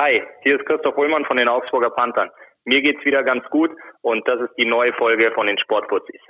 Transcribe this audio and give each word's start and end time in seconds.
Hi, 0.00 0.22
hier 0.40 0.58
ist 0.58 0.64
Christoph 0.64 0.96
Ullmann 0.96 1.26
von 1.26 1.36
den 1.36 1.46
Augsburger 1.46 1.90
Panthern. 1.90 2.30
Mir 2.64 2.80
geht's 2.80 3.04
wieder 3.04 3.22
ganz 3.22 3.44
gut 3.50 3.70
und 4.00 4.26
das 4.26 4.40
ist 4.40 4.54
die 4.56 4.64
neue 4.64 4.94
Folge 4.94 5.30
von 5.32 5.46
den 5.46 5.58
Sportfuzis. 5.58 6.22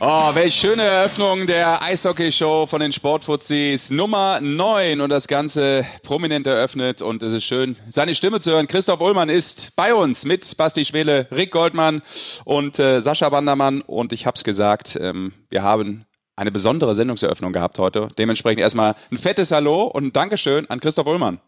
Oh, 0.00 0.32
welch 0.32 0.54
schöne 0.54 0.84
Eröffnung 0.84 1.48
der 1.48 1.82
Eishockey-Show 1.82 2.66
von 2.66 2.78
den 2.78 2.92
Sportfuzis 2.92 3.90
Nummer 3.90 4.38
9 4.40 5.00
und 5.00 5.10
das 5.10 5.26
Ganze 5.26 5.84
prominent 6.04 6.46
eröffnet 6.46 7.02
und 7.02 7.20
es 7.24 7.32
ist 7.32 7.42
schön, 7.42 7.76
seine 7.88 8.14
Stimme 8.14 8.38
zu 8.38 8.52
hören. 8.52 8.68
Christoph 8.68 9.00
Ullmann 9.00 9.28
ist 9.28 9.74
bei 9.74 9.92
uns 9.92 10.24
mit 10.24 10.56
Basti 10.56 10.84
Schwele, 10.84 11.26
Rick 11.32 11.50
Goldmann 11.50 12.02
und 12.44 12.78
äh, 12.78 13.00
Sascha 13.00 13.32
Wandermann 13.32 13.80
und 13.80 14.12
ich 14.12 14.24
hab's 14.24 14.44
gesagt, 14.44 14.96
ähm, 15.00 15.32
wir 15.50 15.64
haben 15.64 16.06
eine 16.36 16.52
besondere 16.52 16.94
Sendungseröffnung 16.94 17.52
gehabt 17.52 17.80
heute. 17.80 18.08
Dementsprechend 18.16 18.60
erstmal 18.60 18.94
ein 19.10 19.18
fettes 19.18 19.50
Hallo 19.50 19.82
und 19.82 20.04
ein 20.04 20.12
Dankeschön 20.12 20.70
an 20.70 20.78
Christoph 20.78 21.08
Ullmann. 21.08 21.40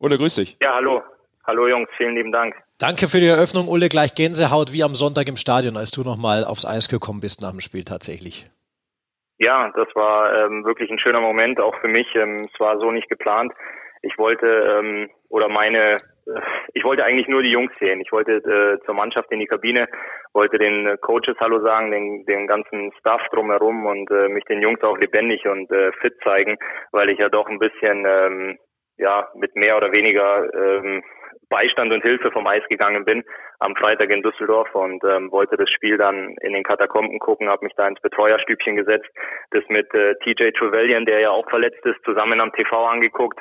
Ulle, 0.00 0.18
grüß 0.18 0.34
dich. 0.34 0.56
Ja, 0.60 0.74
hallo. 0.74 1.02
Hallo 1.44 1.66
Jungs, 1.66 1.88
vielen 1.96 2.14
lieben 2.14 2.30
Dank. 2.30 2.54
Danke 2.78 3.08
für 3.08 3.18
die 3.18 3.26
Eröffnung, 3.26 3.66
Ulle. 3.66 3.88
Gleich 3.88 4.14
Gänsehaut 4.14 4.72
wie 4.72 4.84
am 4.84 4.94
Sonntag 4.94 5.28
im 5.28 5.36
Stadion, 5.36 5.76
als 5.76 5.90
du 5.90 6.02
nochmal 6.02 6.44
aufs 6.44 6.64
Eis 6.64 6.88
gekommen 6.88 7.20
bist 7.20 7.42
nach 7.42 7.50
dem 7.50 7.60
Spiel 7.60 7.82
tatsächlich. 7.82 8.46
Ja, 9.38 9.72
das 9.74 9.88
war 9.96 10.32
ähm, 10.34 10.64
wirklich 10.64 10.88
ein 10.90 11.00
schöner 11.00 11.20
Moment, 11.20 11.58
auch 11.58 11.74
für 11.80 11.88
mich. 11.88 12.06
Ähm, 12.14 12.46
es 12.46 12.60
war 12.60 12.78
so 12.78 12.92
nicht 12.92 13.08
geplant. 13.08 13.52
Ich 14.02 14.16
wollte 14.18 14.46
ähm, 14.46 15.10
oder 15.30 15.48
meine, 15.48 15.94
äh, 16.26 16.40
ich 16.74 16.84
wollte 16.84 17.02
eigentlich 17.02 17.26
nur 17.26 17.42
die 17.42 17.50
Jungs 17.50 17.72
sehen. 17.80 18.00
Ich 18.00 18.12
wollte 18.12 18.34
äh, 18.34 18.84
zur 18.84 18.94
Mannschaft 18.94 19.32
in 19.32 19.40
die 19.40 19.46
Kabine, 19.46 19.88
wollte 20.32 20.58
den 20.58 20.96
Coaches 21.00 21.36
Hallo 21.40 21.60
sagen, 21.60 21.90
den, 21.90 22.24
den 22.26 22.46
ganzen 22.46 22.92
Staff 23.00 23.22
drumherum 23.32 23.84
und 23.84 24.08
äh, 24.12 24.28
mich 24.28 24.44
den 24.44 24.62
Jungs 24.62 24.80
auch 24.82 24.96
lebendig 24.96 25.44
und 25.48 25.72
äh, 25.72 25.90
fit 26.00 26.14
zeigen, 26.22 26.56
weil 26.92 27.10
ich 27.10 27.18
ja 27.18 27.28
doch 27.28 27.48
ein 27.48 27.58
bisschen 27.58 28.04
ähm, 28.06 28.58
ja 28.96 29.28
mit 29.34 29.56
mehr 29.56 29.76
oder 29.76 29.90
weniger 29.90 30.54
ähm, 30.54 31.02
Beistand 31.52 31.92
und 31.92 32.02
Hilfe 32.02 32.30
vom 32.30 32.46
Eis 32.46 32.62
gegangen 32.68 33.04
bin 33.04 33.22
am 33.58 33.76
Freitag 33.76 34.10
in 34.10 34.22
Düsseldorf 34.22 34.74
und 34.74 35.04
ähm, 35.04 35.30
wollte 35.30 35.56
das 35.56 35.68
Spiel 35.70 35.98
dann 35.98 36.34
in 36.40 36.54
den 36.54 36.64
Katakomben 36.64 37.18
gucken, 37.18 37.48
habe 37.48 37.64
mich 37.64 37.74
da 37.76 37.86
ins 37.86 38.00
Betreuerstübchen 38.00 38.76
gesetzt, 38.76 39.08
das 39.50 39.62
mit 39.68 39.92
äh, 39.94 40.14
TJ 40.24 40.50
Trevelyan, 40.58 41.04
der 41.04 41.20
ja 41.20 41.30
auch 41.30 41.48
verletzt 41.48 41.84
ist, 41.84 42.02
zusammen 42.04 42.40
am 42.40 42.52
TV 42.52 42.86
angeguckt 42.86 43.40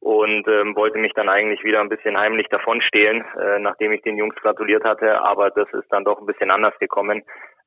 und 0.00 0.48
ähm, 0.48 0.74
wollte 0.74 0.98
mich 0.98 1.12
dann 1.14 1.28
eigentlich 1.28 1.62
wieder 1.62 1.80
ein 1.80 1.90
bisschen 1.90 2.18
heimlich 2.18 2.48
davonstehlen, 2.50 3.24
äh, 3.38 3.60
nachdem 3.60 3.92
ich 3.92 4.02
den 4.02 4.16
Jungs 4.16 4.34
gratuliert 4.36 4.82
hatte, 4.82 5.20
aber 5.22 5.50
das 5.50 5.68
ist 5.72 5.86
dann 5.90 6.04
doch 6.04 6.18
ein 6.18 6.26
bisschen 6.26 6.50
anders 6.50 6.74
gekommen. 6.80 7.22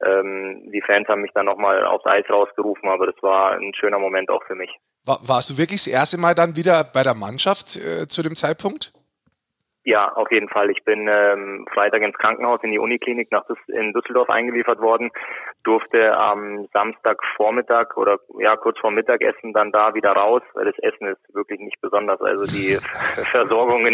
Ähm, 0.06 0.70
die 0.74 0.82
Fans 0.82 1.08
haben 1.08 1.22
mich 1.22 1.32
dann 1.34 1.46
nochmal 1.46 1.86
aufs 1.86 2.06
Eis 2.06 2.26
rausgerufen, 2.30 2.90
aber 2.90 3.06
das 3.06 3.16
war 3.22 3.54
ein 3.54 3.74
schöner 3.80 4.00
Moment 4.00 4.30
auch 4.30 4.44
für 4.48 4.56
mich. 4.56 4.70
War, 5.06 5.20
warst 5.26 5.50
du 5.50 5.58
wirklich 5.58 5.86
das 5.86 5.94
erste 5.94 6.20
Mal 6.20 6.36
dann 6.36 6.58
wieder 6.58 6.84
bei 6.84 7.04
der 7.04 7.14
Mannschaft 7.14 7.78
äh, 7.78 8.08
zu 8.08 8.22
dem 8.22 8.36
Zeitpunkt? 8.36 8.92
Ja, 9.88 10.12
auf 10.14 10.32
jeden 10.32 10.50
Fall. 10.50 10.72
Ich 10.72 10.84
bin 10.84 11.08
ähm, 11.08 11.68
Freitag 11.72 12.02
ins 12.02 12.18
Krankenhaus 12.18 12.60
in 12.64 12.72
die 12.72 12.80
Uniklinik 12.80 13.32
nach 13.32 13.46
Düs 13.46 13.60
in 13.68 13.94
Düsseldorf 13.94 14.32
eingeliefert 14.32 14.80
worden, 14.80 15.12
durfte 15.64 16.18
am 16.18 16.68
Samstagvormittag 16.74 17.96
oder 17.96 18.18
ja 18.40 18.56
kurz 18.58 18.80
vor 18.80 18.90
Mittagessen 18.90 19.54
dann 19.54 19.72
da 19.72 19.94
wieder 19.94 20.14
raus, 20.14 20.42
weil 20.56 20.66
das 20.66 20.80
Essen 20.80 21.10
ist 21.10 21.36
wirklich 21.36 21.60
nicht 21.60 21.80
besonders. 21.82 22.20
Also 22.20 22.46
die 22.46 22.78
Versorgung 23.32 23.86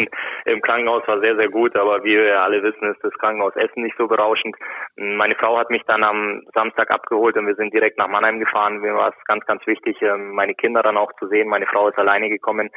im 0.46 0.62
Krankenhaus 0.62 1.08
war 1.08 1.20
sehr, 1.20 1.36
sehr 1.36 1.50
gut, 1.50 1.76
aber 1.76 2.04
wie 2.04 2.16
wir 2.18 2.42
alle 2.42 2.64
wissen, 2.64 2.92
ist 2.92 3.04
das 3.04 3.14
Krankenhausessen 3.14 3.84
nicht 3.84 3.98
so 3.98 4.08
berauschend. 4.08 4.56
Meine 4.96 5.36
Frau 5.36 5.58
hat 5.58 5.70
mich 5.70 5.84
dann 5.88 6.04
am 6.04 6.42
Samstag 6.54 6.92
abgeholt 6.92 7.38
und 7.38 7.48
wir 7.48 7.56
sind 7.56 7.74
direkt 7.74 7.98
nach 7.98 8.08
Mannheim 8.08 8.40
gefahren. 8.40 8.80
Mir 8.80 8.96
war 8.96 9.10
es 9.10 9.26
ganz, 9.26 9.46
ganz 9.46 9.66
wichtig, 9.68 10.02
ähm, 10.02 10.32
meine 10.32 10.56
Kinder 10.56 10.84
dann 10.84 10.98
auch 10.98 11.12
zu 11.14 11.28
sehen. 11.28 11.48
Meine 11.48 11.68
Frau 11.68 11.88
ist 11.88 11.98
alleine 11.98 12.30
gekommen. 12.30 12.70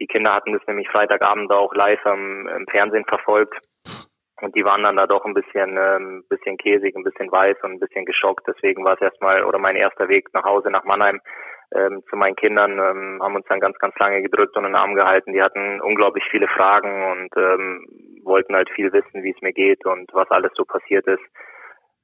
Die 0.00 0.06
Kinder 0.06 0.32
hatten 0.32 0.52
das 0.52 0.62
nämlich 0.66 0.88
Freitagabend 0.88 1.50
auch 1.50 1.74
live 1.74 2.04
am, 2.06 2.48
im 2.48 2.66
Fernsehen 2.68 3.04
verfolgt. 3.04 3.58
Und 4.40 4.54
die 4.54 4.64
waren 4.64 4.84
dann 4.84 4.96
da 4.96 5.06
doch 5.06 5.24
ein 5.24 5.34
bisschen, 5.34 5.76
ähm, 5.76 6.24
bisschen 6.28 6.56
käsig, 6.58 6.94
ein 6.94 7.02
bisschen 7.02 7.30
weiß 7.30 7.56
und 7.62 7.72
ein 7.72 7.80
bisschen 7.80 8.04
geschockt. 8.04 8.46
Deswegen 8.46 8.84
war 8.84 8.94
es 8.94 9.00
erstmal, 9.00 9.42
oder 9.42 9.58
mein 9.58 9.74
erster 9.74 10.08
Weg 10.08 10.32
nach 10.32 10.44
Hause, 10.44 10.70
nach 10.70 10.84
Mannheim, 10.84 11.20
ähm, 11.74 12.02
zu 12.08 12.16
meinen 12.16 12.36
Kindern, 12.36 12.72
ähm, 12.72 13.20
haben 13.22 13.36
uns 13.36 13.46
dann 13.48 13.60
ganz, 13.60 13.78
ganz 13.78 13.94
lange 13.98 14.22
gedrückt 14.22 14.56
und 14.56 14.64
in 14.64 14.70
den 14.70 14.76
Arm 14.76 14.94
gehalten. 14.94 15.32
Die 15.32 15.42
hatten 15.42 15.80
unglaublich 15.80 16.24
viele 16.30 16.48
Fragen 16.48 17.10
und 17.10 17.30
ähm, 17.36 17.86
wollten 18.24 18.54
halt 18.54 18.70
viel 18.70 18.92
wissen, 18.92 19.22
wie 19.22 19.30
es 19.30 19.42
mir 19.42 19.52
geht 19.52 19.84
und 19.86 20.12
was 20.12 20.30
alles 20.30 20.52
so 20.54 20.64
passiert 20.64 21.06
ist. 21.06 21.22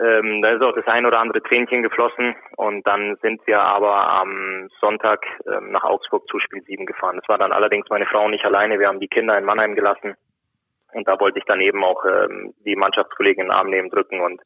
Ähm, 0.00 0.42
da 0.42 0.50
ist 0.50 0.62
auch 0.62 0.74
das 0.74 0.86
ein 0.88 1.06
oder 1.06 1.20
andere 1.20 1.40
Tränchen 1.40 1.82
geflossen 1.82 2.34
und 2.56 2.84
dann 2.84 3.16
sind 3.22 3.46
wir 3.46 3.60
aber 3.60 3.94
am 3.94 4.68
Sonntag 4.80 5.24
ähm, 5.46 5.70
nach 5.70 5.84
Augsburg 5.84 6.26
zu 6.28 6.40
Spiel 6.40 6.62
7 6.62 6.84
gefahren. 6.84 7.16
Das 7.16 7.28
war 7.28 7.38
dann 7.38 7.52
allerdings 7.52 7.88
meine 7.90 8.06
Frau 8.06 8.28
nicht 8.28 8.44
alleine. 8.44 8.80
Wir 8.80 8.88
haben 8.88 8.98
die 8.98 9.08
Kinder 9.08 9.38
in 9.38 9.44
Mannheim 9.44 9.76
gelassen 9.76 10.16
und 10.92 11.06
da 11.06 11.20
wollte 11.20 11.38
ich 11.38 11.44
dann 11.44 11.60
eben 11.60 11.84
auch 11.84 12.04
ähm, 12.04 12.54
die 12.64 12.74
Mannschaftskollegen 12.74 13.42
in 13.42 13.48
den 13.48 13.56
Arm 13.56 13.70
nehmen, 13.70 13.88
drücken 13.88 14.20
und 14.20 14.40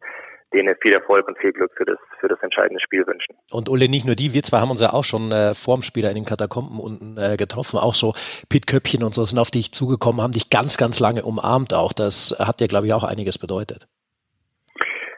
denen 0.52 0.74
viel 0.80 0.92
Erfolg 0.92 1.28
und 1.28 1.38
viel 1.38 1.52
Glück 1.52 1.72
für 1.76 1.84
das, 1.84 1.98
für 2.20 2.28
das 2.28 2.40
entscheidende 2.42 2.80
Spiel 2.80 3.06
wünschen. 3.06 3.36
Und 3.50 3.68
Ulle, 3.68 3.88
nicht 3.88 4.06
nur 4.06 4.14
die, 4.14 4.32
wir 4.32 4.42
zwei 4.42 4.58
haben 4.58 4.70
uns 4.70 4.80
ja 4.80 4.92
auch 4.92 5.04
schon 5.04 5.30
äh, 5.30 5.54
vorm 5.54 5.82
Spieler 5.82 6.08
in 6.08 6.16
den 6.16 6.24
Katakomben 6.24 6.80
unten 6.80 7.16
äh, 7.18 7.36
getroffen, 7.36 7.78
auch 7.78 7.94
so 7.94 8.14
Pit 8.48 8.66
Köppchen 8.66 9.02
und 9.02 9.14
so 9.14 9.24
sind 9.24 9.38
auf 9.38 9.50
dich 9.50 9.72
zugekommen, 9.72 10.22
haben 10.22 10.32
dich 10.32 10.50
ganz, 10.50 10.78
ganz 10.78 11.00
lange 11.00 11.22
umarmt 11.22 11.74
auch. 11.74 11.92
Das 11.92 12.34
hat 12.38 12.60
dir, 12.60 12.68
glaube 12.68 12.86
ich, 12.86 12.94
auch 12.94 13.04
einiges 13.04 13.38
bedeutet. 13.38 13.86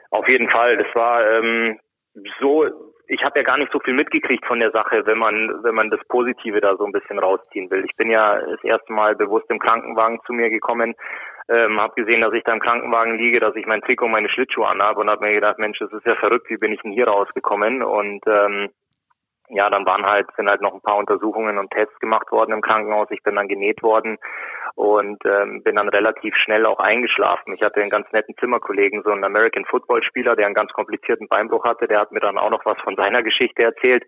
Auf 0.09 0.27
jeden 0.27 0.49
Fall. 0.49 0.77
Das 0.77 0.93
war 0.93 1.25
ähm, 1.31 1.79
so, 2.39 2.65
ich 3.11 3.25
habe 3.25 3.39
ja 3.39 3.43
gar 3.43 3.57
nicht 3.57 3.73
so 3.73 3.79
viel 3.81 3.93
mitgekriegt 3.93 4.45
von 4.45 4.61
der 4.61 4.71
Sache, 4.71 5.05
wenn 5.05 5.17
man, 5.17 5.61
wenn 5.63 5.75
man 5.75 5.89
das 5.89 5.99
Positive 6.07 6.61
da 6.61 6.77
so 6.77 6.85
ein 6.85 6.93
bisschen 6.93 7.19
rausziehen 7.19 7.69
will. 7.69 7.83
Ich 7.83 7.97
bin 7.97 8.09
ja 8.09 8.39
das 8.39 8.63
erste 8.63 8.93
Mal 8.93 9.17
bewusst 9.17 9.49
im 9.49 9.59
Krankenwagen 9.59 10.21
zu 10.25 10.31
mir 10.31 10.49
gekommen, 10.49 10.95
ähm, 11.49 11.81
habe 11.81 11.93
gesehen, 11.95 12.21
dass 12.21 12.33
ich 12.33 12.45
da 12.45 12.53
im 12.53 12.61
Krankenwagen 12.61 13.17
liege, 13.17 13.41
dass 13.41 13.53
ich 13.57 13.65
mein 13.65 13.81
Trikot 13.81 14.05
und 14.05 14.13
meine 14.13 14.29
Schlittschuhe 14.29 14.65
anhabe 14.65 15.01
und 15.01 15.09
habe 15.09 15.25
mir 15.25 15.33
gedacht, 15.33 15.59
Mensch, 15.59 15.77
das 15.79 15.91
ist 15.91 16.05
ja 16.05 16.15
verrückt, 16.15 16.49
wie 16.49 16.55
bin 16.55 16.71
ich 16.71 16.81
denn 16.83 16.93
hier 16.93 17.09
rausgekommen? 17.09 17.83
Und 17.83 18.21
ähm, 18.27 18.69
ja, 19.53 19.69
dann 19.69 19.85
waren 19.85 20.05
halt, 20.05 20.27
sind 20.37 20.49
halt 20.49 20.61
noch 20.61 20.73
ein 20.73 20.81
paar 20.81 20.97
Untersuchungen 20.97 21.57
und 21.57 21.71
Tests 21.71 21.99
gemacht 21.99 22.31
worden 22.31 22.53
im 22.53 22.61
Krankenhaus. 22.61 23.07
Ich 23.11 23.21
bin 23.21 23.35
dann 23.35 23.47
genäht 23.47 23.83
worden 23.83 24.17
und 24.75 25.19
ähm, 25.25 25.61
bin 25.63 25.75
dann 25.75 25.89
relativ 25.89 26.35
schnell 26.35 26.65
auch 26.65 26.79
eingeschlafen. 26.79 27.53
Ich 27.53 27.61
hatte 27.61 27.81
einen 27.81 27.89
ganz 27.89 28.09
netten 28.13 28.35
Zimmerkollegen, 28.37 29.03
so 29.03 29.11
einen 29.11 29.25
American 29.25 29.65
Football 29.65 30.03
Spieler, 30.03 30.35
der 30.35 30.45
einen 30.45 30.55
ganz 30.55 30.71
komplizierten 30.71 31.27
Beinbruch 31.27 31.65
hatte. 31.65 31.87
Der 31.87 31.99
hat 31.99 32.11
mir 32.11 32.21
dann 32.21 32.37
auch 32.37 32.49
noch 32.49 32.65
was 32.65 32.79
von 32.79 32.95
seiner 32.95 33.23
Geschichte 33.23 33.63
erzählt. 33.63 34.05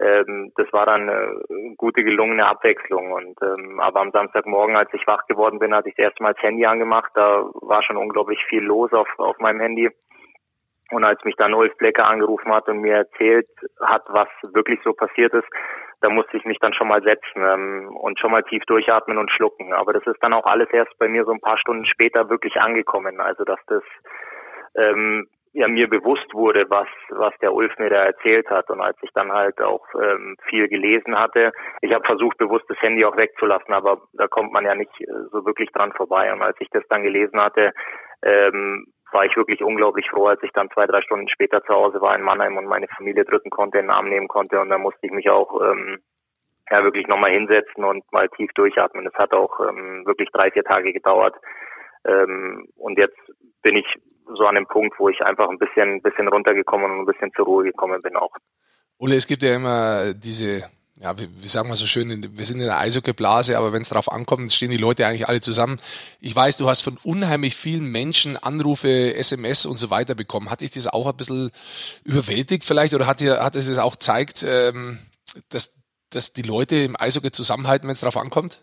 Ähm, 0.00 0.52
das 0.56 0.72
war 0.72 0.86
dann 0.86 1.08
eine 1.08 1.40
gute 1.76 2.02
gelungene 2.02 2.46
Abwechslung. 2.46 3.12
Und 3.12 3.38
ähm, 3.42 3.78
aber 3.78 4.00
am 4.00 4.10
Samstagmorgen, 4.10 4.76
als 4.76 4.92
ich 4.92 5.06
wach 5.06 5.26
geworden 5.26 5.60
bin, 5.60 5.74
hatte 5.74 5.88
ich 5.88 5.94
das 5.94 6.06
erste 6.06 6.22
Mal 6.22 6.34
das 6.34 6.42
Handy 6.42 6.66
angemacht. 6.66 7.12
Da 7.14 7.44
war 7.54 7.82
schon 7.82 7.96
unglaublich 7.96 8.44
viel 8.48 8.62
los 8.62 8.92
auf 8.92 9.08
auf 9.18 9.38
meinem 9.38 9.60
Handy. 9.60 9.90
Und 10.90 11.04
als 11.04 11.22
mich 11.24 11.36
dann 11.36 11.54
Ulf 11.54 11.76
Blecker 11.76 12.06
angerufen 12.06 12.52
hat 12.52 12.68
und 12.68 12.80
mir 12.80 12.94
erzählt 12.94 13.48
hat, 13.80 14.02
was 14.08 14.28
wirklich 14.52 14.80
so 14.84 14.92
passiert 14.92 15.32
ist, 15.34 15.48
da 16.00 16.08
musste 16.08 16.36
ich 16.36 16.44
mich 16.44 16.58
dann 16.58 16.72
schon 16.72 16.88
mal 16.88 17.02
setzen 17.02 17.42
ähm, 17.42 17.96
und 17.96 18.18
schon 18.18 18.30
mal 18.30 18.42
tief 18.42 18.64
durchatmen 18.66 19.18
und 19.18 19.30
schlucken. 19.30 19.72
Aber 19.72 19.92
das 19.92 20.06
ist 20.06 20.22
dann 20.22 20.32
auch 20.32 20.46
alles 20.46 20.68
erst 20.72 20.98
bei 20.98 21.08
mir 21.08 21.24
so 21.24 21.32
ein 21.32 21.40
paar 21.40 21.58
Stunden 21.58 21.84
später 21.86 22.28
wirklich 22.30 22.56
angekommen. 22.56 23.20
Also 23.20 23.44
dass 23.44 23.60
das 23.66 23.82
ähm, 24.76 25.28
ja 25.52 25.68
mir 25.68 25.88
bewusst 25.88 26.32
wurde, 26.32 26.64
was 26.68 26.88
was 27.10 27.34
der 27.42 27.52
Ulf 27.52 27.76
mir 27.78 27.90
da 27.90 28.04
erzählt 28.04 28.48
hat 28.48 28.70
und 28.70 28.80
als 28.80 28.96
ich 29.02 29.10
dann 29.14 29.32
halt 29.32 29.60
auch 29.60 29.84
ähm, 30.00 30.36
viel 30.48 30.68
gelesen 30.68 31.18
hatte, 31.18 31.52
ich 31.80 31.92
habe 31.92 32.04
versucht 32.06 32.38
bewusst 32.38 32.64
das 32.68 32.80
Handy 32.80 33.04
auch 33.04 33.16
wegzulassen, 33.16 33.74
aber 33.74 34.00
da 34.12 34.28
kommt 34.28 34.52
man 34.52 34.64
ja 34.64 34.74
nicht 34.74 34.92
äh, 35.00 35.06
so 35.32 35.44
wirklich 35.44 35.70
dran 35.72 35.92
vorbei 35.92 36.32
und 36.32 36.42
als 36.42 36.56
ich 36.60 36.68
das 36.70 36.84
dann 36.88 37.02
gelesen 37.02 37.40
hatte, 37.40 37.72
ähm, 38.22 38.86
war 39.12 39.24
ich 39.24 39.36
wirklich 39.36 39.62
unglaublich 39.62 40.08
froh, 40.10 40.26
als 40.26 40.42
ich 40.42 40.52
dann 40.52 40.70
zwei, 40.70 40.86
drei 40.86 41.02
Stunden 41.02 41.28
später 41.28 41.62
zu 41.64 41.74
Hause 41.74 42.00
war 42.00 42.16
in 42.16 42.22
Mannheim 42.22 42.56
und 42.56 42.66
meine 42.66 42.88
Familie 42.88 43.24
drücken 43.24 43.50
konnte, 43.50 43.78
in 43.78 43.86
den 43.86 43.90
Arm 43.90 44.08
nehmen 44.08 44.28
konnte 44.28 44.60
und 44.60 44.70
dann 44.70 44.82
musste 44.82 45.06
ich 45.06 45.12
mich 45.12 45.28
auch 45.28 45.60
ähm, 45.60 45.98
ja 46.70 46.84
wirklich 46.84 47.06
nochmal 47.06 47.32
hinsetzen 47.32 47.84
und 47.84 48.04
mal 48.12 48.28
tief 48.28 48.50
durchatmen. 48.54 49.04
Das 49.04 49.14
hat 49.14 49.32
auch 49.32 49.60
ähm, 49.60 50.04
wirklich 50.06 50.28
drei, 50.32 50.50
vier 50.50 50.64
Tage 50.64 50.92
gedauert. 50.92 51.34
Ähm, 52.04 52.66
und 52.76 52.98
jetzt 52.98 53.18
bin 53.62 53.76
ich 53.76 53.86
so 54.26 54.46
an 54.46 54.54
dem 54.54 54.66
Punkt, 54.66 54.98
wo 54.98 55.08
ich 55.08 55.20
einfach 55.22 55.48
ein 55.48 55.58
bisschen, 55.58 56.00
bisschen 56.02 56.28
runtergekommen 56.28 56.90
und 56.90 57.00
ein 57.00 57.06
bisschen 57.06 57.32
zur 57.34 57.46
Ruhe 57.46 57.64
gekommen 57.64 58.00
bin 58.02 58.16
auch. 58.16 58.34
Ole, 58.98 59.16
es 59.16 59.26
gibt 59.26 59.42
ja 59.42 59.56
immer 59.56 60.12
diese 60.14 60.68
ja, 61.00 61.18
wie, 61.18 61.28
wie 61.40 61.48
sagen 61.48 61.68
wir 61.70 61.76
so 61.76 61.86
schön, 61.86 62.36
wir 62.36 62.46
sind 62.46 62.60
in 62.60 62.66
der 62.66 62.78
Eishockeyblase, 62.78 63.56
aber 63.56 63.72
wenn 63.72 63.80
es 63.80 63.88
darauf 63.88 64.12
ankommt, 64.12 64.52
stehen 64.52 64.70
die 64.70 64.76
Leute 64.76 65.06
eigentlich 65.06 65.28
alle 65.28 65.40
zusammen. 65.40 65.80
Ich 66.20 66.36
weiß, 66.36 66.58
du 66.58 66.68
hast 66.68 66.82
von 66.82 66.98
unheimlich 67.02 67.56
vielen 67.56 67.86
Menschen 67.86 68.36
Anrufe, 68.36 69.14
SMS 69.14 69.64
und 69.64 69.78
so 69.78 69.88
weiter 69.88 70.14
bekommen. 70.14 70.50
Hat 70.50 70.60
dich 70.60 70.72
das 70.72 70.86
auch 70.86 71.06
ein 71.06 71.16
bisschen 71.16 71.50
überwältigt 72.04 72.64
vielleicht 72.64 72.92
oder 72.92 73.06
hat 73.06 73.20
dir 73.20 73.42
hat 73.42 73.56
es 73.56 73.78
auch 73.78 73.94
gezeigt, 73.94 74.44
ähm, 74.46 74.98
dass, 75.48 75.76
dass 76.10 76.34
die 76.34 76.42
Leute 76.42 76.76
im 76.76 77.00
Eishockey 77.00 77.32
zusammenhalten, 77.32 77.88
wenn 77.88 77.94
es 77.94 78.00
darauf 78.00 78.18
ankommt? 78.18 78.60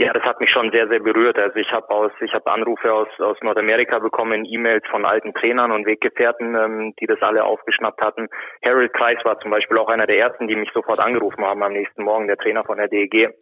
Ja, 0.00 0.14
das 0.14 0.22
hat 0.22 0.40
mich 0.40 0.48
schon 0.50 0.70
sehr, 0.70 0.88
sehr 0.88 1.00
berührt. 1.00 1.38
Also 1.38 1.56
ich 1.56 1.70
habe 1.72 1.90
aus, 1.90 2.10
ich 2.22 2.32
habe 2.32 2.50
Anrufe 2.50 2.90
aus 2.90 3.08
aus 3.18 3.36
Nordamerika 3.42 3.98
bekommen, 3.98 4.46
E-Mails 4.46 4.82
von 4.90 5.04
alten 5.04 5.34
Trainern 5.34 5.72
und 5.72 5.84
Weggefährten, 5.84 6.54
ähm, 6.54 6.94
die 6.98 7.04
das 7.04 7.20
alle 7.20 7.44
aufgeschnappt 7.44 8.00
hatten. 8.00 8.28
Harold 8.64 8.94
Kreis 8.94 9.18
war 9.24 9.38
zum 9.40 9.50
Beispiel 9.50 9.76
auch 9.76 9.90
einer 9.90 10.06
der 10.06 10.16
ersten, 10.16 10.48
die 10.48 10.56
mich 10.56 10.70
sofort 10.72 11.00
angerufen 11.00 11.44
haben 11.44 11.62
am 11.62 11.74
nächsten 11.74 12.02
Morgen, 12.02 12.28
der 12.28 12.38
Trainer 12.38 12.64
von 12.64 12.78
der 12.78 12.88
DEG. 12.88 13.34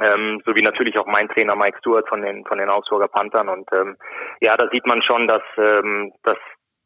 Ähm, 0.00 0.40
sowie 0.46 0.62
natürlich 0.62 0.96
auch 0.96 1.06
mein 1.06 1.28
Trainer 1.28 1.56
Mike 1.56 1.78
Stewart 1.80 2.08
von 2.08 2.22
den 2.22 2.44
von 2.44 2.58
den 2.58 2.68
Augsburger 2.68 3.08
Panthern 3.08 3.48
und 3.48 3.68
ähm, 3.72 3.96
ja, 4.40 4.56
da 4.56 4.68
sieht 4.68 4.86
man 4.86 5.02
schon, 5.02 5.26
dass 5.26 5.42
ähm, 5.58 6.12
dass 6.22 6.38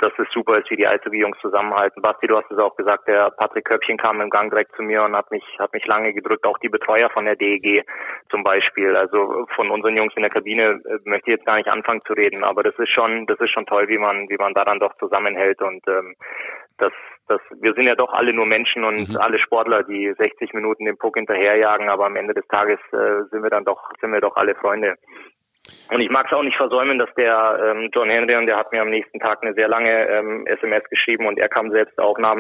dass 0.04 0.12
es 0.18 0.30
super 0.32 0.58
ist, 0.58 0.70
wie 0.70 0.76
die 0.76 0.86
Eishockey-Jungs 0.86 1.38
zusammenhalten. 1.40 2.02
Basti, 2.02 2.26
du 2.26 2.36
hast 2.36 2.50
es 2.50 2.58
auch 2.58 2.76
gesagt, 2.76 3.08
der 3.08 3.30
Patrick 3.30 3.64
Köpchen 3.64 3.96
kam 3.96 4.20
im 4.20 4.28
Gang 4.28 4.50
direkt 4.50 4.76
zu 4.76 4.82
mir 4.82 5.02
und 5.02 5.16
hat 5.16 5.30
mich, 5.30 5.42
hat 5.58 5.72
mich 5.72 5.86
lange 5.86 6.12
gedrückt, 6.12 6.44
auch 6.46 6.58
die 6.58 6.68
Betreuer 6.68 7.08
von 7.08 7.24
der 7.24 7.36
DEG 7.36 7.84
zum 8.30 8.44
Beispiel. 8.44 8.94
Also 8.96 9.46
von 9.54 9.70
unseren 9.70 9.96
Jungs 9.96 10.12
in 10.16 10.22
der 10.22 10.30
Kabine 10.30 10.80
äh, 10.84 10.98
möchte 11.04 11.30
ich 11.30 11.36
jetzt 11.38 11.46
gar 11.46 11.56
nicht 11.56 11.68
anfangen 11.68 12.02
zu 12.06 12.12
reden, 12.12 12.44
aber 12.44 12.62
das 12.62 12.74
ist 12.78 12.90
schon, 12.90 13.24
das 13.26 13.40
ist 13.40 13.50
schon 13.50 13.66
toll, 13.66 13.88
wie 13.88 13.98
man, 13.98 14.28
wie 14.28 14.36
man 14.36 14.52
da 14.52 14.64
dann 14.64 14.80
doch 14.80 14.94
zusammenhält 14.98 15.62
und 15.62 15.82
ähm, 15.88 16.14
das, 16.78 16.92
das, 17.28 17.40
wir 17.60 17.72
sind 17.74 17.86
ja 17.86 17.94
doch 17.94 18.12
alle 18.12 18.32
nur 18.32 18.46
Menschen 18.46 18.84
und 18.84 19.08
mhm. 19.08 19.16
alle 19.16 19.38
Sportler, 19.38 19.84
die 19.84 20.12
60 20.18 20.52
Minuten 20.52 20.84
den 20.84 20.98
Puck 20.98 21.16
hinterherjagen, 21.16 21.88
aber 21.88 22.06
am 22.06 22.16
Ende 22.16 22.34
des 22.34 22.46
Tages 22.48 22.78
äh, 22.92 23.24
sind 23.30 23.42
wir 23.42 23.50
dann 23.50 23.64
doch, 23.64 23.90
sind 24.00 24.12
wir 24.12 24.20
doch 24.20 24.36
alle 24.36 24.54
Freunde. 24.54 24.96
Und 25.90 26.00
ich 26.00 26.10
mag 26.10 26.26
es 26.26 26.32
auch 26.32 26.42
nicht 26.42 26.56
versäumen, 26.56 26.98
dass 26.98 27.12
der 27.14 27.58
ähm, 27.64 27.90
John 27.92 28.10
Henry, 28.10 28.36
und 28.36 28.46
der 28.46 28.56
hat 28.56 28.72
mir 28.72 28.82
am 28.82 28.90
nächsten 28.90 29.20
Tag 29.20 29.42
eine 29.42 29.54
sehr 29.54 29.68
lange 29.68 30.08
ähm, 30.08 30.46
SMS 30.46 30.84
geschrieben 30.90 31.26
und 31.26 31.38
er 31.38 31.48
kam 31.48 31.70
selbst 31.70 31.98
auch 31.98 32.18
nach, 32.18 32.36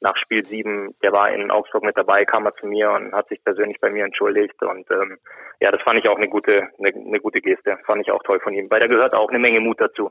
nach 0.00 0.16
Spiel 0.16 0.44
7, 0.44 0.94
der 1.02 1.12
war 1.12 1.32
in 1.32 1.50
Augsburg 1.50 1.82
mit 1.82 1.96
dabei, 1.96 2.24
kam 2.24 2.46
er 2.46 2.54
zu 2.56 2.66
mir 2.66 2.90
und 2.90 3.12
hat 3.12 3.28
sich 3.28 3.42
persönlich 3.42 3.80
bei 3.80 3.90
mir 3.90 4.04
entschuldigt. 4.04 4.62
Und 4.62 4.90
ähm, 4.90 5.18
ja, 5.60 5.70
das 5.70 5.82
fand 5.82 5.98
ich 5.98 6.08
auch 6.08 6.16
eine 6.16 6.28
gute, 6.28 6.68
eine, 6.78 6.92
eine 6.94 7.20
gute 7.20 7.40
Geste. 7.40 7.78
Fand 7.86 8.02
ich 8.02 8.12
auch 8.12 8.22
toll 8.22 8.40
von 8.40 8.54
ihm, 8.54 8.70
weil 8.70 8.80
da 8.80 8.86
gehört 8.86 9.14
auch 9.14 9.30
eine 9.30 9.38
Menge 9.38 9.60
Mut 9.60 9.80
dazu. 9.80 10.10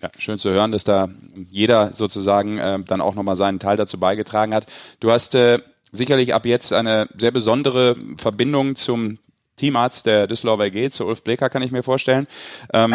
Ja, 0.00 0.08
schön 0.18 0.38
zu 0.38 0.50
hören, 0.50 0.72
dass 0.72 0.84
da 0.84 1.08
jeder 1.50 1.88
sozusagen 1.88 2.58
äh, 2.58 2.78
dann 2.86 3.00
auch 3.00 3.14
nochmal 3.14 3.36
seinen 3.36 3.60
Teil 3.60 3.76
dazu 3.76 3.98
beigetragen 3.98 4.54
hat. 4.54 4.66
Du 5.00 5.10
hast 5.10 5.34
äh, 5.34 5.58
sicherlich 5.92 6.34
ab 6.34 6.46
jetzt 6.46 6.72
eine 6.72 7.08
sehr 7.16 7.30
besondere 7.30 7.96
Verbindung 8.16 8.74
zum 8.74 9.18
Teamarzt 9.56 10.06
der 10.06 10.26
Düsseldorfer 10.26 10.64
AG, 10.64 10.90
zu 10.90 11.06
Ulf 11.06 11.22
Bleker, 11.22 11.50
kann 11.50 11.62
ich 11.62 11.70
mir 11.70 11.82
vorstellen. 11.82 12.26
Ähm, 12.72 12.94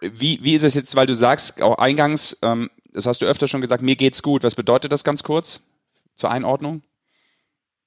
wie, 0.00 0.38
wie 0.42 0.54
ist 0.54 0.64
es 0.64 0.74
jetzt, 0.74 0.94
weil 0.96 1.06
du 1.06 1.14
sagst, 1.14 1.60
auch 1.62 1.78
eingangs, 1.78 2.38
ähm, 2.42 2.70
das 2.92 3.06
hast 3.06 3.22
du 3.22 3.26
öfter 3.26 3.48
schon 3.48 3.60
gesagt, 3.60 3.82
mir 3.82 3.96
geht's 3.96 4.22
gut. 4.22 4.44
Was 4.44 4.54
bedeutet 4.54 4.92
das 4.92 5.04
ganz 5.04 5.22
kurz 5.22 5.62
zur 6.14 6.30
Einordnung? 6.30 6.82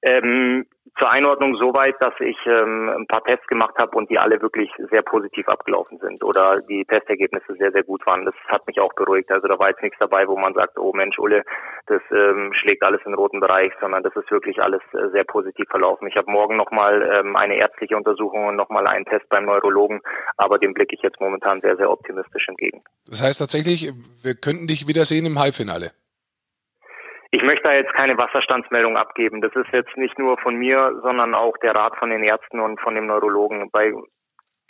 Ähm, 0.02 0.66
zur 0.98 1.10
Einordnung 1.10 1.56
soweit, 1.56 1.96
dass 2.00 2.12
ich 2.20 2.36
ähm, 2.46 2.90
ein 2.90 3.06
paar 3.06 3.24
Tests 3.24 3.46
gemacht 3.46 3.74
habe 3.78 3.96
und 3.96 4.10
die 4.10 4.18
alle 4.18 4.40
wirklich 4.42 4.70
sehr 4.90 5.02
positiv 5.02 5.48
abgelaufen 5.48 5.98
sind 5.98 6.22
oder 6.22 6.60
die 6.68 6.84
Testergebnisse 6.84 7.54
sehr, 7.58 7.72
sehr 7.72 7.82
gut 7.82 8.06
waren. 8.06 8.26
Das 8.26 8.34
hat 8.48 8.66
mich 8.66 8.78
auch 8.78 8.92
beruhigt. 8.94 9.30
Also 9.30 9.48
da 9.48 9.58
war 9.58 9.70
jetzt 9.70 9.82
nichts 9.82 9.98
dabei, 9.98 10.28
wo 10.28 10.36
man 10.36 10.52
sagt, 10.52 10.78
oh 10.78 10.92
Mensch, 10.92 11.18
Ulle, 11.18 11.44
das 11.86 12.02
ähm, 12.10 12.52
schlägt 12.54 12.82
alles 12.82 13.00
in 13.04 13.12
den 13.12 13.18
roten 13.18 13.40
Bereich, 13.40 13.72
sondern 13.80 14.02
das 14.02 14.14
ist 14.16 14.30
wirklich 14.30 14.60
alles 14.60 14.82
äh, 14.92 15.08
sehr 15.12 15.24
positiv 15.24 15.66
verlaufen. 15.70 16.08
Ich 16.08 16.16
habe 16.16 16.30
morgen 16.30 16.56
nochmal 16.56 17.02
ähm, 17.02 17.36
eine 17.36 17.56
ärztliche 17.56 17.96
Untersuchung 17.96 18.46
und 18.46 18.56
nochmal 18.56 18.86
einen 18.86 19.06
Test 19.06 19.28
beim 19.30 19.46
Neurologen, 19.46 20.02
aber 20.36 20.58
dem 20.58 20.74
blicke 20.74 20.94
ich 20.94 21.02
jetzt 21.02 21.20
momentan 21.20 21.62
sehr, 21.62 21.76
sehr 21.76 21.90
optimistisch 21.90 22.48
entgegen. 22.48 22.82
Das 23.08 23.22
heißt 23.22 23.40
tatsächlich, 23.40 23.92
wir 24.22 24.34
könnten 24.34 24.66
dich 24.66 24.86
wiedersehen 24.86 25.24
im 25.24 25.38
Halbfinale. 25.38 25.90
Ich 27.34 27.42
möchte 27.42 27.62
da 27.62 27.72
jetzt 27.72 27.94
keine 27.94 28.18
Wasserstandsmeldung 28.18 28.98
abgeben. 28.98 29.40
Das 29.40 29.54
ist 29.54 29.72
jetzt 29.72 29.96
nicht 29.96 30.18
nur 30.18 30.36
von 30.36 30.54
mir, 30.54 31.00
sondern 31.02 31.34
auch 31.34 31.56
der 31.62 31.74
Rat 31.74 31.96
von 31.96 32.10
den 32.10 32.22
Ärzten 32.22 32.60
und 32.60 32.78
von 32.78 32.94
dem 32.94 33.06
Neurologen. 33.06 33.70
Bei 33.72 33.94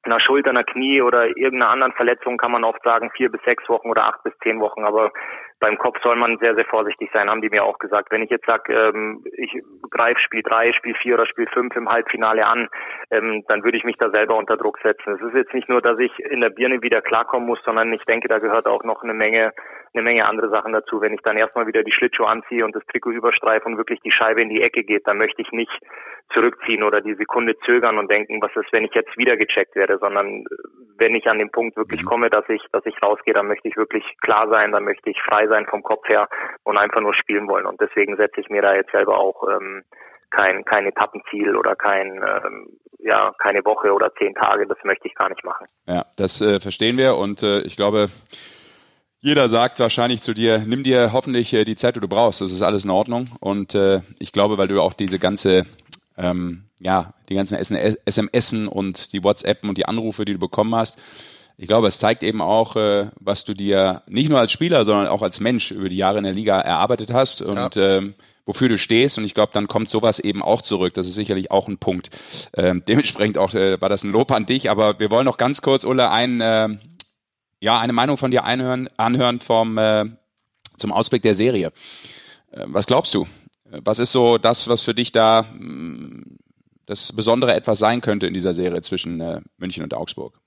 einer 0.04 0.20
Schulter, 0.20 0.50
einer 0.50 0.62
Knie 0.62 1.02
oder 1.02 1.26
irgendeiner 1.36 1.70
anderen 1.70 1.92
Verletzung 1.92 2.36
kann 2.36 2.52
man 2.52 2.62
oft 2.62 2.80
sagen 2.84 3.10
vier 3.16 3.30
bis 3.30 3.42
sechs 3.42 3.68
Wochen 3.68 3.90
oder 3.90 4.04
acht 4.04 4.22
bis 4.22 4.32
zehn 4.44 4.60
Wochen. 4.60 4.84
Aber 4.84 5.10
beim 5.58 5.76
Kopf 5.76 5.96
soll 6.04 6.14
man 6.14 6.38
sehr, 6.38 6.54
sehr 6.54 6.64
vorsichtig 6.64 7.10
sein, 7.12 7.28
haben 7.28 7.42
die 7.42 7.50
mir 7.50 7.64
auch 7.64 7.78
gesagt. 7.78 8.12
Wenn 8.12 8.22
ich 8.22 8.30
jetzt 8.30 8.46
sage, 8.46 8.72
ähm, 8.72 9.24
ich 9.36 9.60
greife 9.90 10.20
Spiel 10.20 10.42
drei, 10.42 10.72
Spiel 10.72 10.94
vier 10.94 11.14
oder 11.14 11.26
Spiel 11.26 11.48
fünf 11.52 11.74
im 11.74 11.88
Halbfinale 11.88 12.46
an, 12.46 12.68
ähm, 13.10 13.44
dann 13.48 13.64
würde 13.64 13.78
ich 13.78 13.84
mich 13.84 13.96
da 13.96 14.10
selber 14.10 14.36
unter 14.36 14.56
Druck 14.56 14.78
setzen. 14.82 15.14
Es 15.14 15.20
ist 15.20 15.34
jetzt 15.34 15.54
nicht 15.54 15.68
nur, 15.68 15.82
dass 15.82 15.98
ich 15.98 16.16
in 16.18 16.40
der 16.40 16.50
Birne 16.50 16.82
wieder 16.82 17.02
klarkommen 17.02 17.48
muss, 17.48 17.62
sondern 17.64 17.92
ich 17.92 18.04
denke, 18.04 18.28
da 18.28 18.38
gehört 18.38 18.66
auch 18.66 18.84
noch 18.84 19.02
eine 19.02 19.14
Menge, 19.14 19.52
eine 19.94 20.02
Menge 20.02 20.26
andere 20.26 20.48
Sachen 20.48 20.72
dazu. 20.72 21.00
Wenn 21.00 21.14
ich 21.14 21.20
dann 21.22 21.36
erstmal 21.36 21.66
wieder 21.66 21.82
die 21.82 21.92
Schlittschuhe 21.92 22.26
anziehe 22.26 22.64
und 22.64 22.74
das 22.74 22.84
Trikot 22.86 23.10
überstreife 23.10 23.66
und 23.66 23.76
wirklich 23.76 24.00
die 24.00 24.12
Scheibe 24.12 24.42
in 24.42 24.48
die 24.48 24.62
Ecke 24.62 24.84
geht, 24.84 25.06
dann 25.06 25.18
möchte 25.18 25.42
ich 25.42 25.52
nicht 25.52 25.72
zurückziehen 26.32 26.82
oder 26.82 27.00
die 27.00 27.14
Sekunde 27.14 27.58
zögern 27.66 27.98
und 27.98 28.10
denken, 28.10 28.40
was 28.40 28.54
ist, 28.56 28.72
wenn 28.72 28.84
ich 28.84 28.94
jetzt 28.94 29.16
wieder 29.18 29.36
gecheckt 29.36 29.74
werde, 29.74 29.98
sondern 29.98 30.44
wenn 30.96 31.14
ich 31.14 31.26
an 31.26 31.38
den 31.38 31.50
Punkt 31.50 31.76
wirklich 31.76 32.02
mhm. 32.02 32.06
komme, 32.06 32.30
dass 32.30 32.48
ich, 32.48 32.62
dass 32.72 32.86
ich 32.86 33.02
rausgehe, 33.02 33.34
dann 33.34 33.48
möchte 33.48 33.68
ich 33.68 33.76
wirklich 33.76 34.04
klar 34.20 34.48
sein, 34.48 34.72
dann 34.72 34.84
möchte 34.84 35.10
ich 35.10 35.20
frei 35.22 35.46
sein 35.48 35.66
vom 35.66 35.82
Kopf 35.82 36.08
her 36.08 36.28
und 36.64 36.78
einfach 36.78 37.00
nur 37.00 37.14
spielen 37.14 37.48
wollen. 37.48 37.66
Und 37.66 37.80
deswegen 37.80 38.16
setze 38.16 38.40
ich 38.40 38.48
mir 38.48 38.62
da 38.62 38.74
jetzt 38.74 38.92
selber 38.92 39.18
auch 39.18 39.46
ähm, 39.48 39.82
kein, 40.30 40.64
kein 40.64 40.86
Etappenziel 40.86 41.56
oder 41.56 41.76
kein, 41.76 42.16
ähm, 42.16 42.68
ja, 42.98 43.30
keine 43.38 43.64
Woche 43.64 43.92
oder 43.92 44.12
zehn 44.14 44.34
Tage. 44.34 44.66
Das 44.66 44.78
möchte 44.84 45.08
ich 45.08 45.14
gar 45.14 45.28
nicht 45.28 45.44
machen. 45.44 45.66
Ja, 45.86 46.04
das 46.16 46.40
äh, 46.40 46.60
verstehen 46.60 46.96
wir 46.96 47.16
und 47.16 47.42
äh, 47.42 47.60
ich 47.60 47.76
glaube, 47.76 48.08
jeder 49.22 49.48
sagt 49.48 49.78
wahrscheinlich 49.78 50.20
zu 50.20 50.34
dir, 50.34 50.58
nimm 50.58 50.82
dir 50.82 51.12
hoffentlich 51.12 51.52
äh, 51.52 51.64
die 51.64 51.76
Zeit, 51.76 51.96
die 51.96 52.00
du 52.00 52.08
brauchst. 52.08 52.40
Das 52.40 52.50
ist 52.50 52.60
alles 52.60 52.84
in 52.84 52.90
Ordnung. 52.90 53.30
Und 53.38 53.74
äh, 53.74 54.00
ich 54.18 54.32
glaube, 54.32 54.58
weil 54.58 54.68
du 54.68 54.82
auch 54.82 54.92
diese 54.92 55.20
ganze, 55.20 55.64
ähm, 56.18 56.64
ja, 56.80 57.14
die 57.28 57.36
ganzen 57.36 57.56
SMS 57.56 58.52
und 58.52 59.12
die 59.12 59.22
WhatsApp 59.22 59.62
und 59.62 59.78
die 59.78 59.86
Anrufe, 59.86 60.24
die 60.24 60.32
du 60.32 60.40
bekommen 60.40 60.74
hast, 60.74 61.00
ich 61.56 61.68
glaube, 61.68 61.86
es 61.86 61.98
zeigt 61.98 62.24
eben 62.24 62.42
auch, 62.42 62.74
äh, 62.74 63.06
was 63.20 63.44
du 63.44 63.54
dir 63.54 64.02
nicht 64.08 64.28
nur 64.28 64.40
als 64.40 64.50
Spieler, 64.50 64.84
sondern 64.84 65.06
auch 65.06 65.22
als 65.22 65.38
Mensch 65.38 65.70
über 65.70 65.88
die 65.88 65.96
Jahre 65.96 66.18
in 66.18 66.24
der 66.24 66.32
Liga 66.32 66.58
erarbeitet 66.58 67.12
hast 67.12 67.42
und 67.42 67.76
ja. 67.76 67.98
ähm, 67.98 68.14
wofür 68.44 68.68
du 68.68 68.76
stehst. 68.76 69.18
Und 69.18 69.24
ich 69.24 69.34
glaube, 69.34 69.52
dann 69.52 69.68
kommt 69.68 69.88
sowas 69.88 70.18
eben 70.18 70.42
auch 70.42 70.62
zurück. 70.62 70.94
Das 70.94 71.06
ist 71.06 71.14
sicherlich 71.14 71.52
auch 71.52 71.68
ein 71.68 71.78
Punkt. 71.78 72.10
Ähm, 72.56 72.82
dementsprechend 72.88 73.38
auch 73.38 73.54
äh, 73.54 73.80
war 73.80 73.88
das 73.88 74.02
ein 74.02 74.10
Lob 74.10 74.32
an 74.32 74.46
dich. 74.46 74.70
Aber 74.70 74.98
wir 74.98 75.12
wollen 75.12 75.26
noch 75.26 75.36
ganz 75.36 75.62
kurz, 75.62 75.84
Ulle, 75.84 76.10
ein, 76.10 76.40
äh, 76.40 76.70
ja, 77.62 77.78
eine 77.78 77.92
Meinung 77.92 78.16
von 78.16 78.32
dir 78.32 78.44
einhören, 78.44 78.88
anhören 78.96 79.38
vom, 79.38 79.78
äh, 79.78 80.04
zum 80.76 80.92
Ausblick 80.92 81.22
der 81.22 81.36
Serie. 81.36 81.68
Äh, 82.50 82.64
was 82.66 82.86
glaubst 82.86 83.14
du? 83.14 83.26
Was 83.70 84.00
ist 84.00 84.10
so 84.10 84.36
das, 84.36 84.68
was 84.68 84.82
für 84.82 84.94
dich 84.94 85.12
da 85.12 85.46
mh, 85.54 85.64
mm, 85.64 86.38
das 86.86 87.12
Besondere 87.12 87.54
etwas 87.54 87.78
sein 87.78 88.00
könnte 88.00 88.26
in 88.26 88.34
dieser 88.34 88.52
Serie 88.52 88.82
zwischen 88.82 89.20
äh, 89.20 89.40
München 89.58 89.84
und 89.84 89.94
Augsburg? 89.94 90.41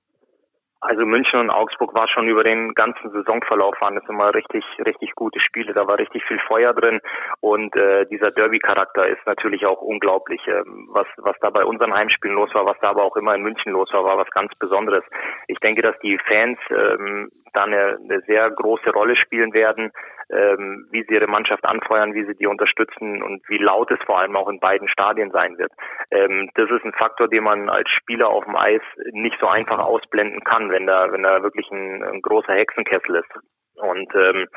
Also 0.87 1.05
München 1.05 1.39
und 1.39 1.49
Augsburg 1.49 1.95
war 1.95 2.07
schon 2.07 2.27
über 2.27 2.43
den 2.43 2.73
ganzen 2.75 3.09
Saisonverlauf 3.11 3.75
waren 3.81 3.95
das 3.95 4.07
immer 4.07 4.33
richtig, 4.33 4.63
richtig 4.85 5.15
gute 5.15 5.39
Spiele. 5.39 5.73
Da 5.73 5.87
war 5.87 5.97
richtig 5.97 6.23
viel 6.25 6.39
Feuer 6.47 6.73
drin 6.73 7.01
und 7.41 7.75
äh, 7.75 8.05
dieser 8.05 8.29
Derby-Charakter 8.29 9.07
ist 9.07 9.25
natürlich 9.25 9.65
auch 9.65 9.81
unglaublich. 9.81 10.41
Ähm, 10.47 10.87
was, 10.91 11.07
was 11.17 11.35
da 11.41 11.49
bei 11.49 11.65
unseren 11.65 11.93
Heimspielen 11.93 12.35
los 12.35 12.53
war, 12.53 12.65
was 12.65 12.77
da 12.81 12.89
aber 12.89 13.03
auch 13.03 13.15
immer 13.15 13.33
in 13.33 13.41
München 13.41 13.71
los 13.71 13.91
war, 13.93 14.03
war 14.03 14.17
was 14.17 14.29
ganz 14.29 14.57
Besonderes. 14.59 15.03
Ich 15.47 15.59
denke, 15.59 15.81
dass 15.81 15.97
die 15.99 16.19
Fans 16.27 16.59
ähm, 16.69 17.31
da 17.53 17.63
eine, 17.63 17.97
eine 18.03 18.21
sehr 18.27 18.51
große 18.51 18.91
Rolle 18.91 19.15
spielen 19.15 19.53
werden 19.53 19.91
ähm, 20.29 20.87
wie 20.91 21.03
sie 21.03 21.13
ihre 21.13 21.27
Mannschaft 21.27 21.65
anfeuern, 21.65 22.13
wie 22.13 22.25
sie 22.25 22.35
die 22.35 22.47
unterstützen 22.47 23.21
und 23.21 23.47
wie 23.47 23.57
laut 23.57 23.91
es 23.91 23.99
vor 24.05 24.19
allem 24.19 24.35
auch 24.35 24.49
in 24.49 24.59
beiden 24.59 24.87
Stadien 24.87 25.31
sein 25.31 25.57
wird. 25.57 25.71
Ähm, 26.11 26.49
das 26.55 26.69
ist 26.69 26.83
ein 26.83 26.93
Faktor, 26.93 27.27
den 27.27 27.43
man 27.43 27.69
als 27.69 27.89
Spieler 27.89 28.29
auf 28.29 28.45
dem 28.45 28.55
Eis 28.55 28.81
nicht 29.11 29.37
so 29.39 29.47
einfach 29.47 29.79
ausblenden 29.79 30.43
kann, 30.43 30.71
wenn 30.75 30.87
da, 30.87 31.11
wenn 31.11 31.23
da 31.23 31.41
wirklich 31.41 31.69
ein, 31.71 32.03
ein 32.03 32.21
großer 32.21 32.53
Hexenkessel 32.53 33.15
ist. 33.15 33.31
Und 33.75 34.13
ähm, 34.15 34.47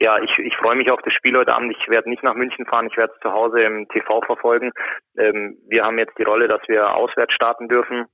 ja, 0.00 0.18
ich, 0.18 0.30
ich 0.38 0.56
freue 0.56 0.76
mich 0.76 0.90
auf 0.90 1.00
das 1.02 1.12
Spiel 1.14 1.36
heute 1.36 1.52
Abend. 1.52 1.76
Ich 1.76 1.88
werde 1.88 2.08
nicht 2.08 2.22
nach 2.22 2.34
München 2.34 2.66
fahren, 2.66 2.88
ich 2.90 2.96
werde 2.96 3.12
es 3.14 3.20
zu 3.20 3.32
Hause 3.32 3.62
im 3.62 3.88
TV 3.88 4.20
verfolgen. 4.22 4.72
Ähm, 5.16 5.58
wir 5.68 5.84
haben 5.84 5.98
jetzt 5.98 6.16
die 6.18 6.24
Rolle, 6.24 6.48
dass 6.48 6.60
wir 6.68 6.94
auswärts 6.94 7.34
starten 7.34 7.68
dürfen. 7.68 8.06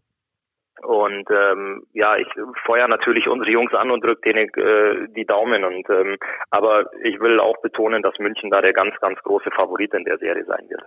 Und 0.82 1.30
ähm, 1.30 1.84
ja, 1.92 2.16
ich 2.16 2.28
feuer 2.66 2.88
natürlich 2.88 3.28
unsere 3.28 3.50
Jungs 3.50 3.72
an 3.74 3.90
und 3.90 4.02
drücke 4.02 4.32
denen 4.32 4.48
äh, 4.54 5.08
die 5.14 5.24
Daumen. 5.24 5.64
Und 5.64 5.88
ähm, 5.88 6.18
aber 6.50 6.90
ich 7.02 7.20
will 7.20 7.38
auch 7.40 7.60
betonen, 7.62 8.02
dass 8.02 8.18
München 8.18 8.50
da 8.50 8.60
der 8.60 8.72
ganz, 8.72 8.98
ganz 9.00 9.18
große 9.22 9.50
Favorit 9.52 9.94
in 9.94 10.04
der 10.04 10.18
Serie 10.18 10.44
sein 10.44 10.68
wird. 10.68 10.82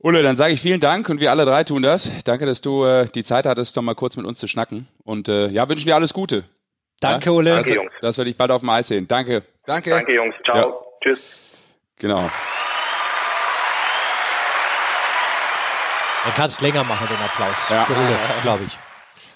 Ulle, 0.00 0.22
dann 0.22 0.36
sage 0.36 0.52
ich 0.52 0.60
vielen 0.60 0.80
Dank 0.80 1.08
und 1.08 1.20
wir 1.20 1.30
alle 1.32 1.44
drei 1.44 1.64
tun 1.64 1.82
das. 1.82 2.10
Danke, 2.24 2.46
dass 2.46 2.60
du 2.60 2.84
äh, 2.84 3.06
die 3.06 3.24
Zeit 3.24 3.46
hattest, 3.46 3.76
doch 3.76 3.82
mal 3.82 3.96
kurz 3.96 4.16
mit 4.16 4.26
uns 4.26 4.38
zu 4.38 4.46
schnacken. 4.46 4.86
Und 5.04 5.28
äh, 5.28 5.48
ja, 5.48 5.68
wünschen 5.68 5.86
dir 5.86 5.96
alles 5.96 6.14
Gute. 6.14 6.44
Danke, 7.00 7.30
ja? 7.30 7.36
Ulle. 7.36 7.54
Danke, 7.54 7.74
Jungs. 7.74 7.92
Dass 8.00 8.16
wir 8.16 8.24
dich 8.24 8.36
bald 8.36 8.52
auf 8.52 8.60
dem 8.60 8.70
Eis 8.70 8.88
sehen. 8.88 9.08
Danke. 9.08 9.42
Danke. 9.66 9.90
Danke, 9.90 10.14
Jungs. 10.14 10.34
Ciao. 10.44 10.56
Ja. 10.56 10.74
Tschüss. 11.02 11.56
Genau. 11.98 12.30
Man 16.24 16.34
kann 16.34 16.48
es 16.48 16.60
länger 16.60 16.84
machen, 16.84 17.08
den 17.08 17.24
Applaus. 17.24 17.68
Ja. 17.68 17.86
glaube 18.42 18.64
ich. 18.64 18.78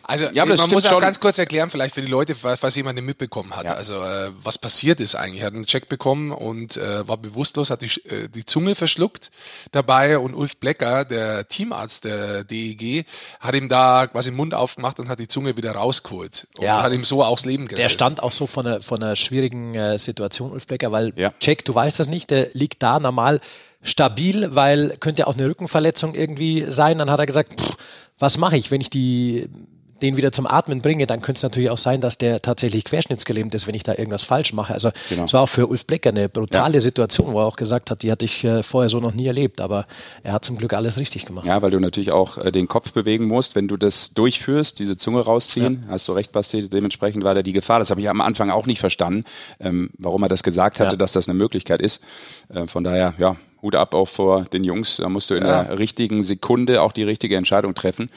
Also 0.04 0.26
Ja, 0.32 0.44
man 0.44 0.58
muss 0.70 0.84
auch 0.86 0.90
schon. 0.90 1.00
ganz 1.00 1.20
kurz 1.20 1.38
erklären, 1.38 1.70
vielleicht 1.70 1.94
für 1.94 2.02
die 2.02 2.08
Leute, 2.10 2.34
falls 2.34 2.74
jemand 2.76 2.96
nicht 2.96 3.04
mitbekommen 3.06 3.54
hat. 3.56 3.64
Ja. 3.64 3.74
Also 3.74 3.94
äh, 4.02 4.30
was 4.42 4.58
passiert 4.58 5.00
ist 5.00 5.14
eigentlich. 5.14 5.40
Er 5.42 5.46
hat 5.48 5.54
einen 5.54 5.66
Check 5.66 5.88
bekommen 5.88 6.32
und 6.32 6.76
äh, 6.76 7.06
war 7.06 7.16
bewusstlos, 7.16 7.70
hat 7.70 7.82
die, 7.82 7.86
äh, 8.08 8.28
die 8.28 8.44
Zunge 8.44 8.74
verschluckt 8.74 9.30
dabei 9.70 10.18
und 10.18 10.34
Ulf 10.34 10.56
Blecker, 10.58 11.04
der 11.04 11.46
Teamarzt 11.48 12.04
der 12.04 12.44
DEG, 12.44 13.04
hat 13.40 13.54
ihm 13.54 13.68
da 13.68 14.06
quasi 14.06 14.30
den 14.30 14.36
Mund 14.36 14.54
aufgemacht 14.54 14.98
und 15.00 15.08
hat 15.08 15.20
die 15.20 15.28
Zunge 15.28 15.56
wieder 15.56 15.72
rausgeholt 15.72 16.48
und 16.58 16.64
Ja. 16.64 16.82
hat 16.82 16.92
ihm 16.92 17.04
so 17.04 17.22
auch 17.22 17.36
das 17.36 17.44
Leben 17.44 17.68
gerettet. 17.68 17.84
Der 17.84 17.88
stand 17.88 18.22
auch 18.22 18.32
so 18.32 18.46
von 18.46 18.66
einer, 18.66 18.80
von 18.82 19.02
einer 19.02 19.16
schwierigen 19.16 19.74
äh, 19.74 19.98
Situation, 19.98 20.52
Ulf 20.52 20.66
Becker, 20.66 20.92
weil 20.92 21.12
Ja. 21.16 21.32
Jack, 21.40 21.64
du 21.64 21.74
weißt 21.74 21.98
das 22.00 22.08
nicht, 22.08 22.30
der 22.30 22.48
liegt 22.52 22.82
da 22.82 22.98
normal 23.00 23.40
stabil, 23.82 24.54
weil 24.54 24.94
könnte 25.00 25.20
ja 25.22 25.26
auch 25.26 25.34
eine 25.34 25.48
Rückenverletzung 25.48 26.14
irgendwie 26.14 26.66
sein. 26.68 26.98
Dann 26.98 27.10
hat 27.10 27.18
er 27.18 27.26
gesagt, 27.26 27.60
pff, 27.60 27.76
was 28.18 28.38
mache 28.38 28.56
ich, 28.56 28.70
wenn 28.70 28.80
ich 28.80 28.90
die 28.90 29.48
den 30.02 30.16
wieder 30.16 30.32
zum 30.32 30.46
Atmen 30.46 30.82
bringe, 30.82 31.06
dann 31.06 31.22
könnte 31.22 31.38
es 31.38 31.42
natürlich 31.42 31.70
auch 31.70 31.78
sein, 31.78 32.00
dass 32.00 32.18
der 32.18 32.42
tatsächlich 32.42 32.84
querschnittsgelähmt 32.84 33.54
ist, 33.54 33.66
wenn 33.66 33.74
ich 33.74 33.82
da 33.84 33.92
irgendwas 33.94 34.24
falsch 34.24 34.52
mache. 34.52 34.74
Also 34.74 34.88
es 34.88 34.94
Genau. 35.08 35.32
war 35.32 35.42
auch 35.42 35.48
für 35.48 35.66
Ulf 35.68 35.86
Blecker 35.86 36.10
eine 36.10 36.28
brutale 36.28 36.80
Situation, 36.80 37.32
wo 37.32 37.40
er 37.40 37.46
auch 37.46 37.56
gesagt 37.56 37.90
hat, 37.90 38.02
die 38.02 38.10
hatte 38.10 38.24
ich 38.24 38.44
äh, 38.44 38.62
vorher 38.62 38.88
so 38.90 38.98
noch 39.00 39.14
nie 39.14 39.26
erlebt, 39.26 39.60
aber 39.60 39.86
er 40.22 40.32
hat 40.34 40.44
zum 40.44 40.58
Glück 40.58 40.72
alles 40.74 40.98
richtig 40.98 41.24
gemacht. 41.24 41.46
Ja, 41.46 41.62
weil 41.62 41.70
du 41.70 41.78
natürlich 41.80 42.12
auch 42.12 42.36
äh, 42.38 42.50
den 42.52 42.68
Kopf 42.68 42.92
bewegen 42.92 43.26
musst, 43.26 43.54
wenn 43.54 43.68
du 43.68 43.76
das 43.76 44.12
durchführst, 44.14 44.78
diese 44.78 44.96
Zunge 44.96 45.20
rausziehen. 45.20 45.84
Hast 45.88 46.08
du 46.08 46.12
recht, 46.12 46.32
Basti, 46.32 46.68
dementsprechend 46.68 47.24
war 47.24 47.34
da 47.34 47.42
die 47.42 47.52
Gefahr. 47.52 47.78
Das 47.78 47.90
habe 47.90 48.00
ich 48.00 48.08
am 48.08 48.20
Anfang 48.20 48.50
auch 48.50 48.66
nicht 48.66 48.80
verstanden, 48.80 49.24
ähm, 49.60 49.90
warum 49.98 50.22
er 50.24 50.28
das 50.28 50.42
gesagt 50.42 50.80
hatte, 50.80 50.92
Ja. 50.92 50.96
dass 50.96 51.12
das 51.12 51.28
eine 51.28 51.38
Möglichkeit 51.38 51.80
ist. 51.80 52.02
Äh, 52.52 52.66
von 52.66 52.82
daher, 52.84 53.14
ja, 53.18 53.36
Hut 53.62 53.76
ab 53.76 53.94
auch 53.94 54.08
vor 54.08 54.44
den 54.52 54.64
Jungs. 54.64 54.96
Da 54.96 55.08
musst 55.08 55.30
du 55.30 55.34
in 55.34 55.44
Ja. 55.44 55.62
der 55.64 55.78
richtigen 55.78 56.24
Sekunde 56.24 56.82
auch 56.82 56.90
die 56.90 57.04
richtige 57.04 57.36
Entscheidung 57.36 57.74
treffen. 57.76 58.10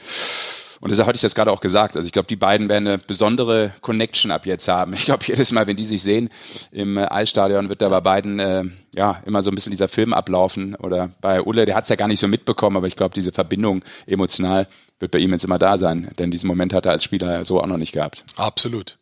Und 0.86 0.90
deshalb 0.90 1.08
hatte 1.08 1.16
ich 1.16 1.22
das 1.22 1.34
gerade 1.34 1.50
auch 1.50 1.58
gesagt. 1.58 1.96
Also 1.96 2.06
ich 2.06 2.12
glaube, 2.12 2.28
die 2.28 2.36
beiden 2.36 2.68
werden 2.68 2.86
eine 2.86 2.98
besondere 2.98 3.72
Connection 3.80 4.30
ab 4.30 4.46
jetzt 4.46 4.68
haben. 4.68 4.94
Ich 4.94 5.06
glaube, 5.06 5.24
jedes 5.26 5.50
Mal, 5.50 5.66
wenn 5.66 5.74
die 5.74 5.84
sich 5.84 6.00
sehen 6.00 6.30
im 6.70 6.96
äh, 6.96 7.06
Eisstadion, 7.06 7.68
wird 7.68 7.82
da 7.82 7.88
bei 7.88 8.00
beiden 8.00 8.38
äh, 8.38 8.62
ja 8.94 9.20
immer 9.26 9.42
so 9.42 9.50
ein 9.50 9.56
bisschen 9.56 9.72
dieser 9.72 9.88
Film 9.88 10.14
ablaufen. 10.14 10.76
Oder 10.76 11.10
bei 11.20 11.42
Ulle, 11.42 11.66
der 11.66 11.74
hat 11.74 11.82
es 11.82 11.90
ja 11.90 11.96
gar 11.96 12.06
nicht 12.06 12.20
so 12.20 12.28
mitbekommen, 12.28 12.76
aber 12.76 12.86
ich 12.86 12.94
glaube, 12.94 13.16
diese 13.16 13.32
Verbindung 13.32 13.84
emotional 14.06 14.68
wird 15.00 15.10
bei 15.10 15.18
ihm 15.18 15.32
jetzt 15.32 15.42
immer 15.42 15.58
da 15.58 15.76
sein. 15.76 16.12
Denn 16.20 16.30
diesen 16.30 16.46
Moment 16.46 16.72
hat 16.72 16.86
er 16.86 16.92
als 16.92 17.02
Spieler 17.02 17.44
so 17.44 17.60
auch 17.60 17.66
noch 17.66 17.78
nicht 17.78 17.90
gehabt. 17.90 18.24
Absolut. 18.36 18.96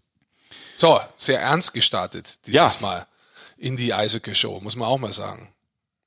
So, 0.76 0.98
sehr 1.16 1.42
ernst 1.42 1.74
gestartet 1.74 2.38
dieses 2.46 2.54
Ja. 2.54 2.70
Mal 2.80 3.06
in 3.58 3.76
die 3.76 3.92
Eishockey-Show, 3.92 4.60
muss 4.62 4.74
man 4.74 4.88
auch 4.88 4.98
mal 4.98 5.12
sagen. 5.12 5.53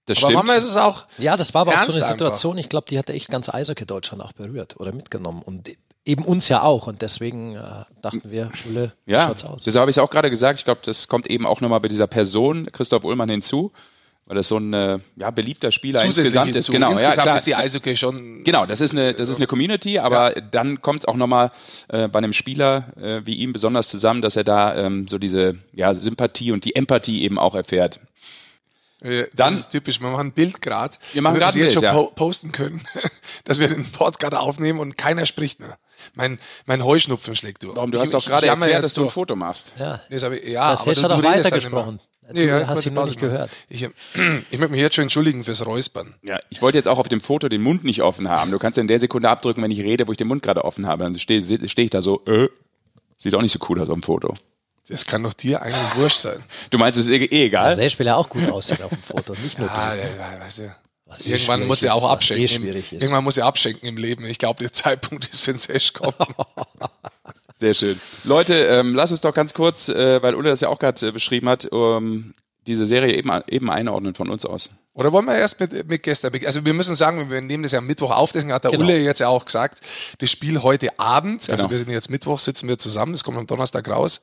Das 0.07 0.23
Aber 0.23 0.33
manchmal 0.33 0.57
ist 0.57 0.63
es 0.63 0.77
auch 0.77 1.05
Ja, 1.17 1.37
das 1.37 1.53
war 1.53 1.61
aber 1.61 1.73
auch 1.73 1.83
so 1.83 1.91
eine 1.91 1.97
einfach. 1.97 2.11
Situation, 2.11 2.57
ich 2.57 2.69
glaube, 2.69 2.87
die 2.89 2.97
hatte 2.97 3.13
echt 3.13 3.29
ganz 3.29 3.49
Eishockey 3.49 3.85
Deutschland 3.85 4.23
auch 4.23 4.33
berührt 4.33 4.75
oder 4.79 4.93
mitgenommen 4.93 5.41
und 5.43 5.69
eben 6.05 6.23
uns 6.23 6.47
ja 6.49 6.63
auch 6.63 6.87
und 6.87 7.01
deswegen 7.01 7.55
äh, 7.55 7.83
dachten 8.01 8.23
wir, 8.31 8.49
Ulle, 8.69 8.93
Ja, 9.05 9.27
schaut's 9.27 9.43
aus? 9.43 9.63
deshalb 9.63 9.81
habe 9.81 9.91
ich 9.91 9.97
es 9.97 10.01
auch 10.01 10.09
gerade 10.09 10.29
gesagt. 10.29 10.59
Ich 10.59 10.65
glaube, 10.65 10.79
das 10.83 11.07
kommt 11.07 11.29
eben 11.29 11.45
auch 11.45 11.61
nochmal 11.61 11.81
bei 11.81 11.89
dieser 11.89 12.07
Person, 12.07 12.71
Christoph 12.71 13.03
Ullmann, 13.03 13.29
hinzu. 13.29 13.71
Weil 14.25 14.35
das 14.35 14.49
so 14.49 14.57
ein 14.57 14.73
äh, 14.73 14.99
ja, 15.15 15.31
beliebter 15.31 15.71
Spieler 15.71 16.01
zusätzlich 16.01 16.25
insgesamt 16.25 16.55
ist. 16.57 16.69
Genau, 16.69 16.91
Insgesamt 16.91 17.15
ja, 17.15 17.23
klar. 17.23 17.35
ist 17.37 17.47
die 17.47 17.55
Eishockey 17.55 17.95
schon 17.95 18.43
Genau, 18.43 18.65
das 18.65 18.81
ist 18.81 18.91
eine, 18.91 19.13
das 19.13 19.29
ist 19.29 19.37
eine 19.37 19.47
Community, 19.47 19.99
aber 19.99 20.31
dann 20.51 20.81
kommt 20.81 20.99
es 21.03 21.05
auch 21.07 21.15
nochmal 21.15 21.49
äh, 21.87 22.09
bei 22.09 22.17
einem 22.17 22.33
Spieler 22.33 22.87
äh, 23.01 23.21
wie 23.23 23.35
ihm 23.35 23.53
besonders 23.53 23.87
zusammen, 23.87 24.21
dass 24.21 24.35
er 24.35 24.43
da 24.43 24.75
ähm, 24.75 25.07
so 25.07 25.17
diese 25.17 25.55
ja, 25.71 25.93
Sympathie 25.93 26.51
und 26.51 26.65
die 26.65 26.75
Empathie 26.75 27.23
eben 27.23 27.39
auch 27.39 27.55
erfährt. 27.55 28.01
Äh, 29.01 29.27
Dann- 29.35 29.51
das 29.51 29.53
ist 29.53 29.69
typisch. 29.69 30.01
Wir 30.01 30.09
machen 30.09 30.27
ein 30.27 30.31
Bild 30.31 30.61
gerade. 30.61 30.97
Wir 31.13 31.21
machen 31.21 31.41
ein 31.41 31.55
jetzt 31.57 31.73
schon 31.73 31.83
ja. 31.83 31.93
po 31.93 32.07
posten 32.07 32.51
können, 32.51 32.81
dass 33.43 33.59
wir 33.59 33.67
den 33.67 33.91
Pod 33.91 34.19
gerade 34.19 34.39
aufnehmen 34.39 34.79
und 34.79 34.97
keiner 34.97 35.25
spricht 35.25 35.59
mehr. 35.59 35.77
Mein, 36.15 36.39
mein 36.65 36.83
Heuschnupfen 36.83 37.35
schlägt 37.35 37.63
durch. 37.63 37.75
Warum? 37.75 37.91
Du 37.91 37.97
Ich- 37.97 38.03
hast 38.03 38.13
doch 38.13 38.25
gerade 38.25 38.47
erklärt, 38.47 38.83
dass 38.83 38.93
du 38.93 39.03
ein. 39.03 39.09
Foto 39.09 39.35
machst. 39.35 39.73
ja. 39.79 40.01
Nee, 40.09 40.19
das 40.19 40.33
ich, 40.33 40.47
ja, 40.49 40.71
Das 40.71 40.81
aber 40.81 40.93
du, 40.93 41.01
redest 41.01 41.15
dann 41.15 41.23
weitergesprochen. 41.45 41.89
immer. 41.89 42.33
Du 42.33 42.45
ja, 42.45 42.67
hast 42.67 42.85
ihn 42.85 42.93
noch 42.93 43.05
nicht 43.05 43.19
gehört. 43.21 43.49
Ich, 43.69 43.83
ich 43.83 44.59
möchte 44.59 44.67
mich 44.69 44.81
jetzt 44.81 44.95
schon 44.95 45.03
entschuldigen 45.03 45.45
fürs 45.45 45.65
Räuspern. 45.65 46.15
Ja, 46.23 46.37
ich 46.49 46.61
wollte 46.61 46.77
jetzt 46.77 46.87
auch 46.89 46.99
auf 46.99 47.07
dem 47.07 47.21
Foto 47.21 47.47
den 47.47 47.61
Mund 47.61 47.85
nicht 47.85 48.01
offen 48.01 48.27
haben. 48.27 48.51
Du 48.51 48.59
kannst 48.59 48.75
ja 48.75 48.81
in 48.81 48.89
der 48.89 48.99
Sekunde 48.99 49.29
abdrücken, 49.29 49.63
wenn 49.63 49.71
ich 49.71 49.79
rede, 49.79 50.07
wo 50.07 50.11
ich 50.11 50.17
den 50.17 50.27
Mund 50.27 50.43
gerade 50.43 50.65
offen 50.65 50.87
habe. 50.87 51.03
Dann 51.05 51.17
stehe 51.17 51.41
steh 51.69 51.83
ich 51.83 51.89
da 51.89 52.01
so, 52.01 52.25
äh, 52.25 52.49
sieht 53.17 53.33
auch 53.33 53.41
nicht 53.41 53.53
so 53.53 53.59
cool 53.69 53.79
aus 53.79 53.87
auf 53.87 53.93
dem 53.95 54.03
Foto. 54.03 54.35
Das 54.89 55.05
kann 55.05 55.23
doch 55.23 55.33
dir 55.33 55.61
eigentlich 55.61 55.95
wurscht 55.95 56.19
sein. 56.19 56.41
Du 56.69 56.77
meinst, 56.77 56.97
es 56.97 57.07
ist 57.07 57.11
eh, 57.11 57.45
egal? 57.45 57.65
Also 57.65 57.81
der 57.81 57.89
Spieler 57.89 58.17
auch 58.17 58.29
gut 58.29 58.49
aussehen 58.49 58.81
auf 58.83 58.89
dem 58.89 59.01
Foto, 59.03 59.33
nicht 59.43 59.59
nur 59.59 59.69
Ah, 59.69 59.93
du. 59.93 59.99
ja, 59.99 60.05
ja, 60.33 60.39
weißt 60.39 60.59
du. 60.59 60.75
Was 61.05 61.25
eh 61.25 61.31
Irgendwann 61.31 61.67
muss 61.67 61.83
er 61.83 61.93
auch 61.95 62.09
abschenken. 62.09 62.45
Eh 62.47 62.55
im- 62.55 62.61
schwierig 62.63 62.93
ist. 62.93 63.01
Irgendwann 63.01 63.23
muss 63.23 63.37
er 63.37 63.45
abschenken 63.45 63.87
im 63.87 63.97
Leben. 63.97 64.25
Ich 64.25 64.39
glaube, 64.39 64.59
der 64.59 64.71
Zeitpunkt 64.73 65.27
ist 65.27 65.41
für 65.41 65.51
den 65.53 65.59
Sesh 65.59 65.93
kommen. 65.93 66.13
Sehr 67.59 67.73
schön. 67.73 67.99
Leute, 68.23 68.53
ähm, 68.53 68.93
lass 68.93 69.11
uns 69.11 69.21
doch 69.21 69.33
ganz 69.33 69.53
kurz, 69.53 69.89
äh, 69.89 70.21
weil 70.21 70.35
Ulle 70.35 70.49
das 70.49 70.61
ja 70.61 70.69
auch 70.69 70.77
gerade 70.79 71.07
äh, 71.07 71.11
beschrieben 71.11 71.49
hat, 71.49 71.67
ähm, 71.71 72.33
diese 72.67 72.85
Serie 72.85 73.15
eben, 73.15 73.31
eben 73.47 73.71
einordnen 73.71 74.13
von 74.13 74.29
uns 74.29 74.45
aus. 74.45 74.69
Oder 74.93 75.11
wollen 75.11 75.25
wir 75.25 75.35
erst 75.35 75.59
mit, 75.59 75.87
mit 75.87 76.03
gestern 76.03 76.31
beginnen? 76.31 76.47
Also 76.47 76.65
wir 76.65 76.73
müssen 76.73 76.95
sagen, 76.95 77.29
wir 77.31 77.41
nehmen 77.41 77.63
das 77.63 77.71
ja 77.71 77.79
am 77.79 77.87
Mittwoch 77.87 78.11
auf, 78.11 78.31
deswegen 78.31 78.53
hat 78.53 78.63
der 78.65 78.71
Genau. 78.71 78.83
Ulle 78.83 78.99
jetzt 78.99 79.19
ja 79.19 79.27
auch 79.29 79.45
gesagt, 79.45 79.79
das 80.19 80.29
Spiel 80.29 80.61
heute 80.61 80.99
Abend, 80.99 81.49
also 81.49 81.63
Genau. 81.63 81.71
wir 81.71 81.77
sind 81.79 81.89
jetzt 81.89 82.09
Mittwoch, 82.09 82.39
sitzen 82.39 82.67
wir 82.67 82.77
zusammen, 82.77 83.13
das 83.13 83.23
kommt 83.23 83.37
am 83.37 83.47
Donnerstag 83.47 83.87
raus. 83.89 84.21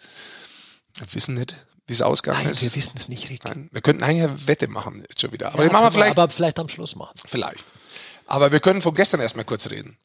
Wir 0.97 1.13
wissen 1.15 1.35
nicht, 1.35 1.55
wie 1.87 1.93
es 1.93 2.03
ausgegangen 2.03 2.43
Nein, 2.45 2.51
ist. 2.53 2.63
wir 2.63 2.75
wissen 2.75 2.93
es 2.97 3.09
nicht 3.09 3.29
richtig. 3.31 3.55
Nein, 3.55 3.69
wir 3.73 3.81
könnten 3.83 4.03
eigentlich 4.03 4.23
eine 4.31 4.47
Wette 4.47 4.69
machen 4.69 5.05
jetzt 5.09 5.21
schon 5.21 5.33
wieder. 5.33 5.49
Aber 5.49 5.63
Ja, 5.63 5.69
die 5.69 5.73
machen 5.73 5.85
wir 5.87 5.93
vielleicht, 5.93 6.19
aber 6.19 6.31
vielleicht 6.31 6.59
am 6.59 6.69
Schluss 6.69 6.95
machen. 6.97 7.15
vielleicht. 7.27 7.65
Aber 8.27 8.53
wir 8.53 8.61
können 8.61 8.81
von 8.81 8.95
gestern 8.95 9.21
erstmal 9.21 9.45
kurz 9.45 9.69
reden. 9.71 9.99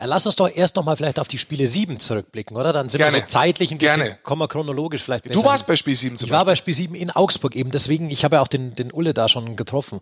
Ja, 0.00 0.06
lass 0.06 0.26
uns 0.26 0.34
doch 0.36 0.48
erst 0.48 0.74
nochmal 0.76 0.96
vielleicht 0.96 1.20
auf 1.20 1.28
die 1.28 1.38
Spiele 1.38 1.66
7 1.68 2.00
zurückblicken, 2.00 2.56
oder? 2.56 2.72
Dann 2.72 2.88
sind 2.88 2.98
wir 2.98 3.06
Gerne. 3.06 3.20
so 3.20 3.26
zeitlich 3.26 3.70
ein 3.70 3.78
bisschen, 3.78 4.00
Gerne. 4.02 4.18
kommen 4.24 4.40
wir 4.42 4.48
chronologisch 4.48 5.02
vielleicht 5.02 5.22
besser. 5.24 5.34
Du 5.40 5.44
warst 5.44 5.66
bei 5.68 5.76
Spiel 5.76 5.94
7 5.94 6.18
zum 6.18 6.26
Ich 6.26 6.32
war 6.32 6.44
Beispiel. 6.44 6.50
bei 6.50 6.56
Spiel 6.56 6.74
7 6.88 6.94
in 6.96 7.10
Augsburg 7.12 7.54
eben, 7.54 7.70
deswegen, 7.70 8.10
ich 8.10 8.24
habe 8.24 8.36
ja 8.36 8.42
auch 8.42 8.48
den, 8.48 8.74
den 8.74 8.92
Ulle 8.92 9.14
da 9.14 9.28
schon 9.28 9.54
getroffen. 9.56 10.00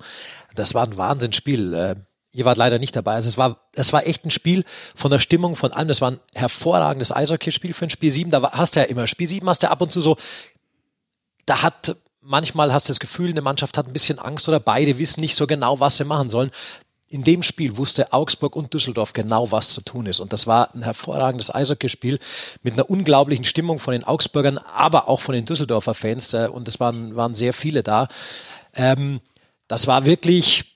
Das 0.54 0.72
war 0.74 0.86
ein 0.86 0.96
Wahnsinnsspiel. 0.96 2.04
Ihr 2.34 2.46
wart 2.46 2.56
leider 2.56 2.78
nicht 2.78 2.96
dabei. 2.96 3.14
Also 3.14 3.28
es 3.28 3.36
war, 3.36 3.58
es 3.74 3.92
war 3.92 4.06
echt 4.06 4.24
ein 4.24 4.30
Spiel 4.30 4.64
von 4.94 5.10
der 5.10 5.18
Stimmung, 5.18 5.54
von 5.54 5.72
allem. 5.72 5.88
Das 5.88 6.00
war 6.00 6.12
ein 6.12 6.20
hervorragendes 6.32 7.14
Eishockeyspiel 7.14 7.74
für 7.74 7.86
ein 7.86 7.90
Spiel 7.90 8.10
7. 8.10 8.30
Da 8.30 8.52
hast 8.52 8.74
du 8.74 8.80
ja 8.80 8.86
immer, 8.86 9.06
Spiel 9.06 9.26
7 9.26 9.46
hast 9.48 9.62
du 9.62 9.70
ab 9.70 9.82
und 9.82 9.92
zu 9.92 10.00
so, 10.00 10.16
da 11.44 11.62
hat, 11.62 11.94
manchmal 12.22 12.72
hast 12.72 12.88
du 12.88 12.92
das 12.92 13.00
Gefühl, 13.00 13.30
eine 13.30 13.42
Mannschaft 13.42 13.76
hat 13.76 13.86
ein 13.86 13.92
bisschen 13.92 14.18
Angst 14.18 14.48
oder 14.48 14.60
beide 14.60 14.98
wissen 14.98 15.20
nicht 15.20 15.36
so 15.36 15.46
genau, 15.46 15.78
was 15.78 15.98
sie 15.98 16.04
machen 16.04 16.30
sollen. 16.30 16.50
In 17.08 17.22
dem 17.22 17.42
Spiel 17.42 17.76
wusste 17.76 18.14
Augsburg 18.14 18.56
und 18.56 18.72
Düsseldorf 18.72 19.12
genau, 19.12 19.52
was 19.52 19.68
zu 19.68 19.82
tun 19.82 20.06
ist. 20.06 20.18
Und 20.18 20.32
das 20.32 20.46
war 20.46 20.74
ein 20.74 20.82
hervorragendes 20.82 21.54
Eishockeyspiel 21.54 22.18
mit 22.62 22.72
einer 22.72 22.88
unglaublichen 22.88 23.44
Stimmung 23.44 23.78
von 23.78 23.92
den 23.92 24.04
Augsburgern, 24.04 24.56
aber 24.56 25.08
auch 25.08 25.20
von 25.20 25.34
den 25.34 25.44
Düsseldorfer 25.44 25.92
Fans. 25.92 26.32
äh, 26.32 26.48
Und 26.50 26.66
es 26.68 26.80
waren, 26.80 27.14
waren 27.14 27.34
sehr 27.34 27.52
viele 27.52 27.82
da. 27.82 28.08
Ähm, 28.72 29.20
das 29.68 29.86
war 29.86 30.06
wirklich 30.06 30.71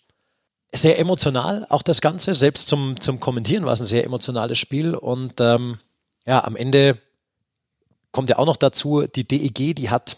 sehr 0.83 0.99
emotional, 0.99 1.67
auch 1.69 1.83
das 1.83 2.01
Ganze. 2.01 2.35
Selbst 2.35 2.69
zum, 2.69 3.01
zum 3.01 3.21
Kommentieren 3.21 3.65
war 3.65 3.73
es 3.73 3.81
ein 3.81 3.87
sehr 3.87 4.05
emotionales 4.05 4.59
Spiel. 4.59 4.95
Und 4.95 5.41
ähm, 5.41 5.79
ja, 6.27 6.45
am 6.45 6.57
Ende 6.57 6.99
kommt 8.13 8.31
ja 8.31 8.39
auch 8.39 8.47
noch 8.47 8.57
dazu, 8.57 9.07
die 9.07 9.25
DEG, 9.25 9.75
die 9.75 9.91
hat, 9.91 10.17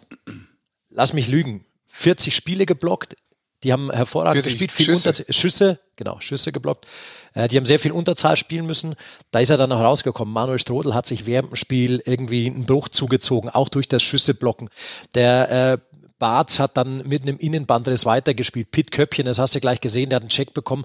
lass 0.90 1.12
mich 1.12 1.28
lügen, 1.28 1.64
40 1.88 2.34
Spiele 2.34 2.66
geblockt. 2.66 3.16
Die 3.64 3.72
haben 3.72 3.90
hervorragend 3.90 4.44
40 4.44 4.52
gespielt, 4.52 4.72
viel 4.72 4.86
Schüsse. 4.86 5.24
Schüsse, 5.30 5.80
genau, 5.96 6.20
Schüsse 6.20 6.52
geblockt. 6.52 6.86
Äh, 7.34 7.48
die 7.48 7.56
haben 7.56 7.66
sehr 7.66 7.80
viel 7.80 7.90
Unterzahl 7.90 8.36
spielen 8.36 8.66
müssen. 8.66 8.94
Da 9.32 9.40
ist 9.40 9.50
er 9.50 9.56
dann 9.56 9.72
auch 9.72 9.80
rausgekommen. 9.80 10.32
Manuel 10.32 10.60
Strodel 10.60 10.94
hat 10.94 11.06
sich 11.06 11.26
während 11.26 11.50
dem 11.50 11.56
Spiel 11.56 12.00
irgendwie 12.06 12.46
einen 12.46 12.66
Bruch 12.66 12.88
zugezogen, 12.88 13.50
auch 13.50 13.68
durch 13.68 13.88
das 13.88 14.02
Schüsseblocken. 14.04 14.70
Der 15.16 15.50
äh, 15.72 15.78
Barz 16.18 16.58
hat 16.58 16.76
dann 16.76 17.06
mit 17.06 17.22
einem 17.22 17.38
Innenbandriss 17.38 18.04
weitergespielt. 18.04 18.70
Pitt 18.70 18.90
Köppchen, 18.90 19.26
das 19.26 19.38
hast 19.38 19.54
du 19.54 19.60
gleich 19.60 19.80
gesehen, 19.80 20.10
der 20.10 20.16
hat 20.16 20.22
einen 20.22 20.30
Check 20.30 20.52
bekommen. 20.54 20.84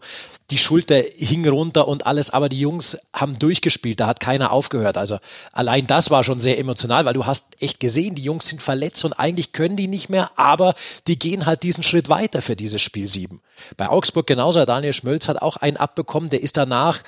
Die 0.52 0.58
Schulter 0.58 0.96
hing 0.96 1.48
runter 1.48 1.88
und 1.88 2.06
alles, 2.06 2.30
aber 2.30 2.50
die 2.50 2.60
Jungs 2.60 2.98
haben 3.14 3.40
durchgespielt, 3.40 4.00
da 4.00 4.08
hat 4.08 4.20
keiner 4.20 4.52
aufgehört. 4.52 4.98
Also 4.98 5.20
allein 5.52 5.88
das 5.88 6.12
war 6.12 6.24
schon 6.24 6.40
sehr 6.40 6.60
emotional, 6.60 7.06
weil 7.06 7.14
du 7.14 7.26
hast 7.26 7.62
echt 7.62 7.80
gesehen, 7.80 8.16
die 8.16 8.24
Jungs 8.24 8.48
sind 8.48 8.62
verletzt 8.62 9.04
und 9.06 9.14
eigentlich 9.14 9.54
können 9.54 9.76
die 9.76 9.88
nicht 9.88 10.10
mehr, 10.10 10.32
aber 10.36 10.76
die 11.08 11.18
gehen 11.18 11.46
halt 11.46 11.64
diesen 11.64 11.84
Schritt 11.84 12.10
weiter 12.10 12.42
für 12.42 12.56
dieses 12.56 12.82
Spiel 12.82 13.08
7. 13.08 13.42
Bei 13.78 13.90
Augsburg 13.90 14.28
genauso, 14.28 14.64
Daniel 14.66 14.94
Schmölz 14.94 15.28
hat 15.28 15.42
auch 15.42 15.58
einen 15.58 15.78
abbekommen, 15.78 16.30
der 16.30 16.42
ist 16.42 16.58
danach 16.58 17.04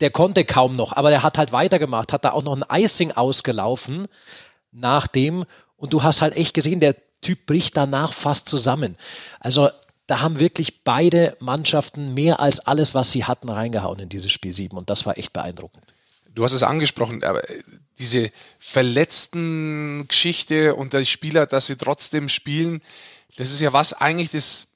der 0.00 0.10
konnte 0.10 0.44
kaum 0.44 0.76
noch, 0.76 0.92
aber 0.92 1.10
der 1.10 1.24
hat 1.24 1.38
halt 1.38 1.50
weitergemacht, 1.50 2.12
hat 2.12 2.24
da 2.24 2.30
auch 2.30 2.44
noch 2.44 2.56
ein 2.56 2.64
Icing 2.70 3.12
ausgelaufen 3.12 4.06
nach 4.70 5.06
dem 5.06 5.44
und 5.76 5.92
du 5.92 6.02
hast 6.02 6.22
halt 6.22 6.36
echt 6.36 6.54
gesehen, 6.54 6.80
der 6.80 6.94
Typ 7.20 7.46
bricht 7.46 7.76
danach 7.76 8.12
fast 8.12 8.48
zusammen. 8.48 8.96
Also 9.40 9.70
da 10.06 10.20
haben 10.20 10.40
wirklich 10.40 10.84
beide 10.84 11.36
Mannschaften 11.40 12.14
mehr 12.14 12.40
als 12.40 12.60
alles, 12.60 12.94
was 12.94 13.10
sie 13.10 13.24
hatten, 13.24 13.48
reingehauen 13.48 13.98
in 13.98 14.08
dieses 14.08 14.32
Spiel 14.32 14.54
7 14.54 14.76
und 14.76 14.88
das 14.88 15.04
war 15.04 15.18
echt 15.18 15.32
beeindruckend. 15.32 15.84
Du 16.34 16.44
hast 16.44 16.52
es 16.52 16.62
angesprochen, 16.62 17.24
aber 17.24 17.42
diese 17.98 18.30
verletzten 18.58 20.06
Geschichte 20.08 20.74
und 20.74 20.92
die 20.92 21.04
Spieler, 21.04 21.46
dass 21.46 21.66
sie 21.66 21.76
trotzdem 21.76 22.28
spielen, 22.28 22.80
das 23.36 23.50
ist 23.50 23.60
ja 23.60 23.72
was 23.72 23.92
eigentlich 23.92 24.30
das 24.30 24.68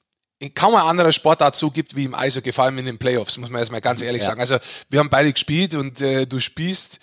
kaum 0.55 0.75
ein 0.75 0.81
anderer 0.81 1.11
Sportart 1.13 1.55
so 1.55 1.71
gibt 1.71 1.95
wie 1.95 2.03
im 2.03 2.15
Eishockey, 2.15 2.51
vor 2.51 2.65
allem 2.65 2.77
in 2.77 2.85
den 2.85 2.97
Playoffs, 2.99 3.37
muss 3.37 3.49
man 3.49 3.59
erstmal 3.59 3.81
ganz 3.81 4.01
ehrlich 4.01 4.21
Ja. 4.23 4.27
sagen. 4.29 4.41
Also 4.41 4.57
wir 4.89 4.99
haben 4.99 5.09
beide 5.09 5.31
gespielt 5.31 5.75
und 5.75 6.01
äh, 6.01 6.25
du 6.27 6.39
spielst 6.39 6.99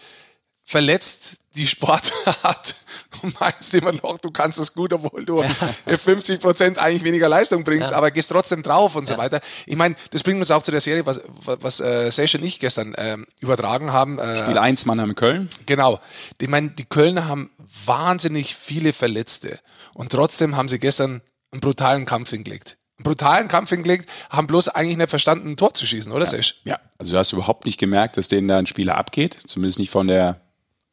verletzt 0.65 1.37
die 1.57 1.67
Sportart 1.67 2.77
und 3.23 3.39
meinst 3.41 3.75
immer 3.75 3.93
noch, 3.93 4.19
du 4.19 4.31
kannst 4.31 4.59
es 4.59 4.75
gut, 4.75 4.93
obwohl 4.93 5.25
du 5.25 5.43
ja. 5.43 5.97
50 5.97 6.41
Prozent 6.41 6.79
eigentlich 6.79 7.05
weniger 7.05 7.29
Leistung 7.29 7.65
bringst, 7.65 7.91
ja. 7.91 7.97
aber 7.97 8.11
gehst 8.11 8.31
trotzdem 8.31 8.63
drauf 8.63 8.97
und 8.97 9.09
ja. 9.09 9.15
so 9.15 9.21
weiter. 9.21 9.41
Ich 9.67 9.77
meine, 9.77 9.95
das 10.11 10.23
bringt 10.23 10.39
uns 10.39 10.51
auch 10.51 10.63
zu 10.63 10.71
der 10.71 10.81
Serie, 10.81 11.05
was, 11.07 11.21
was 11.45 11.81
äh, 11.81 12.11
Sesh 12.11 12.35
und 12.35 12.45
ich 12.45 12.61
gestern 12.61 12.95
ähm, 12.99 13.27
übertragen 13.41 13.93
haben. 13.93 14.19
Äh, 14.19 14.43
Spiel 14.43 14.59
1 14.59 14.87
Mannheim 14.87 15.15
Köln. 15.15 15.49
Genau. 15.67 16.01
Ich 16.41 16.49
meine, 16.49 16.71
die 16.71 16.85
Kölner 16.85 17.29
haben 17.29 17.51
wahnsinnig 17.85 18.55
viele 18.57 18.93
Verletzte 18.93 19.59
und 19.95 20.13
trotzdem 20.13 20.57
haben 20.57 20.69
sie 20.69 20.79
gestern 20.79 21.21
einen 21.53 21.61
brutalen 21.61 22.07
Kampf 22.07 22.31
hingelegt 22.31 22.77
einen 23.01 23.05
brutalen 23.05 23.49
Kampf 23.49 23.71
hingelegt, 23.71 24.11
haben 24.29 24.47
bloß 24.47 24.69
eigentlich 24.69 24.99
nicht 24.99 25.09
verstanden, 25.09 25.53
ein 25.53 25.57
Tor 25.57 25.73
zu 25.73 25.87
schießen, 25.87 26.13
oder 26.13 26.25
ja. 26.25 26.31
Sesh? 26.31 26.61
Ja, 26.65 26.79
also 26.99 27.13
du 27.13 27.19
hast 27.19 27.33
überhaupt 27.33 27.65
nicht 27.65 27.79
gemerkt, 27.79 28.19
dass 28.19 28.29
denen 28.29 28.47
da 28.47 28.59
ein 28.59 28.67
Spieler 28.67 28.97
abgeht, 28.97 29.39
zumindest 29.47 29.79
nicht 29.79 29.91
von 29.91 30.07
der 30.07 30.41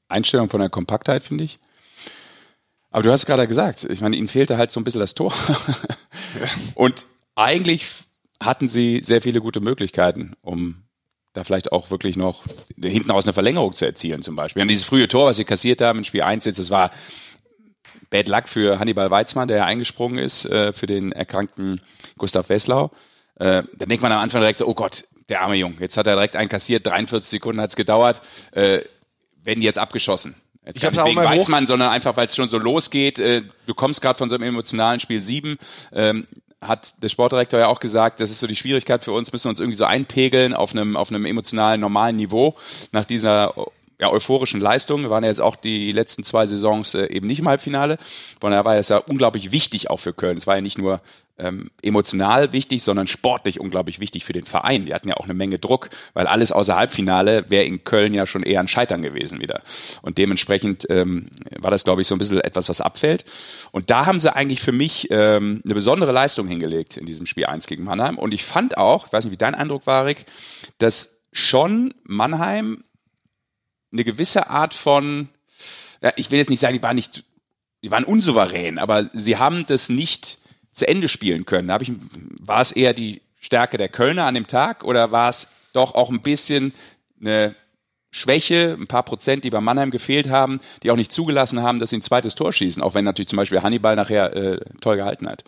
Einstellung, 0.07 0.49
von 0.49 0.61
der 0.61 0.69
Kompaktheit, 0.69 1.23
finde 1.23 1.43
ich. 1.43 1.59
Aber 2.91 3.03
du 3.03 3.11
hast 3.11 3.25
gerade 3.25 3.47
gesagt, 3.47 3.85
ich 3.89 4.01
meine, 4.01 4.15
ihnen 4.15 4.27
fehlte 4.27 4.57
halt 4.57 4.71
so 4.71 4.79
ein 4.79 4.83
bisschen 4.83 5.01
das 5.01 5.13
Tor. 5.13 5.33
Und 6.75 7.05
eigentlich 7.35 7.87
hatten 8.41 8.69
sie 8.69 9.01
sehr 9.03 9.21
viele 9.21 9.41
gute 9.41 9.59
Möglichkeiten, 9.59 10.35
um 10.41 10.83
da 11.33 11.43
vielleicht 11.43 11.71
auch 11.71 11.91
wirklich 11.91 12.15
noch 12.15 12.43
hinten 12.81 13.11
aus 13.11 13.25
eine 13.25 13.33
Verlängerung 13.33 13.73
zu 13.73 13.85
erzielen, 13.85 14.21
zum 14.21 14.35
Beispiel. 14.35 14.61
Und 14.61 14.69
dieses 14.69 14.85
frühe 14.85 15.07
Tor, 15.07 15.27
was 15.27 15.37
sie 15.37 15.45
kassiert 15.45 15.81
haben 15.81 15.99
in 15.99 16.05
Spiel 16.05 16.23
1 16.23 16.45
jetzt, 16.45 16.59
das 16.59 16.69
war 16.69 16.91
Bad 18.09 18.27
Luck 18.27 18.47
für 18.47 18.79
Hannibal 18.79 19.11
Weizmann, 19.11 19.47
der 19.47 19.57
ja 19.57 19.65
eingesprungen 19.65 20.17
ist 20.17 20.45
äh, 20.45 20.73
für 20.73 20.87
den 20.87 21.11
erkrankten 21.11 21.81
Gustav 22.17 22.49
Wesslau. 22.49 22.91
Äh, 23.35 23.63
da 23.75 23.85
denkt 23.85 24.01
man 24.01 24.11
am 24.11 24.19
Anfang 24.19 24.41
direkt 24.41 24.59
so, 24.59 24.67
oh 24.67 24.73
Gott, 24.73 25.05
der 25.29 25.41
arme 25.41 25.55
Junge, 25.55 25.75
jetzt 25.79 25.97
hat 25.97 26.07
er 26.07 26.15
direkt 26.15 26.35
einen 26.35 26.49
kassiert, 26.49 26.87
43 26.87 27.29
Sekunden 27.29 27.61
hat 27.61 27.69
es 27.69 27.75
gedauert, 27.75 28.21
äh, 28.51 28.79
werden 29.43 29.59
die 29.59 29.65
jetzt 29.65 29.77
abgeschossen. 29.77 30.35
Jetzt 30.67 30.83
ich 30.83 30.91
nicht 30.91 31.05
wegen 31.05 31.17
Weizmann, 31.17 31.65
sondern 31.65 31.89
einfach, 31.89 32.17
weil 32.17 32.25
es 32.25 32.35
schon 32.35 32.49
so 32.49 32.57
losgeht. 32.57 33.19
Äh, 33.19 33.43
du 33.65 33.73
kommst 33.73 34.01
gerade 34.01 34.17
von 34.17 34.29
so 34.29 34.35
einem 34.35 34.43
emotionalen 34.43 34.99
Spiel 34.99 35.19
7. 35.19 35.57
Ähm, 35.93 36.27
hat 36.61 37.01
der 37.03 37.09
Sportdirektor 37.09 37.59
ja 37.59 37.67
auch 37.67 37.79
gesagt, 37.79 38.19
das 38.19 38.31
ist 38.31 38.39
so 38.39 38.47
die 38.47 38.55
Schwierigkeit 38.55 39.03
für 39.03 39.11
uns, 39.11 39.31
müssen 39.31 39.47
uns 39.47 39.59
irgendwie 39.59 39.77
so 39.77 39.85
einpegeln 39.85 40.53
auf 40.53 40.71
einem, 40.71 40.97
auf 40.97 41.09
einem 41.09 41.25
emotionalen, 41.25 41.79
normalen 41.79 42.15
Niveau 42.15 42.55
nach 42.91 43.05
dieser 43.05 43.53
ja, 43.99 44.11
euphorischen 44.11 44.59
Leistung. 44.59 45.01
Wir 45.01 45.09
waren 45.09 45.23
ja 45.23 45.29
jetzt 45.29 45.41
auch 45.41 45.55
die 45.55 45.91
letzten 45.91 46.23
zwei 46.23 46.45
Saisons 46.45 46.95
äh, 46.95 47.05
eben 47.07 47.27
nicht 47.27 47.39
im 47.39 47.47
Halbfinale. 47.47 47.97
Von 48.41 48.51
daher 48.51 48.65
war 48.65 48.75
es 48.75 48.89
ja 48.89 48.97
unglaublich 48.97 49.51
wichtig 49.51 49.89
auch 49.89 49.99
für 49.99 50.13
Köln. 50.13 50.37
Es 50.37 50.47
war 50.47 50.55
ja 50.55 50.61
nicht 50.61 50.77
nur 50.77 51.01
ähm, 51.39 51.69
emotional 51.81 52.51
wichtig, 52.51 52.81
sondern 52.83 53.07
sportlich 53.07 53.59
unglaublich 53.59 53.99
wichtig 53.99 54.25
für 54.25 54.33
den 54.33 54.45
Verein. 54.45 54.85
Die 54.85 54.93
hatten 54.93 55.09
ja 55.09 55.17
auch 55.17 55.25
eine 55.25 55.33
Menge 55.33 55.59
Druck, 55.59 55.89
weil 56.13 56.27
alles 56.27 56.51
außer 56.51 56.75
Halbfinale 56.75 57.45
wäre 57.49 57.65
in 57.65 57.83
Köln 57.83 58.13
ja 58.13 58.25
schon 58.25 58.43
eher 58.43 58.59
ein 58.59 58.67
Scheitern 58.67 59.01
gewesen 59.01 59.39
wieder. 59.39 59.61
Und 60.01 60.17
dementsprechend 60.17 60.87
ähm, 60.89 61.29
war 61.59 61.71
das, 61.71 61.83
glaube 61.83 62.01
ich, 62.01 62.07
so 62.07 62.15
ein 62.15 62.19
bisschen 62.19 62.39
etwas, 62.41 62.69
was 62.69 62.81
abfällt. 62.81 63.23
Und 63.71 63.89
da 63.89 64.05
haben 64.05 64.19
sie 64.19 64.35
eigentlich 64.35 64.61
für 64.61 64.71
mich 64.71 65.07
ähm, 65.11 65.61
eine 65.63 65.73
besondere 65.75 66.11
Leistung 66.11 66.47
hingelegt 66.47 66.97
in 66.97 67.05
diesem 67.05 67.25
Spiel 67.25 67.45
1 67.45 67.67
gegen 67.67 67.83
Mannheim. 67.83 68.17
Und 68.17 68.33
ich 68.33 68.43
fand 68.43 68.77
auch, 68.77 69.07
ich 69.07 69.13
weiß 69.13 69.25
nicht, 69.25 69.33
wie 69.33 69.37
dein 69.37 69.55
Eindruck 69.55 69.85
war, 69.85 70.05
Rick, 70.05 70.25
dass 70.79 71.19
schon 71.31 71.93
Mannheim 72.03 72.83
eine 73.91 74.03
gewisse 74.03 74.49
Art 74.49 74.73
von, 74.73 75.29
ja, 76.01 76.11
ich 76.15 76.31
will 76.31 76.39
jetzt 76.39 76.49
nicht 76.49 76.59
sagen, 76.59 76.75
die 76.75 76.83
waren 76.83 76.95
nicht, 76.95 77.23
die 77.83 77.91
waren 77.91 78.03
unsouverän, 78.03 78.79
aber 78.79 79.03
sie 79.13 79.37
haben 79.37 79.65
das 79.67 79.89
nicht 79.89 80.39
zu 80.77 80.87
Ende 80.87 81.07
spielen 81.07 81.45
können. 81.45 81.69
Ich, 81.81 81.91
war 82.39 82.61
es 82.61 82.71
eher 82.71 82.93
die 82.93 83.21
Stärke 83.39 83.77
der 83.77 83.89
Kölner 83.89 84.25
an 84.25 84.33
dem 84.33 84.47
Tag 84.47 84.83
oder 84.83 85.11
war 85.11 85.29
es 85.29 85.49
doch 85.73 85.95
auch 85.95 86.09
ein 86.09 86.21
bisschen 86.21 86.73
eine 87.19 87.55
Schwäche, 88.11 88.75
ein 88.79 88.87
paar 88.87 89.03
Prozent, 89.03 89.43
die 89.43 89.49
bei 89.49 89.61
Mannheim 89.61 89.91
gefehlt 89.91 90.29
haben, 90.29 90.59
die 90.81 90.91
auch 90.91 90.95
nicht 90.95 91.11
zugelassen 91.11 91.61
haben, 91.61 91.79
dass 91.79 91.89
sie 91.89 91.97
ein 91.97 92.01
zweites 92.01 92.35
Tor 92.35 92.53
schießen, 92.53 92.81
auch 92.81 92.95
wenn 92.95 93.05
natürlich 93.05 93.27
zum 93.27 93.37
Beispiel 93.37 93.61
Hannibal 93.61 93.95
nachher 93.95 94.35
äh, 94.35 94.59
toll 94.81 94.97
gehalten 94.97 95.27
hat. 95.27 95.43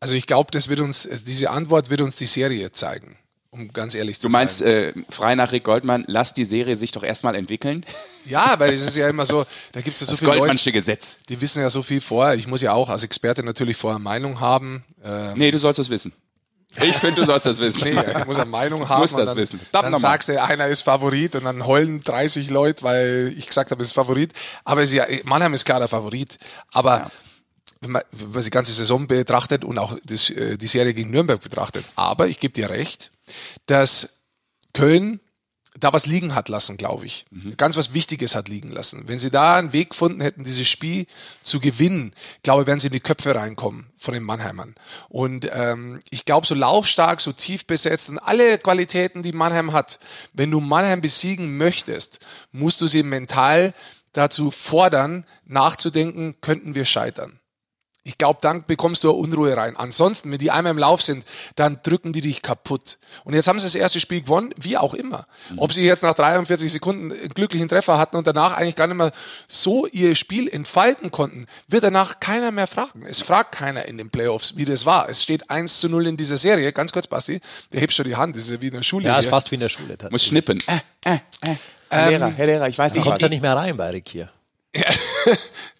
Also 0.00 0.14
ich 0.14 0.26
glaube, 0.26 0.50
das 0.50 0.68
wird 0.68 0.80
uns, 0.80 1.08
diese 1.26 1.50
Antwort 1.50 1.90
wird 1.90 2.00
uns 2.00 2.16
die 2.16 2.26
Serie 2.26 2.72
zeigen 2.72 3.16
um 3.54 3.72
ganz 3.72 3.94
ehrlich 3.94 4.16
zu 4.18 4.22
sein. 4.22 4.32
Du 4.32 4.36
meinst, 4.36 4.62
äh, 4.62 4.92
frei 5.10 5.36
nach 5.36 5.52
Rick 5.52 5.64
Goldmann, 5.64 6.04
lass 6.08 6.34
die 6.34 6.44
Serie 6.44 6.76
sich 6.76 6.92
doch 6.92 7.02
erstmal 7.02 7.34
entwickeln? 7.34 7.84
Ja, 8.26 8.54
weil 8.56 8.72
es 8.72 8.80
ist 8.80 8.96
ja 8.96 9.06
immer 9.10 9.26
so, 9.26 9.44
da 9.72 9.82
gibt 9.82 9.96
es 9.96 10.00
ja 10.00 10.06
so 10.06 10.12
das 10.12 10.20
viele 10.20 10.30
Goldmannsche 10.30 10.70
Leute, 10.70 10.78
Gesetz. 10.78 11.18
die 11.28 11.38
wissen 11.42 11.60
ja 11.60 11.68
so 11.68 11.82
viel 11.82 12.00
vorher. 12.00 12.34
Ich 12.36 12.46
muss 12.46 12.62
ja 12.62 12.72
auch 12.72 12.88
als 12.88 13.02
Experte 13.02 13.42
natürlich 13.42 13.76
vorher 13.76 13.98
Meinung 13.98 14.40
haben. 14.40 14.82
Ähm, 15.04 15.34
nee, 15.36 15.50
du 15.50 15.58
sollst 15.58 15.78
das 15.78 15.90
wissen. 15.90 16.10
Ich 16.80 16.96
finde, 16.96 17.20
du 17.20 17.26
sollst 17.26 17.44
das 17.44 17.58
wissen. 17.58 17.82
Nee, 17.84 18.00
ich 18.18 18.24
muss 18.24 18.38
eine 18.38 18.48
Meinung 18.48 18.88
haben. 18.88 18.94
Du 18.94 19.00
musst 19.02 19.18
das 19.18 19.28
dann, 19.28 19.36
wissen. 19.36 19.60
Dann, 19.72 19.92
dann 19.92 20.00
sagst 20.00 20.30
du, 20.30 20.42
einer 20.42 20.68
ist 20.68 20.80
Favorit 20.80 21.36
und 21.36 21.44
dann 21.44 21.66
heulen 21.66 22.02
30 22.02 22.48
Leute, 22.48 22.82
weil 22.82 23.34
ich 23.36 23.46
gesagt 23.46 23.70
habe, 23.70 23.82
es 23.82 23.88
ist 23.88 23.92
Favorit. 23.92 24.32
Aber 24.64 24.82
es 24.82 24.88
ist 24.88 24.96
ja, 24.96 25.06
Mannheim 25.24 25.52
ist 25.52 25.66
klar 25.66 25.80
der 25.80 25.88
Favorit. 25.88 26.38
Aber 26.72 27.00
ja 27.00 27.10
wenn 27.84 27.92
man, 27.92 28.02
wenn 28.12 28.32
man 28.32 28.42
die 28.42 28.50
ganze 28.50 28.72
Saison 28.72 29.06
betrachtet 29.06 29.64
und 29.64 29.78
auch 29.78 29.96
das, 30.04 30.30
äh, 30.30 30.58
die 30.58 30.66
Serie 30.66 30.94
gegen 30.94 31.10
Nürnberg 31.10 31.40
betrachtet. 31.40 31.84
Aber 31.94 32.28
ich 32.28 32.40
gebe 32.40 32.52
dir 32.52 32.70
recht, 32.70 33.12
dass 33.66 34.24
Köln 34.72 35.20
da 35.78 35.92
was 35.92 36.06
liegen 36.06 36.34
hat 36.34 36.48
lassen, 36.48 36.76
glaube 36.76 37.04
ich. 37.04 37.24
Mhm. 37.30 37.56
Ganz 37.56 37.76
was 37.76 37.94
Wichtiges 37.94 38.36
hat 38.36 38.48
liegen 38.48 38.70
lassen. 38.70 39.08
Wenn 39.08 39.18
sie 39.18 39.30
da 39.30 39.56
einen 39.56 39.72
Weg 39.72 39.90
gefunden 39.90 40.20
hätten, 40.20 40.44
dieses 40.44 40.68
Spiel 40.68 41.06
zu 41.42 41.58
gewinnen, 41.58 42.14
glaube 42.42 42.62
ich, 42.62 42.66
werden 42.68 42.78
sie 42.78 42.86
in 42.86 42.92
die 42.92 43.00
Köpfe 43.00 43.34
reinkommen 43.34 43.92
von 43.96 44.14
den 44.14 44.22
Mannheimern. 44.22 44.74
Und 45.08 45.48
ähm, 45.52 46.00
ich 46.10 46.24
glaube, 46.24 46.46
so 46.46 46.54
laufstark, 46.54 47.20
so 47.20 47.32
tief 47.32 47.66
besetzt 47.66 48.08
und 48.08 48.18
alle 48.18 48.58
Qualitäten, 48.58 49.22
die 49.22 49.32
Mannheim 49.32 49.72
hat, 49.72 49.98
wenn 50.32 50.50
du 50.50 50.60
Mannheim 50.60 51.00
besiegen 51.00 51.56
möchtest, 51.56 52.20
musst 52.52 52.80
du 52.80 52.86
sie 52.86 53.02
mental 53.02 53.74
dazu 54.12 54.52
fordern, 54.52 55.26
nachzudenken, 55.44 56.36
könnten 56.40 56.76
wir 56.76 56.84
scheitern. 56.84 57.40
Ich 58.06 58.18
glaube, 58.18 58.38
dann 58.42 58.66
bekommst 58.66 59.02
du 59.02 59.10
Unruhe 59.10 59.56
rein. 59.56 59.78
Ansonsten, 59.78 60.30
wenn 60.30 60.38
die 60.38 60.50
einmal 60.50 60.72
im 60.72 60.78
Lauf 60.78 61.00
sind, 61.00 61.24
dann 61.56 61.80
drücken 61.82 62.12
die 62.12 62.20
dich 62.20 62.42
kaputt. 62.42 62.98
Und 63.24 63.32
jetzt 63.32 63.48
haben 63.48 63.58
sie 63.58 63.64
das 63.64 63.74
erste 63.74 63.98
Spiel 63.98 64.20
gewonnen, 64.20 64.52
wie 64.60 64.76
auch 64.76 64.92
immer. 64.92 65.26
Mhm. 65.48 65.58
Ob 65.58 65.72
sie 65.72 65.82
jetzt 65.82 66.02
nach 66.02 66.12
43 66.12 66.70
Sekunden 66.70 67.12
einen 67.12 67.30
glücklichen 67.30 67.66
Treffer 67.66 67.96
hatten 67.96 68.16
und 68.16 68.26
danach 68.26 68.58
eigentlich 68.58 68.76
gar 68.76 68.88
nicht 68.88 68.98
mehr 68.98 69.10
so 69.48 69.86
ihr 69.86 70.14
Spiel 70.16 70.48
entfalten 70.48 71.10
konnten, 71.10 71.46
wird 71.66 71.84
danach 71.84 72.20
keiner 72.20 72.50
mehr 72.50 72.66
fragen. 72.66 73.06
Es 73.06 73.22
fragt 73.22 73.52
keiner 73.52 73.86
in 73.86 73.96
den 73.96 74.10
Playoffs, 74.10 74.54
wie 74.58 74.66
das 74.66 74.84
war. 74.84 75.08
Es 75.08 75.22
steht 75.22 75.48
1 75.48 75.80
zu 75.80 75.88
0 75.88 76.06
in 76.08 76.18
dieser 76.18 76.36
Serie. 76.36 76.70
Ganz 76.74 76.92
kurz, 76.92 77.06
Basti, 77.06 77.40
der 77.72 77.80
hebt 77.80 77.94
schon 77.94 78.04
die 78.04 78.16
Hand. 78.16 78.36
Das 78.36 78.44
ist 78.44 78.50
ja 78.50 78.60
wie 78.60 78.68
in 78.68 78.74
der 78.74 78.82
Schule. 78.82 79.06
Ja, 79.06 79.18
ist 79.18 79.30
fast 79.30 79.50
wie 79.50 79.54
in 79.54 79.62
der 79.62 79.70
Schule. 79.70 79.96
Muss 80.10 80.26
schnippen. 80.26 80.62
Äh, 80.66 81.10
äh, 81.10 81.18
äh. 81.40 81.56
Herr 81.88 82.10
Lehrer, 82.10 82.28
Herr 82.28 82.46
Lehrer, 82.46 82.68
ich 82.68 82.76
weiß 82.76 82.92
nicht. 82.92 83.02
Du 83.02 83.08
kommst 83.08 83.22
ja 83.22 83.30
nicht 83.30 83.42
mehr 83.42 83.56
rein 83.56 83.78
bei 83.78 83.88
Rick 83.88 84.10
hier. 84.10 84.30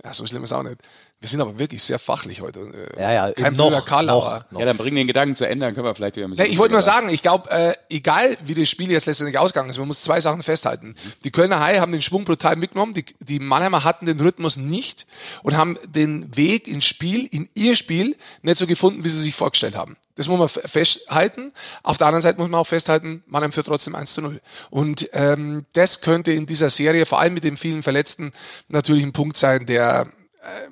ja, 0.04 0.14
so 0.14 0.24
schlimm 0.26 0.44
ist 0.44 0.52
auch 0.52 0.62
nicht. 0.62 0.80
Wir 1.24 1.28
sind 1.30 1.40
aber 1.40 1.58
wirklich 1.58 1.82
sehr 1.82 1.98
fachlich 1.98 2.42
heute. 2.42 2.60
Äh, 2.98 3.00
ja, 3.00 3.12
ja, 3.12 3.32
kein 3.32 3.54
noch, 3.54 3.86
Karlauer. 3.86 4.44
Noch, 4.50 4.60
Ja, 4.60 4.66
dann 4.66 4.76
bringen 4.76 4.96
den 4.96 5.06
Gedanken 5.06 5.34
zu 5.34 5.48
Ende, 5.48 5.64
dann 5.64 5.74
können 5.74 5.86
wir 5.86 5.94
vielleicht 5.94 6.16
wieder 6.16 6.26
ein 6.26 6.30
bisschen. 6.32 6.44
Nee, 6.44 6.52
ich 6.52 6.58
wollte 6.58 6.74
nur 6.74 6.82
sagen, 6.82 7.08
ich 7.08 7.22
glaube, 7.22 7.50
äh, 7.50 7.72
egal 7.88 8.36
wie 8.44 8.52
das 8.52 8.68
Spiel 8.68 8.90
jetzt 8.90 9.06
letztendlich 9.06 9.38
ausgegangen 9.38 9.70
ist, 9.70 9.78
man 9.78 9.88
muss 9.88 10.02
zwei 10.02 10.20
Sachen 10.20 10.42
festhalten. 10.42 10.94
Die 11.24 11.30
Kölner 11.30 11.60
Haie 11.60 11.80
haben 11.80 11.92
den 11.92 12.02
Schwung 12.02 12.26
brutal 12.26 12.56
mitgenommen, 12.56 12.92
die, 12.92 13.06
die 13.20 13.38
Mannheimer 13.38 13.84
hatten 13.84 14.04
den 14.04 14.20
Rhythmus 14.20 14.58
nicht 14.58 15.06
und 15.42 15.56
haben 15.56 15.78
den 15.86 16.36
Weg 16.36 16.68
ins 16.68 16.84
Spiel, 16.84 17.24
in 17.24 17.48
ihr 17.54 17.74
Spiel, 17.74 18.18
nicht 18.42 18.58
so 18.58 18.66
gefunden, 18.66 19.02
wie 19.02 19.08
sie 19.08 19.20
sich 19.20 19.34
vorgestellt 19.34 19.78
haben. 19.78 19.96
Das 20.16 20.28
muss 20.28 20.38
man 20.38 20.48
festhalten. 20.48 21.52
Auf 21.82 21.96
der 21.96 22.08
anderen 22.08 22.20
Seite 22.20 22.38
muss 22.38 22.50
man 22.50 22.60
auch 22.60 22.66
festhalten, 22.66 23.24
Mannheim 23.26 23.50
führt 23.50 23.66
trotzdem 23.66 23.94
1 23.94 24.12
zu 24.12 24.20
0. 24.20 24.42
Und 24.68 25.08
ähm, 25.14 25.64
das 25.72 26.02
könnte 26.02 26.32
in 26.32 26.44
dieser 26.44 26.68
Serie, 26.68 27.06
vor 27.06 27.18
allem 27.18 27.32
mit 27.32 27.44
den 27.44 27.56
vielen 27.56 27.82
Verletzten, 27.82 28.32
natürlich 28.68 29.04
ein 29.04 29.14
Punkt 29.14 29.38
sein, 29.38 29.64
der 29.64 30.06
äh, 30.42 30.68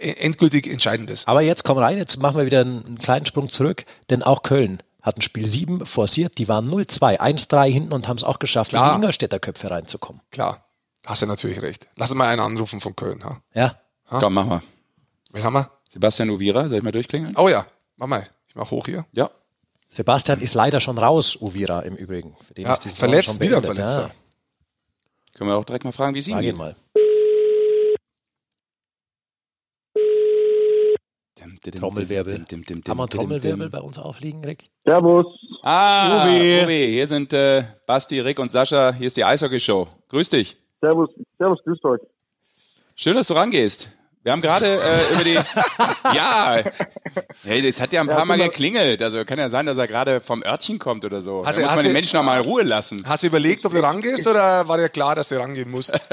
endgültig 0.00 0.66
entscheidend 0.66 1.10
ist. 1.10 1.28
Aber 1.28 1.40
jetzt 1.42 1.64
komm 1.64 1.78
rein, 1.78 1.98
jetzt 1.98 2.16
machen 2.18 2.36
wir 2.36 2.46
wieder 2.46 2.60
einen 2.60 2.98
kleinen 2.98 3.26
Sprung 3.26 3.48
zurück, 3.48 3.84
denn 4.10 4.22
auch 4.22 4.42
Köln 4.42 4.82
hat 5.02 5.16
ein 5.18 5.22
Spiel 5.22 5.46
7 5.46 5.86
forciert, 5.86 6.38
die 6.38 6.48
waren 6.48 6.68
0-2, 6.68 7.18
1-3 7.20 7.70
hinten 7.70 7.92
und 7.92 8.08
haben 8.08 8.16
es 8.16 8.24
auch 8.24 8.38
geschafft, 8.38 8.70
Klar. 8.70 8.90
in 8.90 8.96
Ingolstädter 8.96 9.38
Köpfe 9.38 9.70
reinzukommen. 9.70 10.20
Klar, 10.30 10.64
hast 11.06 11.22
du 11.22 11.26
natürlich 11.26 11.62
recht. 11.62 11.86
Lass 11.96 12.10
uns 12.10 12.18
mal 12.18 12.28
einen 12.28 12.40
anrufen 12.40 12.80
von 12.80 12.94
Köln. 12.96 13.24
Ha? 13.24 13.40
Ja. 13.54 13.78
Ha? 14.10 14.18
Komm, 14.20 14.34
mach 14.34 14.46
mal. 14.46 14.62
Wen 15.32 15.44
haben 15.44 15.54
wir? 15.54 15.70
Sebastian 15.90 16.30
Uvira, 16.30 16.68
soll 16.68 16.78
ich 16.78 16.84
mal 16.84 16.92
durchklingeln? 16.92 17.34
Oh 17.36 17.48
ja, 17.48 17.66
mach 17.96 18.06
mal. 18.06 18.28
Ich 18.48 18.54
mach 18.54 18.70
hoch 18.70 18.86
hier. 18.86 19.06
Ja. 19.12 19.30
Sebastian 19.90 20.40
ist 20.40 20.54
leider 20.54 20.80
schon 20.80 20.98
raus, 20.98 21.36
Uvira 21.40 21.80
im 21.80 21.94
Übrigen. 21.96 22.36
ja, 22.56 22.76
verletzt, 22.76 23.40
wieder 23.40 23.62
verletzt. 23.62 23.96
Ja. 23.98 24.10
Können 25.34 25.50
wir 25.50 25.56
auch 25.56 25.64
direkt 25.64 25.84
mal 25.84 25.92
fragen, 25.92 26.14
wie 26.14 26.18
es 26.18 26.28
ihm 26.28 26.40
geht. 26.40 26.56
mal. 26.56 26.74
Trommelwirbel. 31.60 32.34
Haben 32.34 32.64
wir 32.68 32.90
einen 32.90 33.08
Trommelwirbel 33.08 33.70
bei 33.70 33.80
uns 33.80 33.98
aufliegen, 33.98 34.44
Rick? 34.44 34.70
Servus. 34.84 35.26
Ah, 35.62 36.26
Uwe. 36.26 36.64
Uwe. 36.64 36.72
Hier 36.86 37.06
sind 37.06 37.32
äh, 37.32 37.64
Basti, 37.86 38.20
Rick 38.20 38.38
und 38.38 38.50
Sascha. 38.52 38.92
Hier 38.92 39.06
ist 39.06 39.16
die 39.16 39.24
Eishockey-Show. 39.24 39.88
Grüß 40.08 40.28
dich. 40.30 40.56
Servus, 40.80 41.10
servus, 41.38 41.58
grüß 41.64 41.84
euch. 41.84 42.00
Schön, 42.94 43.14
dass 43.16 43.26
du 43.28 43.34
rangehst. 43.34 43.90
Wir 44.22 44.32
haben 44.32 44.42
gerade 44.42 44.66
äh, 44.66 45.14
über 45.14 45.24
die. 45.24 45.34
ja, 46.16 46.58
hey, 47.44 47.62
das 47.62 47.80
hat 47.80 47.92
ja 47.92 48.00
ein 48.00 48.08
paar 48.08 48.24
Mal 48.24 48.36
geklingelt. 48.38 49.00
Also 49.00 49.24
kann 49.24 49.38
ja 49.38 49.48
sein, 49.48 49.64
dass 49.66 49.78
er 49.78 49.86
gerade 49.86 50.20
vom 50.20 50.42
Örtchen 50.42 50.78
kommt 50.78 51.04
oder 51.04 51.20
so. 51.20 51.46
Hast 51.46 51.56
da 51.56 51.60
du- 51.60 51.62
muss 51.62 51.70
hast 51.70 51.76
man 51.78 51.84
den 51.86 51.92
Menschen 51.92 52.16
noch 52.16 52.24
mal 52.24 52.40
in 52.40 52.44
Ruhe 52.44 52.62
lassen. 52.62 53.02
Hast 53.06 53.22
du 53.22 53.28
überlegt, 53.28 53.64
ob 53.64 53.72
du 53.72 53.82
rangehst 53.82 54.26
oder 54.26 54.66
war 54.68 54.76
dir 54.76 54.88
klar, 54.88 55.14
dass 55.14 55.28
du 55.28 55.36
rangehen 55.38 55.70
musst? 55.70 55.92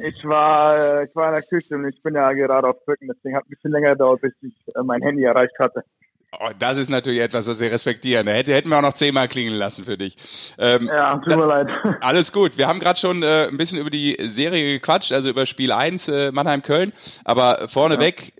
Ich 0.00 0.24
war, 0.24 0.76
äh, 0.76 1.04
ich 1.04 1.14
war 1.14 1.28
in 1.28 1.34
der 1.34 1.42
Küche 1.42 1.74
und 1.74 1.88
ich 1.88 2.02
bin 2.02 2.14
ja 2.14 2.32
gerade 2.32 2.68
auf 2.68 2.84
Brücken, 2.84 3.08
deswegen 3.08 3.36
hat 3.36 3.44
ein 3.44 3.50
bisschen 3.50 3.72
länger 3.72 3.90
gedauert, 3.92 4.20
bis 4.20 4.32
ich 4.42 4.54
äh, 4.74 4.82
mein 4.82 5.02
Handy 5.02 5.24
erreicht 5.24 5.58
hatte. 5.58 5.84
Oh, 6.40 6.50
das 6.58 6.78
ist 6.78 6.88
natürlich 6.88 7.20
etwas, 7.20 7.46
was 7.46 7.60
wir 7.60 7.70
respektieren. 7.70 8.26
Da 8.26 8.32
hätte, 8.32 8.52
hätten 8.52 8.68
wir 8.68 8.78
auch 8.78 8.82
noch 8.82 8.94
zehnmal 8.94 9.28
klingeln 9.28 9.56
lassen 9.56 9.84
für 9.84 9.96
dich. 9.96 10.16
Ähm, 10.58 10.88
Ja, 10.92 11.18
tut 11.18 11.36
mir 11.36 11.46
leid. 11.46 11.68
Alles 12.00 12.32
gut. 12.32 12.58
Wir 12.58 12.66
haben 12.66 12.80
gerade 12.80 12.98
schon 12.98 13.22
äh, 13.22 13.46
ein 13.46 13.56
bisschen 13.56 13.78
über 13.78 13.90
die 13.90 14.16
Serie 14.20 14.78
gequatscht, 14.78 15.12
also 15.12 15.30
über 15.30 15.46
Spiel 15.46 15.70
1 15.70 16.08
äh, 16.08 16.32
Mannheim-Köln. 16.32 16.92
Aber 17.24 17.68
vorneweg, 17.68 18.32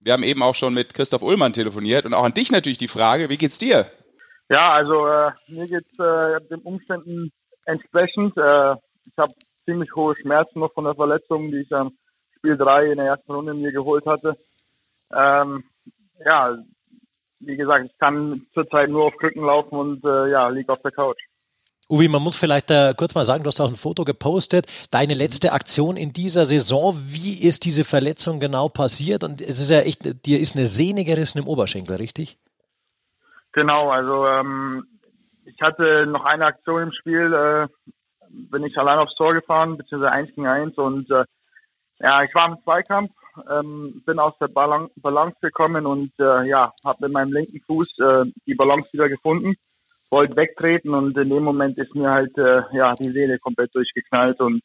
wir 0.00 0.12
haben 0.12 0.22
eben 0.22 0.42
auch 0.42 0.54
schon 0.54 0.74
mit 0.74 0.94
Christoph 0.94 1.22
Ullmann 1.22 1.52
telefoniert 1.52 2.04
und 2.04 2.14
auch 2.14 2.24
an 2.24 2.34
dich 2.34 2.52
natürlich 2.52 2.78
die 2.78 2.88
Frage, 2.88 3.28
wie 3.30 3.38
geht's 3.38 3.58
dir? 3.58 3.86
Ja, 4.50 4.72
also 4.72 5.06
äh, 5.06 5.30
mir 5.48 5.68
geht's 5.68 5.98
äh, 5.98 6.40
den 6.50 6.60
Umständen 6.60 7.32
entsprechend. 7.66 8.36
Äh, 8.36 8.74
ich 9.06 9.16
habe 9.16 9.32
ziemlich 9.68 9.94
hohe 9.94 10.16
Schmerzen 10.16 10.60
noch 10.60 10.72
von 10.72 10.84
der 10.84 10.94
Verletzung, 10.94 11.50
die 11.50 11.58
ich 11.58 11.72
am 11.74 11.92
Spiel 12.38 12.56
3 12.56 12.92
in 12.92 12.96
der 12.96 13.06
ersten 13.06 13.32
Runde 13.32 13.52
mir 13.52 13.70
geholt 13.70 14.06
hatte. 14.06 14.34
Ähm, 15.12 15.64
ja, 16.24 16.56
wie 17.40 17.56
gesagt, 17.56 17.84
ich 17.84 17.98
kann 17.98 18.46
zurzeit 18.54 18.88
nur 18.88 19.04
auf 19.04 19.16
Krücken 19.18 19.44
laufen 19.44 19.76
und 19.76 20.04
äh, 20.04 20.30
ja, 20.30 20.48
liege 20.48 20.72
auf 20.72 20.80
der 20.80 20.92
Couch. 20.92 21.20
Uwe, 21.90 22.08
man 22.08 22.22
muss 22.22 22.36
vielleicht 22.36 22.70
äh, 22.70 22.94
kurz 22.96 23.14
mal 23.14 23.24
sagen, 23.24 23.44
du 23.44 23.48
hast 23.48 23.60
auch 23.60 23.68
ein 23.68 23.76
Foto 23.76 24.04
gepostet. 24.04 24.66
Deine 24.90 25.14
letzte 25.14 25.52
Aktion 25.52 25.96
in 25.96 26.12
dieser 26.12 26.46
Saison, 26.46 26.94
wie 26.96 27.42
ist 27.42 27.64
diese 27.64 27.84
Verletzung 27.84 28.40
genau 28.40 28.68
passiert? 28.68 29.24
Und 29.24 29.40
es 29.40 29.58
ist 29.58 29.70
ja 29.70 29.80
echt, 29.80 30.26
dir 30.26 30.38
ist 30.38 30.56
eine 30.56 30.66
Sehne 30.66 31.04
gerissen 31.04 31.38
im 31.38 31.48
Oberschenkel, 31.48 31.96
richtig? 31.96 32.38
Genau, 33.52 33.90
also 33.90 34.26
ähm, 34.26 34.86
ich 35.46 35.60
hatte 35.62 36.06
noch 36.06 36.24
eine 36.24 36.46
Aktion 36.46 36.82
im 36.82 36.92
Spiel, 36.92 37.32
äh, 37.32 37.92
bin 38.50 38.64
ich 38.64 38.76
allein 38.78 38.98
aufs 38.98 39.14
Tor 39.14 39.34
gefahren, 39.34 39.76
beziehungsweise 39.76 40.12
1 40.12 40.34
gegen 40.34 40.46
1 40.46 40.76
und 40.78 41.10
äh, 41.10 41.24
ja, 42.00 42.22
ich 42.22 42.34
war 42.34 42.48
im 42.48 42.62
Zweikampf, 42.62 43.10
ähm, 43.50 44.02
bin 44.06 44.18
aus 44.18 44.34
der 44.40 44.48
Balan 44.48 44.88
Balance 44.96 45.36
gekommen 45.40 45.86
und 45.86 46.12
äh, 46.18 46.46
ja, 46.46 46.72
habe 46.84 46.98
mit 47.02 47.12
meinem 47.12 47.32
linken 47.32 47.60
Fuß 47.66 47.98
äh, 47.98 48.24
die 48.46 48.54
Balance 48.54 48.88
wieder 48.92 49.08
gefunden, 49.08 49.56
wollte 50.10 50.36
wegtreten 50.36 50.94
und 50.94 51.18
in 51.18 51.28
dem 51.28 51.42
Moment 51.42 51.76
ist 51.78 51.94
mir 51.94 52.10
halt 52.10 52.36
äh, 52.38 52.62
ja 52.72 52.94
die 52.94 53.10
Seele 53.10 53.38
komplett 53.38 53.74
durchgeknallt 53.74 54.40
und 54.40 54.62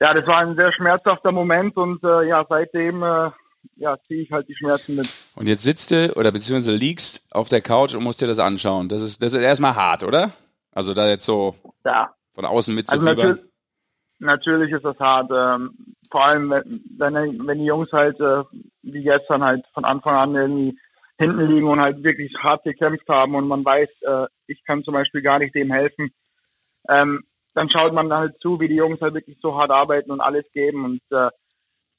ja, 0.00 0.14
das 0.14 0.26
war 0.26 0.38
ein 0.38 0.54
sehr 0.54 0.72
schmerzhafter 0.72 1.32
Moment 1.32 1.76
und 1.76 2.02
äh, 2.04 2.28
ja, 2.28 2.46
seitdem 2.48 3.02
äh, 3.02 3.30
ja, 3.76 3.96
ziehe 4.06 4.22
ich 4.22 4.30
halt 4.30 4.48
die 4.48 4.54
Schmerzen 4.54 4.96
mit. 4.96 5.08
Und 5.34 5.46
jetzt 5.48 5.62
sitzt 5.62 5.90
du 5.90 6.12
oder 6.16 6.30
beziehungsweise 6.30 6.72
liegst 6.72 7.34
auf 7.34 7.48
der 7.48 7.60
Couch 7.60 7.94
und 7.94 8.04
musst 8.04 8.20
dir 8.20 8.26
das 8.26 8.38
anschauen. 8.38 8.88
Das 8.88 9.02
ist, 9.02 9.22
das 9.22 9.34
ist 9.34 9.42
erstmal 9.42 9.74
hart, 9.74 10.04
oder? 10.04 10.32
Also 10.72 10.94
da 10.94 11.08
jetzt 11.08 11.24
so 11.24 11.56
Ja, 11.84 12.14
von 12.38 12.44
außen 12.44 12.72
Also 12.86 13.04
mitzufiebern. 13.04 13.16
natürlich, 13.16 13.44
natürlich 14.20 14.72
ist 14.72 14.84
das 14.84 14.98
hart. 15.00 15.28
Ähm, 15.34 15.74
vor 16.08 16.24
allem, 16.24 16.50
wenn, 16.50 16.84
wenn 16.96 17.46
wenn 17.48 17.58
die 17.58 17.64
Jungs 17.64 17.90
halt 17.90 18.20
äh, 18.20 18.44
wie 18.82 19.02
gestern 19.02 19.42
halt 19.42 19.66
von 19.74 19.84
Anfang 19.84 20.14
an 20.14 20.36
irgendwie 20.36 20.78
hinten 21.18 21.48
liegen 21.48 21.66
und 21.66 21.80
halt 21.80 22.04
wirklich 22.04 22.32
hart 22.38 22.62
gekämpft 22.62 23.08
haben 23.08 23.34
und 23.34 23.48
man 23.48 23.64
weiß, 23.64 24.02
äh, 24.02 24.26
ich 24.46 24.64
kann 24.64 24.84
zum 24.84 24.94
Beispiel 24.94 25.20
gar 25.20 25.40
nicht 25.40 25.52
dem 25.52 25.72
helfen, 25.72 26.12
ähm, 26.88 27.24
dann 27.54 27.68
schaut 27.68 27.92
man 27.92 28.12
halt 28.12 28.38
zu, 28.40 28.60
wie 28.60 28.68
die 28.68 28.76
Jungs 28.76 29.00
halt 29.00 29.14
wirklich 29.14 29.40
so 29.40 29.58
hart 29.58 29.72
arbeiten 29.72 30.12
und 30.12 30.20
alles 30.20 30.44
geben 30.52 30.84
und 30.84 31.02
äh, 31.10 31.30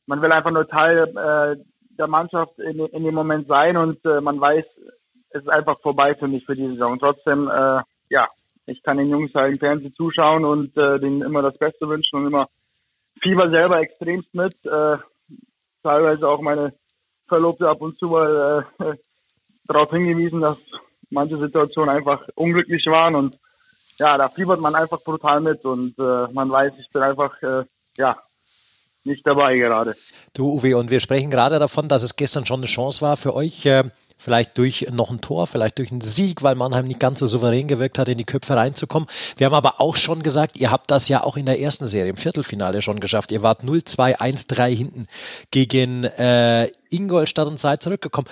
man 0.06 0.22
will 0.22 0.32
einfach 0.32 0.52
nur 0.52 0.70
Teil 0.70 1.00
äh, 1.18 1.62
der 1.98 2.08
Mannschaft 2.08 2.58
in, 2.60 2.80
in 2.80 3.04
dem 3.04 3.14
Moment 3.14 3.48
sein 3.48 3.76
und 3.76 4.04
äh, 4.06 4.22
man 4.22 4.40
weiß, 4.40 4.66
es 5.32 5.42
ist 5.42 5.50
einfach 5.50 5.78
vorbei 5.82 6.16
für 6.16 6.30
mich 6.30 6.46
für 6.46 6.56
die 6.56 6.70
Saison. 6.70 6.98
Trotzdem, 6.98 7.50
äh, 7.50 7.82
ja, 8.10 8.26
ich 8.66 8.84
kann 8.84 8.98
den 8.98 9.10
Jungs 9.10 9.34
halt 9.34 9.54
im 9.54 9.60
Fernsehen 9.60 9.94
zuschauen 9.96 10.46
und 10.46 10.76
äh, 10.78 11.00
denen 11.00 11.22
immer 11.22 11.42
das 11.42 11.58
Beste 11.58 11.88
wünschen 11.88 12.20
und 12.20 12.28
immer 12.28 12.50
Fieber 13.22 13.50
selber 13.50 13.80
extremst 13.80 14.34
mit. 14.34 14.54
Äh, 14.66 14.98
teilweise 15.84 16.28
auch 16.28 16.42
meine 16.42 16.74
Verlobte 17.28 17.68
ab 17.68 17.82
und 17.82 17.98
zu 18.00 18.08
mal 18.08 18.66
äh, 18.80 18.94
darauf 19.66 19.92
hingewiesen, 19.92 20.42
dass 20.42 20.60
manche 21.10 21.38
Situationen 21.38 21.96
einfach 21.96 22.28
unglücklich 22.36 22.86
waren 22.88 23.16
und 23.16 23.38
ja, 24.00 24.18
da 24.18 24.30
fiebert 24.30 24.62
man 24.62 24.76
einfach 24.76 25.02
brutal 25.02 25.42
mit 25.42 25.66
und 25.66 25.98
äh, 26.00 26.32
man 26.32 26.50
weiß, 26.50 26.74
ich 26.80 26.90
bin 26.90 27.02
einfach 27.02 27.42
äh, 27.42 27.66
ja 27.98 28.18
nicht 29.04 29.26
dabei 29.28 29.58
gerade. 29.58 29.96
Du, 30.34 30.54
Uwe, 30.54 30.78
und 30.78 30.90
wir 30.90 31.00
sprechen 31.00 31.30
gerade 31.30 31.60
davon, 31.60 31.90
dass 31.90 32.04
es 32.04 32.16
gestern 32.16 32.46
schon 32.46 32.62
eine 32.62 32.68
Chance 32.68 33.02
war 33.02 33.18
für 33.18 33.34
euch, 33.34 33.66
äh, 33.66 33.84
vielleicht 34.20 34.58
durch 34.58 34.86
noch 34.92 35.10
ein 35.10 35.22
Tor, 35.22 35.48
vielleicht 35.48 35.80
durch 35.80 35.92
einen 35.92 36.02
Sieg, 36.02 36.44
weil 36.44 36.54
Mannheim 36.54 36.86
nicht 36.86 37.00
ganz 37.00 37.20
so 37.20 37.28
souverän 37.28 37.68
gewirkt 37.68 37.98
hat, 37.98 38.10
in 38.10 38.18
die 38.18 38.26
Köpfe 38.26 38.56
reinzukommen. 38.56 39.08
Wir 39.38 39.46
haben 39.46 39.54
aber 39.56 39.82
auch 39.82 39.96
schon 39.96 40.22
gesagt, 40.22 40.58
ihr 40.58 40.70
habt 40.70 40.92
das 40.92 41.08
ja 41.08 41.24
auch 41.24 41.38
in 41.38 41.46
der 41.46 41.60
ersten 41.60 41.88
Serie, 41.88 42.12
im 42.12 42.18
Viertelfinale 42.18 42.82
schon 42.82 43.00
geschafft. 43.00 43.32
Ihr 43.32 43.42
wart 43.42 43.64
0-2, 43.64 44.20
1-3 44.20 44.76
hinten 44.76 45.08
gegen 45.52 46.04
äh, 46.04 46.70
Ingolstadt 46.90 47.48
und 47.48 47.60
seid 47.60 47.82
zurückgekommen. 47.82 48.28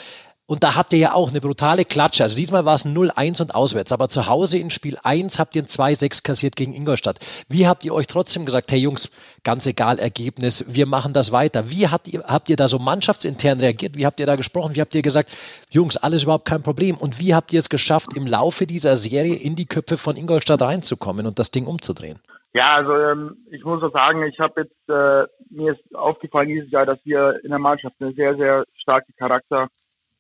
Und 0.50 0.64
da 0.64 0.76
habt 0.76 0.94
ihr 0.94 1.00
ja 1.00 1.14
auch 1.14 1.30
eine 1.30 1.42
brutale 1.42 1.84
Klatsche. 1.84 2.24
Also 2.24 2.38
diesmal 2.38 2.64
war 2.64 2.76
es 2.76 2.86
ein 2.86 2.96
0-1 2.96 3.42
und 3.42 3.54
auswärts. 3.54 3.92
Aber 3.92 4.08
zu 4.08 4.28
Hause 4.28 4.58
in 4.58 4.70
Spiel 4.70 4.98
1 5.04 5.40
habt 5.40 5.58
ihr 5.58 5.64
ein 5.64 5.66
2-6 5.66 6.24
kassiert 6.24 6.56
gegen 6.56 6.74
Ingolstadt. 6.74 7.20
Wie 7.50 7.68
habt 7.68 7.84
ihr 7.84 7.94
euch 7.94 8.08
trotzdem 8.08 8.46
gesagt, 8.46 8.72
hey 8.72 8.80
Jungs, 8.80 9.12
ganz 9.44 9.68
egal 9.68 10.00
Ergebnis, 10.00 10.64
wir 10.74 10.86
machen 10.86 11.12
das 11.12 11.34
weiter? 11.34 11.70
Wie 11.70 11.90
habt 11.90 12.08
ihr, 12.08 12.24
habt 12.24 12.50
ihr 12.50 12.56
da 12.56 12.70
so 12.70 12.80
mannschaftsintern 12.80 13.60
reagiert? 13.60 13.98
Wie 13.98 14.06
habt 14.06 14.22
ihr 14.22 14.26
da 14.26 14.38
gesprochen? 14.38 14.74
Wie 14.78 14.80
habt 14.80 14.96
ihr 14.96 15.02
gesagt, 15.02 15.30
Jungs, 15.70 15.98
alles 15.98 16.24
überhaupt 16.24 16.48
kein 16.48 16.64
Problem? 16.64 16.96
Und 16.96 17.20
wie 17.20 17.36
habt 17.36 17.52
ihr 17.52 17.60
es 17.60 17.68
geschafft, 17.68 18.16
im 18.16 18.26
Laufe 18.26 18.66
dieser 18.66 18.96
Serie 18.96 19.36
in 19.36 19.58
die 19.58 19.66
Köpfe 19.66 19.98
von 19.98 20.16
Ingolstadt 20.16 20.62
reinzukommen 20.62 21.28
und 21.28 21.40
das 21.40 21.52
Ding 21.52 21.68
umzudrehen? 21.68 22.20
Ja, 22.54 22.76
also 22.76 22.96
ähm, 22.96 23.38
ich 23.52 23.66
muss 23.66 23.84
auch 23.84 23.92
sagen, 23.92 24.24
ich 24.24 24.40
habe 24.40 24.62
jetzt 24.62 24.90
äh, 24.90 25.28
mir 25.50 25.74
ist 25.74 25.96
aufgefallen 25.96 26.48
dieses 26.48 26.72
Jahr, 26.72 26.86
dass 26.86 27.00
wir 27.04 27.44
in 27.44 27.50
der 27.50 27.60
Mannschaft 27.60 27.96
eine 28.00 28.14
sehr 28.14 28.36
sehr 28.36 28.64
starke 28.78 29.12
Charakter 29.14 29.68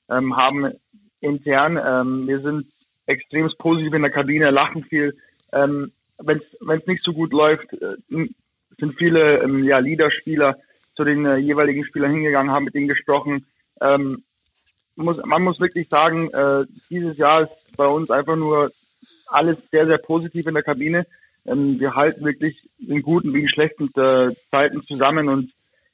ähm, 0.10 0.36
haben 0.36 0.72
intern. 1.22 1.80
Ähm, 1.84 2.28
wir 2.28 2.42
sind 2.42 2.66
extrem 3.06 3.50
positiv 3.58 3.94
in 3.94 4.02
der 4.02 4.12
Kabine, 4.12 4.52
lachen 4.52 4.84
viel. 4.84 5.16
Ähm, 5.52 5.92
Wenn 6.20 6.40
es 6.40 6.88
nicht 6.88 7.04
so 7.04 7.14
gut 7.14 7.32
läuft, 7.32 7.74
äh, 7.74 7.96
sind 8.10 8.98
viele 8.98 9.42
ähm, 9.42 9.64
ja, 9.64 9.80
Leaderspieler 9.80 10.58
zu 10.96 11.04
den 11.04 11.26
äh, 11.26 11.38
jeweiligen 11.38 11.86
Spielern 11.86 12.12
hingegangen, 12.12 12.52
haben 12.52 12.66
mit 12.66 12.76
ihnen 12.76 12.88
gesprochen. 12.88 13.46
Ähm, 13.82 14.24
muss, 14.96 15.18
man 15.24 15.44
muss 15.44 15.60
wirklich 15.60 15.88
sagen, 15.90 16.30
äh, 16.32 16.66
dieses 16.90 17.18
Jahr 17.18 17.44
ist 17.44 17.76
bei 17.78 17.86
uns 17.86 18.10
einfach 18.10 18.36
nur 18.36 18.72
alles 19.28 19.58
sehr, 19.72 19.86
sehr 19.86 20.00
positiv 20.00 20.48
in 20.48 20.56
der 20.56 20.64
Kabine. 20.64 21.06
Ähm, 21.46 21.80
wir 21.80 21.94
halten 21.96 22.26
wirklich 22.26 22.60
in 22.80 23.02
guten 23.02 23.34
wie 23.34 23.42
in 23.42 23.50
schlechten 23.50 23.92
äh, 23.96 24.34
Zeiten 24.50 24.84
zusammen 24.84 25.30
und 25.30 25.52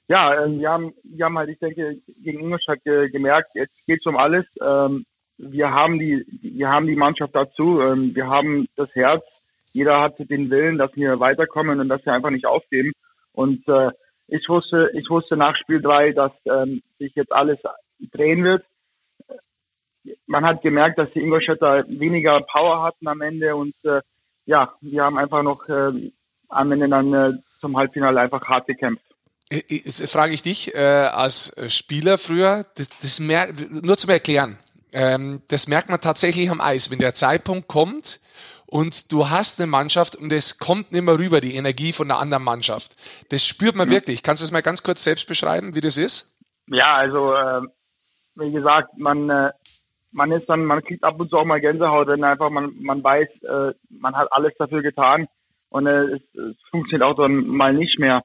ja, 0.08 0.44
ähm, 0.44 0.60
wir 0.60 0.70
haben, 0.70 0.94
wir 1.04 1.26
haben 1.26 1.38
halt, 1.38 1.50
ich 1.50 1.60
denke, 1.60 1.98
gegen 2.22 2.39
Ingolstadt 2.39 2.84
ge 2.84 3.10
gemerkt, 3.10 3.52
jetzt 3.56 3.86
geht's 3.86 4.06
um 4.06 4.18
alles. 4.18 4.46
Ähm, 4.62 5.06
wir 5.38 5.72
haben 5.72 6.00
die, 6.00 6.26
wir 6.42 6.70
haben 6.70 6.88
die 6.88 6.96
Mannschaft 6.96 7.36
dazu. 7.36 7.82
Ähm, 7.82 8.13
wir 8.16 8.28
haben 8.28 8.68
das 8.76 8.94
Herz. 8.94 9.24
Jeder 9.72 10.02
hat 10.02 10.20
den 10.20 10.50
Willen, 10.50 10.78
dass 10.78 10.96
wir 10.96 11.20
weiterkommen 11.20 11.80
und 11.80 11.89
dass 11.89 12.06
wir 12.06 12.13
einfach 12.13 12.30
nicht 12.30 12.46
aufgeben. 12.46 12.92
Und 13.32 13.68
äh, 13.68 13.92
ich 14.28 14.48
wusste, 14.48 14.89
ich 14.94 15.10
wusste 15.10 15.36
nach 15.36 15.56
Spiel 15.58 15.82
drei, 15.82 16.12
dass 16.12 16.32
ähm, 16.46 16.82
sich 17.00 17.16
jetzt 17.16 17.32
alles 17.32 17.60
drehen 18.12 18.44
wird. 18.44 18.63
Man 20.28 20.46
hat 20.46 20.62
gemerkt, 20.62 21.00
dass 21.00 21.12
die 21.12 21.22
Ingolstädter 21.22 21.78
weniger 21.88 22.42
Power 22.42 22.84
hatten 22.84 23.08
am 23.08 23.22
Ende 23.22 23.56
und 23.56 23.74
äh, 23.86 24.02
ja, 24.46 24.74
wir 24.82 25.04
haben 25.04 25.18
einfach 25.18 25.44
noch 25.44 25.68
äh, 25.70 26.12
am 26.50 26.72
Ende 26.72 26.89
dann 26.89 27.13
äh, 27.13 27.32
zum 27.60 27.78
Halbfinale 27.78 28.20
einfach 28.20 28.44
hart 28.44 28.68
gekämpft. 28.68 29.12
Jetzt 29.68 30.12
frage 30.12 30.34
ich 30.34 30.42
dich 30.42 30.74
äh, 30.74 30.80
als 30.80 31.56
Spieler 31.68 32.18
früher, 32.18 32.66
das, 32.76 32.89
das 33.02 33.20
mer 33.20 33.48
nur 33.70 33.98
zum 33.98 34.10
Erklären, 34.10 34.58
ähm, 34.92 35.42
das 35.50 35.68
merkt 35.68 35.89
man 35.89 36.02
tatsächlich 36.02 36.50
am 36.50 36.62
Eis, 36.62 36.89
wenn 36.89 37.00
der 37.00 37.13
Zeitpunkt 37.13 37.68
kommt 37.68 38.20
und 38.66 39.12
du 39.12 39.30
hast 39.30 39.60
eine 39.60 39.70
Mannschaft 39.70 40.16
und 40.16 40.34
es 40.34 40.58
kommt 40.58 40.92
nicht 40.92 41.04
mehr 41.04 41.20
rüber, 41.20 41.42
die 41.42 41.56
Energie 41.56 41.92
von 41.92 42.08
der 42.08 42.18
anderen 42.18 42.44
Mannschaft. 42.44 42.96
Das 43.30 43.46
spürt 43.46 43.76
man 43.76 43.88
mhm. 43.88 43.94
wirklich. 43.94 44.24
Kannst 44.24 44.42
du 44.42 44.46
das 44.46 44.52
mal 44.52 44.62
ganz 44.62 44.82
kurz 44.82 45.04
selbst 45.04 45.28
beschreiben, 45.28 45.76
wie 45.76 45.82
das 45.82 45.98
ist? 45.98 46.36
Ja, 46.68 46.96
also 46.96 47.34
äh, 47.34 47.62
wie 48.36 48.52
gesagt, 48.52 48.98
man 48.98 49.30
äh, 49.30 49.52
man 50.12 50.32
ist 50.32 50.48
dann, 50.48 50.66
man 50.66 50.84
kriegt 50.84 51.04
ab 51.04 51.20
und 51.20 51.30
zu 51.30 51.38
auch 51.38 51.46
mal 51.46 51.60
Gänsehaut, 51.60 52.08
wenn 52.08 52.24
einfach 52.24 52.50
man 52.50 52.74
man 52.80 53.04
weiß, 53.04 53.30
äh, 53.44 53.74
man 53.89 54.16
hat 54.16 54.32
alles 54.32 54.54
dafür 54.58 54.82
getan 54.82 55.28
und 55.70 55.88
äh, 55.88 56.16
es, 56.16 56.22
es 56.36 56.56
funktioniert 56.72 57.04
auch 57.04 57.16
dann 57.16 57.46
mal 57.48 57.74
nicht 57.74 58.00
mehr. 58.00 58.24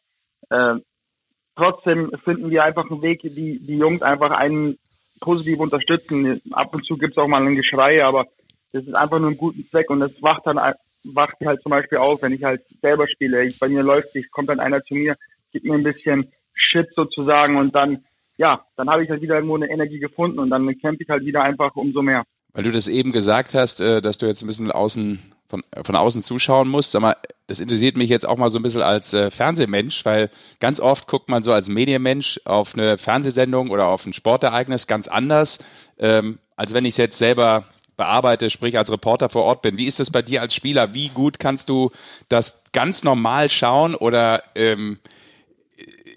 Trotzdem 1.59 2.13
finden 2.23 2.51
wir 2.51 2.63
einfach 2.63 2.89
einen 2.89 3.03
Weg, 3.03 3.19
die, 3.23 3.59
die 3.59 3.79
Jungs 3.79 4.01
einfach 4.01 4.31
einen 4.31 4.79
positiv 5.21 5.59
unterstützen. 5.59 6.41
Ab 6.53 6.73
und 6.73 6.87
zu 6.87 6.97
gibt 6.97 7.15
es 7.15 7.19
auch 7.19 7.27
mal 7.27 7.45
ein 7.45 7.57
Geschrei, 7.57 8.05
aber 8.05 8.27
das 8.73 8.85
ist 8.85 8.97
einfach 8.97 9.19
nur 9.19 9.31
einen 9.31 9.39
guten 9.39 9.67
Zweck 9.69 9.91
und 9.91 9.99
das 9.99 10.13
wacht 10.21 10.47
dann 10.47 10.57
wacht 11.03 11.35
halt 11.45 11.61
zum 11.63 11.71
Beispiel 11.71 11.99
auf, 11.99 12.23
wenn 12.23 12.33
ich 12.33 12.45
halt 12.45 12.63
selber 12.81 13.09
spiele. 13.09 13.45
Ich, 13.45 13.59
bei 13.59 13.69
mir 13.69 13.83
läuft, 13.83 14.15
ich 14.15 14.31
kommt 14.31 14.51
dann 14.51 14.61
einer 14.61 14.85
zu 14.85 14.95
mir, 14.95 15.17
gibt 15.53 15.65
mir 15.65 15.75
ein 15.75 15.83
bisschen 15.83 16.33
Shit 16.55 16.87
sozusagen 16.95 17.57
und 17.57 17.75
dann, 17.75 18.05
ja, 18.37 18.65
dann 18.77 18.89
habe 18.89 19.03
ich 19.03 19.11
halt 19.11 19.21
wieder 19.21 19.35
irgendwo 19.35 19.57
eine 19.57 19.69
Energie 19.69 19.99
gefunden 19.99 20.39
und 20.39 20.51
dann 20.51 20.65
kämpfe 20.79 21.03
ich 21.03 21.09
halt 21.09 21.25
wieder 21.25 21.43
einfach 21.43 21.75
umso 21.75 22.03
mehr. 22.03 22.23
Weil 22.53 22.63
du 22.63 22.71
das 22.71 22.87
eben 22.87 23.11
gesagt 23.11 23.55
hast, 23.55 23.81
äh, 23.81 24.01
dass 24.01 24.19
du 24.19 24.27
jetzt 24.27 24.43
ein 24.43 24.47
bisschen 24.47 24.71
außen 24.71 25.35
von, 25.49 25.63
von 25.83 25.97
außen 25.97 26.23
zuschauen 26.23 26.69
musst. 26.69 26.93
Sag 26.93 27.01
mal, 27.03 27.17
das 27.47 27.61
interessiert 27.61 27.97
mich 27.97 28.11
jetzt 28.11 28.29
auch 28.29 28.37
mal 28.37 28.51
so 28.51 28.59
ein 28.59 28.63
bisschen 28.63 28.83
als 28.83 29.15
äh, 29.15 29.31
Fernsehmensch, 29.31 30.05
weil 30.05 30.31
ganz 30.61 30.81
oft 30.81 31.07
guckt 31.07 31.29
man 31.29 31.43
so 31.43 31.53
als 31.53 31.69
Medienmensch 31.69 32.41
auf 32.45 32.75
eine 32.75 32.99
Fernsehsendung 32.99 33.71
oder 33.71 33.89
auf 33.89 34.07
ein 34.07 34.13
Sportereignis 34.13 34.87
ganz 34.87 35.09
anders, 35.09 35.59
ähm, 35.99 36.39
als 36.57 36.75
wenn 36.75 36.85
ich 36.85 36.91
es 36.91 36.99
jetzt 36.99 37.19
selber 37.19 37.65
bearbeite, 37.97 38.51
sprich 38.51 38.79
als 38.79 38.93
Reporter 38.93 39.29
vor 39.29 39.45
Ort 39.45 39.63
bin. 39.63 39.77
Wie 39.77 39.87
ist 39.87 40.01
das 40.01 40.11
bei 40.11 40.23
dir 40.23 40.41
als 40.41 40.55
Spieler? 40.55 40.95
Wie 40.95 41.09
gut 41.09 41.39
kannst 41.39 41.69
du 41.69 41.91
das 42.29 42.63
ganz 42.73 43.03
normal 43.03 43.51
schauen 43.51 43.95
oder 43.95 44.43
ähm, 44.55 44.99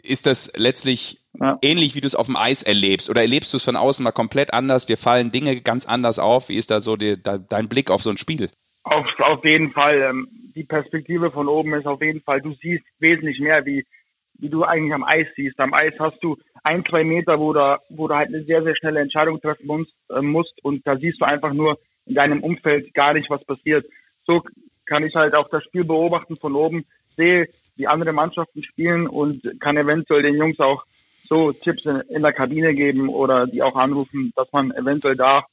ist 0.04 0.26
das 0.26 0.52
letztlich 0.56 1.20
ja. 1.40 1.58
ähnlich, 1.62 1.96
wie 1.96 2.02
du 2.02 2.08
es 2.08 2.16
auf 2.16 2.28
dem 2.28 2.36
Eis 2.36 2.64
erlebst? 2.64 3.10
Oder 3.10 3.22
erlebst 3.22 3.54
du 3.54 3.58
es 3.58 3.64
von 3.64 3.76
außen 3.76 4.04
mal 4.04 4.12
komplett 4.12 4.54
anders? 4.54 4.86
Dir 4.86 4.98
fallen 4.98 5.32
Dinge 5.32 5.60
ganz 5.62 5.86
anders 5.86 6.20
auf? 6.20 6.50
Wie 6.50 6.56
ist 6.56 6.70
da 6.70 6.82
so 6.82 6.98
die, 6.98 7.22
da, 7.22 7.38
dein 7.38 7.68
Blick 7.68 7.90
auf 7.90 8.04
so 8.04 8.10
ein 8.10 8.18
Spiel? 8.18 8.50
Auf, 8.84 9.08
auf 9.20 9.46
jeden 9.46 9.72
Fall. 9.72 10.02
Ähm, 10.02 10.28
die 10.56 10.64
Perspektive 10.64 11.32
von 11.32 11.48
oben 11.48 11.74
ist 11.76 11.86
auf 11.86 12.02
jeden 12.02 12.22
Fall, 12.22 12.42
du 12.42 12.54
siehst 12.54 12.84
wesentlich 13.00 13.40
mehr, 13.40 13.66
wie, 13.66 13.86
wie 14.40 14.50
du 14.50 14.64
eigentlich 14.64 14.94
am 14.94 15.04
Eis 15.04 15.28
siehst. 15.36 15.60
Am 15.60 15.74
Eis 15.74 15.94
hast 16.00 16.22
du 16.24 16.38
ein, 16.64 16.84
zwei 16.86 17.04
Meter, 17.04 17.40
wo 17.40 17.54
du, 17.54 17.78
wo 17.90 18.08
du 18.08 18.16
halt 18.16 18.30
eine 18.30 18.44
sehr, 18.44 18.64
sehr 18.64 18.76
schnelle 18.76 19.00
Entscheidung 19.00 19.40
treffen 19.40 19.68
musst, 19.68 19.94
äh, 20.10 20.22
musst 20.22 20.54
und 20.64 20.86
da 20.86 20.98
siehst 20.98 21.22
du 21.22 21.26
einfach 21.26 21.54
nur 21.54 21.78
in 22.06 22.16
deinem 22.16 22.44
Umfeld 22.44 22.94
gar 22.94 23.14
nicht, 23.14 23.30
was 23.30 23.44
passiert. 23.46 23.86
So 24.26 24.44
kann 24.86 25.06
ich 25.06 25.16
halt 25.16 25.36
auch 25.36 25.50
das 25.50 25.64
Spiel 25.64 25.84
beobachten 25.84 26.36
von 26.36 26.56
oben, 26.56 26.86
sehe, 27.10 27.48
wie 27.76 27.88
andere 27.88 28.14
Mannschaften 28.14 28.64
spielen 28.64 29.08
und 29.08 29.42
kann 29.60 29.78
eventuell 29.78 30.24
den 30.24 30.36
Jungs 30.36 30.60
auch 30.60 30.84
so 31.24 31.52
Tipps 31.52 31.86
in, 31.86 32.02
in 32.10 32.22
der 32.24 32.34
Kabine 32.34 32.74
geben 32.74 33.10
oder 33.10 33.48
die 33.48 33.64
auch 33.64 33.76
anrufen, 33.76 34.32
dass 34.36 34.52
man 34.52 34.72
eventuell 34.72 35.16
da 35.16 35.46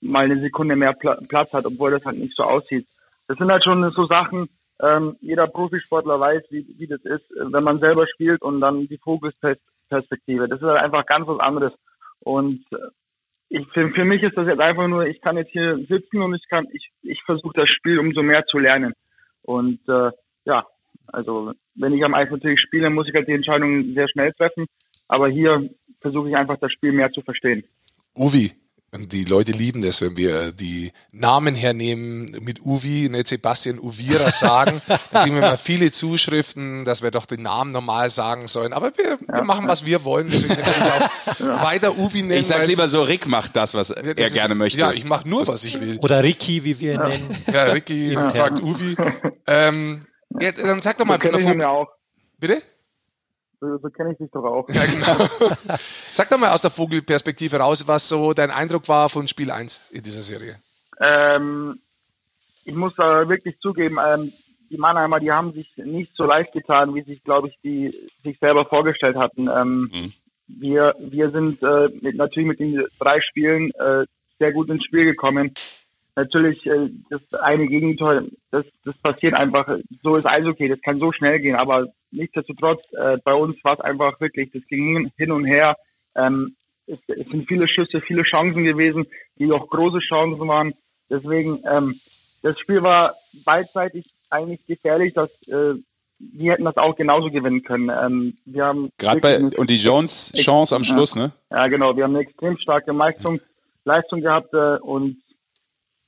mal 0.00 0.24
eine 0.24 0.40
Sekunde 0.40 0.76
mehr 0.76 0.92
Platz 0.92 1.52
hat, 1.52 1.66
obwohl 1.66 1.90
das 1.90 2.04
halt 2.04 2.18
nicht 2.18 2.36
so 2.36 2.44
aussieht. 2.44 2.86
Das 3.26 3.38
sind 3.38 3.50
halt 3.50 3.64
schon 3.64 3.90
so 3.92 4.06
Sachen, 4.06 4.48
ähm, 4.80 5.16
jeder 5.20 5.46
Profisportler 5.48 6.20
weiß, 6.20 6.44
wie, 6.50 6.66
wie 6.78 6.86
das 6.86 7.04
ist, 7.04 7.24
wenn 7.36 7.64
man 7.64 7.80
selber 7.80 8.06
spielt 8.06 8.42
und 8.42 8.60
dann 8.60 8.86
die 8.86 8.98
Fokusperspektive. 8.98 10.48
Das 10.48 10.60
ist 10.60 10.66
halt 10.66 10.80
einfach 10.80 11.04
ganz 11.06 11.26
was 11.26 11.40
anderes. 11.40 11.72
Und 12.20 12.64
äh, 12.72 12.76
ich, 13.48 13.66
für, 13.68 13.90
für 13.90 14.04
mich 14.04 14.22
ist 14.22 14.36
das 14.36 14.46
jetzt 14.46 14.60
einfach 14.60 14.86
nur, 14.86 15.06
ich 15.06 15.20
kann 15.20 15.36
jetzt 15.36 15.50
hier 15.50 15.78
sitzen 15.88 16.22
und 16.22 16.34
ich 16.34 16.48
kann, 16.48 16.66
ich, 16.72 16.90
ich 17.02 17.22
versuche 17.24 17.54
das 17.54 17.68
Spiel 17.68 17.98
umso 17.98 18.22
mehr 18.22 18.44
zu 18.44 18.58
lernen. 18.58 18.92
Und 19.42 19.80
äh, 19.88 20.10
ja, 20.44 20.66
also 21.06 21.52
wenn 21.74 21.92
ich 21.92 22.04
am 22.04 22.14
Eis 22.14 22.30
natürlich 22.30 22.60
spiele, 22.60 22.90
muss 22.90 23.08
ich 23.08 23.14
halt 23.14 23.28
die 23.28 23.32
Entscheidung 23.32 23.94
sehr 23.94 24.08
schnell 24.08 24.32
treffen. 24.32 24.66
Aber 25.08 25.28
hier 25.28 25.70
versuche 26.00 26.28
ich 26.28 26.36
einfach 26.36 26.58
das 26.58 26.72
Spiel 26.72 26.92
mehr 26.92 27.10
zu 27.10 27.22
verstehen. 27.22 27.64
Uvi, 28.14 28.52
und 28.90 29.12
die 29.12 29.24
Leute 29.24 29.52
lieben 29.52 29.82
das, 29.82 30.00
wenn 30.00 30.16
wir 30.16 30.50
die 30.52 30.92
Namen 31.12 31.54
hernehmen, 31.54 32.30
mit 32.40 32.64
Uvi, 32.64 33.10
nicht 33.10 33.28
Sebastian 33.28 33.78
Uvira 33.78 34.30
sagen. 34.30 34.80
dann 35.10 35.24
kriegen 35.24 35.34
wir 35.34 35.42
mal 35.42 35.58
viele 35.58 35.90
Zuschriften, 35.90 36.86
dass 36.86 37.02
wir 37.02 37.10
doch 37.10 37.26
den 37.26 37.42
Namen 37.42 37.70
normal 37.70 38.08
sagen 38.08 38.46
sollen. 38.46 38.72
Aber 38.72 38.92
wir, 38.96 39.18
wir 39.26 39.44
machen, 39.44 39.68
was 39.68 39.84
wir 39.84 40.04
wollen. 40.04 40.30
Deswegen 40.30 40.56
werde 40.56 40.70
ich 40.70 40.82
auch 40.82 41.38
ja. 41.40 41.62
weiter 41.62 41.98
Uvi 41.98 42.22
nennen. 42.22 42.40
Ich 42.40 42.46
sage 42.46 42.64
lieber 42.64 42.88
so, 42.88 43.02
Rick 43.02 43.26
macht 43.26 43.56
das, 43.56 43.74
was 43.74 43.88
das 43.88 43.98
er 43.98 44.16
ist, 44.16 44.32
gerne 44.32 44.54
möchte. 44.54 44.78
Ja, 44.78 44.92
ich 44.92 45.04
mache 45.04 45.28
nur, 45.28 45.46
was 45.46 45.64
ich 45.64 45.78
will. 45.80 45.98
Oder 45.98 46.22
Ricky, 46.22 46.64
wie 46.64 46.80
wir 46.80 46.94
ihn 46.94 47.00
ja. 47.00 47.08
nennen. 47.08 47.36
Ja, 47.52 47.64
Ricky 47.64 48.14
fragt 48.14 48.62
Uvi. 48.62 48.96
Ähm, 49.46 50.00
ja, 50.40 50.52
dann 50.52 50.80
sag 50.80 50.96
doch 50.96 51.04
mal. 51.04 51.20
So 51.20 51.38
von 51.38 51.58
der 51.58 51.70
auch. 51.70 51.88
Bitte? 52.38 52.62
So, 53.60 53.76
so 53.78 53.90
kenne 53.90 54.12
ich 54.12 54.18
dich 54.18 54.30
doch 54.30 54.44
auch. 54.44 54.68
Ja, 54.68 54.84
genau. 54.84 55.56
Sag 56.12 56.28
doch 56.28 56.38
mal 56.38 56.52
aus 56.52 56.62
der 56.62 56.70
Vogelperspektive 56.70 57.56
raus, 57.56 57.86
was 57.88 58.08
so 58.08 58.32
dein 58.32 58.50
Eindruck 58.50 58.88
war 58.88 59.08
von 59.08 59.26
Spiel 59.26 59.50
1 59.50 59.88
in 59.90 60.02
dieser 60.02 60.22
Serie. 60.22 60.56
Ähm, 61.00 61.78
ich 62.64 62.74
muss 62.74 62.94
da 62.94 63.28
wirklich 63.28 63.58
zugeben, 63.60 63.98
ähm, 64.04 64.32
die 64.70 64.76
Mannheimer, 64.76 65.18
die 65.18 65.32
haben 65.32 65.52
sich 65.52 65.72
nicht 65.76 66.12
so 66.14 66.24
leicht 66.24 66.52
getan, 66.52 66.94
wie 66.94 67.02
sich, 67.02 67.22
glaube 67.24 67.48
ich, 67.48 67.58
die 67.64 67.88
sich 68.22 68.38
selber 68.38 68.66
vorgestellt 68.66 69.16
hatten. 69.16 69.48
Ähm, 69.48 69.90
mhm. 69.92 70.12
Wir, 70.46 70.94
wir 70.98 71.30
sind 71.30 71.62
äh, 71.62 71.88
mit, 72.00 72.16
natürlich 72.16 72.48
mit 72.48 72.60
den 72.60 72.84
drei 72.98 73.20
Spielen 73.20 73.70
äh, 73.72 74.06
sehr 74.38 74.52
gut 74.52 74.68
ins 74.68 74.84
Spiel 74.84 75.04
gekommen 75.04 75.52
natürlich 76.18 76.66
äh, 76.66 76.90
das 77.10 77.40
eine 77.40 77.68
Gegentor, 77.68 78.24
das, 78.50 78.66
das 78.84 78.96
passiert 78.98 79.34
einfach, 79.34 79.66
so 80.02 80.16
ist 80.16 80.26
alles 80.26 80.48
okay, 80.48 80.68
das 80.68 80.80
kann 80.80 80.98
so 80.98 81.12
schnell 81.12 81.38
gehen, 81.38 81.54
aber 81.54 81.86
nichtsdestotrotz, 82.10 82.82
äh, 82.92 83.18
bei 83.22 83.34
uns 83.34 83.62
war 83.62 83.74
es 83.74 83.80
einfach 83.80 84.20
wirklich, 84.20 84.50
das 84.52 84.64
ging 84.66 85.10
hin 85.16 85.30
und 85.30 85.44
her. 85.44 85.76
Ähm, 86.16 86.56
es, 86.86 86.98
es 87.06 87.28
sind 87.28 87.46
viele 87.46 87.68
Schüsse, 87.68 88.00
viele 88.00 88.22
Chancen 88.22 88.64
gewesen, 88.64 89.06
die 89.38 89.50
auch 89.52 89.68
große 89.68 90.00
Chancen 90.00 90.48
waren. 90.48 90.74
Deswegen, 91.08 91.62
ähm, 91.70 91.94
das 92.42 92.58
Spiel 92.58 92.82
war 92.82 93.14
beidseitig 93.44 94.06
eigentlich 94.30 94.66
gefährlich, 94.66 95.14
dass 95.14 95.30
äh, 95.48 95.74
wir 96.18 96.52
hätten 96.52 96.64
das 96.64 96.76
auch 96.76 96.96
genauso 96.96 97.30
gewinnen 97.30 97.62
können. 97.62 97.90
Ähm, 97.90 98.36
wir 98.44 98.64
haben 98.64 98.90
gerade 98.98 99.20
bei 99.20 99.38
und 99.38 99.70
die 99.70 99.76
Jones 99.76 100.32
Chance 100.34 100.74
am 100.74 100.82
Schluss, 100.82 101.14
ja, 101.14 101.22
ne? 101.22 101.32
Ja, 101.50 101.68
genau. 101.68 101.96
Wir 101.96 102.04
haben 102.04 102.16
eine 102.16 102.24
extrem 102.24 102.58
starke 102.58 102.90
Leistung, 102.90 103.38
Leistung 103.84 104.20
gehabt 104.20 104.52
äh, 104.52 104.78
und 104.80 105.18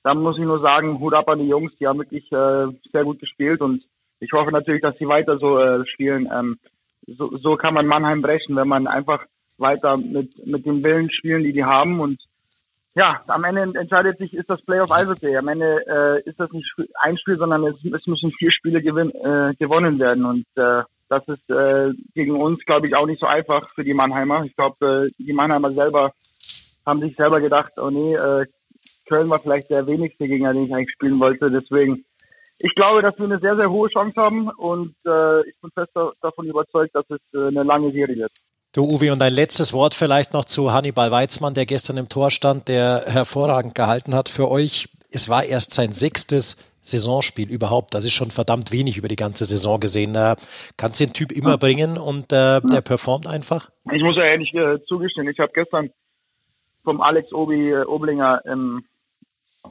da 0.03 0.15
muss 0.15 0.39
ich 0.39 0.45
nur 0.45 0.61
sagen, 0.61 0.99
Hut 1.01 1.15
ab 1.15 1.29
an 1.29 1.39
die 1.39 1.49
Jungs, 1.49 1.73
die 1.79 1.87
haben 1.87 1.99
wirklich 1.99 2.31
äh, 2.33 2.67
sehr 2.93 3.05
gut 3.05 3.19
gespielt 3.21 3.61
und 3.61 3.83
ich 4.21 4.33
hoffe 4.33 4.53
natürlich, 4.53 4.83
dass 4.83 4.97
sie 4.99 5.09
weiter 5.09 5.39
so 5.39 5.59
äh, 5.59 5.87
spielen. 5.87 6.29
Ähm, 6.33 6.59
so, 7.07 7.37
so 7.39 7.57
kann 7.57 7.75
man 7.75 7.87
Mannheim 7.87 8.23
brechen, 8.23 8.57
wenn 8.57 8.69
man 8.69 8.87
einfach 8.87 9.25
weiter 9.59 9.97
mit, 9.97 10.47
mit 10.47 10.65
dem 10.67 10.83
Willen 10.83 11.11
spielen, 11.11 11.43
die 11.43 11.53
die 11.53 11.65
haben 11.65 12.01
und 12.01 12.21
ja, 12.95 13.21
am 13.29 13.45
Ende 13.45 13.79
entscheidet 13.79 14.19
sich, 14.19 14.35
ist 14.35 14.51
das 14.51 14.63
Playoff 14.63 14.91
Eishockey. 14.91 15.37
Am 15.37 15.47
Ende 15.47 15.85
äh, 15.87 16.29
ist 16.29 16.41
das 16.41 16.51
nicht 16.51 16.69
ein 17.01 17.17
Spiel, 17.19 17.39
sondern 17.39 17.65
es, 17.65 17.77
es 17.85 18.07
müssen 18.07 18.33
vier 18.33 18.51
Spiele 18.51 18.83
gewin 18.83 19.11
äh, 19.11 19.55
gewonnen 19.55 20.01
werden. 20.01 20.25
Und 20.25 20.45
äh, 20.57 20.83
das 21.09 21.27
ist 21.29 21.49
äh, 21.51 21.93
gegen 22.15 22.41
uns, 22.41 22.65
glaube 22.65 22.89
ich, 22.89 22.97
auch 22.97 23.07
nicht 23.07 23.21
so 23.21 23.27
einfach 23.27 23.71
für 23.75 23.85
die 23.85 23.95
Mannheimer. 23.95 24.45
Ich 24.45 24.57
glaube, 24.57 25.07
äh, 25.07 25.23
die 25.23 25.33
Mannheimer 25.33 25.73
selber 25.73 26.13
haben 26.85 27.01
sich 27.01 27.15
selber 27.15 27.41
gedacht, 27.41 27.73
oh 27.77 27.91
nee, 27.91 28.15
äh, 28.15 28.47
Köln 29.11 29.29
war 29.29 29.41
vielleicht 29.41 29.71
der 29.71 29.87
wenigste 29.87 30.29
Gegner, 30.29 30.53
den 30.53 30.67
ich 30.67 30.73
eigentlich 30.73 30.93
spielen 30.93 31.19
wollte. 31.19 31.51
Deswegen, 31.51 32.05
ich 32.61 32.75
glaube, 32.75 33.03
dass 33.03 33.19
wir 33.19 33.25
eine 33.25 33.39
sehr, 33.39 33.57
sehr 33.57 33.71
hohe 33.71 33.89
Chance 33.89 34.21
haben 34.21 34.49
und 34.51 34.95
äh, 35.05 35.41
ich 35.49 35.55
bin 35.61 35.71
fest 35.75 35.91
davon 36.23 36.47
überzeugt, 36.47 36.95
dass 36.95 37.05
es 37.11 37.21
äh, 37.35 37.49
eine 37.49 37.65
lange 37.65 37.91
Serie 37.91 38.17
wird. 38.17 38.33
Du, 38.73 38.85
Uwe, 38.85 39.13
und 39.13 39.21
ein 39.21 39.33
letztes 39.33 39.73
Wort 39.73 39.95
vielleicht 39.95 40.33
noch 40.33 40.45
zu 40.45 40.73
Hannibal 40.73 41.11
Weizmann, 41.11 41.55
der 41.55 41.67
gestern 41.67 41.97
im 41.97 42.09
Tor 42.09 42.31
stand, 42.31 42.69
der 42.69 43.03
hervorragend 43.07 43.75
gehalten 43.75 44.15
hat 44.15 44.29
für 44.29 44.49
euch. 44.49 44.89
Es 45.11 45.29
war 45.29 45.43
erst 45.43 45.75
sein 45.75 45.91
sechstes 45.91 46.57
Saisonspiel 46.81 47.51
überhaupt. 47.51 47.95
Das 47.95 48.05
ist 48.05 48.13
schon 48.13 48.31
verdammt 48.31 48.71
wenig 48.71 48.97
über 48.97 49.09
die 49.09 49.17
ganze 49.17 49.45
Saison 49.45 49.81
gesehen. 49.81 50.13
Da 50.13 50.37
kannst 50.77 51.01
du 51.01 51.07
den 51.07 51.13
Typ 51.13 51.33
immer 51.33 51.59
bringen 51.59 51.99
und 51.99 52.33
äh, 52.33 52.61
der 52.61 52.81
performt 52.81 53.27
einfach. 53.27 53.71
Ich 53.93 54.03
muss 54.03 54.17
ja 54.17 54.23
ehrlich 54.23 54.55
äh, 54.55 54.79
zugestehen, 54.87 55.29
ich 55.29 55.41
habe 55.41 55.51
gestern 55.53 55.91
vom 56.85 57.01
Alex 57.01 57.33
Obi 57.33 57.71
äh, 57.71 57.85
Oblinger 57.85 58.43
im 58.47 58.85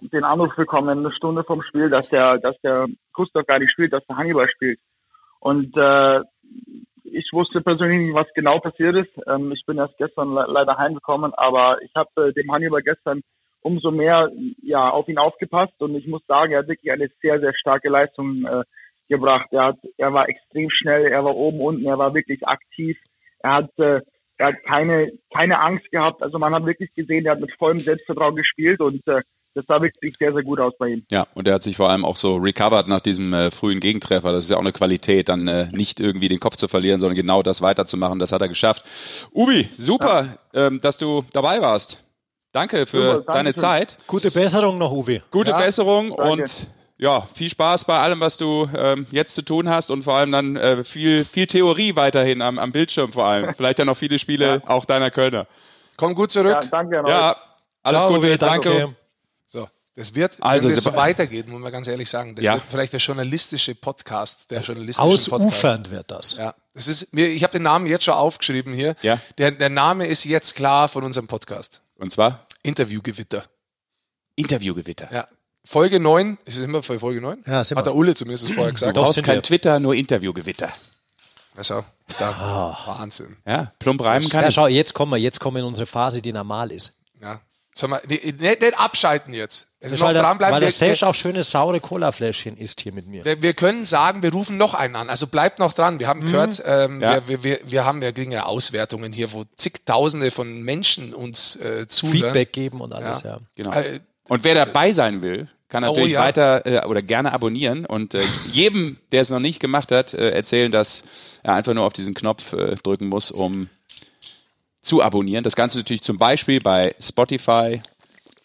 den 0.02 0.24
Anruf 0.24 0.56
bekommen, 0.56 1.00
eine 1.00 1.12
Stunde 1.14 1.44
vom 1.44 1.62
Spiel, 1.62 1.90
dass 1.90 2.08
der, 2.10 2.38
dass 2.38 2.60
der 2.62 2.88
Gustav 3.14 3.46
gar 3.46 3.60
nicht 3.60 3.72
spielt, 3.72 3.94
dass 3.94 4.06
der 4.08 4.18
Hannibal 4.18 4.50
spielt. 4.50 4.80
Und 5.40 5.76
äh, 5.78 6.22
ich 7.04 7.30
wusste 7.32 7.62
persönlich 7.62 8.08
nicht, 8.08 8.16
was 8.16 8.28
genau 8.34 8.60
passiert 8.60 8.96
ist. 8.96 9.12
Ähm, 9.28 9.52
ich 9.52 9.66
bin 9.66 9.78
erst 9.78 9.98
gestern 9.98 10.34
le 10.34 10.46
leider 10.48 10.78
heimgekommen, 10.78 11.34
aber 11.34 11.82
ich 11.82 11.92
habe 11.96 12.28
äh, 12.28 12.34
dem 12.34 12.52
Hannibal 12.52 12.82
gestern 12.82 13.22
umso 13.62 13.92
mehr 13.92 14.32
ja 14.62 14.90
auf 14.90 15.08
ihn 15.08 15.18
aufgepasst 15.18 15.82
und 15.82 15.96
ich 15.96 16.08
muss 16.08 16.26
sagen, 16.28 16.54
er 16.54 16.60
hat 16.60 16.68
wirklich 16.68 16.92
eine 16.92 17.10
sehr, 17.22 17.40
sehr 17.40 17.54
starke 17.54 17.90
Leistung 17.90 18.46
äh, 18.46 18.64
gebracht. 19.10 19.48
Er 19.52 19.66
hat, 19.66 19.80
er 19.98 20.14
war 20.14 20.30
extrem 20.30 20.70
schnell, 20.70 21.06
er 21.08 21.24
war 21.26 21.36
oben 21.36 21.60
unten, 21.60 21.86
er 21.86 21.98
war 21.98 22.14
wirklich 22.14 22.48
aktiv. 22.48 22.98
Er 23.40 23.54
hat, 23.54 23.80
äh, 23.80 24.02
er 24.38 24.48
hat 24.48 24.64
keine, 24.66 25.12
keine 25.34 25.60
Angst 25.60 25.90
gehabt. 25.92 26.22
Also 26.22 26.40
man 26.40 26.54
hat 26.54 26.66
wirklich 26.66 26.94
gesehen, 26.96 27.26
er 27.26 27.34
hat 27.34 27.42
mit 27.42 27.54
vollem 27.58 27.80
Selbstvertrauen 27.80 28.36
gespielt 28.36 28.80
und 28.80 29.06
äh, 29.08 29.22
das 29.56 29.66
sah 29.68 29.82
wirklich 29.82 30.16
sehr, 30.18 30.34
sehr 30.34 30.44
gut 30.44 30.60
aus 30.60 30.74
bei 30.78 30.90
ihm. 30.90 31.06
Ja, 31.12 31.28
und 31.34 31.48
er 31.48 31.56
hat 31.56 31.64
sich 31.64 31.76
vor 31.76 31.90
allem 31.90 32.06
auch 32.06 32.16
so 32.16 32.36
recovered 32.36 32.88
nach 32.88 33.00
diesem 33.00 33.34
äh, 33.34 33.52
frühen 33.52 33.80
Gegentreffer. 33.80 34.32
Das 34.32 34.46
ist 34.46 34.52
ja 34.52 34.58
auch 34.58 34.62
eine 34.62 34.72
Qualität, 34.72 35.30
dann 35.30 35.48
äh, 35.48 35.68
nicht 35.72 36.00
irgendwie 36.00 36.28
den 36.28 36.40
Kopf 36.40 36.56
zu 36.56 36.68
verlieren, 36.68 37.00
sondern 37.00 37.16
genau 37.16 37.44
das 37.44 37.62
weiterzumachen. 37.62 38.20
Das 38.20 38.32
hat 38.32 38.42
er 38.42 38.48
geschafft. 38.48 38.84
Ubi, 39.34 39.68
super, 39.76 40.38
ja. 40.54 40.68
ähm, 40.68 40.80
dass 40.82 40.98
du 40.98 41.24
dabei 41.34 41.62
warst. 41.62 42.04
Danke 42.52 42.86
für 42.86 42.98
super, 42.98 43.14
danke 43.14 43.32
deine 43.32 43.50
schön. 43.50 43.56
Zeit. 43.56 43.98
Gute 44.08 44.32
Besserung 44.32 44.78
noch, 44.78 44.92
Uwe. 44.92 45.22
Gute 45.30 45.52
ja, 45.52 45.60
Besserung 45.60 46.10
danke. 46.16 46.32
und 46.32 46.68
ja, 46.98 47.22
viel 47.34 47.50
Spaß 47.50 47.86
bei 47.86 47.98
allem, 47.98 48.20
was 48.20 48.38
du 48.38 48.68
ähm, 48.76 49.08
jetzt 49.12 49.34
zu 49.34 49.42
tun 49.42 49.70
hast 49.70 49.90
und 49.90 50.04
vor 50.04 50.16
allem 50.16 50.32
dann 50.32 50.56
äh, 50.58 50.84
viel, 50.84 51.24
viel 51.24 51.48
Theorie 51.48 51.96
weiterhin 51.96 52.42
am, 52.42 52.60
am 52.60 52.72
Bildschirm 52.72 53.14
vor 53.14 53.26
allem. 53.26 53.54
Vielleicht 53.58 53.80
ja 53.80 53.86
noch 53.86 53.98
viele 53.98 54.20
Spiele 54.20 54.46
ja. 54.46 54.70
auch 54.70 54.86
deiner 54.86 55.10
Kölner. 55.10 55.48
Komm 55.96 56.14
gut 56.14 56.32
zurück. 56.32 56.58
Ja, 56.62 56.68
danke. 56.70 57.04
Ja, 57.08 57.36
alles 57.84 58.02
Ciao, 58.02 58.14
Gute, 58.14 58.28
Uwe, 58.28 58.38
danke. 58.38 58.70
danke. 58.70 58.96
Das 60.00 60.16
wird, 60.16 60.38
also, 60.40 60.70
wenn 60.70 60.78
es 60.78 60.84
so 60.86 60.96
weitergeht, 60.96 61.50
muss 61.50 61.60
man 61.60 61.74
ganz 61.74 61.86
ehrlich 61.90 62.10
sagen, 62.10 62.34
das 62.34 62.46
ja. 62.46 62.54
wird 62.54 62.64
vielleicht 62.70 62.94
der 62.94 63.02
journalistische 63.02 63.76
Podcast, 63.76 64.50
der 64.50 64.62
journalistische 64.62 65.06
Ausufernd 65.06 65.44
Podcast. 65.90 65.92
wird 65.92 66.10
das. 66.10 66.38
Ja. 66.38 66.56
Das 66.74 66.88
ist, 66.88 67.14
mir, 67.14 67.28
ich 67.28 67.44
habe 67.44 67.52
den 67.52 67.64
Namen 67.64 67.86
jetzt 67.86 68.06
schon 68.06 68.14
aufgeschrieben 68.14 68.74
hier. 68.74 68.96
Ja. 69.02 69.20
Der, 69.38 69.52
der 69.52 69.68
Name 69.68 70.06
ist 70.06 70.24
jetzt 70.24 70.56
klar 70.56 70.88
von 70.88 71.04
unserem 71.04 71.28
Podcast. 71.28 71.82
Und 71.98 72.14
zwar 72.14 72.46
Interviewgewitter. 72.64 73.44
Interviewgewitter. 74.36 75.10
Ja. 75.12 75.28
Folge 75.66 76.00
9, 76.00 76.38
ist 76.46 76.58
es 76.60 76.64
immer 76.64 76.82
Folge 76.82 77.20
9? 77.20 77.44
Ja, 77.46 77.66
sind 77.66 77.78
Hat 77.78 77.86
wir. 77.86 77.92
der 77.92 77.96
Ulle 77.96 78.16
zumindest 78.16 78.46
vorher 78.54 78.68
Du 78.68 78.74
gesagt. 78.76 78.96
Doch, 78.96 79.04
brauchst 79.04 79.22
kein 79.22 79.36
wir. 79.36 79.44
Twitter, 79.44 79.82
nur 79.82 79.96
Interviewgewitter. 79.96 80.72
Also, 81.58 81.84
da, 82.18 82.30
Ah. 82.32 83.00
Wahnsinn. 83.00 83.36
Ja, 83.46 83.74
plump 83.80 84.02
reimen 84.02 84.30
kann 84.30 84.44
Ja, 84.44 84.48
ich. 84.48 84.56
schau, 84.56 84.68
jetzt 84.68 84.94
kommen 84.94 85.12
wir, 85.12 85.18
jetzt 85.18 85.42
kommen 85.42 85.58
wir 85.58 85.62
in 85.62 85.68
unsere 85.68 85.86
Phase, 85.86 86.22
die 86.22 86.32
normal 86.32 86.72
ist. 86.72 86.94
Ja. 87.22 87.42
Sag 87.74 87.90
mal, 87.90 88.02
nicht, 88.08 88.24
nicht, 88.40 88.62
nicht 88.62 88.80
abschalten 88.80 89.34
jetzt. 89.34 89.68
Also 89.82 89.96
noch 89.96 90.08
weil 90.08 90.14
der, 90.14 90.24
dranbleiben. 90.24 90.54
weil 90.62 90.72
der 90.72 91.00
wir, 91.00 91.08
auch 91.08 91.16
schöne 91.16 91.44
saure 91.44 91.80
Cola-Fläschchen 91.80 92.58
isst 92.58 92.82
hier 92.82 92.92
mit 92.92 93.08
mir. 93.08 93.24
wir, 93.24 93.42
wir 93.42 93.54
können 93.54 93.86
sagen, 93.86 94.22
wir 94.24 94.32
rufen 94.34 94.58
noch 94.58 94.74
einen 94.74 94.96
an. 94.98 95.10
Also 95.10 95.28
bleibt 95.28 95.60
noch 95.60 95.72
dran. 95.72 96.00
Wir 96.02 96.08
haben 96.08 96.20
gehört, 96.22 96.62
ähm, 96.66 97.02
Ja. 97.02 97.26
wir, 97.28 97.44
wir, 97.44 97.60
wir, 97.66 97.86
haben, 97.86 98.02
wir 98.02 98.12
kriegen 98.12 98.32
ja 98.34 98.46
Auswertungen 98.46 99.14
hier, 99.14 99.32
wo 99.32 99.46
zigtausende 99.56 100.32
von 100.32 100.64
Menschen 100.64 101.14
uns 101.14 101.56
äh, 101.56 101.88
zuhören. 101.88 102.18
Feedback 102.24 102.52
geben 102.52 102.82
und 102.82 102.92
alles, 102.92 103.24
ja. 103.24 103.38
Genau. 103.56 103.72
Äh, 103.72 104.02
Und 104.28 104.44
wer 104.44 104.54
dabei 104.56 104.92
sein 104.92 105.24
will, 105.24 105.48
kann 105.70 105.84
Oh, 105.86 105.88
natürlich 105.94 106.14
ja. 106.14 106.22
weiter 106.24 106.66
äh, 106.66 106.86
oder 106.86 107.02
gerne 107.02 107.32
abonnieren 107.32 107.86
und 107.86 108.16
äh, 108.16 108.22
jedem, 108.52 108.98
der 109.14 109.22
es 109.22 109.30
noch 109.30 109.40
nicht 109.40 109.60
gemacht 109.62 109.92
hat, 109.94 110.14
äh, 110.14 110.32
erzählen, 110.32 110.72
dass 110.74 111.04
er 111.42 111.54
einfach 111.54 111.74
nur 111.74 111.86
auf 111.86 111.94
diesen 111.94 112.16
Knopf 112.16 112.52
äh, 112.52 112.76
drücken 112.76 113.08
muss, 113.08 113.32
um 113.32 113.70
zu 114.82 115.02
abonnieren. 115.02 115.44
Das 115.44 115.56
Ganze 115.56 115.78
natürlich 115.78 116.02
zum 116.02 116.18
Beispiel 116.18 116.60
bei 116.60 116.94
Spotify, 117.00 117.82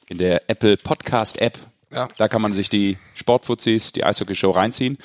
in 0.08 0.18
der 0.18 0.42
Apple 0.48 0.76
Podcast 0.76 1.40
App. 1.40 1.58
Ja. 1.92 2.08
Da 2.18 2.28
kann 2.28 2.42
man 2.42 2.52
sich 2.52 2.68
die 2.68 2.98
Sportfuzis, 3.14 3.92
die 3.92 4.04
Eishockey-Show 4.04 4.50
reinziehen. 4.50 4.98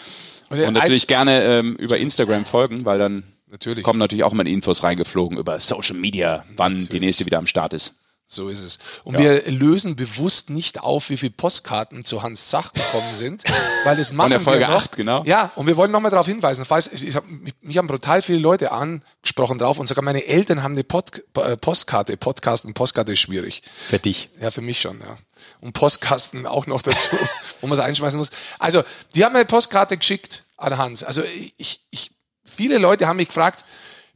Und 0.49 0.59
Und, 0.59 0.73
natürlich 0.73 1.03
Eis- 1.03 1.07
gerne 1.07 1.43
ähm, 1.43 1.75
über 1.75 1.97
Instagram 1.97 2.45
folgen, 2.45 2.85
weil 2.85 2.97
dann 2.97 3.23
Natürlich. 3.51 3.83
kommen 3.83 3.99
natürlich 3.99 4.23
auch 4.23 4.33
mal 4.33 4.47
Infos 4.47 4.83
reingeflogen 4.83 5.37
über 5.37 5.59
Social 5.59 5.95
Media, 5.95 6.43
wann 6.55 6.79
die 6.87 6.99
nächste 6.99 7.25
wieder 7.27 7.37
am 7.37 7.45
Start 7.47 7.73
ist. 7.73 7.98
So 8.31 8.47
ist 8.47 8.61
es. 8.61 8.77
Und 9.03 9.17
wir 9.17 9.49
lösen 9.49 9.95
bewusst 9.95 10.51
nicht 10.51 10.81
auf, 10.81 11.09
wie 11.09 11.17
viele 11.17 11.31
Postkarten 11.31 12.05
zu 12.05 12.21
Hans 12.21 12.49
Zach 12.49 12.73
gekommen 12.73 13.15
sind, 13.15 13.43
weil 13.85 13.97
das 13.97 14.13
machen 14.13 14.29
der 14.29 14.39
Folge 14.39 14.59
wir 14.59 14.67
noch. 14.67 14.83
8, 14.83 14.95
genau. 14.95 15.23
Ja, 15.23 15.51
und 15.55 15.65
wir 15.65 15.75
wollen 15.77 15.89
nochmal 15.89 16.11
darauf 16.11 16.27
hinweisen. 16.27 16.63
Falls, 16.63 16.91
ich, 16.93 17.07
ich 17.07 17.15
hab, 17.15 17.25
mich, 17.25 17.55
mich 17.61 17.79
haben 17.79 17.87
brutal 17.87 18.21
viele 18.21 18.37
Leute 18.37 18.71
angesprochen 18.71 19.57
drauf 19.57 19.79
und 19.79 19.87
sogar 19.87 20.03
meine 20.03 20.27
Eltern 20.27 20.61
haben 20.61 20.73
eine 20.73 20.83
Pod, 20.83 21.23
äh, 21.37 21.57
Postkarte. 21.57 22.17
Podcast 22.17 22.65
und 22.65 22.75
Postkarte 22.75 23.13
ist 23.13 23.19
schwierig. 23.19 23.63
Für 23.87 23.97
dich. 23.97 24.29
Ja, 24.39 24.51
für 24.51 24.61
mich 24.61 24.79
schon, 24.79 24.99
ja. 24.99 25.17
Und 25.59 25.73
Postkasten 25.73 26.45
auch 26.45 26.67
noch 26.67 26.83
dazu, 26.83 27.17
wo 27.61 27.67
man 27.67 27.79
es 27.79 27.83
einschmeißen 27.83 28.19
muss. 28.19 28.29
Also, 28.59 28.83
die 29.15 29.25
haben 29.25 29.33
mir 29.33 29.39
eine 29.39 29.47
Postkarte 29.47 29.97
geschickt 29.97 30.43
an 30.55 30.77
Hans. 30.77 31.03
Also, 31.03 31.23
ich, 31.57 31.81
ich, 31.89 32.11
viele 32.43 32.77
Leute 32.77 33.07
haben 33.07 33.17
mich 33.17 33.29
gefragt, 33.29 33.65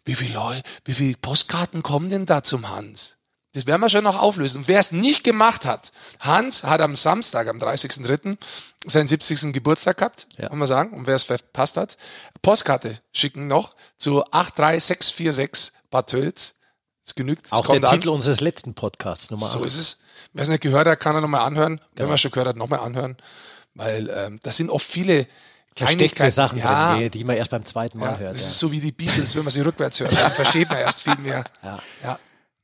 wie 0.05 0.13
viele 0.13 0.35
Leute, 0.35 0.61
wie 0.85 0.93
viele 0.93 1.17
Postkarten 1.17 1.81
kommen 1.81 2.09
denn 2.09 2.27
da 2.27 2.43
zum 2.43 2.69
Hans? 2.69 3.17
Das 3.53 3.65
werden 3.67 3.81
wir 3.81 3.89
schon 3.89 4.03
noch 4.03 4.19
auflösen. 4.19 4.59
Und 4.59 4.67
wer 4.67 4.79
es 4.79 4.91
nicht 4.91 5.23
gemacht 5.23 5.65
hat, 5.65 5.91
Hans 6.19 6.63
hat 6.63 6.81
am 6.81 6.95
Samstag, 6.95 7.47
am 7.47 7.59
30.03. 7.59 8.37
seinen 8.87 9.07
70. 9.07 9.53
Geburtstag 9.53 9.97
gehabt, 9.97 10.27
Ja. 10.37 10.49
kann 10.49 10.57
man 10.57 10.67
sagen. 10.67 10.91
Und 10.97 11.05
wer 11.05 11.15
es 11.15 11.23
verpasst 11.23 11.77
hat, 11.77 11.97
Postkarte 12.41 12.99
schicken 13.11 13.47
noch 13.47 13.75
zu 13.97 14.23
83646 14.31 15.71
Bad 15.91 16.09
Tölz. 16.09 16.55
Das 17.05 17.15
genügt. 17.15 17.45
das 17.51 17.59
Auch 17.59 17.67
der 17.67 17.83
an. 17.83 17.91
Titel 17.99 18.09
unseres 18.09 18.39
letzten 18.41 18.73
Podcasts, 18.73 19.29
Nummer 19.29 19.45
So 19.45 19.59
8. 19.59 19.65
ist 19.67 19.77
es. 19.77 19.97
Wer 20.33 20.43
es 20.43 20.49
nicht 20.49 20.61
gehört 20.61 20.87
hat, 20.87 20.99
kann 20.99 21.15
er 21.15 21.21
nochmal 21.21 21.41
anhören. 21.41 21.79
Wenn 21.79 21.95
Genau. 21.97 22.09
man 22.09 22.17
schon 22.17 22.31
gehört 22.31 22.47
hat, 22.47 22.55
nochmal 22.55 22.79
anhören. 22.79 23.17
Weil 23.75 24.09
ähm, 24.09 24.39
das 24.43 24.57
sind 24.57 24.69
oft 24.69 24.85
viele 24.87 25.27
Kleinigkeiten. 25.75 26.31
Sachen 26.31 26.59
ja, 26.59 26.93
drin, 26.93 27.03
die, 27.03 27.19
die 27.19 27.23
man 27.23 27.35
erst 27.35 27.51
beim 27.51 27.65
zweiten 27.65 27.97
Mal 27.99 28.13
ja, 28.13 28.17
hört. 28.17 28.33
das 28.35 28.41
Ja. 28.41 28.47
ist 28.47 28.59
so 28.59 28.71
wie 28.71 28.79
die 28.79 28.91
Beatles, 28.91 29.35
wenn 29.35 29.43
man 29.43 29.51
sie 29.51 29.61
rückwärts 29.61 29.99
hört. 29.99 30.13
Dann 30.15 30.31
versteht 30.31 30.69
man 30.69 30.77
erst 30.79 31.01
viel 31.01 31.17
mehr. 31.17 31.43
Ja. 31.63 31.79
ja. 32.03 32.19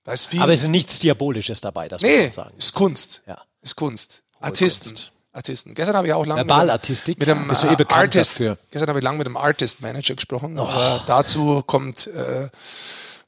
Da 0.09 0.13
ist 0.13 0.25
viel. 0.25 0.41
Aber 0.41 0.51
es 0.51 0.63
ist 0.63 0.69
nichts 0.69 0.97
Diabolisches 0.97 1.61
dabei, 1.61 1.87
das 1.87 2.01
muss 2.01 2.09
nee, 2.09 2.23
man 2.23 2.31
sagen. 2.31 2.53
ist 2.57 2.73
Kunst. 2.73 3.21
Ja. 3.27 3.37
Ist 3.61 3.75
Kunst. 3.75 4.23
Artisten. 4.39 4.89
Kunst. 4.89 5.11
Artisten. 5.33 5.75
Gestern 5.75 5.95
habe 5.95 6.07
ich 6.07 6.13
auch 6.13 6.25
lange 6.25 6.39
Verbalartistik, 6.39 7.19
mit 7.19 7.29
einem, 7.29 7.41
mit 7.41 7.49
bist 7.49 7.61
du 7.61 7.67
einem 7.67 7.73
eh 7.73 7.75
äh, 7.75 7.77
bekannt 7.77 8.01
Artist, 8.15 8.31
dafür. 8.31 8.57
Oh. 8.59 8.65
Gestern 8.71 8.89
habe 8.89 8.97
ich 8.97 9.03
lange 9.03 9.19
mit 9.19 9.27
einem 9.27 9.37
Artist 9.37 9.83
Manager 9.83 10.15
gesprochen. 10.15 10.57
Aber 10.57 11.03
dazu 11.05 11.61
kommt 11.61 12.07
äh, 12.07 12.49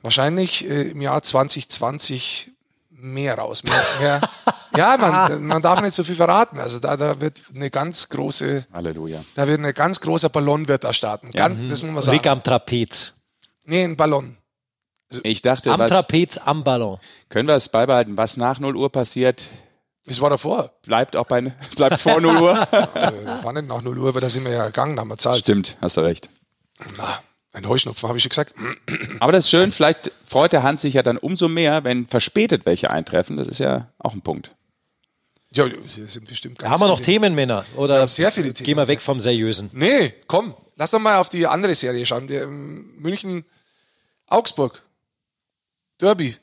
wahrscheinlich 0.02 0.68
äh, 0.68 0.90
im 0.90 1.02
Jahr 1.02 1.22
2020 1.22 2.50
mehr 2.90 3.38
raus. 3.38 3.64
Mehr, 3.64 3.86
mehr, 4.00 4.22
ja, 4.76 4.98
man, 4.98 5.44
man 5.44 5.62
darf 5.62 5.82
nicht 5.82 5.94
so 5.94 6.04
viel 6.04 6.16
verraten. 6.16 6.58
Also 6.58 6.80
da, 6.80 6.98
da 6.98 7.22
wird 7.22 7.44
eine 7.54 7.70
ganz 7.70 8.10
große, 8.10 8.66
Halleluja. 8.74 9.24
da 9.36 9.46
wird 9.46 9.60
eine 9.60 9.74
ganz 9.74 10.02
großer 10.02 10.30
Ballon 10.30 10.68
wird 10.68 10.84
da 10.84 10.94
starten. 10.94 11.30
Ganz, 11.30 11.60
Das 11.70 11.84
muss 11.84 11.92
man 11.94 12.02
sagen. 12.02 12.18
Rick 12.18 12.26
am 12.26 12.42
Trapez. 12.42 13.14
Nee, 13.66 13.84
ein 13.84 13.96
Ballon. 13.96 14.38
Ich 15.24 15.42
dachte, 15.42 15.72
Am 15.72 15.80
was, 15.80 15.90
Trapez, 15.90 16.38
am 16.38 16.64
Ballon. 16.64 16.98
können 17.30 17.48
wir 17.48 17.56
es 17.56 17.70
beibehalten, 17.70 18.18
was 18.18 18.38
nach 18.38 18.60
0 18.60 18.76
Uhr 18.76 18.92
passiert, 18.92 19.48
Das 20.06 20.22
war 20.22 20.30
davor. 20.30 20.72
bleibt 20.84 21.16
auch 21.16 21.26
bei, 21.26 21.42
bleibt 21.76 22.00
vor 22.00 22.20
0 22.22 22.36
Uhr. 22.38 22.68
äh, 22.72 23.44
war 23.44 23.54
nicht 23.54 23.68
nach 23.68 23.82
0 23.82 23.98
Uhr, 23.98 24.10
aber 24.10 24.22
da 24.22 24.30
sind 24.30 24.46
wir 24.46 24.52
ja 24.52 24.66
gegangen, 24.68 25.00
haben 25.00 25.10
wir 25.10 25.18
zahlt. 25.18 25.40
Stimmt, 25.42 25.78
hast 25.82 25.98
du 25.98 26.02
recht. 26.02 26.30
Na, 26.98 27.22
ein 27.54 27.68
Heuschnupfen, 27.68 28.08
habe 28.08 28.18
ich 28.18 28.24
schon 28.24 28.30
gesagt. 28.30 28.56
Aber 29.20 29.32
das 29.34 29.44
ist 29.44 29.50
schön, 29.52 29.72
vielleicht 29.74 30.12
freut 30.26 30.54
der 30.54 30.64
Hans 30.64 30.82
sich 30.84 30.94
ja 30.94 31.04
dann 31.04 31.18
umso 31.18 31.48
mehr, 31.50 31.84
wenn 31.84 32.08
verspätet 32.08 32.66
welche 32.66 32.90
eintreffen. 32.90 33.36
Das 33.38 33.48
ist 33.50 33.60
ja 33.60 33.90
auch 34.00 34.14
ein 34.14 34.22
Punkt. 34.22 34.56
Ja, 35.54 35.68
das 35.68 36.14
sind 36.14 36.28
bestimmt 36.30 36.58
ganz 36.60 36.72
Haben 36.72 36.80
wir 36.80 36.88
noch 36.88 37.00
viele. 37.00 37.06
Themen, 37.08 37.36
Männer? 37.36 37.66
Oder 37.76 38.00
haben 38.00 38.08
sehr 38.08 38.32
viele 38.32 38.54
Themen. 38.54 38.66
gehen 38.66 38.78
wir 38.78 38.88
weg 38.88 39.02
vom 39.02 39.20
Seriösen? 39.20 39.70
Nee, 39.74 40.14
komm, 40.28 40.56
lass 40.78 40.92
doch 40.92 41.00
mal 41.00 41.18
auf 41.18 41.28
die 41.28 41.46
andere 41.46 41.76
Serie 41.76 42.06
schauen. 42.06 42.30
Wir, 42.30 42.44
ähm, 42.44 42.94
München, 42.98 43.44
Augsburg, 44.28 44.82
Derby. 46.02 46.36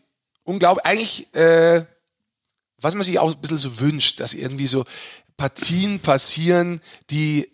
Unglaublich. 0.45 0.87
Eigentlich, 0.87 1.35
äh, 1.35 1.85
was 2.81 2.95
man 2.95 3.03
sich 3.03 3.19
auch 3.19 3.35
ein 3.35 3.41
bisschen 3.41 3.59
so 3.59 3.81
wünscht, 3.81 4.21
dass 4.21 4.35
irgendwie 4.35 4.67
so 4.67 4.85
Partien 5.37 6.01
passieren, 6.01 6.81
die 7.11 7.51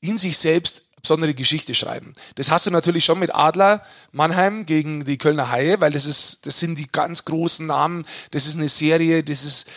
in 0.00 0.18
sich 0.18 0.38
selbst 0.38 0.84
besondere 1.02 1.34
Geschichte 1.34 1.74
schreiben. 1.74 2.14
Das 2.34 2.50
hast 2.50 2.66
du 2.66 2.70
natürlich 2.70 3.04
schon 3.04 3.18
mit 3.18 3.34
Adler 3.34 3.84
Mannheim 4.12 4.66
gegen 4.66 5.04
die 5.04 5.18
Kölner 5.18 5.50
Haie, 5.50 5.80
weil 5.80 5.92
das 5.92 6.06
ist, 6.06 6.46
das 6.46 6.58
sind 6.58 6.78
die 6.78 6.88
ganz 6.90 7.24
großen 7.24 7.66
Namen. 7.66 8.04
Das 8.30 8.46
ist 8.46 8.56
eine 8.56 8.68
Serie, 8.68 9.22
das 9.22 9.44
ist, 9.44 9.68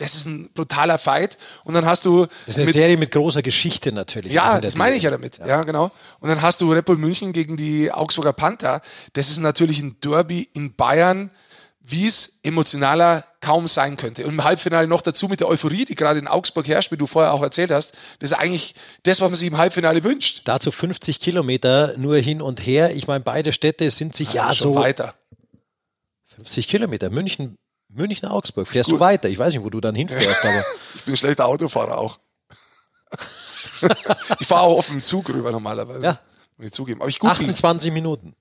das 0.00 0.14
ist 0.14 0.26
ein 0.26 0.50
brutaler 0.54 0.98
Fight. 0.98 1.38
Und 1.64 1.74
dann 1.74 1.86
hast 1.86 2.04
du 2.04 2.26
Das 2.46 2.54
ist 2.54 2.56
eine 2.56 2.64
mit- 2.66 2.72
Serie 2.74 2.96
mit 2.96 3.10
großer 3.12 3.42
Geschichte 3.42 3.92
natürlich. 3.92 4.32
ja, 4.32 4.60
das 4.60 4.76
meine 4.76 4.96
ich 4.96 5.02
ja 5.04 5.10
damit. 5.10 5.38
Ja. 5.38 5.62
genau. 5.62 5.90
Und 6.20 6.28
dann 6.28 6.42
hast 6.42 6.60
du 6.60 6.72
Red 6.72 6.84
Bull 6.86 6.96
München 6.96 7.32
gegen 7.32 7.56
die 7.56 7.92
Augsburger 7.92 8.32
Panther. 8.32 8.80
Das 9.12 9.30
ist 9.30 9.38
natürlich 9.38 9.80
ein 9.80 9.96
Derby 10.00 10.48
in 10.54 10.74
Bayern, 10.74 11.30
wie 11.82 12.06
es 12.06 12.38
emotionaler 12.42 13.24
kaum 13.40 13.66
sein 13.66 13.96
könnte. 13.96 14.24
Und 14.26 14.32
im 14.34 14.44
Halbfinale 14.44 14.86
noch 14.86 15.00
dazu 15.02 15.26
mit 15.28 15.40
der 15.40 15.48
Euphorie, 15.48 15.84
die 15.86 15.94
gerade 15.94 16.18
in 16.18 16.28
Augsburg 16.28 16.68
herrscht, 16.68 16.92
wie 16.92 16.96
du 16.98 17.06
vorher 17.06 17.32
auch 17.32 17.42
erzählt 17.42 17.70
hast. 17.70 17.92
Das 18.18 18.30
ist 18.32 18.36
eigentlich 18.38 18.74
das, 19.04 19.20
was 19.20 19.30
man 19.30 19.34
sich 19.36 19.48
im 19.48 19.56
Halbfinale 19.58 20.04
wünscht. 20.04 20.42
Dazu 20.44 20.70
50 20.70 21.20
Kilometer 21.20 21.94
nur 21.96 22.18
hin 22.18 22.42
und 22.42 22.64
her. 22.64 22.94
Ich 22.94 23.06
meine, 23.06 23.24
beide 23.24 23.52
Städte 23.52 23.90
sind 23.90 24.14
sich 24.14 24.34
ja, 24.34 24.54
schon 24.54 24.74
so 24.74 24.78
weiter. 24.80 25.14
50 26.36 26.68
Kilometer. 26.68 27.10
München, 27.10 27.56
München, 27.92 28.28
Augsburg. 28.28 28.68
Fährst 28.68 28.90
Gut. 28.90 28.98
du 28.98 29.00
weiter? 29.00 29.28
Ich 29.28 29.38
weiß 29.38 29.52
nicht, 29.52 29.62
wo 29.64 29.70
du 29.70 29.80
dann 29.80 29.94
hinfährst, 29.94 30.44
aber 30.44 30.64
Ich 30.94 31.02
bin 31.04 31.14
ein 31.14 31.16
schlechter 31.16 31.46
Autofahrer 31.46 31.98
auch. 31.98 32.18
ich 34.38 34.46
fahre 34.46 34.62
auch 34.62 34.78
oft 34.78 34.88
mit 34.90 35.00
dem 35.00 35.02
Zug 35.02 35.28
rüber 35.28 35.50
normalerweise. 35.50 36.04
Ja. 36.04 36.20
Muss 36.56 36.66
ich 36.66 36.72
zugeben. 36.72 37.00
Aber 37.00 37.08
ich 37.08 37.18
google 37.18 37.32
28 37.32 37.90
Minuten. 37.92 38.34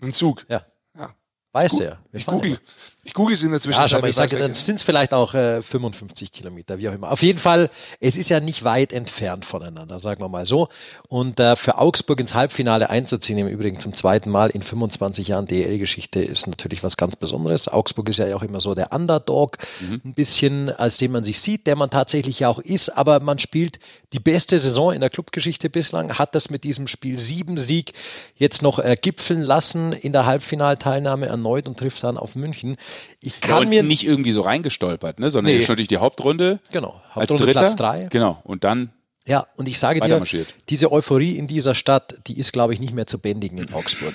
dem 0.00 0.12
Zug. 0.12 0.44
Ja, 0.48 0.64
Ja. 0.98 1.14
weißt 1.52 1.78
du 1.80 1.84
ja. 1.84 1.98
Ich 2.12 2.26
google. 2.26 2.58
Ich 3.04 3.12
google 3.14 3.36
sie 3.36 3.46
in 3.46 3.52
der 3.52 3.58
Ja, 3.58 3.62
Zwischenzeit. 3.62 3.90
schau 3.90 4.00
mal, 4.00 4.08
ich 4.08 4.16
sage, 4.16 4.38
dann 4.38 4.54
sind 4.54 4.76
es 4.76 4.82
vielleicht 4.82 5.12
auch 5.12 5.34
äh, 5.34 5.62
55 5.62 6.32
Kilometer, 6.32 6.78
wie 6.78 6.88
auch 6.88 6.94
immer. 6.94 7.10
Auf 7.12 7.22
jeden 7.22 7.38
Fall, 7.38 7.70
es 8.00 8.16
ist 8.16 8.30
ja 8.30 8.40
nicht 8.40 8.64
weit 8.64 8.92
entfernt 8.92 9.44
voneinander, 9.44 10.00
sagen 10.00 10.22
wir 10.22 10.28
mal 10.28 10.46
so. 10.46 10.68
Und 11.08 11.38
äh, 11.38 11.54
für 11.56 11.78
Augsburg 11.78 12.18
ins 12.20 12.34
Halbfinale 12.34 12.88
einzuziehen, 12.90 13.38
im 13.38 13.48
Übrigen 13.48 13.78
zum 13.78 13.92
zweiten 13.94 14.30
Mal 14.30 14.50
in 14.50 14.62
25 14.62 15.28
Jahren 15.28 15.46
DL-Geschichte, 15.46 16.22
ist 16.22 16.46
natürlich 16.46 16.82
was 16.82 16.96
ganz 16.96 17.16
Besonderes. 17.16 17.68
Augsburg 17.68 18.08
ist 18.08 18.18
ja 18.18 18.34
auch 18.34 18.42
immer 18.42 18.60
so 18.60 18.74
der 18.74 18.92
Underdog, 18.92 19.58
ein 19.82 20.14
bisschen, 20.14 20.70
als 20.70 20.96
den 20.96 21.12
man 21.12 21.24
sich 21.24 21.40
sieht, 21.40 21.66
der 21.66 21.76
man 21.76 21.90
tatsächlich 21.90 22.40
ja 22.40 22.48
auch 22.48 22.58
ist. 22.58 22.88
Aber 22.90 23.20
man 23.20 23.38
spielt 23.38 23.78
die 24.12 24.20
beste 24.20 24.58
Saison 24.58 24.92
in 24.92 25.00
der 25.00 25.10
Clubgeschichte 25.10 25.68
bislang, 25.68 26.18
hat 26.18 26.34
das 26.34 26.48
mit 26.48 26.64
diesem 26.64 26.86
Spiel 26.86 27.18
sieben 27.18 27.58
Sieg 27.58 27.92
jetzt 28.36 28.62
noch 28.62 28.78
äh, 28.78 28.96
gipfeln 29.00 29.42
lassen 29.42 29.92
in 29.92 30.12
der 30.12 30.24
Halbfinalteilnahme 30.26 31.26
erneut 31.26 31.66
und 31.66 31.78
trifft 31.78 32.02
dann 32.04 32.16
auf 32.16 32.34
München. 32.34 32.76
Ich 33.20 33.34
Ja, 33.34 33.40
kann 33.48 33.62
und 33.64 33.68
mir 33.68 33.82
nicht 33.82 34.04
irgendwie 34.06 34.32
so 34.32 34.40
reingestolpert, 34.42 35.18
ne? 35.18 35.28
sondern 35.30 35.54
Nee. 35.54 35.64
schon 35.64 35.76
durch 35.76 35.88
die 35.88 35.98
Hauptrunde. 35.98 36.60
Genau, 36.72 37.00
Als 37.10 37.16
Hauptrunde 37.30 37.44
Dritter. 37.46 37.60
Platz 37.60 37.76
drei. 37.76 38.06
Genau. 38.10 38.40
Und 38.44 38.64
dann 38.64 38.90
Ja, 39.26 39.46
und 39.56 39.68
ich 39.68 39.78
sage 39.78 40.00
dir, 40.00 40.22
diese 40.68 40.92
Euphorie 40.92 41.36
in 41.38 41.46
dieser 41.46 41.74
Stadt, 41.74 42.14
die 42.26 42.38
ist, 42.38 42.52
glaube 42.52 42.74
ich, 42.74 42.80
nicht 42.80 42.92
mehr 42.92 43.06
zu 43.06 43.18
bändigen 43.18 43.56
in 43.58 43.72
Augsburg. 43.72 44.14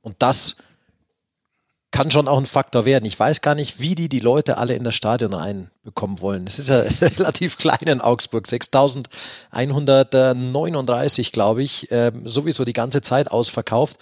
Und 0.00 0.16
das 0.20 0.56
kann 1.90 2.10
schon 2.10 2.26
auch 2.26 2.38
ein 2.38 2.46
Faktor 2.46 2.86
werden. 2.86 3.04
Ich 3.04 3.18
weiß 3.20 3.40
gar 3.40 3.54
nicht, 3.54 3.78
wie 3.78 3.94
die 3.94 4.08
die 4.08 4.18
Leute 4.18 4.56
alle 4.58 4.74
in 4.74 4.82
das 4.82 4.96
Stadion 4.96 5.32
reinbekommen 5.32 6.20
wollen. 6.20 6.44
Es 6.46 6.58
ist 6.58 6.68
ja 6.68 6.80
relativ 7.00 7.56
klein 7.56 7.86
in 7.86 8.00
Augsburg, 8.00 8.46
6.139, 8.48 11.32
glaube 11.32 11.62
ich, 11.62 11.88
ähm, 11.90 12.28
sowieso 12.28 12.64
die 12.64 12.72
ganze 12.72 13.02
Zeit 13.02 13.30
ausverkauft. 13.30 13.98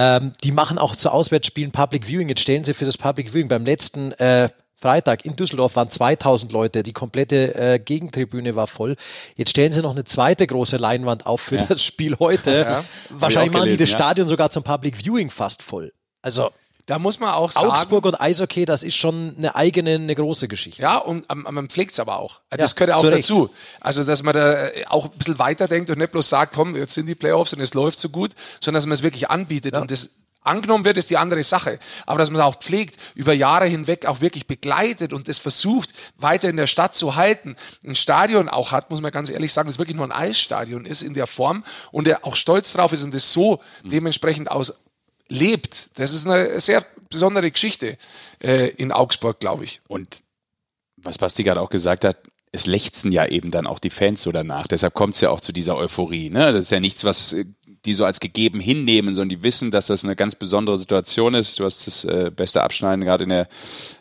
Ähm, 0.00 0.32
die 0.44 0.52
machen 0.52 0.78
auch 0.78 0.94
zu 0.94 1.10
Auswärtsspielen 1.10 1.72
Public 1.72 2.06
Viewing. 2.06 2.28
Jetzt 2.28 2.42
stellen 2.42 2.62
sie 2.62 2.72
für 2.72 2.84
das 2.84 2.96
Public 2.96 3.30
Viewing 3.32 3.48
beim 3.48 3.64
letzten 3.64 4.12
äh, 4.12 4.48
Freitag 4.76 5.24
in 5.24 5.34
Düsseldorf 5.34 5.74
waren 5.74 5.90
2000 5.90 6.52
Leute, 6.52 6.84
die 6.84 6.92
komplette 6.92 7.56
äh, 7.56 7.78
Gegentribüne 7.80 8.54
war 8.54 8.68
voll. 8.68 8.94
Jetzt 9.34 9.50
stellen 9.50 9.72
sie 9.72 9.82
noch 9.82 9.90
eine 9.90 10.04
zweite 10.04 10.46
große 10.46 10.76
Leinwand 10.76 11.26
auf 11.26 11.40
für 11.40 11.56
ja. 11.56 11.64
das 11.68 11.82
Spiel 11.82 12.16
heute. 12.20 12.60
Ja. 12.60 12.84
Wahrscheinlich 13.10 13.52
machen 13.52 13.70
die 13.70 13.76
das 13.76 13.90
Stadion 13.90 14.28
sogar 14.28 14.50
zum 14.50 14.62
Public 14.62 14.96
Viewing 14.98 15.30
fast 15.30 15.64
voll. 15.64 15.92
Also 16.22 16.52
da 16.88 16.98
muss 16.98 17.20
man 17.20 17.28
auch 17.34 17.50
sagen. 17.50 17.68
Augsburg 17.68 18.06
und 18.06 18.18
Eishockey, 18.18 18.64
das 18.64 18.82
ist 18.82 18.96
schon 18.96 19.34
eine 19.36 19.54
eigene, 19.54 19.96
eine 19.96 20.14
große 20.14 20.48
Geschichte. 20.48 20.80
Ja, 20.80 20.96
und 20.96 21.26
man 21.28 21.68
pflegt 21.68 21.92
es 21.92 22.00
aber 22.00 22.18
auch. 22.18 22.40
Das 22.48 22.70
ja, 22.70 22.74
gehört 22.74 22.88
ja 22.88 22.96
auch 22.96 23.14
dazu. 23.14 23.50
Also, 23.78 24.04
dass 24.04 24.22
man 24.22 24.32
da 24.32 24.68
äh, 24.68 24.86
auch 24.86 25.04
ein 25.04 25.10
bisschen 25.10 25.38
weiterdenkt 25.38 25.90
und 25.90 25.98
nicht 25.98 26.12
bloß 26.12 26.26
sagt, 26.26 26.54
komm, 26.54 26.74
jetzt 26.76 26.94
sind 26.94 27.04
die 27.04 27.14
Playoffs 27.14 27.52
und 27.52 27.60
es 27.60 27.74
läuft 27.74 28.00
so 28.00 28.08
gut, 28.08 28.34
sondern 28.62 28.78
dass 28.78 28.86
man 28.86 28.94
es 28.94 29.02
wirklich 29.02 29.28
anbietet. 29.28 29.74
Ja. 29.74 29.82
Und 29.82 29.90
das 29.90 30.12
angenommen 30.40 30.86
wird, 30.86 30.96
ist 30.96 31.10
die 31.10 31.18
andere 31.18 31.44
Sache. 31.44 31.78
Aber 32.06 32.18
dass 32.18 32.30
man 32.30 32.40
es 32.40 32.46
auch 32.46 32.56
pflegt, 32.56 32.96
über 33.14 33.34
Jahre 33.34 33.66
hinweg 33.66 34.06
auch 34.06 34.22
wirklich 34.22 34.46
begleitet 34.46 35.12
und 35.12 35.28
es 35.28 35.38
versucht, 35.38 35.92
weiter 36.16 36.48
in 36.48 36.56
der 36.56 36.66
Stadt 36.66 36.94
zu 36.94 37.16
halten, 37.16 37.56
ein 37.84 37.96
Stadion 37.96 38.48
auch 38.48 38.72
hat, 38.72 38.90
muss 38.90 39.02
man 39.02 39.12
ganz 39.12 39.28
ehrlich 39.28 39.52
sagen, 39.52 39.68
das 39.68 39.78
wirklich 39.78 39.96
nur 39.96 40.06
ein 40.06 40.12
Eisstadion 40.12 40.86
ist 40.86 41.02
in 41.02 41.12
der 41.12 41.26
Form 41.26 41.64
und 41.92 42.06
der 42.06 42.24
auch 42.24 42.34
stolz 42.34 42.72
drauf 42.72 42.94
ist 42.94 43.02
und 43.02 43.12
das 43.12 43.30
so 43.30 43.60
mhm. 43.82 43.90
dementsprechend 43.90 44.50
aus 44.50 44.84
lebt. 45.28 45.90
Das 45.94 46.12
ist 46.12 46.26
eine 46.26 46.60
sehr 46.60 46.84
besondere 47.10 47.50
Geschichte 47.50 47.96
äh, 48.42 48.68
in 48.70 48.92
Augsburg, 48.92 49.40
glaube 49.40 49.64
ich. 49.64 49.80
Und 49.88 50.22
was 50.96 51.18
Basti 51.18 51.44
gerade 51.44 51.60
auch 51.60 51.70
gesagt 51.70 52.04
hat, 52.04 52.18
es 52.50 52.66
lechzen 52.66 53.12
ja 53.12 53.26
eben 53.26 53.50
dann 53.50 53.66
auch 53.66 53.78
die 53.78 53.90
Fans 53.90 54.22
so 54.22 54.32
danach. 54.32 54.66
Deshalb 54.66 54.94
kommt 54.94 55.14
es 55.14 55.20
ja 55.20 55.30
auch 55.30 55.40
zu 55.40 55.52
dieser 55.52 55.76
Euphorie. 55.76 56.30
Ne? 56.30 56.52
Das 56.52 56.64
ist 56.64 56.70
ja 56.70 56.80
nichts, 56.80 57.04
was 57.04 57.34
äh, 57.34 57.44
die 57.84 57.94
so 57.94 58.04
als 58.04 58.20
gegeben 58.20 58.60
hinnehmen, 58.60 59.14
sondern 59.14 59.38
die 59.38 59.42
wissen, 59.42 59.70
dass 59.70 59.86
das 59.86 60.04
eine 60.04 60.16
ganz 60.16 60.34
besondere 60.34 60.78
Situation 60.78 61.34
ist. 61.34 61.60
Du 61.60 61.64
hast 61.64 61.86
das 61.86 62.04
äh, 62.04 62.30
beste 62.34 62.62
Abschneiden 62.62 63.04
gerade 63.04 63.24
in 63.24 63.30
der 63.30 63.48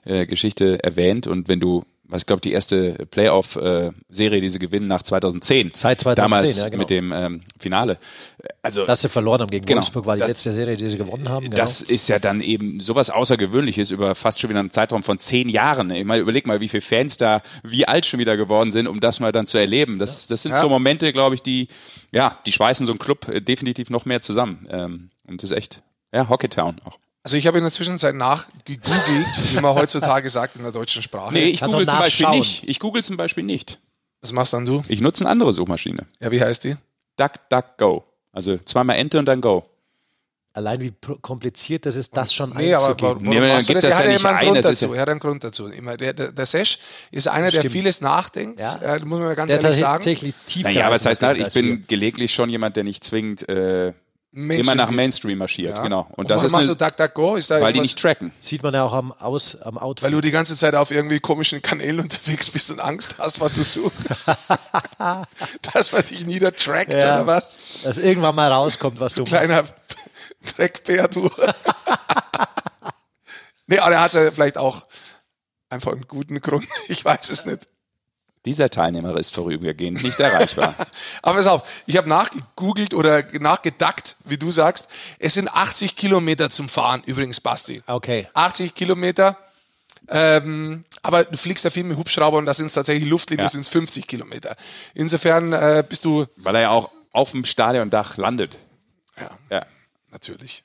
äh, 0.06 0.26
Geschichte 0.26 0.84
erwähnt. 0.84 1.28
Und 1.28 1.48
wenn 1.48 1.60
du 1.60 1.84
was 2.10 2.22
ich 2.22 2.26
glaube, 2.26 2.42
die 2.42 2.54
erste 2.54 3.06
Playoff-Serie, 3.12 4.42
die 4.42 4.50
sie 4.50 4.60
gewinnen 4.60 4.88
nach 4.88 5.02
2010. 5.02 5.72
Seit 5.74 6.02
2010, 6.02 6.16
damals 6.16 6.58
ja, 6.58 6.70
genau. 6.70 6.80
mit 6.80 6.90
dem 6.90 7.12
ähm, 7.12 7.42
Finale. 7.60 7.98
Also, 8.62 8.86
Dass 8.86 9.02
sie 9.02 9.10
verloren 9.10 9.42
haben 9.42 9.50
gegen 9.50 9.66
genau, 9.66 9.80
Wolfsburg, 9.80 10.06
war 10.06 10.16
die 10.16 10.22
das, 10.22 10.30
letzte 10.30 10.54
Serie, 10.54 10.78
die 10.78 10.88
sie 10.88 10.98
gewonnen 10.98 11.28
haben. 11.28 11.46
Genau. 11.46 11.56
Das 11.56 11.82
ist 11.82 12.08
ja 12.08 12.20
dann 12.20 12.42
eben 12.42 12.80
sowas 12.80 13.10
Außergewöhnliches 13.10 13.92
über 13.92 14.16
fast 14.16 14.40
schon 14.40 14.50
wieder 14.50 14.62
einen 14.62 14.72
Zeitraum 14.72 15.04
von 15.04 15.20
zehn 15.20 15.50
Jahren. 15.50 15.90
Ich 15.92 16.06
meine, 16.06 16.22
überleg 16.22 16.48
mal, 16.48 16.62
wie 16.62 16.70
viele 16.70 16.82
Fans 16.82 17.18
da 17.18 17.42
wie 17.64 17.88
alt 17.88 18.06
schon 18.06 18.20
wieder 18.20 18.38
geworden 18.38 18.72
sind, 18.72 18.88
um 18.88 19.00
das 19.00 19.20
mal 19.20 19.32
dann 19.32 19.48
zu 19.48 19.58
erleben. 19.58 20.00
Das, 20.00 20.28
das 20.28 20.44
sind 20.44 20.54
ja. 20.54 20.62
so 20.62 20.70
Momente, 20.70 21.12
glaube 21.12 21.36
ich, 21.36 21.42
die, 21.42 21.68
ja, 22.14 22.38
die 22.46 22.52
schweißen 22.52 22.86
so 22.86 22.92
einen 22.94 23.00
Club 23.00 23.28
äh, 23.28 23.42
definitiv 23.42 23.90
noch 23.90 24.06
mehr 24.06 24.22
zusammen. 24.22 24.68
Ähm, 24.72 25.10
und 25.28 25.44
das 25.44 25.52
ist 25.52 25.58
echt, 25.58 25.82
ja, 26.14 26.30
Hockeytown 26.30 26.78
auch. 26.86 26.98
Also 27.28 27.36
ich 27.36 27.46
habe 27.46 27.58
in 27.58 27.66
der 27.66 27.74
Zwischenzeit 27.74 28.16
nachgegoogelt, 28.16 29.52
wie 29.52 29.60
man 29.60 29.76
heutzutage 29.76 30.30
sagt 30.30 30.56
in 30.56 30.64
der 30.64 30.72
deutschen 30.72 31.02
Sprache. 31.02 31.34
Nee, 31.34 31.50
ich 31.50 31.60
google 31.60 31.86
zum 31.86 32.00
Beispiel 32.00 32.30
nicht. 32.30 32.64
Ich 32.66 32.80
google 32.80 33.04
zum 33.04 33.18
Beispiel 33.18 33.44
nicht. 33.44 33.82
Was 34.22 34.32
machst 34.32 34.54
dann 34.54 34.66
du? 34.66 34.82
Ich 34.88 35.02
nutze 35.02 35.26
eine 35.26 35.32
andere 35.32 35.52
Suchmaschine. 35.52 36.06
Ja, 36.22 36.32
wie 36.32 36.40
heißt 36.40 36.64
die? 36.64 36.78
DuckDuckGo. 37.18 38.06
Also 38.32 38.58
zweimal 38.60 38.96
Enter 38.96 39.20
und 39.20 39.26
dann 39.26 39.42
Go. 39.42 39.66
Allein 40.54 40.80
wie 40.80 40.94
kompliziert 41.22 41.86
das 41.86 41.98
ist, 41.98 42.16
das 42.16 42.34
schon 42.34 42.52
nee, 42.52 42.74
einzugeben. 42.74 43.06
Aber 43.06 43.16
warum 43.16 43.24
nee, 43.24 43.38
aber 43.40 43.48
das? 43.48 43.68
Er 43.84 43.98
hat 43.98 44.06
ja 44.06 44.12
immer 44.12 44.30
einen 44.30 44.54
Grund 44.54 44.64
dazu. 44.64 44.94
Er 44.94 45.02
hat 45.02 45.10
einen 45.10 45.20
Grund 45.20 45.44
dazu. 45.44 45.68
Immer 45.68 45.98
der, 45.98 46.14
der, 46.14 46.32
der 46.32 46.46
Sesh 46.46 46.80
ist 47.12 47.28
einer, 47.28 47.52
der 47.52 47.70
vieles 47.70 48.00
nachdenkt, 48.00 48.62
ja. 48.62 48.96
äh, 48.96 49.00
muss 49.04 49.20
man 49.20 49.36
ganz 49.36 49.52
der 49.52 49.62
ehrlich 49.62 49.80
sagen. 49.80 49.96
Tatsächlich 49.98 50.34
tief 50.48 50.64
naja, 50.64 50.86
aber 50.86 50.96
das 50.96 51.06
heißt, 51.06 51.22
ich 51.22 51.54
bin 51.54 51.84
gelegentlich 51.88 52.34
schon 52.34 52.50
jemand, 52.50 52.78
der 52.78 52.86
nicht 52.86 53.04
zwingend 53.04 53.50
äh, 53.50 53.92
Mainstream 54.38 54.74
immer 54.74 54.86
nach 54.86 54.92
Mainstream 54.92 55.38
marschiert, 55.40 55.76
ja. 55.76 55.84
genau. 55.84 56.02
Und, 56.12 56.20
und 56.20 56.30
das 56.30 56.44
ist 56.44 56.52
machst 56.52 56.70
eine, 56.70 56.78
du 56.78 56.86
DuckDuckGo? 56.86 57.38
Ist 57.38 57.50
da 57.50 57.60
weil 57.60 57.74
die 57.74 57.80
nicht 57.80 57.98
tracken. 57.98 58.32
Sieht 58.40 58.62
man 58.62 58.72
ja 58.72 58.84
auch 58.84 58.94
am, 58.94 59.12
Aus, 59.12 59.60
am 59.62 59.80
Outfit. 59.80 60.04
Weil 60.04 60.12
du 60.12 60.22
die 60.22 60.30
ganze 60.30 60.56
Zeit 60.56 60.76
auf 60.76 60.92
irgendwie 60.92 61.20
komischen 61.20 61.64
Kanälen 61.64 62.00
unterwegs 62.02 62.52
bist 62.52 62.70
und 62.70 62.80
Angst 62.80 63.16
hast, 63.18 63.40
was 63.40 63.56
du 63.56 63.64
suchst. 63.64 64.28
Dass 65.74 65.92
man 65.92 66.06
dich 66.06 66.24
nieder 66.26 66.56
trackt 66.56 66.94
ja. 66.94 67.16
oder 67.16 67.28
was? 67.28 67.58
Dass 67.84 67.98
irgendwann 67.98 68.36
mal 68.36 68.52
rauskommt, 68.52 69.00
was 69.00 69.16
du, 69.16 69.24
du 69.24 69.30
Kleiner 69.32 69.64
Dreckbär, 70.56 71.08
du. 71.08 71.32
nee, 73.66 73.80
aber 73.80 73.96
er 73.96 74.02
hat 74.02 74.14
ja 74.14 74.32
vielleicht 74.32 74.60
auch 74.60 74.86
einfach 75.70 75.94
einen 75.94 76.08
guten 76.08 76.42
Grund. 76.42 76.68
Ich 76.90 77.04
weiß 77.04 77.32
es 77.32 77.48
nicht. 77.48 77.68
Dieser 78.48 78.70
Teilnehmer 78.70 79.18
ist 79.18 79.36
vorübergehend 79.36 80.02
nicht 80.04 80.22
erreichbar. 80.22 80.74
Aber 81.22 81.36
pass 81.36 81.48
auf, 81.48 81.64
ich 81.86 81.98
habe 81.98 82.08
nachgegoogelt 82.08 82.94
oder 82.94 83.22
nachgedackt, 83.34 84.16
wie 84.24 84.38
du 84.38 84.52
sagst. 84.52 84.88
Es 85.20 85.34
sind 85.34 85.54
80 85.54 85.98
Kilometer 85.98 86.50
zum 86.50 86.70
Fahren 86.70 87.04
übrigens, 87.06 87.42
Basti. 87.42 87.84
Okay. 87.88 88.30
80 88.34 88.74
Kilometer. 88.74 89.38
Ähm, 90.08 90.86
aber 91.04 91.26
du 91.26 91.36
fliegst 91.36 91.66
ja 91.66 91.72
viel 91.72 91.84
mit 91.84 91.98
Hubschrauber 91.98 92.38
und 92.38 92.46
da 92.46 92.54
sind 92.54 92.68
es 92.68 92.74
tatsächlich 92.74 93.10
Luftlinie, 93.10 93.44
ja. 93.44 93.50
sind 93.50 93.62
es 93.62 93.68
50 93.68 94.08
Kilometer. 94.08 94.56
Insofern 94.94 95.52
äh, 95.52 95.84
bist 95.88 96.06
du. 96.06 96.26
Weil 96.38 96.56
er 96.56 96.62
ja 96.62 96.70
auch 96.70 96.90
auf 97.12 97.32
dem 97.32 97.44
Stadiondach 97.44 98.16
landet. 98.16 98.60
Ja. 99.20 99.38
Ja. 99.50 99.66
Natürlich. 100.10 100.64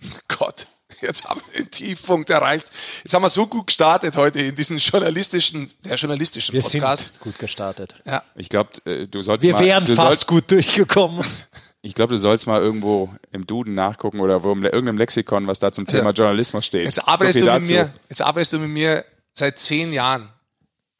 Gott. 0.26 0.66
Jetzt 1.00 1.24
haben 1.24 1.40
wir 1.50 1.62
den 1.62 1.70
Tiefpunkt 1.70 2.30
erreicht. 2.30 2.66
Jetzt 3.02 3.14
haben 3.14 3.22
wir 3.22 3.28
so 3.28 3.46
gut 3.46 3.68
gestartet 3.68 4.16
heute 4.16 4.40
in 4.40 4.54
diesen 4.54 4.78
journalistischen, 4.78 5.70
der 5.84 5.96
journalistischen 5.96 6.52
wir 6.52 6.62
Podcast. 6.62 7.14
Sind 7.14 7.20
gut 7.20 7.38
gestartet. 7.38 7.94
Ja. 8.04 8.22
Ich 8.34 8.48
glaube, 8.48 8.70
äh, 8.84 9.06
du 9.06 9.22
sollst 9.22 9.44
Wir 9.44 9.54
mal, 9.54 9.64
wären 9.64 9.86
fast 9.86 9.96
sollst, 9.96 10.26
gut 10.26 10.50
durchgekommen. 10.50 11.24
Ich 11.82 11.94
glaube, 11.94 12.12
du 12.12 12.18
sollst 12.18 12.46
mal 12.46 12.60
irgendwo 12.60 13.08
im 13.32 13.46
Duden 13.46 13.74
nachgucken 13.74 14.20
oder 14.20 14.42
wo 14.42 14.52
in 14.52 14.64
irgendeinem 14.64 14.98
Lexikon, 14.98 15.46
was 15.46 15.60
da 15.60 15.72
zum 15.72 15.86
Thema 15.86 16.10
ja. 16.10 16.10
Journalismus 16.10 16.66
steht. 16.66 16.84
Jetzt 16.84 17.08
arbeitest, 17.08 17.40
so 17.40 17.46
du 17.46 17.58
mit 17.58 17.68
mir, 17.70 17.94
jetzt 18.10 18.20
arbeitest 18.20 18.52
du 18.52 18.58
mit 18.58 18.68
mir 18.68 19.02
seit 19.32 19.58
zehn 19.58 19.90
Jahren. 19.94 20.28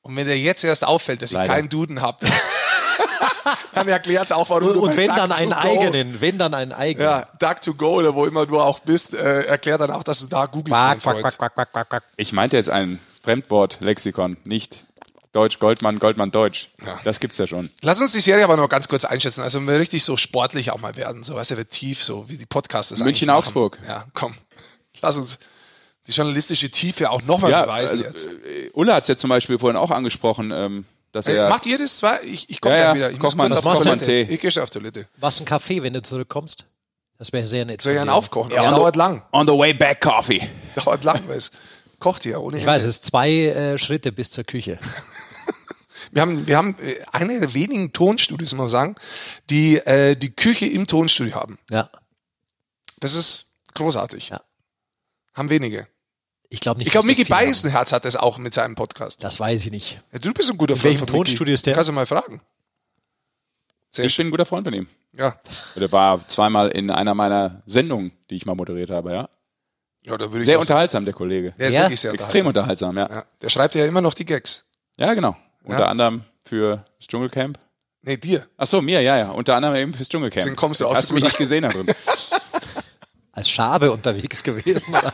Und 0.00 0.16
wenn 0.16 0.26
dir 0.26 0.38
jetzt 0.38 0.64
erst 0.64 0.86
auffällt, 0.86 1.20
dass 1.20 1.32
Leider. 1.32 1.44
ich 1.44 1.50
keinen 1.50 1.68
Duden 1.68 2.00
habe, 2.00 2.26
dann 3.74 3.88
erklärt 3.88 4.26
es 4.26 4.32
auch, 4.32 4.48
warum 4.50 4.68
und, 4.68 4.74
du 4.74 4.80
Und 4.82 4.96
wenn 4.96 5.08
dann 5.08 5.32
einen 5.32 5.52
eigenen, 5.52 6.20
wenn 6.20 6.38
dann 6.38 6.54
einen 6.54 6.72
eigenen. 6.72 7.08
Ja, 7.08 7.26
Duck 7.38 7.60
to 7.62 7.74
go 7.74 7.96
oder 7.96 8.14
wo 8.14 8.24
immer 8.26 8.46
du 8.46 8.60
auch 8.60 8.78
bist, 8.80 9.14
äh, 9.14 9.42
erklärt 9.42 9.80
dann 9.80 9.90
auch, 9.90 10.02
dass 10.02 10.20
du 10.20 10.26
da 10.26 10.46
googelst, 10.46 10.78
quack, 10.78 11.00
quack, 11.00 11.20
quack, 11.20 11.54
quack, 11.54 11.72
quack, 11.72 11.88
quack. 11.88 12.02
Ich 12.16 12.32
meinte 12.32 12.56
jetzt 12.56 12.70
ein 12.70 12.98
Fremdwort-Lexikon, 13.22 14.38
nicht 14.44 14.84
Deutsch, 15.32 15.60
Goldmann, 15.60 15.98
Goldmann, 16.00 16.32
Deutsch. 16.32 16.70
Ja. 16.84 16.98
Das 17.04 17.20
gibt's 17.20 17.38
ja 17.38 17.46
schon. 17.46 17.70
Lass 17.82 18.00
uns 18.00 18.12
die 18.12 18.20
Serie 18.20 18.42
aber 18.42 18.56
noch 18.56 18.68
ganz 18.68 18.88
kurz 18.88 19.04
einschätzen. 19.04 19.42
Also 19.42 19.60
wir 19.60 19.78
richtig 19.78 20.02
so 20.02 20.16
sportlich 20.16 20.72
auch 20.72 20.80
mal 20.80 20.96
werden, 20.96 21.22
so 21.22 21.36
weißt 21.36 21.52
du, 21.52 21.56
wird 21.56 21.70
tief, 21.70 22.02
so 22.02 22.28
wie 22.28 22.36
die 22.36 22.46
Podcasts 22.46 23.02
München, 23.02 23.30
Augsburg. 23.30 23.78
Ja, 23.86 24.06
komm. 24.12 24.34
Lass 25.00 25.18
uns 25.18 25.38
die 26.06 26.12
journalistische 26.12 26.70
Tiefe 26.70 27.10
auch 27.10 27.22
nochmal 27.22 27.52
ja, 27.52 27.62
beweisen 27.62 27.98
also, 27.98 28.04
jetzt. 28.04 28.26
Äh, 28.26 28.70
Ulla 28.72 28.94
hat 28.94 29.02
es 29.02 29.08
ja 29.08 29.16
zum 29.16 29.30
Beispiel 29.30 29.58
vorhin 29.58 29.76
auch 29.76 29.92
angesprochen. 29.92 30.50
Ähm, 30.52 30.84
dass 31.12 31.26
hey, 31.26 31.36
er 31.36 31.48
macht 31.48 31.66
ihr 31.66 31.78
das 31.78 31.96
zwar? 31.98 32.22
Ich, 32.22 32.48
ich 32.48 32.60
komme 32.60 32.76
ja, 32.76 32.82
ja, 32.82 32.94
wieder. 32.94 33.10
Ich 33.10 33.18
muss 33.20 33.36
kurz 33.36 33.56
auf 33.56 33.64
Toilette. 33.64 34.04
Tee. 34.04 34.22
Ich 34.22 34.40
gehe 34.40 34.50
schon 34.50 34.62
auf 34.62 34.70
Toilette. 34.70 35.06
Was 35.16 35.40
ein 35.40 35.46
Kaffee, 35.46 35.82
wenn 35.82 35.92
du 35.92 36.02
zurückkommst? 36.02 36.64
Das 37.18 37.32
wäre 37.32 37.44
sehr 37.44 37.64
nett. 37.64 37.82
Soll 37.82 37.92
ich 37.92 38.00
einen 38.00 38.08
aufkochen? 38.08 38.50
Ja, 38.50 38.62
das 38.62 38.68
dauert 38.68 38.96
lang. 38.96 39.22
On 39.32 39.46
the 39.46 39.52
way 39.52 39.74
back 39.74 40.00
coffee. 40.00 40.40
Dauert 40.74 41.04
lang, 41.04 41.20
weil 41.26 41.36
es 41.36 41.50
kocht 41.98 42.22
hier 42.22 42.40
ohne 42.40 42.56
Ich 42.56 42.62
Hände. 42.62 42.72
weiß, 42.72 42.84
es 42.84 42.94
ist 42.94 43.04
zwei 43.04 43.30
äh, 43.30 43.76
Schritte 43.78 44.10
bis 44.10 44.30
zur 44.30 44.44
Küche. 44.44 44.78
wir 46.12 46.22
haben, 46.22 46.46
wir 46.46 46.56
haben 46.56 46.76
äh, 46.80 46.96
eine 47.12 47.40
der 47.40 47.52
wenigen 47.52 47.92
Tonstudios, 47.92 48.52
muss 48.52 48.58
man 48.58 48.68
sagen, 48.68 48.94
die 49.50 49.76
äh, 49.76 50.16
die 50.16 50.34
Küche 50.34 50.66
im 50.66 50.86
Tonstudio 50.86 51.34
haben. 51.34 51.58
Ja. 51.68 51.90
Das 53.00 53.14
ist 53.14 53.46
großartig. 53.74 54.30
Ja. 54.30 54.40
Haben 55.34 55.50
wenige. 55.50 55.88
Ich 56.50 56.60
glaube 56.60 56.78
nicht. 56.78 56.88
Ich 56.88 56.92
glaube, 56.92 57.06
Micky 57.06 57.24
Beisenherz 57.24 57.92
hat 57.92 58.04
das 58.04 58.16
auch 58.16 58.38
mit 58.38 58.52
seinem 58.52 58.74
Podcast. 58.74 59.22
Das 59.22 59.38
weiß 59.38 59.66
ich 59.66 59.70
nicht. 59.70 60.00
Ja, 60.12 60.18
du 60.18 60.34
bist 60.34 60.50
ein 60.50 60.58
guter 60.58 60.74
In 60.74 60.80
Freund 60.80 60.98
von 60.98 61.08
Tonstudio 61.08 61.54
ist 61.54 61.64
der? 61.64 61.74
Kannst 61.74 61.88
du 61.88 61.92
mal 61.92 62.06
fragen. 62.06 62.42
Sehr 63.90 64.04
ich 64.04 64.16
bin 64.16 64.26
ein 64.26 64.30
guter 64.30 64.46
Freund 64.46 64.66
von 64.66 64.74
ihm. 64.74 64.88
Ja. 65.16 65.36
Der 65.76 65.90
war 65.92 66.26
zweimal 66.28 66.68
in 66.70 66.90
einer 66.90 67.14
meiner 67.14 67.62
Sendungen, 67.66 68.12
die 68.30 68.36
ich 68.36 68.46
mal 68.46 68.54
moderiert 68.54 68.90
habe, 68.90 69.12
ja. 69.12 69.28
Ja, 70.02 70.16
da 70.16 70.30
würde 70.30 70.40
ich 70.40 70.46
sehr 70.46 70.58
unterhaltsam, 70.58 71.04
der 71.04 71.14
Kollege. 71.14 71.54
Der 71.58 71.68
ist 71.68 71.72
ja? 71.72 71.80
wirklich 71.82 72.00
sehr 72.00 72.12
Extrem 72.12 72.46
unterhaltsam, 72.46 72.96
ja. 72.96 73.08
ja. 73.08 73.24
Der 73.42 73.48
schreibt 73.48 73.74
ja 73.74 73.84
immer 73.86 74.00
noch 74.00 74.14
die 74.14 74.24
Gags. 74.24 74.64
Ja, 74.96 75.14
genau. 75.14 75.36
Unter 75.64 75.88
anderem 75.88 76.24
für 76.44 76.84
das 76.98 77.06
Dschungelcamp. 77.06 77.58
Nee, 78.02 78.16
dir. 78.16 78.46
Ach 78.56 78.66
so, 78.66 78.80
mir, 78.80 79.02
ja, 79.02 79.18
ja. 79.18 79.30
Unter 79.30 79.56
anderem 79.56 79.76
eben 79.76 79.92
fürs 79.92 80.08
Dschungelcamp. 80.08 80.36
Deswegen 80.40 80.56
kommst 80.56 80.80
du 80.80 80.86
aus. 80.86 80.96
Hast 80.96 81.10
du 81.10 81.14
mich 81.14 81.24
nicht 81.24 81.36
gesehen 81.36 81.62
darin. 81.62 81.86
Als 83.32 83.48
Schabe 83.48 83.92
unterwegs 83.92 84.42
gewesen. 84.42 84.96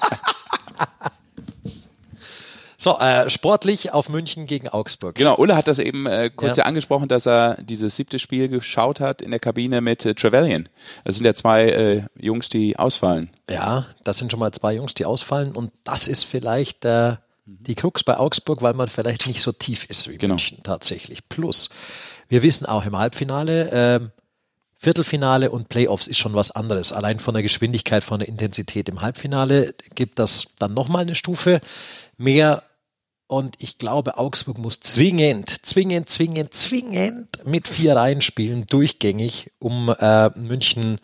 So, 2.78 2.98
äh, 2.98 3.28
sportlich 3.30 3.92
auf 3.92 4.08
München 4.08 4.46
gegen 4.46 4.68
Augsburg. 4.68 5.14
Genau, 5.14 5.36
Ulle 5.38 5.56
hat 5.56 5.66
das 5.68 5.78
eben 5.78 6.06
äh, 6.06 6.30
kurz 6.34 6.56
Ja. 6.56 6.64
ja. 6.64 6.68
angesprochen, 6.68 7.08
dass 7.08 7.26
er 7.26 7.56
dieses 7.62 7.96
siebte 7.96 8.18
Spiel 8.18 8.48
geschaut 8.48 9.00
hat 9.00 9.22
in 9.22 9.30
der 9.30 9.40
Kabine 9.40 9.80
mit 9.80 10.04
äh, 10.04 10.14
Trevelyan. 10.14 10.68
Das 11.04 11.16
sind 11.16 11.24
ja 11.24 11.34
zwei 11.34 11.68
äh, 11.68 12.02
Jungs, 12.18 12.48
die 12.48 12.78
ausfallen. 12.78 13.30
Ja, 13.50 13.86
das 14.04 14.18
sind 14.18 14.30
schon 14.30 14.40
mal 14.40 14.52
zwei 14.52 14.74
Jungs, 14.74 14.94
die 14.94 15.06
ausfallen 15.06 15.56
und 15.56 15.72
das 15.84 16.08
ist 16.08 16.24
vielleicht 16.24 16.84
äh, 16.84 17.16
die 17.46 17.74
Krux 17.76 18.02
bei 18.04 18.16
Augsburg, 18.18 18.60
weil 18.60 18.74
man 18.74 18.88
vielleicht 18.88 19.26
nicht 19.28 19.40
so 19.40 19.52
tief 19.52 19.86
ist 19.88 20.08
wie 20.10 20.18
Genau. 20.18 20.34
München 20.34 20.58
tatsächlich. 20.62 21.28
Plus, 21.28 21.70
wir 22.28 22.42
wissen 22.42 22.66
auch 22.66 22.84
im 22.84 22.98
Halbfinale, 22.98 23.70
ähm, 23.72 24.10
Viertelfinale 24.78 25.50
und 25.50 25.68
Playoffs 25.70 26.06
ist 26.06 26.18
schon 26.18 26.34
was 26.34 26.50
anderes. 26.50 26.92
Allein 26.92 27.18
von 27.18 27.32
der 27.32 27.42
Geschwindigkeit, 27.42 28.04
von 28.04 28.18
der 28.18 28.28
Intensität. 28.28 28.88
Im 28.90 29.00
Halbfinale 29.00 29.74
gibt 29.94 30.18
das 30.18 30.48
dann 30.58 30.74
nochmal 30.74 31.02
eine 31.02 31.14
Stufe 31.14 31.60
mehr. 32.16 32.62
Und 33.28 33.56
ich 33.58 33.78
glaube, 33.78 34.18
Augsburg 34.18 34.58
muss 34.58 34.78
zwingend, 34.80 35.66
zwingend, 35.66 36.08
zwingend, 36.08 36.54
zwingend 36.54 37.44
mit 37.44 37.66
vier 37.66 37.96
Reihen 37.96 38.20
spielen, 38.20 38.66
durchgängig, 38.66 39.50
um 39.58 39.92
äh, 39.98 40.30
München 40.38 41.00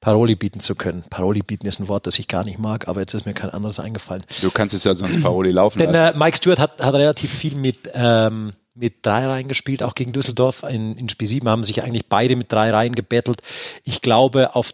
Paroli 0.00 0.34
bieten 0.34 0.60
zu 0.60 0.74
können. 0.74 1.04
Paroli 1.10 1.40
bieten 1.42 1.66
ist 1.66 1.78
ein 1.78 1.88
Wort, 1.88 2.06
das 2.06 2.18
ich 2.18 2.26
gar 2.28 2.44
nicht 2.44 2.58
mag, 2.58 2.88
aber 2.88 3.00
jetzt 3.00 3.14
ist 3.14 3.26
mir 3.26 3.34
kein 3.34 3.50
anderes 3.50 3.80
eingefallen. 3.80 4.24
Du 4.40 4.50
kannst 4.50 4.74
es 4.74 4.84
ja 4.84 4.94
sonst 4.94 5.22
Paroli 5.22 5.50
laufen 5.50 5.78
Denn 5.78 5.92
lassen. 5.92 6.16
äh, 6.16 6.18
Mike 6.18 6.38
Stewart 6.38 6.58
hat, 6.58 6.82
hat 6.82 6.94
relativ 6.94 7.30
viel 7.32 7.56
mit, 7.56 7.90
ähm, 7.94 8.54
mit 8.74 9.04
drei 9.04 9.26
Reihen 9.26 9.48
gespielt, 9.48 9.82
auch 9.82 9.94
gegen 9.94 10.12
Düsseldorf. 10.12 10.62
In, 10.62 10.96
in 10.96 11.08
Spiel 11.10 11.28
7 11.28 11.48
haben 11.48 11.64
sich 11.64 11.82
eigentlich 11.82 12.06
beide 12.06 12.34
mit 12.36 12.50
drei 12.50 12.70
Reihen 12.70 12.94
gebettelt. 12.94 13.42
Ich 13.84 14.00
glaube, 14.00 14.54
auf 14.54 14.72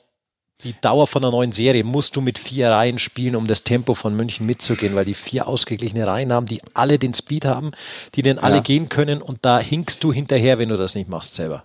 die 0.65 0.75
Dauer 0.81 1.07
von 1.07 1.23
einer 1.23 1.31
neuen 1.31 1.53
Serie 1.53 1.85
musst 1.85 2.17
du 2.17 2.21
mit 2.21 2.39
vier 2.39 2.71
Reihen 2.71 2.99
spielen, 2.99 3.37
um 3.37 3.47
das 3.47 3.63
Tempo 3.63 3.95
von 3.95 4.17
München 4.17 4.47
mitzugehen, 4.47 4.95
weil 4.95 5.05
die 5.05 5.15
vier 5.15 5.47
ausgeglichene 5.49 6.07
Reihen 6.07 6.33
haben, 6.33 6.47
die 6.47 6.61
alle 6.75 6.99
den 6.99 7.13
Speed 7.15 7.45
haben, 7.45 7.73
die 8.15 8.23
den 8.23 8.39
alle 8.39 8.57
Ja. 8.57 8.63
gehen 8.63 8.89
können 8.89 9.21
und 9.21 9.41
da 9.43 9.59
hinkst 9.59 10.03
du 10.03 10.13
hinterher, 10.13 10.59
wenn 10.59 10.71
du 10.71 10.77
das 10.77 10.95
nicht 10.95 11.09
machst 11.11 11.35
selber. 11.35 11.65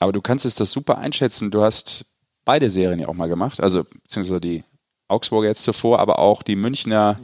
Aber 0.00 0.12
du 0.12 0.20
kannst 0.20 0.44
es 0.44 0.56
doch 0.56 0.66
super 0.66 0.98
einschätzen. 0.98 1.50
Du 1.50 1.62
hast 1.62 2.06
beide 2.44 2.68
Serien 2.68 2.98
ja 2.98 3.08
auch 3.08 3.14
mal 3.14 3.28
gemacht, 3.28 3.60
also 3.60 3.84
beziehungsweise 3.84 4.40
die 4.40 4.64
Augsburger 5.08 5.48
jetzt 5.48 5.62
zuvor, 5.62 6.00
aber 6.00 6.18
auch 6.18 6.42
die 6.42 6.56
Münchner 6.56 7.20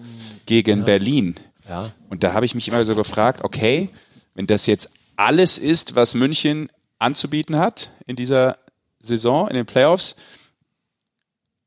gegen 0.46 0.84
Berlin. 0.84 1.34
Ja. 1.68 1.92
Und 2.08 2.22
da 2.22 2.32
habe 2.34 2.46
ich 2.46 2.54
mich 2.54 2.68
immer 2.68 2.84
so 2.84 2.94
gefragt, 2.94 3.42
okay, 3.42 3.88
wenn 4.34 4.46
das 4.46 4.66
jetzt 4.66 4.90
alles 5.16 5.58
ist, 5.58 5.94
was 5.96 6.14
München 6.14 6.70
anzubieten 6.98 7.56
hat 7.58 7.90
in 8.06 8.16
dieser 8.16 8.58
Saison, 9.00 9.48
in 9.48 9.54
den 9.56 9.66
Playoffs, 9.66 10.14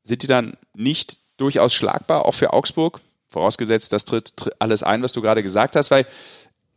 sind 0.04 0.22
die 0.22 0.26
dann 0.28 0.56
nicht 0.74 1.18
durchaus 1.36 1.74
schlagbar, 1.74 2.24
auch 2.24 2.34
für 2.34 2.52
Augsburg? 2.52 3.00
Vorausgesetzt, 3.28 3.92
das 3.92 4.04
tritt, 4.04 4.52
alles 4.60 4.84
ein, 4.84 5.02
was 5.02 5.12
du 5.12 5.20
gerade 5.20 5.42
gesagt 5.42 5.74
hast, 5.74 5.90
weil 5.90 6.06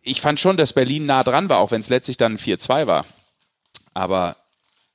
ich 0.01 0.21
fand 0.21 0.39
schon, 0.39 0.57
dass 0.57 0.73
Berlin 0.73 1.05
nah 1.05 1.23
dran 1.23 1.49
war, 1.49 1.59
auch 1.59 1.69
wenn 1.69 1.81
es 1.81 1.89
letztlich 1.89 2.17
dann 2.17 2.37
4-2 2.37 2.87
war. 2.87 3.05
Aber 3.93 4.37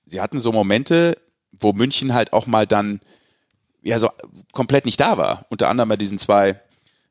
sie 0.07 0.21
hatten 0.21 0.39
so 0.39 0.51
Momente, 0.51 1.17
wo 1.53 1.73
München 1.73 2.15
halt 2.15 2.33
auch 2.33 2.47
mal 2.47 2.67
dann 2.67 3.01
ja 3.83 3.99
so 3.99 4.11
komplett 4.53 4.87
nicht 4.87 4.99
da 5.01 5.19
war. 5.19 5.47
Unter 5.51 5.69
anderem 5.69 5.89
bei 5.89 5.97
diesen 5.97 6.19
zwei 6.19 6.61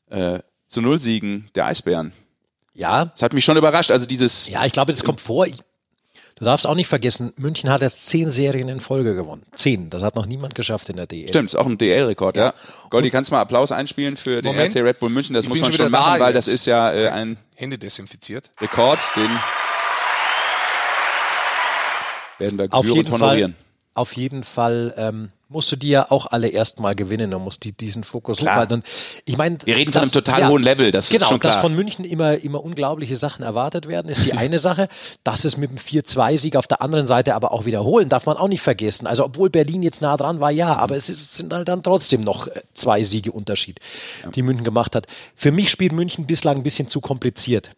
äh, 0.09 0.39
zu 0.67 0.81
Null 0.81 0.99
Siegen 0.99 1.49
der 1.55 1.65
Eisbären. 1.65 2.13
Ja, 2.73 3.05
Das 3.05 3.21
hat 3.21 3.33
mich 3.33 3.45
schon 3.45 3.57
überrascht. 3.57 3.91
Also 3.91 4.05
dieses 4.05 4.47
Ja, 4.47 4.65
ich 4.65 4.71
glaube, 4.71 4.91
das 4.93 5.03
kommt 5.03 5.21
vor. 5.21 5.45
Ich, 5.45 5.55
du 6.41 6.45
darfst 6.45 6.65
auch 6.65 6.73
nicht 6.73 6.87
vergessen, 6.87 7.33
München 7.37 7.69
hat 7.69 7.83
erst 7.83 8.07
zehn 8.07 8.31
Serien 8.31 8.67
in 8.67 8.81
Folge 8.81 9.13
gewonnen. 9.13 9.43
Zehn. 9.53 9.91
Das 9.91 10.01
hat 10.01 10.15
noch 10.15 10.25
niemand 10.25 10.55
geschafft 10.55 10.89
in 10.89 10.95
der 10.95 11.05
DL. 11.05 11.27
Stimmt, 11.29 11.49
ist 11.49 11.55
auch 11.55 11.67
ein 11.67 11.77
DL-Rekord, 11.77 12.35
ja. 12.35 12.53
Goldi, 12.89 13.11
kannst 13.11 13.29
du 13.29 13.35
mal 13.35 13.41
Applaus 13.41 13.71
einspielen 13.71 14.17
für 14.17 14.41
den 14.41 14.45
Moment. 14.45 14.75
RC 14.75 14.83
Red 14.83 14.99
Bull 14.99 15.11
München? 15.11 15.35
Das 15.35 15.45
Ich 15.45 15.49
muss 15.49 15.59
man 15.61 15.71
schon 15.71 15.83
schon 15.85 15.91
machen, 15.91 16.19
da 16.19 16.25
weil 16.25 16.33
das 16.33 16.47
jetzt. 16.47 16.55
ist 16.55 16.65
ja 16.65 16.91
äh, 16.91 17.09
ein 17.09 17.37
Hände 17.53 17.77
desinfiziert. 17.77 18.49
Rekord, 18.59 18.99
den 19.15 19.29
werden 22.39 22.57
wir 22.57 22.67
Auf 22.71 22.85
gebührend 22.85 23.05
jeden 23.09 23.11
honorieren. 23.13 23.53
Fall, 23.53 24.01
auf 24.01 24.13
jeden 24.13 24.43
Fall 24.43 24.93
ähm, 24.97 25.31
musst 25.51 25.71
du 25.71 25.75
die 25.75 25.89
ja 25.89 26.09
auch 26.09 26.27
alle 26.27 26.47
erstmal 26.47 26.95
gewinnen 26.95 27.33
und 27.33 27.43
musst 27.43 27.63
die, 27.63 27.71
diesen 27.73 28.03
Fokus 28.03 28.37
Klar. 28.37 28.55
hochhalten. 28.55 28.77
Und 28.77 28.85
ich 29.25 29.37
meine, 29.37 29.57
Wir 29.65 29.75
reden 29.75 29.91
von 29.91 30.01
dass- 30.01 30.13
einem 30.15 30.23
total 30.25 30.47
hohen 30.47 30.63
Level, 30.63 30.91
das 30.91 31.05
ist 31.05 31.11
genau, 31.11 31.27
schon 31.27 31.39
klar. 31.39 31.53
dass 31.53 31.61
von 31.61 31.75
München 31.75 32.05
immer, 32.05 32.37
immer 32.37 32.63
unglaubliche 32.63 33.17
Sachen 33.17 33.43
erwartet 33.43 33.87
werden, 33.87 34.09
ist 34.09 34.25
die 34.25 34.33
eine 34.37 34.59
Sache. 34.59 34.87
Dass 35.23 35.45
es 35.45 35.57
mit 35.57 35.69
dem 35.69 35.77
4-2-Sieg 35.77 36.55
auf 36.55 36.67
der 36.67 36.81
anderen 36.81 37.05
Seite 37.07 37.35
aber 37.35 37.51
auch 37.51 37.65
wiederholen, 37.65 38.09
darf 38.09 38.25
man 38.25 38.37
auch 38.37 38.47
nicht 38.47 38.61
vergessen. 38.61 39.07
Also 39.07 39.25
obwohl 39.25 39.49
Berlin 39.49 39.83
jetzt 39.83 40.01
nah 40.01 40.17
dran 40.17 40.39
war, 40.39 40.51
ja, 40.51 40.75
aber 40.75 40.95
es 40.95 41.09
ist, 41.09 41.35
sind 41.35 41.51
halt 41.53 41.67
dann 41.67 41.83
trotzdem 41.83 42.21
noch 42.21 42.47
äh, 42.47 42.61
zwei 42.73 43.03
Siege 43.03 43.31
Unterschied, 43.31 43.79
die 44.35 44.41
München 44.41 44.63
gemacht 44.63 44.95
hat. 44.95 45.07
Für 45.35 45.51
mich 45.51 45.69
spielt 45.69 45.91
München 45.91 46.25
bislang 46.25 46.57
ein 46.57 46.63
bisschen 46.63 46.87
zu 46.87 47.01
kompliziert. 47.01 47.71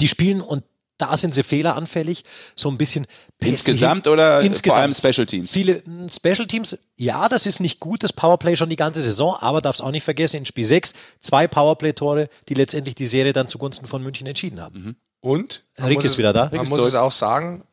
Die 0.00 0.08
spielen 0.08 0.40
und 0.40 0.62
da 1.02 1.16
sind 1.16 1.34
sie 1.34 1.42
fehleranfällig, 1.42 2.24
so 2.54 2.70
ein 2.70 2.78
bisschen 2.78 3.06
Pässe 3.38 3.50
Insgesamt 3.50 4.06
oder 4.06 4.40
vor 4.64 4.76
allem 4.76 4.94
Special 4.94 5.26
Teams? 5.26 5.50
Viele 5.52 5.82
mh, 5.84 6.08
Special 6.10 6.46
Teams, 6.46 6.78
ja, 6.96 7.28
das 7.28 7.46
ist 7.46 7.60
nicht 7.60 7.80
gut, 7.80 8.02
das 8.02 8.12
Powerplay 8.12 8.54
schon 8.56 8.68
die 8.70 8.76
ganze 8.76 9.02
Saison, 9.02 9.36
aber 9.40 9.60
darfst 9.60 9.82
auch 9.82 9.90
nicht 9.90 10.04
vergessen, 10.04 10.36
in 10.36 10.46
Spiel 10.46 10.64
6 10.64 10.94
zwei 11.20 11.46
Powerplay-Tore, 11.48 12.28
die 12.48 12.54
letztendlich 12.54 12.94
die 12.94 13.06
Serie 13.06 13.32
dann 13.32 13.48
zugunsten 13.48 13.86
von 13.86 14.02
München 14.02 14.26
entschieden 14.26 14.60
haben. 14.60 14.82
Mhm. 14.84 14.96
Und 15.20 15.62
man 15.76 15.88
Rick 15.88 15.96
muss 15.98 16.04
ist 16.06 16.12
es, 16.12 16.18
wieder 16.18 16.32
da. 16.32 16.44
Rick 16.44 16.52
Man 16.54 16.68
muss 16.68 16.78
zurück. 16.78 16.88
es 16.88 16.94
auch 16.94 17.12
sagen, 17.12 17.64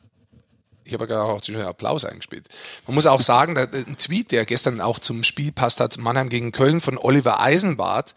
ich 0.86 0.94
habe 0.94 1.04
ja 1.04 1.08
gerade 1.08 1.32
auch 1.34 1.44
schon 1.44 1.56
Applaus 1.62 2.04
eingespielt. 2.06 2.48
Man 2.88 2.96
muss 2.96 3.06
auch 3.06 3.22
sagen, 3.22 3.54
da- 3.56 3.68
ein 3.72 3.98
Tweet, 3.98 4.32
der 4.32 4.46
gestern 4.46 4.82
auch 4.82 4.98
zum 5.00 5.22
Spiel 5.24 5.52
passt 5.52 5.80
hat, 5.80 5.98
Mannheim 5.98 6.30
gegen 6.30 6.52
Köln 6.52 6.82
von 6.82 6.98
Oliver 6.98 7.40
Eisenbart. 7.40 8.16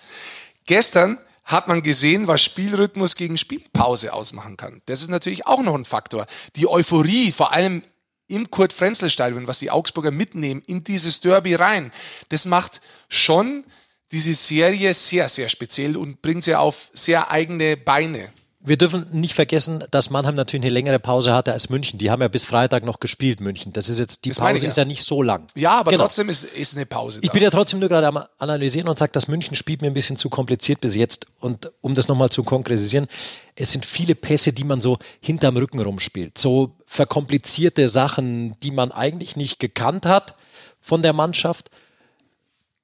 Gestern 0.67 1.19
hat 1.53 1.69
man 1.69 1.83
gesehen, 1.83 2.27
was 2.27 2.43
Spielrhythmus 2.43 3.15
gegen 3.15 3.39
Spielpause 3.39 4.13
ausmachen 4.13 4.57
kann. 4.57 4.83
Das 4.87 5.03
ist 5.03 5.11
natürlich 5.11 5.47
auch 5.47 5.63
noch 5.63 5.75
ein 5.75 5.85
Faktor. 5.85 6.27
Die 6.57 6.67
Euphorie, 6.67 7.31
vor 7.31 7.53
allem 7.53 7.83
im 8.27 8.51
Kurt-Frenzel-Stadion, 8.51 9.47
was 9.47 9.59
die 9.59 9.71
Augsburger 9.71 10.11
mitnehmen, 10.11 10.63
in 10.67 10.83
dieses 10.83 11.21
Derby 11.21 11.55
rein, 11.55 11.93
das 12.31 12.47
macht 12.47 12.81
schon 13.09 13.65
diese 14.11 14.35
Serie 14.35 14.95
sehr, 14.95 15.29
sehr 15.29 15.49
speziell 15.49 15.97
und 15.97 16.23
bringt 16.23 16.45
sie 16.45 16.55
auf 16.55 16.91
sehr 16.93 17.31
eigene 17.31 17.77
Beine. 17.77 18.33
Wir 18.65 18.77
dürfen 18.79 19.07
nicht 19.11 19.35
vergessen, 19.35 19.83
dass 19.91 20.11
Mannheim 20.11 20.37
natürlich 20.37 20.65
eine 20.65 20.73
längere 20.73 21.01
Pause 21.01 21.33
hatte 21.35 21.53
als 21.53 21.69
München. 21.69 21.99
Die 21.99 22.13
haben 22.13 22.23
ja 22.23 22.29
bis 22.29 22.45
Freitag 22.45 22.85
noch 22.85 23.01
gespielt, 23.01 23.41
München. 23.41 23.73
Das 23.73 23.89
ist 23.89 23.99
jetzt, 23.99 24.25
die 24.25 24.29
Das 24.29 24.39
Pause 24.39 24.59
ich 24.59 24.63
ist 24.65 24.77
ja. 24.77 24.85
ja 24.85 24.87
nicht 24.87 25.03
so 25.03 25.21
lang. 25.21 25.49
Ja, 25.57 25.81
aber 25.81 25.91
Genau. 25.91 26.05
trotzdem 26.05 26.29
ist, 26.29 26.45
ist 26.45 26.77
eine 26.77 26.87
Pause 26.87 27.21
da. 27.21 27.25
Ich 27.27 27.33
bin 27.33 27.43
ja 27.43 27.51
trotzdem 27.51 27.81
nur 27.81 27.89
gerade 27.89 28.07
am 28.07 28.25
Analysieren 28.39 28.89
und 28.89 28.97
sage, 28.97 29.11
das 29.11 29.27
München 29.27 29.57
spielt 29.57 29.83
mir 29.83 29.89
ein 29.89 29.95
bisschen 29.95 30.17
zu 30.17 30.31
kompliziert 30.31 30.81
bis 30.81 30.95
jetzt. 30.95 31.27
Und 31.41 31.73
um 31.81 31.95
das 31.97 32.07
nochmal 32.07 32.31
zu 32.31 32.45
konkretisieren, 32.45 33.09
es 33.57 33.73
sind 33.73 33.85
viele 33.85 34.15
Pässe, 34.15 34.53
die 34.53 34.65
man 34.65 34.81
so 34.81 34.99
hinterm 35.21 35.57
Rücken 35.57 35.81
rumspielt. 35.81 36.39
So 36.39 36.77
verkomplizierte 36.87 37.89
Sachen, 37.89 38.55
die 38.61 38.71
man 38.71 38.93
eigentlich 38.93 39.35
nicht 39.35 39.59
gekannt 39.59 40.07
hat 40.07 40.37
von 40.81 41.03
der 41.03 41.13
Mannschaft. 41.13 41.69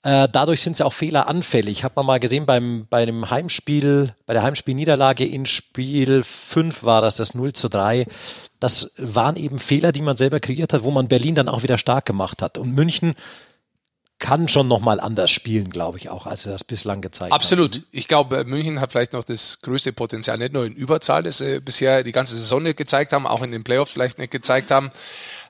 Äh, 0.04 0.28
dadurch 0.30 0.62
sind 0.62 0.76
sie 0.76 0.86
auch 0.86 0.92
fehleranfällig. 0.92 1.82
Hat 1.82 1.96
man 1.96 2.06
mal 2.06 2.20
gesehen 2.20 2.46
beim, 2.46 2.86
bei 2.88 3.02
einem 3.02 3.30
Heimspiel, 3.30 4.14
bei 4.26 4.32
der 4.32 4.42
Heimspielniederlage 4.42 5.24
in 5.24 5.44
Spiel 5.44 6.22
5 6.22 6.84
war 6.84 7.02
das, 7.02 7.16
das 7.16 7.34
0 7.34 7.52
zu 7.52 7.68
3. 7.68 8.06
Das 8.60 8.92
waren 8.96 9.36
eben 9.36 9.58
Fehler, 9.58 9.90
die 9.90 10.02
man 10.02 10.16
selber 10.16 10.38
kreiert 10.38 10.72
hat, 10.72 10.84
wo 10.84 10.90
man 10.92 11.08
Berlin 11.08 11.34
dann 11.34 11.48
auch 11.48 11.64
wieder 11.64 11.78
stark 11.78 12.06
gemacht 12.06 12.42
hat. 12.42 12.58
Und 12.58 12.74
München 12.74 13.14
kann 14.18 14.48
schon 14.48 14.66
nochmal 14.66 15.00
anders 15.00 15.30
spielen, 15.30 15.70
glaube 15.70 15.98
ich 15.98 16.10
auch, 16.10 16.26
als 16.26 16.42
sie 16.42 16.50
das 16.50 16.64
bislang 16.64 17.00
gezeigt 17.00 17.32
Absolut. 17.32 17.82
Ich 17.92 18.08
glaube, 18.08 18.44
München 18.44 18.80
hat 18.80 18.90
vielleicht 18.90 19.12
noch 19.12 19.24
das 19.24 19.60
größte 19.62 19.92
Potenzial, 19.92 20.38
nicht 20.38 20.52
nur 20.52 20.66
in 20.66 20.72
Überzahl, 20.72 21.22
das 21.22 21.38
sie 21.38 21.60
bisher 21.60 22.02
die 22.02 22.12
ganze 22.12 22.36
Saison 22.36 22.62
nicht 22.62 22.76
gezeigt 22.76 23.12
haben, 23.12 23.26
auch 23.26 23.42
in 23.42 23.52
den 23.52 23.62
Playoffs 23.62 23.92
vielleicht 23.92 24.18
nicht 24.18 24.32
gezeigt 24.32 24.70
haben, 24.70 24.90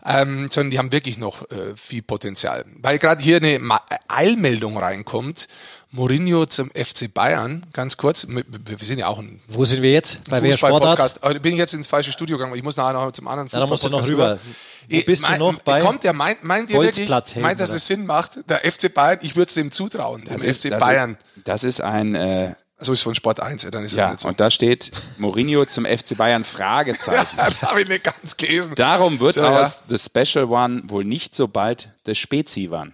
ähm, 0.04 0.48
sondern 0.50 0.70
die 0.70 0.78
haben 0.78 0.92
wirklich 0.92 1.18
noch 1.18 1.42
äh, 1.50 1.76
viel 1.76 2.02
Potenzial. 2.02 2.64
Weil 2.76 2.98
gerade 2.98 3.22
hier 3.22 3.36
eine 3.36 3.58
Ma 3.58 3.80
Eilmeldung 4.08 4.76
reinkommt, 4.76 5.48
Mourinho 5.90 6.44
zum 6.44 6.70
FC 6.70 7.12
Bayern, 7.12 7.64
ganz 7.72 7.96
kurz, 7.96 8.26
wir 8.28 8.78
sind 8.78 8.98
ja 8.98 9.06
auch 9.06 9.18
ein. 9.18 9.40
Wo 9.48 9.64
sind 9.64 9.80
wir 9.80 9.92
jetzt? 9.92 10.20
Bei 10.28 10.42
wer 10.42 10.58
Sportart? 10.58 11.24
Aber 11.24 11.38
Bin 11.38 11.54
ich 11.54 11.58
jetzt 11.58 11.72
ins 11.72 11.86
falsche 11.86 12.12
Studio 12.12 12.36
gegangen, 12.36 12.54
ich 12.56 12.62
muss 12.62 12.76
nachher 12.76 12.92
noch 12.92 13.10
zum 13.12 13.26
anderen 13.26 13.48
Ja, 13.50 13.60
da 13.60 13.66
musst 13.66 13.84
du 13.84 13.88
noch 13.88 14.00
Fußball-Podcast 14.00 14.44
rüber. 14.44 14.54
Wo 14.90 15.00
bist 15.02 15.22
du 15.24 15.30
Mein- 15.30 15.38
noch 15.38 15.58
bei? 15.60 15.80
Kommt 15.80 16.02
der, 16.04 16.12
meint, 16.12 16.42
meint 16.44 16.70
ihr 16.70 16.80
wirklich, 16.80 17.08
meint, 17.08 17.60
dass 17.60 17.70
oder? 17.70 17.76
es 17.76 17.86
Sinn 17.86 18.06
macht? 18.06 18.38
Der 18.48 18.64
FC 18.70 18.92
Bayern, 18.92 19.18
ich 19.22 19.36
würde 19.36 19.50
es 19.50 19.56
ihm 19.56 19.70
zutrauen, 19.70 20.24
dem 20.24 20.42
ist- 20.42 20.62
FC 20.64 20.70
das 20.70 20.80
Bayern. 20.80 21.16
Ist, 21.36 21.46
das 21.48 21.64
ist 21.64 21.80
ein 21.80 22.14
äh, 22.14 22.54
Also 22.78 22.92
ist 22.92 23.02
von 23.02 23.14
Sport 23.14 23.40
1, 23.40 23.64
ja, 23.64 23.70
dann 23.70 23.84
ist 23.84 23.92
es 23.92 23.98
ja, 23.98 24.10
nicht 24.10 24.20
so. 24.20 24.28
und 24.28 24.38
da 24.40 24.50
steht 24.50 24.90
Mourinho 25.18 25.64
zum 25.66 25.84
FC 25.84 26.16
Bayern 26.16 26.44
Fragezeichen. 26.44 27.26
Ja, 27.36 27.48
da 27.60 27.70
habe 27.70 27.82
ich 27.82 27.88
nicht 27.88 28.04
ganz 28.04 28.36
gelesen. 28.36 28.74
Darum 28.76 29.18
wird 29.20 29.34
So, 29.34 29.42
ja. 29.42 29.60
aus 29.60 29.82
The 29.88 29.98
Special 29.98 30.44
One 30.46 30.82
wohl 30.86 31.04
nicht 31.04 31.34
so 31.34 31.48
bald 31.48 31.90
der 32.06 32.14
Spezi 32.14 32.68
One. 32.70 32.92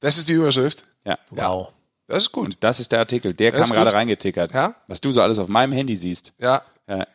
Das 0.00 0.16
ist 0.18 0.28
die 0.28 0.34
Überschrift. 0.34 0.84
Ja. 1.04 1.18
Wow. 1.30 1.70
Das 2.06 2.18
ist 2.18 2.32
gut. 2.32 2.44
Und 2.46 2.56
das 2.60 2.78
ist 2.80 2.92
der 2.92 3.00
Artikel. 3.00 3.34
Der 3.34 3.52
Das 3.52 3.68
kam 3.68 3.76
gerade 3.76 3.92
reingetickert. 3.92 4.54
Ja. 4.54 4.74
Was 4.86 5.00
du 5.00 5.12
so 5.12 5.20
alles 5.22 5.38
auf 5.38 5.48
meinem 5.48 5.72
Handy 5.72 5.96
siehst. 5.96 6.32
Ja, 6.38 6.62
Ja. 6.88 7.06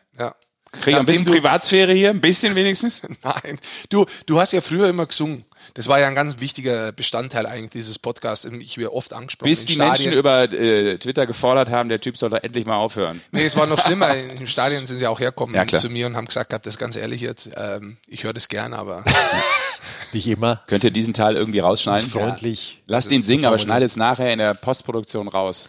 Kriege 0.80 0.98
ein 0.98 1.06
bisschen 1.06 1.24
Privatsphäre 1.24 1.92
hier, 1.92 2.10
ein 2.10 2.20
bisschen 2.20 2.54
wenigstens? 2.54 3.02
Nein. 3.22 3.58
Du, 3.88 4.06
du 4.26 4.40
hast 4.40 4.52
ja 4.52 4.60
früher 4.60 4.88
immer 4.88 5.06
gesungen. 5.06 5.44
Das 5.72 5.88
war 5.88 5.98
ja 5.98 6.06
ein 6.06 6.14
ganz 6.14 6.40
wichtiger 6.40 6.92
Bestandteil 6.92 7.46
eigentlich 7.46 7.70
dieses 7.70 7.98
Podcasts. 7.98 8.44
Ich 8.44 8.76
werde 8.76 8.92
oft 8.92 9.12
angesprochen. 9.12 9.48
Bis 9.48 9.64
die 9.64 9.74
Stadien. 9.74 10.10
Menschen 10.10 10.12
über 10.12 10.52
äh, 10.52 10.98
Twitter 10.98 11.26
gefordert 11.26 11.70
haben, 11.70 11.88
der 11.88 12.00
Typ 12.00 12.16
soll 12.16 12.30
doch 12.30 12.42
endlich 12.42 12.66
mal 12.66 12.76
aufhören. 12.76 13.20
Nee, 13.32 13.44
es 13.44 13.56
war 13.56 13.66
noch 13.66 13.78
schlimmer. 13.78 14.14
Im 14.14 14.46
Stadion 14.46 14.86
sind 14.86 14.98
sie 14.98 15.06
auch 15.06 15.18
hergekommen 15.18 15.54
ja, 15.54 15.66
zu 15.66 15.88
mir 15.88 16.06
und 16.06 16.16
haben 16.16 16.26
gesagt, 16.26 16.52
das 16.66 16.78
ganz 16.78 16.96
ehrlich 16.96 17.22
jetzt, 17.22 17.50
ähm, 17.56 17.96
ich 18.06 18.24
höre 18.24 18.34
das 18.34 18.48
gerne, 18.48 18.76
aber. 18.76 19.04
Nicht 20.12 20.28
immer. 20.28 20.62
Könnt 20.66 20.84
ihr 20.84 20.90
diesen 20.90 21.14
Teil 21.14 21.36
irgendwie 21.36 21.58
rausschneiden? 21.58 22.08
Freundlich. 22.08 22.74
Ja. 22.74 22.94
Lasst 22.94 23.10
ihn 23.10 23.22
singen, 23.22 23.44
aber 23.44 23.58
schneidet 23.58 23.90
es 23.90 23.96
nachher 23.96 24.32
in 24.32 24.38
der 24.38 24.54
Postproduktion 24.54 25.28
raus. 25.28 25.68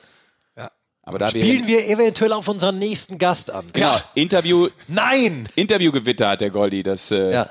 Aber 1.05 1.19
da 1.19 1.29
Spielen 1.29 1.67
wir, 1.67 1.77
wir 1.77 1.87
eventuell 1.87 2.33
auf 2.33 2.47
unseren 2.47 2.79
nächsten 2.79 3.19
Gast 3.19 3.51
an. 3.51 3.65
Genau, 3.71 3.93
ja. 3.93 4.03
Interview. 4.15 4.69
Nein! 4.87 5.47
Interviewgewitter 5.55 6.29
hat 6.29 6.41
der 6.41 6.49
Goldi 6.49 6.81
das 6.81 7.11
äh, 7.11 7.31
ja. 7.31 7.49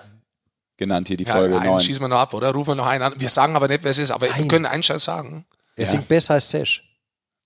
genannt 0.77 1.07
hier, 1.07 1.17
die 1.17 1.25
ja, 1.25 1.35
Folge 1.35 1.57
einen 1.57 1.71
9. 1.71 1.81
schießen 1.81 2.03
wir 2.03 2.09
noch 2.09 2.19
ab, 2.19 2.35
oder? 2.35 2.51
Rufen 2.51 2.71
wir 2.71 2.75
noch 2.75 2.87
einen 2.87 3.05
an. 3.05 3.15
Wir 3.17 3.29
sagen 3.29 3.55
aber 3.55 3.69
nicht, 3.69 3.85
wer 3.85 3.93
es 3.93 3.99
ist, 3.99 4.11
aber 4.11 4.27
Nein. 4.27 4.41
wir 4.41 4.49
können 4.49 4.67
einen 4.67 4.83
Scheiß 4.83 5.05
sagen. 5.05 5.47
Er 5.77 5.87
singt 5.87 6.09
besser 6.09 6.35
als 6.35 6.51
Sesh. 6.51 6.83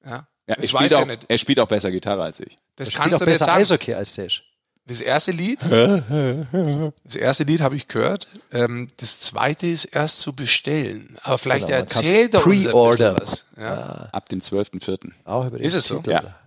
Ja. 0.05 0.27
ja 0.47 0.57
ich 0.61 0.73
weiß 0.73 0.95
auch, 0.95 1.01
ja 1.01 1.05
nicht. 1.05 1.27
Er 1.29 1.39
spielt 1.39 1.61
auch 1.61 1.69
besser 1.69 1.91
Gitarre 1.91 2.23
als 2.23 2.41
ich. 2.41 2.57
Das 2.77 2.89
er 2.89 2.95
kannst 2.95 3.17
spielt 3.17 3.23
auch 3.23 3.39
besser 3.39 3.53
Eishockey 3.53 3.95
als 3.95 4.15
Sesh. 4.15 4.45
Das 4.89 5.03
erste 5.03 5.33
Lied, 5.33 5.61
das 5.71 7.15
erste 7.15 7.45
Lied 7.45 7.61
habe 7.61 7.77
ich 7.77 7.89
gehört. 7.89 8.27
Ähm, 8.53 8.89
das 8.97 9.21
zweite 9.21 9.67
ist 9.67 9.85
erst 9.85 10.21
zu 10.21 10.35
bestellen. 10.35 11.19
Aber 11.23 11.37
vielleicht 11.37 11.67
genau, 11.67 11.79
erzählt 11.79 12.33
er 12.33 12.47
uns 12.47 12.67
ein 12.67 12.73
was. 12.73 13.45
Ja. 13.59 13.75
Ah. 13.75 14.09
Ab 14.13 14.31
dem 14.31 14.41
12.04. 14.41 15.13
Auch 15.27 15.47
über 15.47 15.61
Ist 15.61 15.75
es 15.75 15.89
so? 15.89 16.03
Ja. 16.07 16.39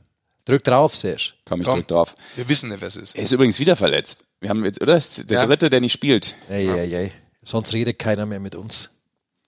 Drück 0.46 0.64
drauf, 0.64 0.96
Sesh. 0.96 1.36
Komm, 1.46 1.62
ich 1.62 1.68
Komm, 1.68 1.76
drück 1.76 1.88
drauf. 1.88 2.16
Wir 2.36 2.50
wissen 2.50 2.70
nicht, 2.70 2.82
wer 2.82 2.88
es 2.88 2.96
ist. 2.96 3.16
Er 3.16 3.22
ist 3.22 3.32
übrigens 3.32 3.60
wieder 3.60 3.76
verletzt. 3.76 4.24
Wir 4.40 4.50
haben 4.50 4.66
jetzt, 4.66 4.82
oder? 4.82 4.96
Das 4.96 5.20
ist 5.20 5.30
der 5.30 5.42
ja. 5.42 5.46
dritte, 5.46 5.70
der 5.70 5.80
nicht 5.80 5.94
spielt. 5.94 6.36
Ey, 6.50 6.66
ja. 6.66 6.76
ey, 6.78 6.96
ey. 6.96 7.12
Sonst 7.44 7.74
redet 7.74 8.00
keiner 8.00 8.26
mehr 8.26 8.40
mit 8.40 8.56
uns. 8.56 8.90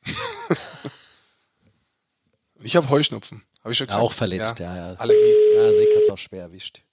ich 2.61 2.75
habe 2.75 2.87
Heuschnupfen. 2.89 3.41
Habe 3.61 3.71
ich 3.71 3.77
schon 3.79 3.87
gesagt? 3.87 4.03
Auch 4.03 4.11
verletzt, 4.11 4.59
ja. 4.59 4.75
ja. 4.75 4.93
Allergie. 4.97 5.33
Ja, 5.55 5.71
Nick 5.71 5.95
hat 5.95 6.03
es 6.03 6.09
auch 6.11 6.17
schwer 6.19 6.43
erwischt. 6.43 6.83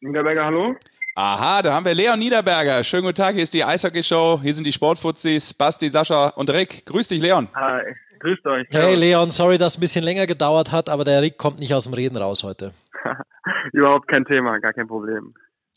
Niederberger, 0.00 0.46
hallo? 0.46 0.74
Aha, 1.18 1.62
da 1.62 1.72
haben 1.72 1.86
wir 1.86 1.94
Leon 1.94 2.18
Niederberger. 2.18 2.84
Schönen 2.84 3.04
guten 3.04 3.14
Tag, 3.14 3.32
hier 3.32 3.42
ist 3.42 3.54
die 3.54 3.64
Eishockey-Show. 3.64 4.40
Hier 4.42 4.52
sind 4.52 4.64
die 4.66 4.72
Sportfuzis, 4.72 5.54
Basti, 5.54 5.88
Sascha 5.88 6.28
und 6.28 6.50
Rick. 6.50 6.84
Grüß 6.84 7.08
dich, 7.08 7.22
Leon. 7.22 7.48
Hi, 7.54 7.84
grüßt 8.18 8.44
euch. 8.44 8.66
Hey, 8.70 8.96
Leon, 8.96 9.30
sorry, 9.30 9.56
dass 9.56 9.72
es 9.72 9.78
ein 9.78 9.80
bisschen 9.80 10.04
länger 10.04 10.26
gedauert 10.26 10.72
hat, 10.72 10.90
aber 10.90 11.04
der 11.04 11.22
Rick 11.22 11.38
kommt 11.38 11.58
nicht 11.58 11.72
aus 11.72 11.84
dem 11.84 11.94
Reden 11.94 12.18
raus 12.18 12.42
heute. 12.42 12.72
Überhaupt 13.72 14.08
kein 14.08 14.26
Thema, 14.26 14.58
gar 14.58 14.74
kein 14.74 14.88
Problem. 14.88 15.32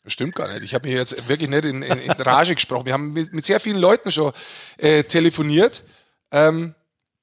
Stimmt 0.05 0.35
gar 0.35 0.49
nicht. 0.49 0.65
Ich 0.65 0.75
habe 0.75 0.89
mir 0.89 0.97
jetzt 0.97 1.29
wirklich 1.29 1.49
nicht 1.49 1.63
in, 1.63 1.83
in, 1.83 1.99
in 1.99 2.11
Rage 2.11 2.53
gesprochen. 2.53 2.85
Wir 2.85 2.91
haben 2.91 3.13
mit, 3.13 3.31
mit, 3.31 3.45
sehr 3.45 3.61
vielen 3.61 3.79
Leuten 3.79 4.11
schon 4.11 4.33
äh, 4.77 5.03
telefoniert. 5.03 5.83
Ähm, 6.33 6.75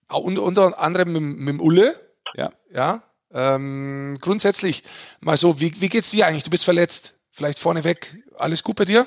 unter, 0.09 0.43
unter 0.43 0.81
anderem 0.81 1.13
mit, 1.13 1.23
mit 1.23 1.49
dem 1.49 1.61
Ulle. 1.61 1.95
Ja. 2.35 2.51
Ja. 2.73 3.03
Ähm, 3.31 4.17
grundsätzlich 4.23 4.85
mal 5.21 5.37
so, 5.37 5.61
wie, 5.61 5.79
wie 5.83 5.91
geht's 5.91 6.13
dir 6.13 6.27
eigentlich? 6.27 6.45
Du 6.45 6.51
bist 6.51 6.65
verletzt. 6.65 7.16
Vielleicht 7.37 7.59
vorneweg, 7.59 8.17
alles 8.39 8.65
gut 8.65 8.77
bei 8.77 8.87
dir? 8.87 9.05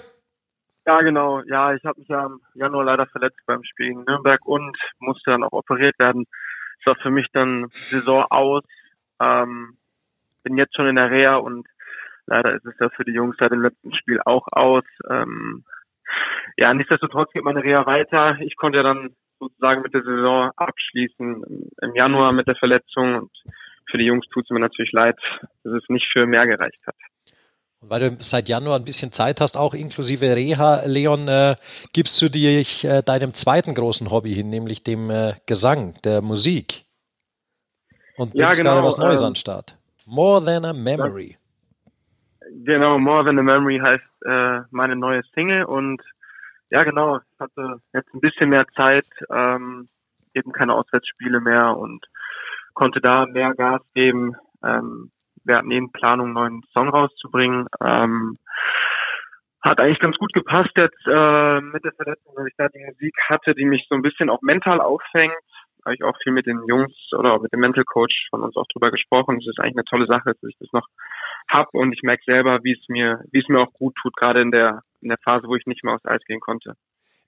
Ja, 0.86 1.02
genau. 1.02 1.42
Ja, 1.48 1.74
ich 1.74 1.84
habe 1.84 2.00
mich 2.00 2.10
ja 2.10 2.28
im 2.28 2.40
Januar 2.54 2.86
leider 2.86 3.08
verletzt 3.08 3.40
beim 3.48 3.64
Spiel 3.64 3.88
in 3.88 4.04
Nürnberg 4.04 4.46
und 4.46 4.78
musste 5.00 5.32
dann 5.32 5.44
auch 5.44 5.52
operiert 5.52 5.98
werden. 5.98 6.28
Es 6.80 6.86
war 6.86 6.96
für 6.98 7.10
mich 7.10 7.26
dann 7.34 7.70
Saison 7.90 8.28
aus. 8.30 8.64
Ähm, 9.20 9.80
bin 10.44 10.60
jetzt 10.60 10.76
schon 10.76 10.86
in 10.86 10.98
der 10.98 11.10
Reha 11.10 11.38
und 11.38 11.68
leider 12.28 12.54
ist 12.54 12.68
es 12.68 12.76
ja 12.80 12.90
für 12.90 13.04
die 13.04 13.14
Jungs 13.14 13.36
seit 13.40 13.52
dem 13.52 13.64
letzten 13.64 13.96
Spiel 13.96 14.22
auch 14.24 14.46
aus. 14.52 14.86
Ähm, 15.10 15.66
ja, 16.56 16.72
nichtsdestotrotz 16.72 17.32
geht 17.32 17.44
meine 17.44 17.64
Reha 17.64 17.88
weiter. 17.88 18.38
Ich 18.42 18.56
konnte 18.58 18.78
ja 18.78 18.84
dann 18.84 19.16
sozusagen 19.40 19.82
mit 19.82 19.96
der 19.96 20.04
Saison 20.04 20.52
abschließen 20.56 21.72
im 21.82 21.96
Januar 21.96 22.32
mit 22.32 22.48
der 22.48 22.58
Verletzung 22.58 23.16
und 23.16 23.32
für 23.90 23.98
die 23.98 24.06
Jungs 24.06 24.28
tut 24.28 24.44
es 24.44 24.52
mir 24.52 24.60
natürlich 24.60 24.92
leid, 24.92 25.18
dass 25.64 25.74
es 25.74 25.90
nicht 25.90 26.08
für 26.14 26.28
mehr 26.28 26.46
gereicht 26.46 26.86
hat. 26.86 26.96
Und 27.82 27.90
weil 27.90 28.00
du 28.02 28.18
seit 28.20 28.50
Januar 28.50 28.78
ein 28.78 28.84
bisschen 28.84 29.12
Zeit 29.12 29.40
hast, 29.40 29.56
auch 29.56 29.74
inklusive 29.74 30.36
Reha, 30.36 30.84
Leon, 30.86 31.28
äh, 31.28 31.56
gibst 31.94 32.22
du 32.22 32.30
dich 32.30 32.84
äh, 32.84 33.02
deinem 33.02 33.34
zweiten 33.34 33.74
großen 33.74 34.12
Hobby 34.12 34.34
hin, 34.34 34.50
nämlich 34.50 34.84
dem 34.84 35.10
äh, 35.10 35.36
Gesang, 35.46 35.94
der 36.04 36.22
Musik. 36.22 36.84
Und 38.18 38.34
bringst 38.34 38.38
ja, 38.38 38.52
genau, 38.52 38.74
gerade 38.74 38.88
was 38.88 38.98
Neues 38.98 39.22
ähm, 39.22 39.28
an 39.28 39.36
Start. 39.36 39.78
More 40.06 40.44
Than 40.44 40.66
a 40.66 40.74
Memory. 40.74 41.38
Genau, 42.66 43.00
More 43.00 43.24
Than 43.24 43.40
a 43.40 43.44
Memory 43.44 43.80
heißt 43.80 44.26
äh, 44.26 44.62
meine 44.72 44.98
neue 44.98 45.22
Single 45.34 45.64
und 45.64 46.02
ja 46.72 46.84
genau, 46.84 47.18
ich 47.18 47.40
hatte 47.40 47.82
jetzt 47.94 48.14
ein 48.14 48.20
bisschen 48.20 48.50
mehr 48.50 48.68
Zeit, 48.76 49.06
ähm, 49.32 49.88
eben 50.34 50.52
keine 50.52 50.74
Auswärtsspiele 50.74 51.40
mehr 51.40 51.78
und 51.78 52.06
konnte 52.74 53.00
da 53.02 53.26
mehr 53.26 53.54
Gas 53.56 53.82
geben. 53.94 54.36
Ähm, 54.64 55.12
wir 55.44 55.58
hatten 55.58 55.72
in 55.72 55.92
Planung, 55.92 56.28
einen 56.28 56.34
neuen 56.34 56.64
Song 56.74 56.90
rauszubringen. 56.90 57.68
Ähm, 57.84 58.38
hat 59.62 59.80
eigentlich 59.80 60.00
ganz 60.00 60.18
gut 60.18 60.32
gepasst 60.34 60.72
jetzt 60.76 61.06
äh, 61.06 61.62
mit 61.62 61.84
der 61.84 61.92
Verletzung, 61.94 62.34
weil 62.36 62.48
ich 62.48 62.56
da 62.58 62.70
die 62.70 62.86
Musik 62.86 63.16
hatte, 63.28 63.54
die 63.56 63.66
mich 63.66 63.86
so 63.90 63.96
ein 63.96 64.02
bisschen 64.02 64.30
auch 64.30 64.42
mental 64.42 64.80
auffängt. 64.80 65.34
Habe 65.86 65.96
ich 65.96 66.04
auch 66.04 66.18
viel 66.24 66.34
mit 66.34 66.46
den 66.46 66.62
Jungs 66.68 66.94
oder 67.18 67.40
mit 67.40 67.52
dem 67.52 67.60
Mental 67.62 67.84
Coach 67.84 68.28
von 68.30 68.44
uns 68.44 68.56
auch 68.56 68.68
drüber 68.72 68.92
gesprochen. 68.92 69.38
Es 69.38 69.48
ist 69.48 69.60
eigentlich 69.60 69.76
eine 69.76 69.86
tolle 69.86 70.08
Sache, 70.08 70.34
dass 70.34 70.50
ich 70.50 70.58
das 70.60 70.72
noch 70.72 70.88
hab 71.50 71.74
und 71.74 71.94
ich 71.94 72.04
merke 72.04 72.24
selber, 72.26 72.60
wie 72.64 72.74
es 72.74 72.86
mir, 72.90 73.22
wie 73.32 73.40
es 73.40 73.48
mir 73.50 73.60
auch 73.60 73.74
gut 73.74 73.96
tut, 74.02 74.16
gerade 74.16 74.42
in 74.42 74.52
der 74.52 74.82
in 75.02 75.10
der 75.10 75.18
Phase, 75.24 75.48
wo 75.48 75.56
ich 75.56 75.66
nicht 75.66 75.84
mehr 75.84 75.94
aufs 75.94 76.06
Eis 76.06 76.24
gehen 76.26 76.40
konnte. 76.40 76.74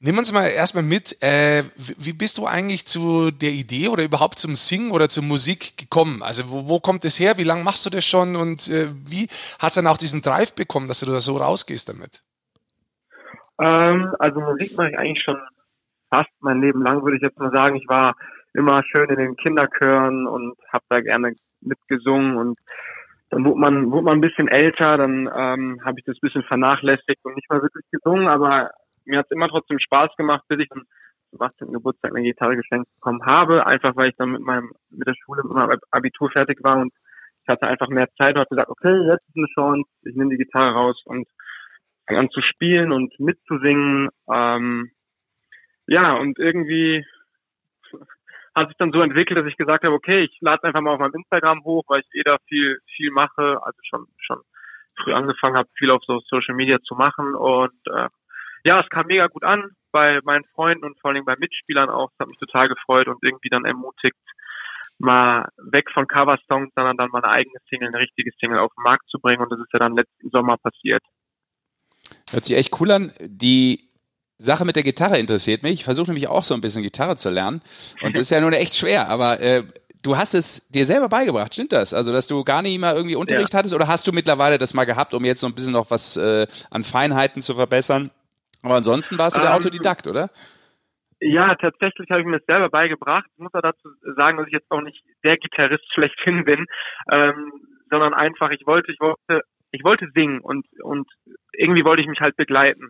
Nimm 0.03 0.17
uns 0.17 0.33
mal 0.33 0.47
erstmal 0.47 0.83
mit, 0.83 1.21
äh, 1.21 1.61
wie 1.77 2.13
bist 2.13 2.39
du 2.39 2.47
eigentlich 2.47 2.87
zu 2.87 3.29
der 3.29 3.51
Idee 3.51 3.87
oder 3.87 4.03
überhaupt 4.03 4.39
zum 4.39 4.55
Singen 4.55 4.89
oder 4.89 5.09
zur 5.09 5.23
Musik 5.23 5.77
gekommen? 5.77 6.23
Also 6.23 6.49
wo, 6.49 6.67
wo 6.67 6.79
kommt 6.79 7.05
es 7.05 7.19
her? 7.19 7.37
Wie 7.37 7.43
lange 7.43 7.63
machst 7.63 7.85
du 7.85 7.91
das 7.91 8.03
schon 8.03 8.35
und 8.35 8.67
äh, 8.67 8.87
wie 9.05 9.27
hat 9.61 9.69
es 9.69 9.75
dann 9.75 9.85
auch 9.85 9.97
diesen 9.97 10.23
Drive 10.23 10.55
bekommen, 10.55 10.87
dass 10.87 11.01
du 11.01 11.05
da 11.05 11.19
so 11.19 11.37
rausgehst 11.37 11.87
damit? 11.87 12.23
Ähm, 13.61 14.15
also 14.17 14.39
Musik 14.39 14.75
mache 14.75 14.89
ich 14.89 14.97
eigentlich 14.97 15.23
schon 15.23 15.37
fast 16.09 16.31
mein 16.39 16.61
Leben 16.61 16.81
lang, 16.81 17.03
würde 17.03 17.17
ich 17.17 17.21
jetzt 17.21 17.37
mal 17.37 17.51
sagen. 17.51 17.75
Ich 17.75 17.87
war 17.87 18.15
immer 18.55 18.81
schön 18.83 19.07
in 19.07 19.17
den 19.17 19.35
Kinderchören 19.35 20.25
und 20.25 20.55
habe 20.73 20.83
da 20.89 21.01
gerne 21.01 21.35
mitgesungen 21.61 22.37
und 22.37 22.57
dann 23.29 23.45
wurde 23.45 23.59
man, 23.59 23.91
wurde 23.91 24.05
man 24.05 24.17
ein 24.17 24.21
bisschen 24.21 24.47
älter, 24.47 24.97
dann 24.97 25.29
ähm, 25.33 25.79
habe 25.85 25.99
ich 25.99 26.05
das 26.05 26.17
ein 26.17 26.21
bisschen 26.21 26.43
vernachlässigt 26.43 27.23
und 27.23 27.35
nicht 27.35 27.49
mal 27.51 27.61
wirklich 27.61 27.85
gesungen, 27.91 28.27
aber 28.27 28.71
mir 29.11 29.19
hat 29.19 29.25
es 29.25 29.35
immer 29.35 29.49
trotzdem 29.49 29.77
Spaß 29.79 30.15
gemacht, 30.15 30.43
bis 30.47 30.59
ich 30.59 30.69
zum 30.69 31.41
18. 31.41 31.71
Geburtstag 31.71 32.11
eine 32.11 32.23
Gitarre 32.23 32.55
geschenkt 32.55 32.89
bekommen 32.95 33.25
habe, 33.25 33.65
einfach 33.67 33.95
weil 33.95 34.09
ich 34.09 34.15
dann 34.17 34.31
mit 34.31 34.41
meinem 34.41 34.71
mit 34.89 35.07
der 35.07 35.15
Schule 35.23 35.43
mit 35.43 35.53
meinem 35.53 35.79
Abitur 35.91 36.31
fertig 36.31 36.63
war 36.63 36.77
und 36.77 36.93
ich 37.43 37.47
hatte 37.47 37.67
einfach 37.67 37.89
mehr 37.89 38.07
Zeit 38.17 38.35
und 38.35 38.39
habe 38.39 38.49
gesagt, 38.49 38.69
okay, 38.69 38.95
jetzt 39.07 39.27
ist 39.27 39.37
eine 39.37 39.47
Chance, 39.53 39.89
ich 40.03 40.15
nehme 40.15 40.29
die 40.29 40.37
Gitarre 40.37 40.73
raus 40.73 41.01
und 41.05 41.27
fange 42.07 42.19
an 42.19 42.29
zu 42.29 42.41
spielen 42.41 42.91
und 42.91 43.19
mitzusingen. 43.19 44.09
Ähm, 44.31 44.91
ja, 45.87 46.13
und 46.13 46.39
irgendwie 46.39 47.05
hat 48.55 48.67
sich 48.67 48.77
dann 48.77 48.91
so 48.91 49.01
entwickelt, 49.01 49.39
dass 49.39 49.47
ich 49.47 49.57
gesagt 49.57 49.83
habe, 49.83 49.95
okay, 49.95 50.23
ich 50.23 50.37
lade 50.41 50.63
einfach 50.63 50.81
mal 50.81 50.93
auf 50.93 50.99
meinem 50.99 51.15
Instagram 51.15 51.63
hoch, 51.63 51.83
weil 51.87 52.01
ich 52.01 52.19
eh 52.19 52.23
da 52.23 52.37
viel, 52.47 52.79
viel 52.95 53.11
mache, 53.11 53.59
also 53.61 53.79
schon, 53.89 54.05
schon 54.19 54.41
früh 55.01 55.13
angefangen 55.13 55.55
habe, 55.55 55.69
viel 55.77 55.89
auf 55.89 56.03
so 56.05 56.19
Social 56.27 56.55
Media 56.55 56.79
zu 56.81 56.95
machen 56.95 57.33
und 57.33 57.73
äh, 57.87 58.09
ja, 58.63 58.79
es 58.79 58.89
kam 58.89 59.07
mega 59.07 59.27
gut 59.27 59.43
an 59.43 59.71
bei 59.91 60.19
meinen 60.23 60.45
Freunden 60.55 60.85
und 60.85 60.99
vor 60.99 61.11
allem 61.11 61.25
bei 61.25 61.35
Mitspielern 61.37 61.89
auch. 61.89 62.09
Das 62.11 62.19
hat 62.19 62.29
mich 62.29 62.39
total 62.39 62.69
gefreut 62.69 63.07
und 63.07 63.23
irgendwie 63.23 63.49
dann 63.49 63.65
ermutigt, 63.65 64.17
mal 64.99 65.49
weg 65.57 65.89
von 65.93 66.07
Cover-Songs, 66.07 66.71
sondern 66.75 66.97
dann 66.97 67.09
mal 67.09 67.23
eine 67.23 67.33
eigene 67.33 67.57
Single, 67.69 67.89
eine 67.89 67.99
richtige 67.99 68.31
Single 68.39 68.59
auf 68.59 68.71
den 68.77 68.83
Markt 68.83 69.09
zu 69.09 69.19
bringen. 69.19 69.41
Und 69.41 69.51
das 69.51 69.59
ist 69.59 69.73
ja 69.73 69.79
dann 69.79 69.95
letzten 69.95 70.29
Sommer 70.29 70.57
passiert. 70.57 71.03
Hört 72.31 72.45
sich 72.45 72.57
echt 72.57 72.79
cool 72.79 72.91
an. 72.91 73.11
Die 73.19 73.89
Sache 74.37 74.65
mit 74.65 74.75
der 74.75 74.83
Gitarre 74.83 75.17
interessiert 75.17 75.63
mich. 75.63 75.73
Ich 75.73 75.83
versuche 75.83 76.07
nämlich 76.07 76.27
auch 76.27 76.43
so 76.43 76.53
ein 76.53 76.61
bisschen 76.61 76.83
Gitarre 76.83 77.15
zu 77.15 77.29
lernen. 77.29 77.61
Und 78.01 78.15
das 78.15 78.23
ist 78.23 78.31
ja 78.31 78.41
nun 78.41 78.53
echt 78.53 78.75
schwer. 78.75 79.09
Aber 79.09 79.39
äh, 79.39 79.63
du 80.01 80.17
hast 80.17 80.33
es 80.33 80.67
dir 80.69 80.85
selber 80.85 81.09
beigebracht, 81.09 81.53
stimmt 81.53 81.73
das? 81.73 81.93
Also, 81.93 82.11
dass 82.11 82.27
du 82.27 82.43
gar 82.43 82.61
nicht 82.61 82.79
mal 82.79 82.95
irgendwie 82.95 83.15
Unterricht 83.15 83.53
ja. 83.53 83.59
hattest? 83.59 83.73
Oder 83.73 83.87
hast 83.87 84.07
du 84.07 84.11
mittlerweile 84.11 84.57
das 84.57 84.73
mal 84.73 84.85
gehabt, 84.85 85.13
um 85.13 85.25
jetzt 85.25 85.41
so 85.41 85.47
ein 85.47 85.53
bisschen 85.53 85.73
noch 85.73 85.91
was 85.91 86.17
äh, 86.17 86.47
an 86.69 86.83
Feinheiten 86.83 87.41
zu 87.41 87.53
verbessern? 87.53 88.11
Aber 88.63 88.75
ansonsten 88.75 89.17
warst 89.17 89.35
du 89.35 89.41
der 89.41 89.49
ähm, 89.49 89.55
Autodidakt, 89.55 90.07
oder? 90.07 90.29
Ja, 91.19 91.53
tatsächlich 91.55 92.09
habe 92.09 92.21
ich 92.21 92.25
mir 92.25 92.39
das 92.39 92.45
selber 92.47 92.69
beigebracht. 92.69 93.27
Ich 93.33 93.39
muss 93.39 93.53
auch 93.53 93.61
dazu 93.61 93.89
sagen, 94.15 94.37
dass 94.37 94.47
ich 94.47 94.53
jetzt 94.53 94.71
auch 94.71 94.81
nicht 94.81 95.03
der 95.23 95.37
Gitarrist 95.37 95.85
schlechthin 95.93 96.45
bin, 96.45 96.65
ähm, 97.11 97.51
sondern 97.89 98.13
einfach, 98.13 98.49
ich 98.51 98.65
wollte, 98.65 98.91
ich 98.91 98.99
wollte, 98.99 99.41
ich 99.71 99.83
wollte 99.83 100.09
singen 100.13 100.39
und, 100.39 100.65
und 100.81 101.07
irgendwie 101.53 101.85
wollte 101.85 102.01
ich 102.01 102.07
mich 102.07 102.21
halt 102.21 102.35
begleiten. 102.37 102.89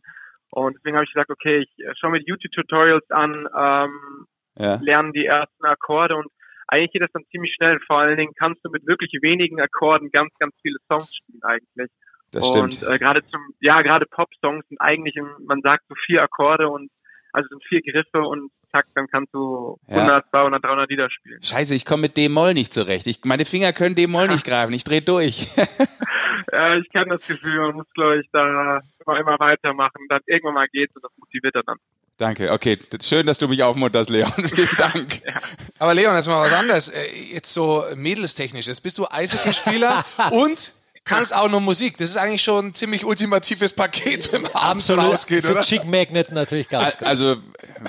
Und 0.49 0.75
deswegen 0.77 0.95
habe 0.95 1.05
ich 1.05 1.13
gesagt, 1.13 1.29
okay, 1.29 1.59
ich 1.59 1.99
schaue 1.99 2.11
mir 2.11 2.19
die 2.19 2.29
YouTube-Tutorials 2.29 3.09
an, 3.09 3.47
ähm, 3.57 4.25
ja. 4.57 4.79
lerne 4.81 5.11
die 5.11 5.25
ersten 5.25 5.65
Akkorde 5.65 6.15
und 6.15 6.27
eigentlich 6.67 6.91
geht 6.91 7.01
das 7.01 7.11
dann 7.11 7.25
ziemlich 7.31 7.53
schnell. 7.53 7.79
Vor 7.85 7.99
allen 7.99 8.17
Dingen 8.17 8.33
kannst 8.37 8.63
du 8.63 8.69
mit 8.69 8.87
wirklich 8.87 9.11
wenigen 9.21 9.59
Akkorden 9.59 10.09
ganz, 10.11 10.33
ganz 10.39 10.55
viele 10.61 10.77
Songs 10.87 11.13
spielen 11.15 11.41
eigentlich. 11.43 11.91
Das 12.31 12.47
stimmt. 12.47 12.83
Und 12.83 12.89
äh, 12.89 12.97
gerade 12.97 13.25
zum, 13.27 13.41
ja, 13.59 13.81
gerade 13.81 14.05
Pop-Songs 14.05 14.65
sind 14.69 14.79
eigentlich, 14.79 15.15
im, 15.15 15.27
man 15.45 15.61
sagt 15.61 15.83
so 15.89 15.95
vier 16.05 16.23
Akkorde 16.23 16.69
und 16.69 16.89
also 17.33 17.47
sind 17.49 17.63
vier 17.67 17.81
Griffe 17.81 18.21
und 18.21 18.51
zack, 18.71 18.85
dann 18.95 19.07
kannst 19.07 19.33
du 19.33 19.77
100, 19.87 20.09
ja. 20.09 20.29
200, 20.31 20.63
300 20.63 20.89
Lieder 20.89 21.09
spielen. 21.09 21.41
Scheiße, 21.41 21.75
ich 21.75 21.85
komme 21.85 22.03
mit 22.03 22.17
D-Moll 22.17 22.53
nicht 22.53 22.73
zurecht. 22.73 23.07
Ich, 23.07 23.23
meine 23.25 23.45
Finger 23.45 23.73
können 23.73 23.95
D-Moll 23.95 24.29
nicht 24.29 24.45
greifen. 24.45 24.73
Ich 24.73 24.83
drehe 24.83 25.01
durch. 25.01 25.47
ja, 26.51 26.75
ich 26.75 26.89
kenne 26.89 27.17
das 27.17 27.27
Gefühl. 27.27 27.59
Man 27.59 27.75
muss, 27.75 27.87
glaube 27.93 28.21
ich, 28.21 28.27
da 28.31 28.81
immer, 29.05 29.19
immer 29.19 29.39
weitermachen. 29.39 30.05
Dann 30.09 30.21
irgendwann 30.25 30.55
mal 30.55 30.67
geht's 30.67 30.95
und 30.95 31.03
das 31.03 31.11
motiviert 31.17 31.55
dann. 31.55 31.77
Danke, 32.17 32.51
okay. 32.51 32.77
Schön, 33.01 33.25
dass 33.25 33.39
du 33.39 33.47
mich 33.47 33.63
aufmunterst, 33.63 34.09
Leon. 34.09 34.31
Vielen 34.55 34.75
Dank. 34.77 35.25
Ja. 35.25 35.33
Aber 35.79 35.93
Leon, 35.93 36.15
jetzt 36.15 36.27
mal 36.27 36.45
was 36.45 36.53
anderes. 36.53 36.89
Äh, 36.89 37.07
jetzt 37.33 37.51
so 37.51 37.83
mädelstechnisch. 37.95 38.67
Jetzt 38.67 38.81
bist 38.81 38.97
du 38.97 39.07
Eishockeyspieler 39.09 40.05
und 40.31 40.80
kannst 41.05 41.35
auch 41.35 41.49
noch 41.49 41.59
Musik. 41.59 41.97
Das 41.97 42.09
ist 42.09 42.17
eigentlich 42.17 42.43
schon 42.43 42.67
ein 42.67 42.73
ziemlich 42.73 43.05
ultimatives 43.05 43.75
Paket, 43.75 44.31
wenn 44.33 44.43
man 44.43 44.51
abends 44.53 44.89
rausgeht, 44.91 45.45
Für 45.45 45.53
oder? 45.53 45.61
Chick 45.61 45.85
Magnet 45.85 46.31
natürlich 46.31 46.69
ganz 46.69 46.97
gut. 46.97 47.07
Also, 47.07 47.37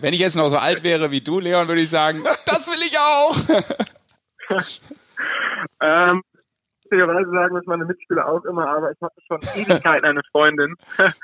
wenn 0.00 0.14
ich 0.14 0.20
jetzt 0.20 0.36
noch 0.36 0.50
so 0.50 0.56
alt 0.56 0.82
wäre 0.82 1.10
wie 1.10 1.20
du, 1.20 1.40
Leon, 1.40 1.68
würde 1.68 1.80
ich 1.80 1.90
sagen, 1.90 2.22
das 2.46 2.68
will 2.68 2.82
ich 2.86 2.98
auch. 2.98 3.36
ähm, 5.80 6.22
lustigerweise 6.92 7.30
sagen 7.30 7.54
das 7.54 7.66
meine 7.66 7.84
Mitspieler 7.84 8.28
auch 8.28 8.44
immer, 8.44 8.68
aber 8.68 8.90
ich 8.92 9.00
hatte 9.00 9.20
schon 9.26 9.40
Ewigkeiten 9.56 10.04
eine 10.06 10.22
Freundin. 10.30 10.74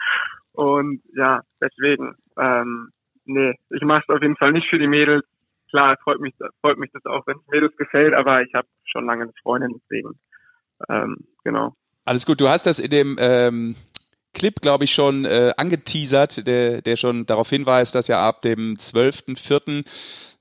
Und 0.53 1.03
ja, 1.15 1.43
deswegen, 1.61 2.17
ähm, 2.39 2.91
nee, 3.27 3.55
ich 3.71 3.83
mache 3.83 4.03
es 4.09 4.15
auf 4.15 4.23
jeden 4.23 4.37
Fall 4.37 4.53
nicht 4.53 4.69
für 4.69 4.79
die 4.79 4.89
Mädels. 4.89 5.25
Klar, 5.71 5.97
freut 6.03 6.21
mich, 6.21 6.35
freut 6.63 6.79
mich 6.79 6.91
das 6.93 7.05
auch, 7.05 7.27
wenn 7.27 7.37
es 7.37 7.47
Mädels 7.49 7.77
gefällt, 7.77 8.15
aber 8.15 8.43
ich 8.43 8.53
habe 8.55 8.67
schon 8.85 9.07
lange 9.07 9.25
eine 9.25 9.33
Freundin, 9.43 9.79
deswegen, 9.79 10.19
ähm, 10.89 11.17
genau. 11.45 11.75
Alles 12.05 12.27
gut, 12.27 12.41
du 12.41 12.49
hast 12.49 12.67
das 12.67 12.79
in 12.79 12.91
dem 12.91 13.17
ähm, 13.21 13.77
Clip, 14.35 14.61
glaube 14.61 14.85
ich, 14.85 14.93
schon 14.93 15.25
äh, 15.25 15.53
angeteasert, 15.57 16.47
der, 16.47 16.83
der 16.83 16.97
schon 16.97 17.27
darauf 17.27 17.51
hinweist, 17.51 17.95
dass 17.95 18.09
ja 18.09 18.27
ab 18.27 18.43
dem 18.43 18.77
12.04. 18.77 19.85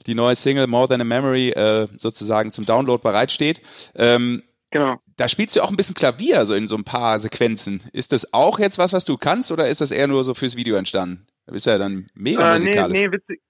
die 0.05 0.15
neue 0.15 0.35
Single 0.35 0.67
More 0.67 0.87
Than 0.87 1.01
a 1.01 1.03
Memory 1.03 1.49
äh, 1.49 1.87
sozusagen 1.97 2.51
zum 2.51 2.65
Download 2.65 3.01
bereitsteht. 3.01 3.61
Ähm, 3.95 4.43
genau. 4.71 4.97
Da 5.17 5.27
spielst 5.27 5.55
du 5.55 5.61
auch 5.61 5.69
ein 5.69 5.75
bisschen 5.75 5.95
Klavier, 5.95 6.45
so 6.45 6.53
in 6.53 6.67
so 6.67 6.75
ein 6.75 6.83
paar 6.83 7.17
Sequenzen. 7.19 7.81
Ist 7.91 8.13
das 8.13 8.33
auch 8.33 8.59
jetzt 8.59 8.77
was, 8.77 8.93
was 8.93 9.05
du 9.05 9.17
kannst, 9.17 9.51
oder 9.51 9.67
ist 9.67 9.81
das 9.81 9.91
eher 9.91 10.07
nur 10.07 10.23
so 10.23 10.33
fürs 10.33 10.55
Video 10.55 10.75
entstanden? 10.75 11.27
Da 11.45 11.53
bist 11.53 11.65
du 11.65 11.71
ja 11.71 11.77
dann 11.77 12.07
mega 12.13 12.51
äh, 12.51 12.59
musikalisch. 12.59 12.93
Nee, 12.93 13.07
nee, 13.07 13.11
witzig, 13.11 13.41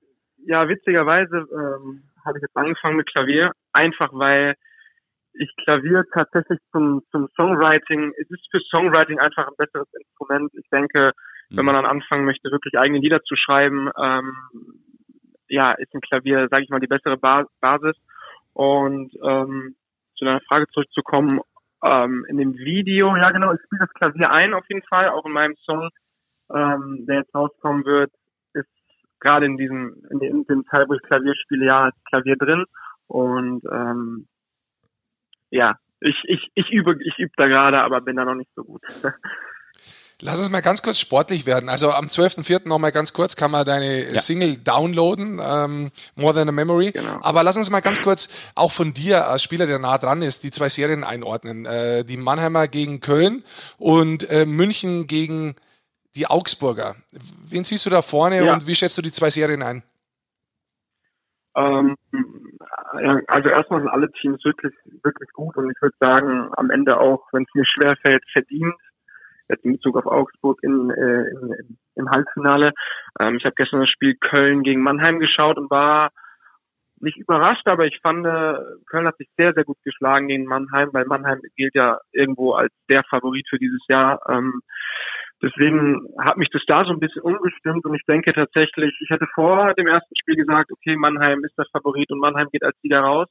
ja, 0.45 0.69
witzigerweise 0.69 1.45
ähm, 1.51 2.03
habe 2.23 2.38
ich 2.38 2.41
jetzt 2.41 2.55
angefangen 2.55 2.95
mit 2.95 3.11
Klavier, 3.11 3.51
einfach 3.73 4.09
weil 4.13 4.55
ich 5.39 5.55
Klavier 5.63 6.03
tatsächlich 6.13 6.59
zum, 6.71 7.01
zum 7.11 7.27
Songwriting, 7.35 8.13
es 8.19 8.29
ist 8.29 8.47
für 8.51 8.59
Songwriting 8.59 9.19
einfach 9.19 9.47
ein 9.47 9.55
besseres 9.57 9.88
Instrument. 9.93 10.51
Ich 10.55 10.67
denke, 10.69 11.11
mhm. 11.49 11.57
wenn 11.57 11.65
man 11.65 11.75
dann 11.75 11.85
anfangen 11.85 12.25
möchte, 12.25 12.51
wirklich 12.51 12.77
eigene 12.77 12.99
Lieder 12.99 13.21
zu 13.23 13.35
schreiben, 13.35 13.89
ähm, 13.97 14.33
ja, 15.49 15.71
ist 15.73 15.93
ein 15.93 16.01
Klavier, 16.01 16.47
sage 16.49 16.63
ich 16.63 16.69
mal, 16.69 16.79
die 16.79 16.88
bessere 16.88 17.17
ba 17.17 17.45
Basis. 17.61 17.95
Und 18.53 19.13
ähm, 19.23 19.75
zu 20.17 20.25
deiner 20.25 20.41
Frage 20.41 20.67
zurückzukommen, 20.73 21.41
ähm, 21.83 22.25
in 22.27 22.38
dem 22.38 22.53
Video, 22.55 23.15
ja 23.15 23.29
genau, 23.29 23.53
ich 23.53 23.61
spiele 23.61 23.85
das 23.85 23.93
Klavier 23.93 24.31
ein 24.31 24.53
auf 24.53 24.65
jeden 24.67 24.83
Fall, 24.83 25.09
auch 25.09 25.25
in 25.25 25.31
meinem 25.31 25.55
Song, 25.57 25.89
ähm, 26.53 27.05
der 27.07 27.17
jetzt 27.17 27.35
rauskommen 27.35 27.85
wird, 27.85 28.11
ist 28.53 28.67
gerade 29.19 29.45
in 29.45 29.57
diesem, 29.57 30.03
in 30.09 30.19
dem, 30.19 30.35
in 30.38 30.43
dem 30.45 30.65
Teil, 30.65 30.85
wo 30.88 30.93
ich 30.93 31.01
Klavier 31.03 31.35
spiele, 31.35 31.65
ja, 31.65 31.88
ist 31.89 32.05
Klavier 32.05 32.35
drin. 32.35 32.65
Und 33.07 33.63
ähm, 33.71 34.27
ja, 35.49 35.75
ich, 35.99 36.15
ich, 36.25 36.51
ich 36.53 36.69
übe, 36.69 36.97
ich 37.03 37.17
übe 37.17 37.31
da 37.37 37.47
gerade, 37.47 37.81
aber 37.81 38.01
bin 38.01 38.15
da 38.15 38.25
noch 38.25 38.35
nicht 38.35 38.51
so 38.55 38.63
gut. 38.63 38.81
Lass 40.19 40.39
uns 40.39 40.49
mal 40.49 40.61
ganz 40.61 40.81
kurz 40.81 40.99
sportlich 40.99 41.45
werden. 41.45 41.69
Also 41.69 41.91
am 41.91 42.07
12.04. 42.07 42.67
noch 42.67 42.79
mal 42.79 42.91
ganz 42.91 43.13
kurz 43.13 43.35
kann 43.35 43.51
man 43.51 43.63
deine 43.65 44.13
ja. 44.13 44.19
Single 44.19 44.57
downloaden, 44.57 45.39
ähm, 45.39 45.91
More 46.15 46.33
Than 46.33 46.49
a 46.49 46.51
Memory. 46.51 46.91
Genau. 46.91 47.19
Aber 47.21 47.43
lass 47.43 47.55
uns 47.55 47.69
mal 47.69 47.81
ganz 47.81 48.01
kurz 48.01 48.29
auch 48.55 48.71
von 48.71 48.95
dir 48.95 49.27
als 49.27 49.43
Spieler, 49.43 49.67
der 49.67 49.77
nah 49.77 49.99
dran 49.99 50.23
ist, 50.23 50.43
die 50.43 50.49
zwei 50.49 50.69
Serien 50.69 51.03
einordnen. 51.03 51.67
Äh, 51.67 52.03
die 52.03 52.17
Mannheimer 52.17 52.67
gegen 52.67 52.99
Köln 52.99 53.43
und 53.77 54.27
äh, 54.31 54.47
München 54.47 55.05
gegen 55.05 55.55
die 56.15 56.25
Augsburger. 56.25 56.95
Wen 57.47 57.63
siehst 57.63 57.85
du 57.85 57.91
da 57.91 58.01
vorne 58.01 58.43
ja. 58.43 58.53
und 58.53 58.65
wie 58.65 58.73
schätzt 58.73 58.97
du 58.97 59.03
die 59.03 59.11
zwei 59.11 59.29
Serien 59.29 59.61
ein? 59.61 59.83
Ähm, 61.57 61.95
also 63.27 63.49
erstmal 63.49 63.81
sind 63.81 63.89
alle 63.89 64.11
Teams 64.11 64.43
wirklich, 64.45 64.73
wirklich 65.03 65.29
gut 65.33 65.57
und 65.57 65.71
ich 65.71 65.81
würde 65.81 65.95
sagen, 65.99 66.49
am 66.55 66.69
Ende 66.69 66.99
auch, 66.99 67.27
wenn 67.31 67.43
es 67.43 67.53
mir 67.55 67.65
schwerfällt, 67.65 68.23
verdient. 68.31 68.75
Jetzt 69.49 69.65
in 69.65 69.73
Bezug 69.73 69.97
auf 69.97 70.05
Augsburg 70.05 70.59
in, 70.61 70.91
äh, 70.91 71.29
in, 71.29 71.53
in, 71.53 71.77
im 71.95 72.09
Halbfinale. 72.11 72.73
Ähm, 73.19 73.37
ich 73.37 73.45
habe 73.45 73.55
gestern 73.55 73.79
das 73.79 73.89
Spiel 73.89 74.15
Köln 74.15 74.61
gegen 74.61 74.81
Mannheim 74.81 75.19
geschaut 75.19 75.57
und 75.57 75.71
war 75.71 76.11
nicht 76.99 77.17
überrascht, 77.17 77.67
aber 77.67 77.85
ich 77.85 77.99
fand, 78.01 78.25
äh, 78.25 78.55
Köln 78.87 79.07
hat 79.07 79.17
sich 79.17 79.29
sehr, 79.37 79.53
sehr 79.53 79.63
gut 79.63 79.77
geschlagen 79.83 80.27
gegen 80.27 80.45
Mannheim, 80.45 80.89
weil 80.93 81.05
Mannheim 81.05 81.41
gilt 81.55 81.75
ja 81.75 81.99
irgendwo 82.11 82.53
als 82.53 82.73
der 82.89 83.03
Favorit 83.03 83.47
für 83.49 83.57
dieses 83.57 83.81
Jahr. 83.87 84.19
Ähm, 84.29 84.61
Deswegen 85.41 86.01
hat 86.19 86.38
mich 86.38 86.49
das 86.49 86.63
da 86.65 86.83
so 86.83 86.91
ein 86.91 86.99
bisschen 86.99 87.21
umgestimmt 87.21 87.85
und 87.85 87.93
ich 87.93 88.03
denke 88.07 88.33
tatsächlich, 88.33 88.97
ich 89.01 89.09
hatte 89.11 89.27
vor 89.35 89.73
dem 89.75 89.85
ersten 89.85 90.15
Spiel 90.15 90.35
gesagt, 90.35 90.71
okay, 90.71 90.95
Mannheim 90.95 91.43
ist 91.43 91.57
der 91.57 91.67
Favorit 91.71 92.11
und 92.11 92.19
Mannheim 92.19 92.47
geht 92.51 92.63
als 92.63 92.75
Sieger 92.81 93.01
raus. 93.01 93.27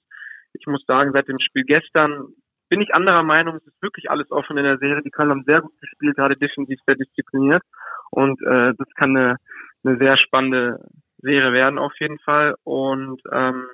Ich 0.53 0.67
muss 0.67 0.85
sagen, 0.87 1.11
seit 1.13 1.27
dem 1.27 1.41
Spiel 1.41 1.65
gestern 1.65 2.29
bin 2.69 2.81
ich 2.81 2.95
anderer 2.95 3.25
Meinung, 3.25 3.57
es 3.57 3.67
ist 3.67 3.83
wirklich 3.83 4.09
alles 4.09 4.31
offen 4.31 4.57
in 4.57 4.65
der 4.65 4.79
Serie. 4.79 5.03
Die 5.03 5.11
Köln 5.11 5.31
haben 5.31 5.45
sehr 5.45 5.63
gut 5.63 5.79
gespielt, 5.81 6.17
gerade 6.17 6.37
defensiv 6.37 6.79
sehr 6.87 6.97
diszipliniert 6.97 7.63
und 8.11 8.41
äh, 8.43 8.73
das 8.79 8.89
kann 8.95 9.17
eine, 9.17 9.37
eine 9.85 9.99
sehr 9.99 10.17
spannende 10.17 10.79
Serie 11.19 11.53
werden 11.53 11.79
auf 11.79 11.93
jeden 11.99 12.19
Fall. 12.21 12.55
Und 12.63 13.21
ähm, 13.33 13.67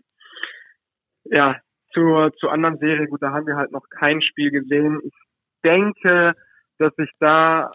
ja, 1.24 1.56
zur, 1.92 2.32
zur 2.34 2.52
anderen 2.52 2.78
Serie, 2.78 3.08
gut, 3.08 3.22
da 3.22 3.32
haben 3.32 3.46
wir 3.46 3.56
halt 3.56 3.72
noch 3.72 3.88
kein 3.90 4.22
Spiel 4.22 4.50
gesehen. 4.50 5.00
Ich 5.04 5.14
denke, 5.62 6.34
dass 6.78 6.94
sich 6.96 7.10
da 7.20 7.70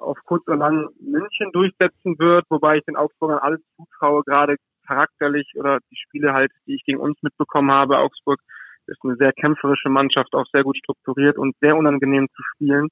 auf 0.00 0.18
kurz 0.24 0.46
oder 0.46 0.56
lang 0.56 0.88
München 1.00 1.52
durchsetzen 1.52 2.18
wird, 2.18 2.44
wobei 2.48 2.78
ich 2.78 2.84
den 2.84 2.96
Augsburgern 2.96 3.38
alles 3.38 3.60
zutraue, 3.76 4.22
gerade 4.24 4.56
charakterlich 4.86 5.52
oder 5.56 5.78
die 5.90 5.96
Spiele 5.96 6.32
halt, 6.32 6.52
die 6.66 6.74
ich 6.76 6.84
gegen 6.84 7.00
uns 7.00 7.20
mitbekommen 7.22 7.70
habe. 7.70 7.98
Augsburg 7.98 8.40
ist 8.86 9.02
eine 9.04 9.16
sehr 9.16 9.32
kämpferische 9.32 9.88
Mannschaft, 9.88 10.34
auch 10.34 10.46
sehr 10.52 10.62
gut 10.62 10.76
strukturiert 10.76 11.38
und 11.38 11.56
sehr 11.60 11.76
unangenehm 11.76 12.28
zu 12.34 12.42
spielen. 12.54 12.88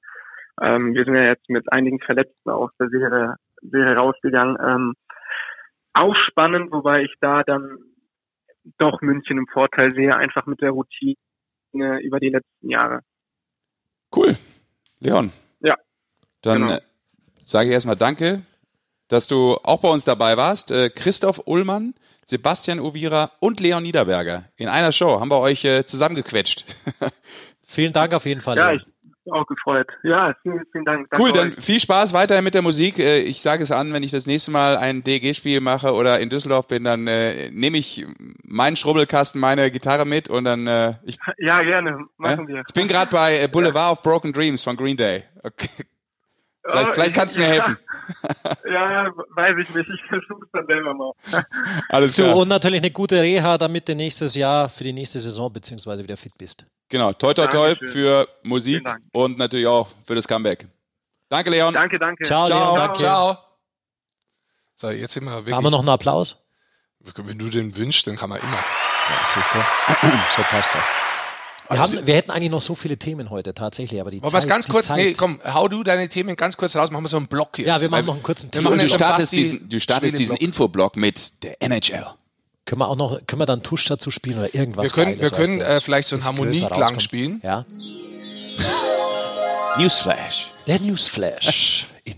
Ähm, 0.61 0.93
wir 0.93 1.05
sind 1.05 1.15
ja 1.15 1.23
jetzt 1.23 1.49
mit 1.49 1.71
einigen 1.71 1.99
Verletzten 1.99 2.49
aus 2.49 2.71
der 2.79 2.89
Serie, 2.89 3.35
Serie 3.61 3.95
rausgegangen. 3.95 4.57
Ähm, 4.61 4.93
auch 5.93 6.15
spannend, 6.27 6.71
wobei 6.71 7.03
ich 7.03 7.13
da 7.21 7.43
dann 7.43 7.77
doch 8.77 9.01
München 9.01 9.37
im 9.37 9.47
Vorteil 9.47 9.93
sehe, 9.93 10.15
einfach 10.15 10.45
mit 10.45 10.61
der 10.61 10.71
Routine 10.71 11.15
über 12.01 12.19
die 12.19 12.29
letzten 12.29 12.69
Jahre. 12.69 13.01
Cool. 14.15 14.35
Leon, 14.99 15.31
dann 16.45 16.61
genau. 16.61 16.73
Äh, 16.75 16.81
sage 17.45 17.69
ich 17.69 17.73
erstmal 17.73 17.95
Danke, 17.95 18.41
dass 19.07 19.27
du 19.27 19.57
auch 19.63 19.79
bei 19.79 19.89
uns 19.89 20.05
dabei 20.05 20.37
warst. 20.37 20.71
Äh, 20.71 20.89
Christoph 20.89 21.41
Ullmann, 21.45 21.93
Sebastian 22.25 22.79
Ovira 22.79 23.31
und 23.39 23.59
Leon 23.59 23.83
Niederberger. 23.83 24.43
In 24.57 24.67
einer 24.67 24.91
Show 24.91 25.19
haben 25.19 25.29
wir 25.29 25.39
euch 25.39 25.63
äh, 25.65 25.85
zusammengequetscht. 25.85 26.65
Vielen 27.63 27.93
Dank 27.93 28.13
auf 28.13 28.25
jeden 28.25 28.41
Fall. 28.41 28.57
Ja, 28.57 28.73
ich 28.73 28.83
bin 29.25 29.33
auch 29.33 29.47
gefreut. 29.47 29.87
Ja, 30.03 30.35
vielen, 30.43 30.61
vielen 30.71 30.85
Dank. 30.85 31.09
Danke 31.09 31.23
cool, 31.23 31.31
dann 31.31 31.53
euch. 31.53 31.63
viel 31.63 31.79
Spaß 31.79 32.13
weiterhin 32.13 32.43
mit 32.43 32.53
der 32.53 32.61
Musik. 32.61 32.99
Ich 32.99 33.41
sage 33.41 33.63
es 33.63 33.71
an, 33.71 33.91
wenn 33.91 34.03
ich 34.03 34.11
das 34.11 34.27
nächste 34.27 34.51
Mal 34.51 34.77
ein 34.77 35.03
DG-Spiel 35.03 35.61
mache 35.61 35.93
oder 35.93 36.19
in 36.19 36.29
Düsseldorf 36.29 36.67
bin, 36.67 36.83
dann 36.83 37.07
äh, 37.07 37.49
nehme 37.49 37.77
ich 37.77 38.05
meinen 38.43 38.75
Schrubbelkasten, 38.75 39.41
meine 39.41 39.71
Gitarre 39.71 40.05
mit 40.05 40.29
und 40.29 40.45
dann. 40.45 40.67
Äh, 40.67 40.93
ich, 41.03 41.17
ja, 41.39 41.61
gerne. 41.63 42.05
Machen 42.17 42.47
wir. 42.47 42.63
Ich 42.67 42.73
bin 42.73 42.87
gerade 42.87 43.11
bei 43.11 43.47
Boulevard 43.47 43.75
ja. 43.75 43.91
of 43.91 44.03
Broken 44.03 44.31
Dreams 44.31 44.63
von 44.63 44.77
Green 44.77 44.95
Day. 44.95 45.23
Okay. 45.43 45.69
Vielleicht, 46.67 46.93
vielleicht 46.93 47.15
kannst 47.15 47.35
du 47.35 47.39
mir 47.39 47.47
helfen. 47.47 47.77
Ja, 48.69 49.11
weiß 49.35 49.55
ich 49.57 49.73
nicht. 49.73 49.89
Ich 49.89 50.01
versuche 50.07 50.45
es 50.45 50.51
dann 50.53 50.67
selber 50.67 50.93
mal. 50.93 51.11
Alles 51.89 52.13
klar. 52.13 52.33
Du, 52.33 52.41
und 52.41 52.47
natürlich 52.47 52.77
eine 52.77 52.91
gute 52.91 53.19
Reha, 53.19 53.57
damit 53.57 53.87
du 53.87 53.95
nächstes 53.95 54.35
Jahr 54.35 54.69
für 54.69 54.83
die 54.83 54.93
nächste 54.93 55.19
Saison 55.19 55.51
beziehungsweise 55.51 56.03
wieder 56.03 56.15
fit 56.15 56.37
bist. 56.37 56.67
Genau. 56.89 57.13
Toi, 57.13 57.33
toi, 57.33 57.47
toi 57.47 57.75
für 57.87 58.27
Musik 58.43 58.87
und 59.11 59.39
natürlich 59.39 59.65
auch 59.65 59.87
für 60.05 60.13
das 60.13 60.27
Comeback. 60.27 60.67
Danke, 61.29 61.49
Leon. 61.49 61.73
Danke, 61.73 61.97
danke. 61.97 62.23
Ciao, 62.25 62.45
Ciao. 62.45 62.59
Leon. 62.59 62.75
Danke. 62.75 62.97
Ciao. 62.99 63.37
So, 64.75 64.89
jetzt 64.91 65.13
sind 65.13 65.23
wir 65.23 65.35
wirklich. 65.35 65.55
Haben 65.55 65.63
wir 65.63 65.71
noch 65.71 65.79
einen 65.79 65.89
Applaus? 65.89 66.37
Wenn 66.99 67.39
du 67.39 67.49
den 67.49 67.75
wünschst, 67.75 68.05
dann 68.05 68.17
kann 68.17 68.29
man 68.29 68.39
immer. 68.39 68.57
Ja, 68.57 69.27
siehst 69.33 69.53
du. 69.53 69.57
so 70.35 70.43
passt 70.43 70.75
doch. 70.75 71.04
Wir, 71.69 71.79
also 71.79 71.97
haben, 71.97 72.05
wir 72.05 72.15
hätten 72.15 72.31
eigentlich 72.31 72.51
noch 72.51 72.61
so 72.61 72.75
viele 72.75 72.97
Themen 72.97 73.31
heute 73.31 73.53
tatsächlich, 73.53 73.99
aber 73.99 74.11
die 74.11 74.19
aber 74.19 74.27
Zeit, 74.27 74.33
was 74.33 74.47
ganz 74.47 74.67
kurz, 74.67 74.87
Zeit. 74.87 74.97
nee, 74.97 75.13
komm, 75.13 75.39
hau 75.43 75.67
du 75.67 75.83
deine 75.83 76.07
Themen 76.09 76.35
ganz 76.35 76.57
kurz 76.57 76.75
raus, 76.75 76.91
machen 76.91 77.03
wir 77.03 77.09
so 77.09 77.17
einen 77.17 77.27
Block 77.27 77.57
jetzt. 77.57 77.67
Ja, 77.67 77.81
wir 77.81 77.89
machen 77.89 78.05
noch 78.05 78.13
einen 78.13 78.23
kurzen 78.23 78.51
Thema. 78.51 78.75
Du 78.75 78.87
startest 78.87 79.31
diesen, 79.31 79.67
du 79.67 79.79
startest 79.79 80.19
diesen 80.19 80.37
Infoblock 80.37 80.95
mit 80.95 81.43
der 81.43 81.61
NHL. 81.61 82.05
Können 82.65 82.81
wir 82.81 82.87
auch 82.87 82.95
noch, 82.95 83.19
können 83.25 83.41
wir 83.41 83.45
dann 83.45 83.63
Tusch 83.63 83.85
dazu 83.85 84.11
spielen 84.11 84.39
oder 84.39 84.53
irgendwas? 84.53 84.85
Wir 84.85 84.91
können, 84.91 85.17
Geiles, 85.17 85.31
wir 85.31 85.37
können 85.37 85.61
äh, 85.61 85.81
vielleicht 85.81 86.07
so 86.07 86.15
einen 86.15 86.25
Harmonieklang 86.25 86.99
spielen. 86.99 87.41
Ja. 87.43 87.65
Newsflash. 89.77 90.47
Der 90.65 90.79
Newsflash 90.79 91.87
in 92.05 92.15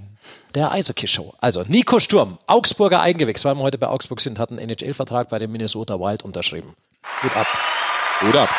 der 0.55 0.71
Eishockey-Show. 0.71 1.33
Also, 1.39 1.63
Nico 1.67 1.99
Sturm, 1.99 2.37
Augsburger 2.47 3.01
Eigengewächs, 3.01 3.43
weil 3.43 3.55
wir 3.55 3.61
heute 3.61 3.77
bei 3.77 3.87
Augsburg 3.87 4.21
sind, 4.21 4.39
hat 4.39 4.51
einen 4.51 4.59
NHL-Vertrag 4.59 5.29
bei 5.29 5.39
den 5.39 5.51
Minnesota 5.51 5.99
Wild 5.99 6.23
unterschrieben. 6.23 6.75
Gut 7.21 7.35
ab. 7.35 7.47
Gut 8.21 8.35
ab. 8.35 8.49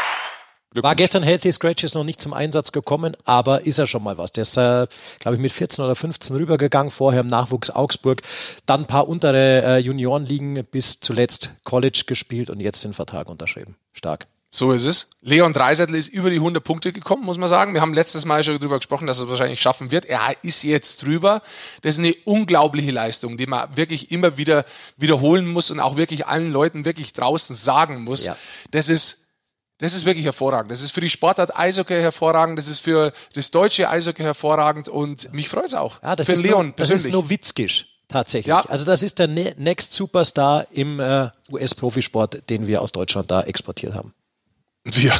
War 0.74 0.94
gestern 0.94 1.22
Healthy 1.22 1.52
Scratches 1.52 1.94
noch 1.94 2.04
nicht 2.04 2.20
zum 2.20 2.34
Einsatz 2.34 2.72
gekommen, 2.72 3.16
aber 3.24 3.64
ist 3.64 3.78
er 3.78 3.86
schon 3.86 4.02
mal 4.02 4.18
was. 4.18 4.32
Der 4.32 4.42
ist, 4.42 4.56
äh, 4.58 4.86
glaube 5.18 5.36
ich, 5.36 5.40
mit 5.40 5.52
14 5.52 5.82
oder 5.84 5.94
15 5.94 6.36
rübergegangen, 6.36 6.90
vorher 6.90 7.22
im 7.22 7.26
Nachwuchs 7.26 7.70
Augsburg, 7.70 8.22
dann 8.66 8.80
ein 8.80 8.86
paar 8.86 9.08
untere 9.08 9.62
äh, 9.62 9.78
Juniorenligen 9.78 10.64
bis 10.70 11.00
zuletzt 11.00 11.52
College 11.64 12.04
gespielt 12.06 12.50
und 12.50 12.60
jetzt 12.60 12.84
den 12.84 12.92
Vertrag 12.92 13.28
unterschrieben. 13.28 13.76
Stark. 13.92 14.26
So 14.50 14.72
ist 14.72 14.84
es. 14.84 15.10
Leon 15.20 15.52
Dreiseitel 15.52 15.94
ist 15.94 16.08
über 16.08 16.30
die 16.30 16.36
100 16.36 16.64
Punkte 16.64 16.92
gekommen, 16.92 17.22
muss 17.24 17.36
man 17.36 17.50
sagen. 17.50 17.74
Wir 17.74 17.82
haben 17.82 17.92
letztes 17.92 18.24
Mal 18.24 18.42
schon 18.44 18.58
darüber 18.58 18.78
gesprochen, 18.78 19.06
dass 19.06 19.18
er 19.18 19.24
es 19.24 19.30
wahrscheinlich 19.30 19.60
schaffen 19.60 19.90
wird. 19.90 20.06
Er 20.06 20.20
ist 20.42 20.62
jetzt 20.64 21.04
drüber. 21.04 21.42
Das 21.82 21.94
ist 21.94 22.00
eine 22.00 22.14
unglaubliche 22.24 22.90
Leistung, 22.90 23.36
die 23.36 23.46
man 23.46 23.76
wirklich 23.76 24.10
immer 24.10 24.38
wieder 24.38 24.64
wiederholen 24.96 25.46
muss 25.46 25.70
und 25.70 25.80
auch 25.80 25.96
wirklich 25.96 26.26
allen 26.26 26.50
Leuten 26.50 26.86
wirklich 26.86 27.12
draußen 27.12 27.54
sagen 27.54 28.04
muss. 28.04 28.24
Ja. 28.24 28.36
Das 28.70 28.88
ist 28.88 29.27
das 29.78 29.94
ist 29.94 30.04
wirklich 30.04 30.24
hervorragend. 30.24 30.70
Das 30.72 30.82
ist 30.82 30.90
für 30.90 31.00
die 31.00 31.10
Sportart 31.10 31.56
Eishockey 31.56 31.94
hervorragend. 31.94 32.58
Das 32.58 32.66
ist 32.68 32.80
für 32.80 33.12
das 33.34 33.50
deutsche 33.50 33.88
Eishockey 33.88 34.22
hervorragend 34.22 34.88
und 34.88 35.32
mich 35.32 35.48
freut 35.48 35.66
es 35.66 35.74
auch. 35.74 36.02
Ja, 36.02 36.16
das 36.16 36.26
für 36.26 36.32
ist 36.34 36.42
Leon 36.42 36.66
nur, 36.66 36.74
das 36.76 36.90
ist 36.90 37.02
persönlich. 37.04 37.12
Nowitzkisch 37.12 37.86
tatsächlich. 38.08 38.48
Ja. 38.48 38.64
Also 38.68 38.84
das 38.84 39.02
ist 39.02 39.18
der 39.18 39.28
ne 39.28 39.54
Next 39.56 39.94
Superstar 39.94 40.66
im 40.72 40.98
äh, 40.98 41.28
US-Profisport, 41.50 42.50
den 42.50 42.66
wir 42.66 42.82
aus 42.82 42.92
Deutschland 42.92 43.30
da 43.30 43.42
exportiert 43.42 43.94
haben. 43.94 44.14
Wir. 44.84 45.14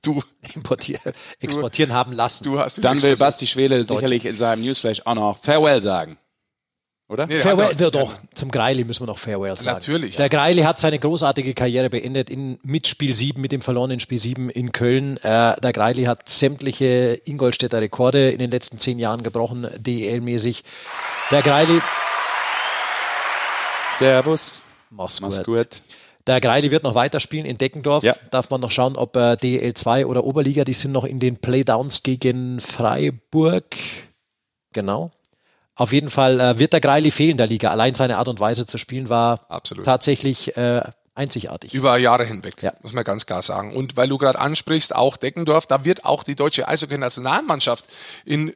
Du, 0.00 0.20
Importieren, 0.54 1.12
exportieren 1.38 1.92
haben 1.92 2.12
lassen. 2.12 2.44
du 2.44 2.58
hast 2.58 2.84
Dann 2.84 3.00
will. 3.02 3.16
Basti 3.16 3.46
Schwele 3.46 3.84
sicherlich 3.84 4.24
in 4.26 4.36
seinem 4.36 4.62
Newsflash 4.62 5.02
auch 5.04 5.14
noch 5.14 5.38
Farewell 5.38 5.80
sagen. 5.82 6.18
Oder? 7.12 7.26
Nee, 7.26 7.36
Farewell, 7.36 7.76
ja, 7.78 7.90
doch, 7.90 8.14
zum 8.34 8.50
Greili 8.50 8.84
müssen 8.84 9.02
wir 9.02 9.06
noch 9.06 9.18
Farewell 9.18 9.54
sagen. 9.54 9.76
Natürlich. 9.76 10.16
Der 10.16 10.30
Greili 10.30 10.62
hat 10.62 10.78
seine 10.78 10.98
großartige 10.98 11.52
Karriere 11.52 11.90
beendet 11.90 12.30
in, 12.30 12.58
mit 12.62 12.86
Spiel 12.86 13.14
7, 13.14 13.38
mit 13.38 13.52
dem 13.52 13.60
verlorenen 13.60 14.00
Spiel 14.00 14.18
7 14.18 14.48
in 14.48 14.72
Köln. 14.72 15.18
Äh, 15.18 15.60
der 15.60 15.72
Greili 15.74 16.04
hat 16.04 16.30
sämtliche 16.30 17.20
Ingolstädter 17.26 17.82
Rekorde 17.82 18.30
in 18.30 18.38
den 18.38 18.50
letzten 18.50 18.78
zehn 18.78 18.98
Jahren 18.98 19.22
gebrochen, 19.22 19.68
DEL-mäßig. 19.76 20.64
Der 21.30 21.42
Greili, 21.42 21.82
Servus. 23.98 24.54
mach's 24.88 25.20
Mach's 25.20 25.36
gut. 25.38 25.44
gut. 25.44 25.82
Der 26.26 26.40
Greili 26.40 26.70
wird 26.70 26.82
noch 26.82 26.94
weiterspielen 26.94 27.44
in 27.44 27.58
Deckendorf. 27.58 28.04
Ja. 28.04 28.14
Darf 28.30 28.48
man 28.48 28.62
noch 28.62 28.70
schauen, 28.70 28.96
ob 28.96 29.16
äh, 29.16 29.36
DEL 29.36 29.74
2 29.74 30.06
oder 30.06 30.24
Oberliga, 30.24 30.64
die 30.64 30.72
sind 30.72 30.92
noch 30.92 31.04
in 31.04 31.18
den 31.18 31.36
Playdowns 31.36 32.02
gegen 32.02 32.58
Freiburg. 32.60 33.76
Genau. 34.72 35.10
Auf 35.74 35.92
jeden 35.92 36.10
Fall 36.10 36.38
äh, 36.40 36.58
wird 36.58 36.72
der 36.72 36.80
Greili 36.80 37.10
fehlen 37.10 37.36
der 37.36 37.46
Liga. 37.46 37.70
Allein 37.70 37.94
seine 37.94 38.18
Art 38.18 38.28
und 38.28 38.40
Weise 38.40 38.66
zu 38.66 38.76
spielen 38.78 39.08
war 39.08 39.46
Absolut. 39.48 39.84
tatsächlich 39.84 40.56
äh, 40.56 40.82
einzigartig. 41.14 41.72
Über 41.74 41.96
Jahre 41.98 42.24
hinweg, 42.24 42.62
Ja. 42.62 42.72
muss 42.82 42.92
man 42.92 43.04
ganz 43.04 43.26
klar 43.26 43.42
sagen. 43.42 43.74
Und 43.74 43.96
weil 43.96 44.08
du 44.08 44.18
gerade 44.18 44.38
ansprichst, 44.38 44.94
auch 44.94 45.16
Deckendorf, 45.16 45.66
da 45.66 45.84
wird 45.84 46.04
auch 46.04 46.24
die 46.24 46.36
deutsche 46.36 46.68
Eishockey-Nationalmannschaft 46.68 47.86
in 48.24 48.52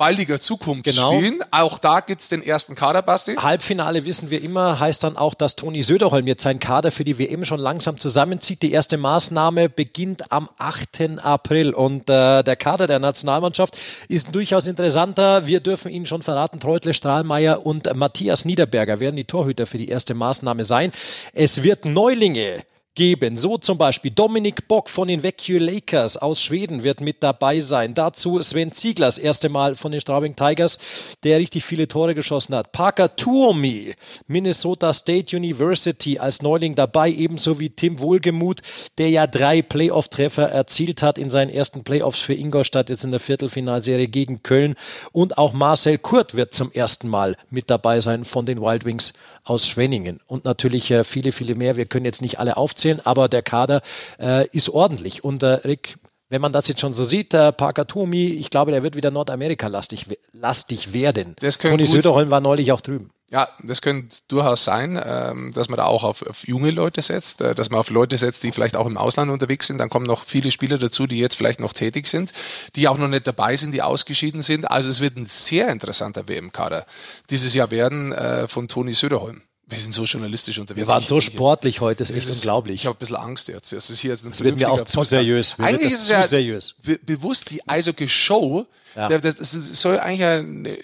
baldiger 0.00 0.40
Zukunft 0.40 0.84
Genau. 0.84 1.12
spielen. 1.14 1.40
Auch 1.50 1.78
da 1.78 2.00
gibt's 2.00 2.30
den 2.30 2.42
ersten 2.42 2.74
Kader, 2.74 3.02
Basti. 3.02 3.34
Halbfinale 3.34 4.06
wissen 4.06 4.30
wir 4.30 4.42
immer, 4.42 4.80
heißt 4.80 5.04
dann 5.04 5.18
auch, 5.18 5.34
dass 5.34 5.56
Toni 5.56 5.82
Söderholm 5.82 6.26
jetzt 6.26 6.42
seinen 6.42 6.58
Kader 6.58 6.90
für 6.90 7.04
die 7.04 7.18
WM 7.18 7.44
schon 7.44 7.60
langsam 7.60 7.98
zusammenzieht. 7.98 8.62
Die 8.62 8.72
erste 8.72 8.96
Maßnahme 8.96 9.68
beginnt 9.68 10.32
am 10.32 10.48
8. 10.56 11.18
April 11.22 11.74
und 11.74 12.08
äh, 12.08 12.42
der 12.42 12.56
Kader 12.56 12.86
der 12.86 12.98
Nationalmannschaft 12.98 13.76
ist 14.08 14.34
durchaus 14.34 14.66
interessanter. 14.66 15.46
Wir 15.46 15.60
dürfen 15.60 15.92
Ihnen 15.92 16.06
schon 16.06 16.22
verraten, 16.22 16.60
Treutle 16.60 16.94
Strahlmeier 16.94 17.66
und 17.66 17.94
Matthias 17.94 18.46
Niederberger 18.46 19.00
werden 19.00 19.16
die 19.16 19.26
Torhüter 19.26 19.66
für 19.66 19.76
die 19.76 19.88
erste 19.88 20.14
Maßnahme 20.14 20.64
sein. 20.64 20.92
Es 21.34 21.62
wird 21.62 21.84
Neulinge 21.84 22.62
geben. 22.94 23.36
So 23.36 23.56
zum 23.58 23.78
Beispiel 23.78 24.10
Dominik 24.10 24.66
Bock 24.68 24.90
von 24.90 25.08
den 25.08 25.22
Vecchio 25.22 25.58
Lakers 25.58 26.16
aus 26.16 26.42
Schweden 26.42 26.82
wird 26.82 27.00
mit 27.00 27.22
dabei 27.22 27.60
sein. 27.60 27.94
Dazu 27.94 28.42
Sven 28.42 28.72
Ziegler, 28.72 29.06
das 29.06 29.18
erste 29.18 29.48
Mal 29.48 29.76
von 29.76 29.92
den 29.92 30.00
Straubing 30.00 30.34
Tigers, 30.34 30.78
der 31.22 31.38
richtig 31.38 31.64
viele 31.64 31.88
Tore 31.88 32.14
geschossen 32.14 32.54
hat. 32.54 32.72
Parker 32.72 33.14
Tuomi, 33.14 33.94
Minnesota 34.26 34.92
State 34.92 35.36
University 35.36 36.18
als 36.18 36.42
Neuling 36.42 36.74
dabei, 36.74 37.10
ebenso 37.10 37.60
wie 37.60 37.70
Tim 37.70 38.00
Wohlgemuth, 38.00 38.60
der 38.98 39.10
ja 39.10 39.26
drei 39.26 39.62
Playoff-Treffer 39.62 40.50
erzielt 40.50 41.02
hat 41.02 41.18
in 41.18 41.30
seinen 41.30 41.50
ersten 41.50 41.84
Playoffs 41.84 42.20
für 42.20 42.34
Ingolstadt, 42.34 42.90
jetzt 42.90 43.04
in 43.04 43.12
der 43.12 43.20
Viertelfinalserie 43.20 44.08
gegen 44.08 44.42
Köln. 44.42 44.74
Und 45.12 45.38
auch 45.38 45.52
Marcel 45.52 45.98
Kurt 45.98 46.34
wird 46.34 46.54
zum 46.54 46.72
ersten 46.72 47.08
Mal 47.08 47.36
mit 47.50 47.70
dabei 47.70 48.00
sein 48.00 48.24
von 48.24 48.46
den 48.46 48.60
Wild 48.60 48.84
Wings 48.84 49.12
aus 49.50 49.66
Schwenningen. 49.66 50.20
Und 50.28 50.44
natürlich 50.44 50.92
äh, 50.92 51.02
viele, 51.02 51.32
viele 51.32 51.56
mehr. 51.56 51.76
Wir 51.76 51.86
können 51.86 52.04
jetzt 52.04 52.22
nicht 52.22 52.38
alle 52.38 52.56
aufzählen, 52.56 53.00
aber 53.04 53.28
der 53.28 53.42
Kader 53.42 53.82
äh, 54.20 54.46
ist 54.52 54.68
ordentlich. 54.70 55.24
Und 55.24 55.42
äh, 55.42 55.46
Rick, 55.46 55.98
wenn 56.28 56.40
man 56.40 56.52
das 56.52 56.68
jetzt 56.68 56.80
schon 56.80 56.92
so 56.92 57.04
sieht, 57.04 57.34
äh, 57.34 57.50
Parker 57.50 57.88
Tomi, 57.88 58.26
ich 58.26 58.50
glaube, 58.50 58.70
der 58.70 58.84
wird 58.84 58.94
wieder 58.94 59.10
Nordamerika-lastig 59.10 60.06
lastig 60.32 60.92
werden. 60.92 61.34
Das 61.40 61.58
Toni 61.58 61.84
Söderholm 61.84 62.30
war 62.30 62.40
neulich 62.40 62.70
auch 62.70 62.80
drüben. 62.80 63.10
Ja, 63.30 63.48
das 63.62 63.80
könnte 63.80 64.16
durchaus 64.26 64.64
sein, 64.64 65.00
ähm, 65.02 65.52
dass 65.52 65.68
man 65.68 65.76
da 65.76 65.84
auch 65.84 66.02
auf, 66.02 66.26
auf 66.26 66.48
junge 66.48 66.72
Leute 66.72 67.00
setzt, 67.00 67.40
äh, 67.40 67.54
dass 67.54 67.70
man 67.70 67.78
auf 67.78 67.88
Leute 67.88 68.18
setzt, 68.18 68.42
die 68.42 68.50
vielleicht 68.50 68.74
auch 68.74 68.86
im 68.86 68.96
Ausland 68.96 69.30
unterwegs 69.30 69.68
sind. 69.68 69.78
Dann 69.78 69.88
kommen 69.88 70.06
noch 70.06 70.24
viele 70.24 70.50
Spieler 70.50 70.78
dazu, 70.78 71.06
die 71.06 71.18
jetzt 71.18 71.36
vielleicht 71.36 71.60
noch 71.60 71.72
tätig 71.72 72.08
sind, 72.08 72.32
die 72.74 72.88
auch 72.88 72.98
noch 72.98 73.06
nicht 73.06 73.28
dabei 73.28 73.56
sind, 73.56 73.72
die 73.72 73.82
ausgeschieden 73.82 74.42
sind. 74.42 74.68
Also 74.68 74.90
es 74.90 75.00
wird 75.00 75.16
ein 75.16 75.26
sehr 75.26 75.68
interessanter 75.68 76.26
WM-Kader 76.26 76.86
dieses 77.30 77.54
Jahr 77.54 77.70
werden 77.70 78.10
äh, 78.12 78.48
von 78.48 78.66
Toni 78.66 78.94
Söderholm. 78.94 79.42
Wir 79.70 79.78
sind 79.78 79.94
so 79.94 80.04
journalistisch 80.04 80.58
unterwegs. 80.58 80.86
Wir 80.86 80.92
waren 80.92 81.02
so 81.04 81.18
ich- 81.18 81.24
sportlich 81.26 81.80
heute, 81.80 81.98
das 82.00 82.10
ist 82.10 82.26
echt 82.28 82.36
unglaublich. 82.36 82.74
Ich 82.82 82.86
habe 82.86 82.96
ein 82.96 82.98
bisschen 82.98 83.16
Angst 83.16 83.48
jetzt. 83.48 83.72
Es 83.72 83.88
ist 83.88 84.00
hier 84.00 84.10
jetzt 84.10 84.24
ein 84.24 84.38
wird 84.40 84.56
mir 84.58 84.70
auch 84.70 84.78
zu 84.78 84.84
Podcast. 84.96 85.10
seriös. 85.10 85.56
Mir 85.58 85.66
Eigentlich 85.66 85.92
das 85.92 86.00
ist 86.00 86.04
es 86.04 86.08
ja 86.10 86.26
seriös. 86.26 86.74
be 86.82 86.98
bewusst 87.04 87.50
die 87.50 87.66
Eishockey-Show. 87.68 88.66
Ja. 88.96 89.08
Das, 89.08 89.36
das 89.36 89.50
soll 89.52 90.00
eigentlich 90.00 90.24
eine 90.24 90.76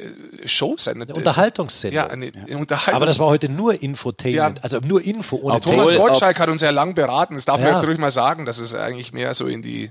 Show 0.45 0.77
sein. 0.79 1.03
Eine 1.03 1.13
Unterhaltungssendung. 1.13 1.97
Ja, 1.97 2.07
eine, 2.07 2.27
eine 2.35 2.57
Unterhaltung. 2.59 2.95
aber 2.95 3.07
das 3.07 3.19
war 3.19 3.27
heute 3.27 3.49
nur 3.49 3.83
Infotainment, 3.83 4.59
Ja. 4.59 4.63
also 4.63 4.79
nur 4.79 5.03
Info 5.03 5.37
ohne 5.43 5.61
Thomas 5.61 5.89
Text. 5.89 6.01
Gottschalk 6.01 6.39
hat 6.39 6.49
uns 6.49 6.63
ja 6.63 6.71
lang 6.71 6.95
beraten. 6.95 7.35
Das 7.35 7.45
darf 7.47 7.59
man 7.61 7.71
Ja. 7.71 7.75
jetzt 7.77 7.87
ruhig 7.87 7.99
mal 7.99 8.13
sagen, 8.13 8.45
dass 8.47 8.59
es 8.59 8.75
eigentlich 8.77 9.13
mehr 9.13 9.35
so 9.35 9.47
in 9.49 9.61
die 9.63 9.91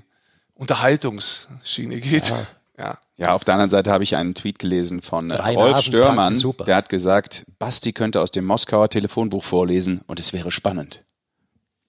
Unterhaltungsschiene 0.54 2.00
geht. 2.00 2.30
Ja. 2.30 2.46
Ja, 3.16 3.34
auf 3.34 3.44
der 3.44 3.54
anderen 3.54 3.70
Seite 3.70 3.90
habe 3.90 4.04
ich 4.04 4.16
einen 4.16 4.34
Tweet 4.34 4.58
gelesen 4.58 5.00
von 5.00 5.30
äh, 5.30 5.36
Drei 5.36 5.54
Rolf 5.54 5.80
Störmann. 5.80 6.38
Der 6.66 6.76
hat 6.76 6.90
gesagt, 6.90 7.46
Basti 7.58 7.92
könnte 7.92 8.20
aus 8.20 8.30
dem 8.30 8.44
Moskauer 8.44 8.90
Telefonbuch 8.90 9.42
vorlesen 9.42 10.02
und 10.06 10.20
es 10.20 10.34
wäre 10.34 10.50
spannend. 10.50 11.02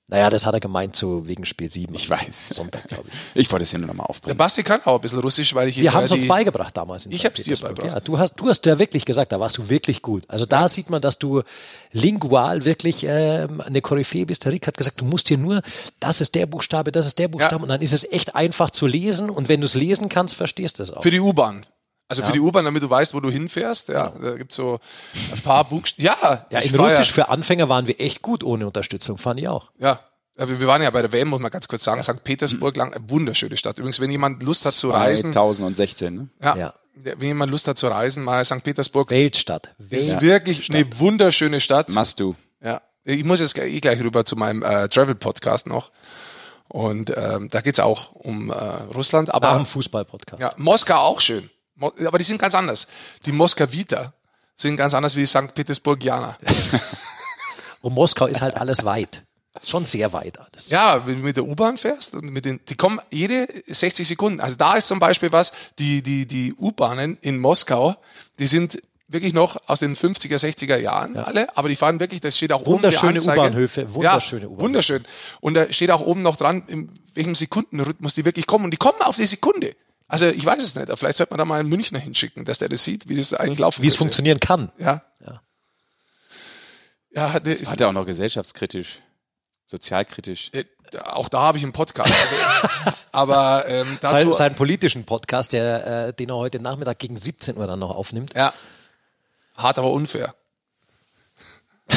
Naja, 0.10 0.30
das 0.30 0.46
hat 0.46 0.54
er 0.54 0.62
gemeint 0.62 0.96
so 0.96 1.28
wegen 1.28 1.44
Spiel 1.46 1.70
7. 1.70 1.94
Ich 1.94 2.10
weiß. 2.10 2.50
Sonntag, 2.50 2.88
glaube 2.88 3.10
ich. 3.10 3.14
Ich 3.36 3.52
wollte 3.52 3.64
es 3.64 3.72
hier 3.72 3.80
nur 3.80 3.88
nochmal 3.88 4.06
Der 4.06 4.10
aufbringen. 4.10 4.38
Basti 4.38 4.64
kann 4.64 4.80
auch 4.86 4.96
ein 4.96 5.02
bisschen 5.02 5.20
Russisch, 5.20 5.54
weil 5.54 5.68
ich 5.68 5.82
Wir 5.82 5.94
haben 5.94 6.06
es 6.06 6.12
uns 6.14 6.26
beigebracht 6.26 6.76
damals. 6.78 7.06
In 7.06 7.12
Ich 7.12 7.20
St. 7.20 7.26
hab's 7.26 7.44
dir 7.44 7.58
beigebracht. 7.58 7.94
Ja, 7.94 8.00
du 8.00 8.18
hast, 8.18 8.36
du 8.36 8.48
hast 8.48 8.66
ja 8.66 8.80
wirklich 8.80 9.04
gesagt, 9.04 9.34
da 9.34 9.40
warst 9.42 9.58
du 9.58 9.70
wirklich 9.70 10.02
gut. 10.02 10.24
Also 10.30 10.46
da 10.46 10.70
sieht 10.70 10.90
man, 10.90 11.02
dass 11.02 11.20
du 11.20 11.44
lingual 11.92 12.64
wirklich 12.64 13.04
ähm, 13.06 13.60
eine 13.60 13.82
Koryphäe 13.82 14.26
bist. 14.26 14.46
Der 14.46 14.54
Rick 14.54 14.68
hat 14.68 14.78
gesagt, 14.78 15.02
du 15.02 15.06
musst 15.06 15.30
dir 15.30 15.38
nur, 15.38 15.62
das 16.00 16.22
ist 16.22 16.36
der 16.36 16.46
Buchstabe, 16.46 16.94
das 16.94 17.06
ist 17.06 17.20
der 17.20 17.28
Buchstabe 17.28 17.64
und 17.64 17.70
dann 17.70 17.82
ist 17.82 17.92
es 17.94 18.10
echt 18.10 18.34
einfach 18.34 18.70
zu 18.70 18.88
lesen 18.88 19.30
und 19.30 19.50
wenn 19.50 19.60
du 19.60 19.66
es 19.66 19.74
lesen 19.74 20.08
kannst, 20.08 20.36
verstehst 20.36 20.80
du 20.80 20.84
es 20.84 20.92
auch. 20.92 21.04
Für 21.04 21.12
die 21.12 21.20
U-Bahn. 21.20 21.66
Also 22.10 22.24
für 22.24 22.32
die 22.32 22.40
U-Bahn, 22.40 22.64
damit 22.66 22.82
du 22.84 22.90
weißt, 22.90 23.14
wo 23.14 23.20
du 23.20 23.30
hinfährst. 23.30 23.90
Ja, 23.90 24.14
da 24.22 24.36
gibt's 24.38 24.56
so 24.56 24.80
ein 25.34 25.42
paar 25.42 25.64
Buchstaben. 25.66 26.04
Ja, 26.06 26.46
Ja, 26.50 26.60
in 26.60 26.74
Russisch 26.76 27.08
Ja, 27.10 27.14
für 27.14 27.30
Anfänger 27.30 27.68
waren 27.70 27.86
wir 27.88 28.00
echt 28.00 28.22
gut 28.22 28.44
ohne 28.44 28.66
Unterstützung, 28.68 29.18
fand 29.18 29.40
ich 29.40 29.48
auch. 29.48 29.72
ja. 29.80 30.00
Ja, 30.40 30.48
wir 30.48 30.60
wir 30.60 30.68
waren 30.68 30.84
ja 30.84 30.92
bei 30.92 31.02
der 31.02 31.12
WM, 31.12 31.30
muss 31.30 31.42
man 31.42 31.50
ganz 31.50 31.68
kurz 31.68 31.84
sagen. 31.84 32.04
St. 32.04 32.24
Petersburg, 32.24 32.78
lang, 32.78 32.94
eine 32.94 33.10
wunderschöne 33.10 33.58
Stadt. 33.58 33.80
Übrigens, 33.80 34.00
wenn 34.00 34.12
jemand 34.12 34.44
Lust 34.44 34.68
hat 34.68 34.76
zu 34.76 34.92
reisen, 34.92 35.34
2016, 35.34 36.14
ne? 36.16 36.30
ja, 36.44 36.56
Ja. 36.56 36.74
wenn 36.94 37.20
jemand 37.28 37.52
Lust 37.52 37.68
hat 37.68 37.80
zu 37.80 37.88
reisen, 37.88 38.24
mal 38.24 38.46
St. 38.46 38.64
Petersburg 38.64 39.10
Weltstadt. 39.10 39.74
ist 39.90 40.12
Welt- 40.12 40.22
wirklich 40.22 40.70
eine 40.72 40.88
wunderschöne 41.00 41.60
Stadt. 41.60 41.90
Must 41.90 42.20
do. 42.20 42.36
Ja, 42.64 42.82
ich 43.04 43.24
muss 43.24 43.40
jetzt 43.40 43.58
eh 43.58 43.80
gleich 43.80 44.00
rüber 44.00 44.26
zu 44.26 44.36
meinem 44.36 44.62
äh, 44.62 44.88
Travel-Podcast 44.88 45.66
noch. 45.66 45.92
Und 46.68 47.12
ähm, 47.18 47.50
da 47.50 47.62
geht's 47.62 47.80
auch 47.80 48.12
um 48.12 48.52
äh, 48.52 48.54
Russland. 48.94 49.30
Nach 49.30 49.36
Aber 49.36 49.56
dem 49.56 49.66
Fußball-Podcast. 49.66 50.40
ja, 50.40 50.54
Moskau 50.58 50.98
auch 51.00 51.20
schön. 51.20 51.50
Aber 51.80 52.18
die 52.18 52.24
sind 52.24 52.40
ganz 52.40 52.56
anders. 52.56 52.88
Die 53.26 53.32
Moskawiter 53.32 54.14
sind 54.56 54.78
ganz 54.78 54.94
anders 54.94 55.16
wie 55.16 55.22
die 55.22 55.28
St. 55.28 55.54
Petersburgianer. 55.54 56.38
Und 57.82 57.94
Moskau 57.94 58.26
ist 58.26 58.42
halt 58.42 58.56
alles 58.56 58.84
weit. 58.86 59.24
Schon 59.64 59.86
sehr 59.86 60.14
weit 60.14 60.40
alles. 60.40 60.70
Ja, 60.70 61.06
wenn 61.06 61.20
du 61.20 61.24
mit 61.24 61.38
der 61.38 61.46
U-Bahn 61.46 61.78
fährst 61.78 62.14
und 62.14 62.30
mit 62.32 62.46
den, 62.46 62.60
die 62.70 62.76
kommen 62.76 63.00
jede 63.12 63.48
60 63.68 64.08
Sekunden. 64.08 64.40
Also 64.40 64.56
da 64.56 64.76
ist 64.76 64.88
zum 64.88 65.00
Beispiel 65.00 65.32
was, 65.32 65.52
die, 65.80 66.04
die, 66.04 66.28
die 66.28 66.54
U-Bahnen 66.54 67.18
in 67.22 67.40
Moskau, 67.40 67.96
die 68.40 68.46
sind 68.46 68.80
wirklich 69.08 69.34
noch 69.34 69.58
aus 69.68 69.80
den 69.80 69.96
50er, 69.96 70.38
60er 70.38 70.78
Jahren 70.78 71.16
alle, 71.18 71.56
aber 71.58 71.70
die 71.70 71.76
fahren 71.76 72.00
wirklich, 72.00 72.22
das 72.22 72.38
steht 72.38 72.52
auch 72.52 72.62
oben 72.62 72.84
Wunderschöne 72.84 73.14
die 73.14 73.20
Anzeige. 73.20 73.40
U-Bahnhöfe, 73.40 73.96
wunderschöne 73.96 74.42
ja, 74.42 74.48
U-Bahnhöfe. 74.48 74.64
Wunderschön. 74.64 75.06
Und 75.40 75.54
da 75.54 75.72
steht 75.72 75.92
auch 75.92 76.02
oben 76.02 76.22
noch 76.22 76.36
dran, 76.36 76.64
in 76.68 76.92
welchem 77.14 77.34
Sekundenrhythmus 77.34 78.14
die 78.14 78.26
wirklich 78.26 78.46
kommen. 78.48 78.66
Und 78.66 78.72
die 78.72 78.78
kommen 78.78 79.02
auf 79.02 79.16
die 79.16 79.26
Sekunde. 79.26 79.72
Also 80.08 80.28
ich 80.28 80.46
weiß 80.46 80.64
es 80.64 80.76
nicht, 80.76 80.88
aber 80.90 80.96
vielleicht 80.98 81.18
sollte 81.18 81.34
man 81.34 81.38
da 81.40 81.46
mal 81.46 81.60
einen 81.60 81.70
Münchner 81.70 82.00
hinschicken, 82.00 82.46
dass 82.46 82.60
der 82.60 82.70
das 82.70 82.84
sieht, 82.84 83.10
wie 83.10 83.18
das 83.18 83.34
eigentlich 83.34 83.60
laufen 83.60 83.82
Wie 83.84 83.88
es 83.88 83.96
funktionieren 83.96 84.40
kann. 84.40 84.72
Ja. 84.78 85.02
Ja. 85.26 85.42
Ja, 87.12 87.34
hat, 87.34 87.46
Das 87.48 87.60
ist, 87.62 87.72
hat 87.72 87.82
er 87.82 87.90
auch 87.90 87.94
noch 87.94 88.06
gesellschaftskritisch, 88.06 89.00
sozialkritisch. 89.66 90.50
äh, 90.54 90.66
auch 91.04 91.28
da 91.30 91.40
habe 91.42 91.58
ich 91.58 91.64
einen 91.64 91.74
Podcast. 91.74 92.14
aber 93.12 93.66
ähm, 93.68 93.98
dazu, 94.02 94.16
Sein, 94.16 94.34
seinen 94.34 94.56
politischen 94.56 95.04
Podcast, 95.06 95.52
der, 95.52 96.08
äh, 96.08 96.14
den 96.14 96.30
er 96.30 96.36
heute 96.38 96.60
Nachmittag 96.60 97.00
gegen 97.00 97.18
17 97.18 97.58
Uhr 97.58 97.68
dann 97.68 97.80
noch 97.80 97.90
aufnimmt. 97.92 98.34
ja, 98.36 98.54
hart, 99.58 99.78
aber 99.80 99.92
unfair. 99.92 100.34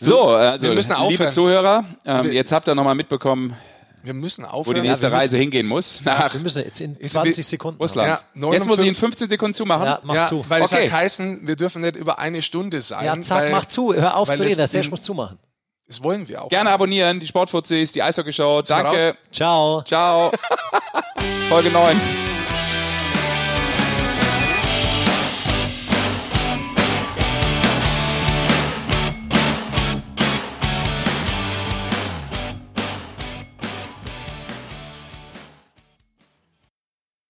So, 0.00 0.30
also, 0.30 0.68
wir 0.68 0.74
müssen 0.74 0.90
liebe 0.90 1.00
aufhören. 1.02 1.32
Zuhörer, 1.32 1.84
ähm, 2.04 2.24
Wir- 2.24 2.32
jetzt 2.34 2.52
habt 2.52 2.68
ihr 2.68 2.74
nochmal 2.76 2.94
mitbekommen, 2.94 3.56
wir 4.02 4.14
müssen 4.14 4.44
wo 4.44 4.48
aufhören. 4.48 4.76
die 4.82 4.88
nächste 4.88 5.06
müssen- 5.08 5.18
Reise 5.18 5.36
hingehen 5.38 5.66
muss. 5.66 6.02
Nach 6.04 6.32
Wir 6.32 6.40
müssen 6.40 6.62
jetzt 6.64 6.80
in 6.80 6.96
Ist- 6.96 7.12
20 7.12 7.46
Sekunden. 7.46 7.80
Russland. 7.80 8.08
Ja, 8.08 8.14
jetzt 8.52 8.66
muss 8.66 8.78
ich 8.78 8.86
in 8.88 8.94
59 8.94 8.98
15 8.98 9.28
Sekunden 9.28 9.54
zumachen. 9.54 9.84
Ja, 9.86 10.00
mach 10.02 10.14
ja, 10.14 10.24
zu. 10.26 10.44
weil 10.48 10.62
es 10.62 10.72
Okay. 10.72 10.86
hat 10.90 10.92
heißen, 10.98 11.46
wir 11.46 11.56
dürfen 11.56 11.82
nicht 11.82 11.96
über 11.96 12.18
eine 12.18 12.42
Stunde 12.42 12.80
sein. 12.82 13.04
Ja, 13.04 13.20
zack, 13.20 13.42
weil, 13.44 13.50
mach 13.50 13.64
zu. 13.64 13.94
Hör 13.94 14.16
auf 14.16 14.28
zu 14.28 14.34
reden. 14.40 14.50
es 14.50 14.56
Der 14.56 14.66
Serge 14.66 14.90
muss 14.90 15.02
zumachen. 15.02 15.38
Das 15.86 16.02
wollen 16.02 16.28
wir 16.28 16.44
auch. 16.44 16.48
Gerne 16.50 16.70
abonnieren, 16.70 17.18
die 17.18 17.26
Sportfuzis, 17.26 17.92
die 17.92 18.02
Eishockey-Show. 18.02 18.62
Danke. 18.62 19.16
Ciao. 19.32 19.82
Ciao. 19.82 20.30
Folge 21.48 21.70
9. 21.70 22.37